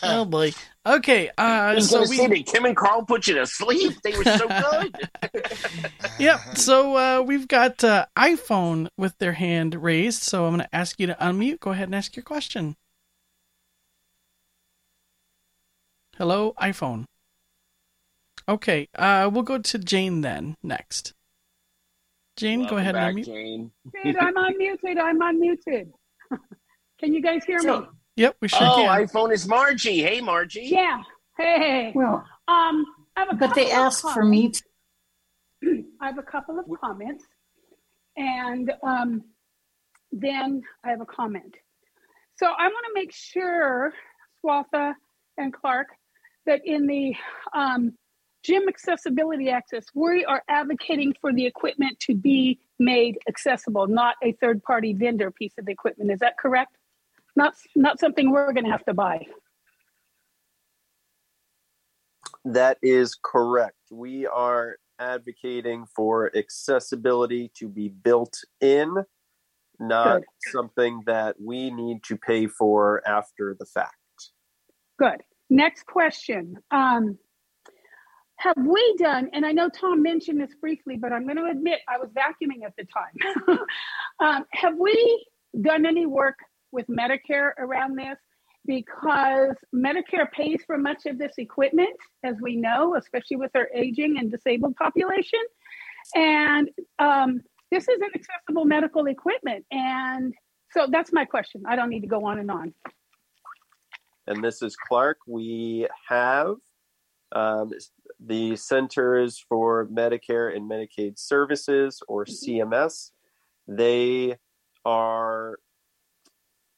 Oh 0.02 0.24
boy. 0.24 0.52
Okay, 0.86 1.30
uh, 1.36 1.80
so 1.80 2.04
we 2.08 2.42
Kim 2.42 2.64
and 2.64 2.76
Carl 2.76 3.04
put 3.04 3.26
you 3.26 3.34
to 3.34 3.46
sleep. 3.46 4.00
They 4.02 4.16
were 4.16 4.24
so 4.24 4.48
good. 4.48 5.08
yep. 6.18 6.40
So 6.56 6.96
uh, 6.96 7.22
we've 7.22 7.48
got 7.48 7.82
uh, 7.84 8.06
iPhone 8.16 8.88
with 8.96 9.18
their 9.18 9.32
hand 9.32 9.74
raised. 9.74 10.22
So 10.22 10.46
I'm 10.46 10.54
going 10.54 10.60
to 10.60 10.74
ask 10.74 10.98
you 10.98 11.06
to 11.08 11.14
unmute. 11.14 11.60
Go 11.60 11.72
ahead 11.72 11.88
and 11.88 11.94
ask 11.94 12.16
your 12.16 12.22
question. 12.22 12.76
Hello, 16.16 16.54
iPhone. 16.60 17.04
Okay, 18.48 18.88
uh, 18.94 19.28
we'll 19.32 19.42
go 19.42 19.58
to 19.58 19.78
Jane 19.78 20.22
then 20.22 20.56
next. 20.62 21.12
Jane, 22.38 22.60
Welcome 22.60 22.76
go 22.76 22.80
ahead 22.80 22.94
back, 22.94 23.10
and 23.10 23.18
unmute. 23.18 23.24
Jane. 23.24 23.70
I'm 24.20 24.34
unmuted. 24.34 25.00
I'm 25.00 25.20
unmuted. 25.20 25.90
Can 27.00 27.12
you 27.12 27.20
guys 27.20 27.44
hear 27.44 27.58
so, 27.58 27.80
me? 27.80 27.86
Yep, 28.16 28.36
we 28.40 28.48
sure 28.48 28.60
oh, 28.62 28.76
can. 28.76 29.06
iPhone 29.06 29.32
is 29.32 29.46
Margie. 29.48 30.02
Hey, 30.02 30.20
Margie. 30.20 30.68
Yeah. 30.70 31.02
Hey. 31.36 31.92
Well, 31.94 32.24
um, 32.46 32.84
I 33.16 33.20
have 33.20 33.28
a 33.32 33.34
but 33.34 33.54
they 33.54 33.72
asked 33.72 34.08
for 34.12 34.24
me. 34.24 34.50
To... 34.50 34.62
I 36.00 36.06
have 36.06 36.18
a 36.18 36.22
couple 36.22 36.58
of 36.60 36.66
comments, 36.80 37.24
and 38.16 38.72
um, 38.84 39.24
then 40.12 40.62
I 40.84 40.90
have 40.90 41.00
a 41.00 41.06
comment. 41.06 41.56
So 42.36 42.46
I 42.46 42.68
want 42.68 42.86
to 42.86 42.92
make 42.94 43.12
sure, 43.12 43.92
Swatha 44.44 44.94
and 45.38 45.52
Clark, 45.52 45.88
that 46.46 46.60
in 46.64 46.86
the 46.86 47.14
um, 47.52 47.92
gym 48.48 48.66
accessibility 48.66 49.50
access, 49.50 49.84
we 49.94 50.24
are 50.24 50.42
advocating 50.48 51.14
for 51.20 51.32
the 51.34 51.44
equipment 51.44 52.00
to 52.00 52.14
be 52.14 52.58
made 52.78 53.18
accessible, 53.28 53.86
not 53.86 54.14
a 54.22 54.32
third 54.40 54.62
party 54.62 54.94
vendor 54.94 55.30
piece 55.30 55.52
of 55.58 55.68
equipment. 55.68 56.10
Is 56.10 56.20
that 56.20 56.38
correct? 56.38 56.76
Not, 57.36 57.54
not 57.76 58.00
something 58.00 58.30
we're 58.30 58.52
going 58.54 58.64
to 58.64 58.70
have 58.70 58.84
to 58.86 58.94
buy. 58.94 59.26
That 62.46 62.78
is 62.82 63.18
correct. 63.22 63.76
We 63.90 64.26
are 64.26 64.76
advocating 64.98 65.84
for 65.94 66.34
accessibility 66.34 67.50
to 67.58 67.68
be 67.68 67.88
built 67.90 68.34
in, 68.62 68.94
not 69.78 70.20
Good. 70.20 70.24
something 70.52 71.02
that 71.06 71.36
we 71.38 71.70
need 71.70 72.02
to 72.04 72.16
pay 72.16 72.46
for 72.46 73.02
after 73.06 73.54
the 73.58 73.66
fact. 73.66 73.94
Good. 74.98 75.20
Next 75.50 75.84
question. 75.84 76.56
Um, 76.70 77.18
have 78.38 78.56
we 78.56 78.94
done, 78.98 79.30
and 79.32 79.44
I 79.44 79.50
know 79.50 79.68
Tom 79.68 80.00
mentioned 80.00 80.40
this 80.40 80.54
briefly, 80.60 80.96
but 80.96 81.12
I'm 81.12 81.24
going 81.24 81.38
to 81.38 81.46
admit 81.46 81.80
I 81.88 81.98
was 81.98 82.08
vacuuming 82.10 82.64
at 82.64 82.72
the 82.76 82.84
time. 82.84 83.58
um, 84.20 84.44
have 84.52 84.76
we 84.78 85.26
done 85.60 85.84
any 85.84 86.06
work 86.06 86.38
with 86.70 86.86
Medicare 86.86 87.50
around 87.58 87.98
this? 87.98 88.16
Because 88.64 89.56
Medicare 89.74 90.30
pays 90.30 90.62
for 90.66 90.78
much 90.78 91.06
of 91.06 91.18
this 91.18 91.32
equipment, 91.38 91.96
as 92.22 92.36
we 92.40 92.54
know, 92.54 92.94
especially 92.94 93.38
with 93.38 93.50
our 93.56 93.68
aging 93.74 94.18
and 94.18 94.30
disabled 94.30 94.76
population. 94.76 95.40
And 96.14 96.70
um, 97.00 97.40
this 97.72 97.88
isn't 97.88 98.14
accessible 98.14 98.64
medical 98.64 99.06
equipment. 99.06 99.66
And 99.72 100.32
so 100.70 100.86
that's 100.88 101.12
my 101.12 101.24
question. 101.24 101.64
I 101.66 101.74
don't 101.74 101.88
need 101.88 102.02
to 102.02 102.06
go 102.06 102.24
on 102.26 102.38
and 102.38 102.50
on. 102.52 102.74
And 104.28 104.44
this 104.44 104.62
is 104.62 104.76
Clark. 104.76 105.18
We 105.26 105.88
have 106.08 106.54
um, 107.32 107.72
the 108.20 108.56
Centers 108.56 109.44
for 109.48 109.86
Medicare 109.86 110.54
and 110.54 110.70
Medicaid 110.70 111.18
Services, 111.18 112.02
or 112.08 112.24
mm-hmm. 112.24 112.72
CMS, 112.72 113.10
they 113.66 114.36
are 114.84 115.58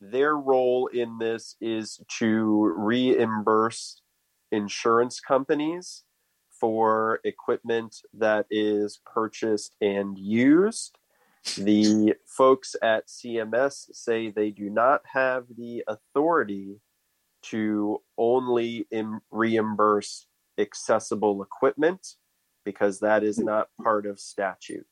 their 0.01 0.37
role 0.37 0.89
in 0.89 1.19
this 1.19 1.57
is 1.61 2.01
to 2.19 2.73
reimburse 2.77 4.01
insurance 4.51 5.21
companies 5.21 6.05
for 6.59 7.21
equipment 7.25 7.97
that 8.15 8.47
is 8.51 9.01
purchased 9.07 9.77
and 9.81 10.19
used. 10.19 10.97
The 11.57 12.15
folks 12.27 12.77
at 12.83 13.09
CMS 13.09 13.87
say 13.93 14.31
they 14.31 14.51
do 14.51 14.69
not 14.69 15.01
have 15.13 15.45
the 15.57 15.85
authority 15.89 16.81
to 17.45 18.03
only 18.19 18.87
Im- 18.91 19.23
reimburse 19.31 20.27
accessible 20.61 21.43
equipment 21.43 22.07
because 22.65 23.01
that 23.01 23.25
is 23.25 23.39
hmm. 23.39 23.47
not 23.47 23.69
part 23.83 24.07
of 24.07 24.19
statute. 24.19 24.87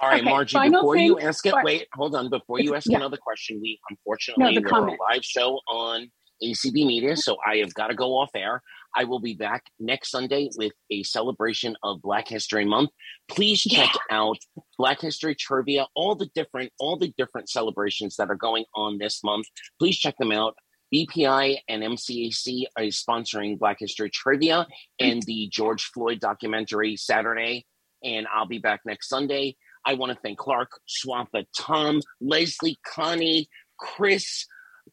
All 0.00 0.08
right, 0.08 0.20
Okay, 0.20 0.30
Margie, 0.30 0.54
final 0.54 0.82
before 0.82 0.96
you 0.96 1.18
ask 1.18 1.44
it, 1.44 1.52
what? 1.52 1.64
wait, 1.64 1.88
hold 1.92 2.14
on. 2.14 2.30
Before 2.30 2.60
you 2.60 2.74
ask 2.74 2.88
Yeah. 2.88 2.98
another 2.98 3.16
question, 3.16 3.60
we 3.60 3.80
unfortunately 3.90 4.54
the 4.54 4.60
we're 4.60 4.68
comment. 4.68 4.98
a 4.98 5.12
live 5.12 5.24
show 5.24 5.60
on 5.66 6.08
ACB 6.40 6.86
Media, 6.86 7.16
so 7.16 7.36
I 7.44 7.56
have 7.56 7.74
got 7.74 7.88
to 7.88 7.94
go 7.94 8.16
off 8.16 8.30
air. 8.34 8.62
I 8.96 9.04
will 9.04 9.18
be 9.18 9.34
back 9.34 9.64
next 9.80 10.10
Sunday 10.10 10.50
with 10.56 10.72
a 10.90 11.02
celebration 11.02 11.76
of 11.82 12.00
Black 12.00 12.28
History 12.28 12.64
Month. 12.64 12.90
Please 13.28 13.60
check 13.62 13.90
out 14.10 14.38
Black 14.78 15.00
History 15.00 15.34
Trivia, 15.34 15.86
all 15.94 16.14
the 16.14 16.26
different 16.34 16.72
all 16.78 16.96
the 16.96 17.12
different 17.18 17.48
celebrations 17.48 18.16
that 18.16 18.30
are 18.30 18.36
going 18.36 18.64
on 18.74 18.98
this 18.98 19.22
month. 19.24 19.46
Please 19.78 19.98
check 19.98 20.16
them 20.18 20.32
out. 20.32 20.54
BPI 20.92 21.58
and 21.68 21.82
MCAC 21.82 22.64
are 22.76 22.84
sponsoring 22.84 23.58
Black 23.58 23.78
History 23.80 24.10
Trivia 24.10 24.66
and 24.98 25.22
the 25.24 25.48
George 25.52 25.84
Floyd 25.84 26.20
documentary 26.20 26.96
Saturday. 26.96 27.66
And 28.02 28.26
I'll 28.32 28.46
be 28.46 28.58
back 28.58 28.80
next 28.84 29.08
Sunday. 29.08 29.56
I 29.84 29.94
want 29.94 30.12
to 30.12 30.18
thank 30.22 30.38
Clark, 30.38 30.70
Swatha, 30.88 31.44
Tom, 31.56 32.00
Leslie, 32.20 32.78
Connie, 32.86 33.48
Chris, 33.78 34.46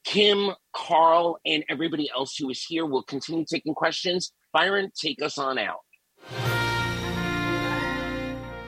Kim, 0.04 0.52
Carl, 0.76 1.38
and 1.46 1.64
everybody 1.70 2.10
else 2.16 2.36
who 2.38 2.50
is 2.50 2.64
here. 2.64 2.86
We'll 2.86 3.04
continue 3.04 3.46
taking 3.46 3.74
questions. 3.74 4.32
Byron, 4.54 4.92
take 5.00 5.22
us 5.22 5.38
on 5.38 5.58
out. 5.58 5.80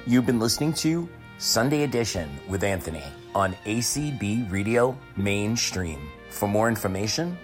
You've 0.05 0.25
been 0.25 0.39
listening 0.39 0.73
to 0.75 1.07
Sunday 1.37 1.83
Edition 1.83 2.29
with 2.47 2.63
Anthony 2.63 3.03
on 3.35 3.53
ACB 3.65 4.51
Radio 4.51 4.97
Mainstream. 5.15 5.99
For 6.37 6.47
more 6.47 6.69
information, 6.69 7.35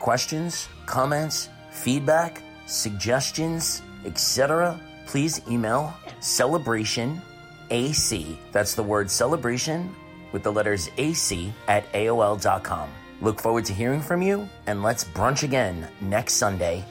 questions, 0.00 0.68
comments, 0.84 1.48
feedback, 1.70 2.42
suggestions, 2.66 3.80
etc., 4.04 4.80
please 5.06 5.40
email 5.48 5.94
celebration 6.18 7.22
AC. 7.70 8.36
That's 8.50 8.74
the 8.74 8.82
word 8.82 9.08
celebration 9.08 9.94
with 10.32 10.42
the 10.42 10.50
letters 10.50 10.90
AC 10.98 11.52
at 11.68 11.90
AOL.com. 11.92 12.90
Look 13.20 13.40
forward 13.40 13.66
to 13.66 13.72
hearing 13.72 14.00
from 14.00 14.20
you, 14.20 14.48
and 14.66 14.82
let's 14.82 15.04
brunch 15.04 15.44
again 15.44 15.86
next 16.00 16.34
Sunday 16.34 16.84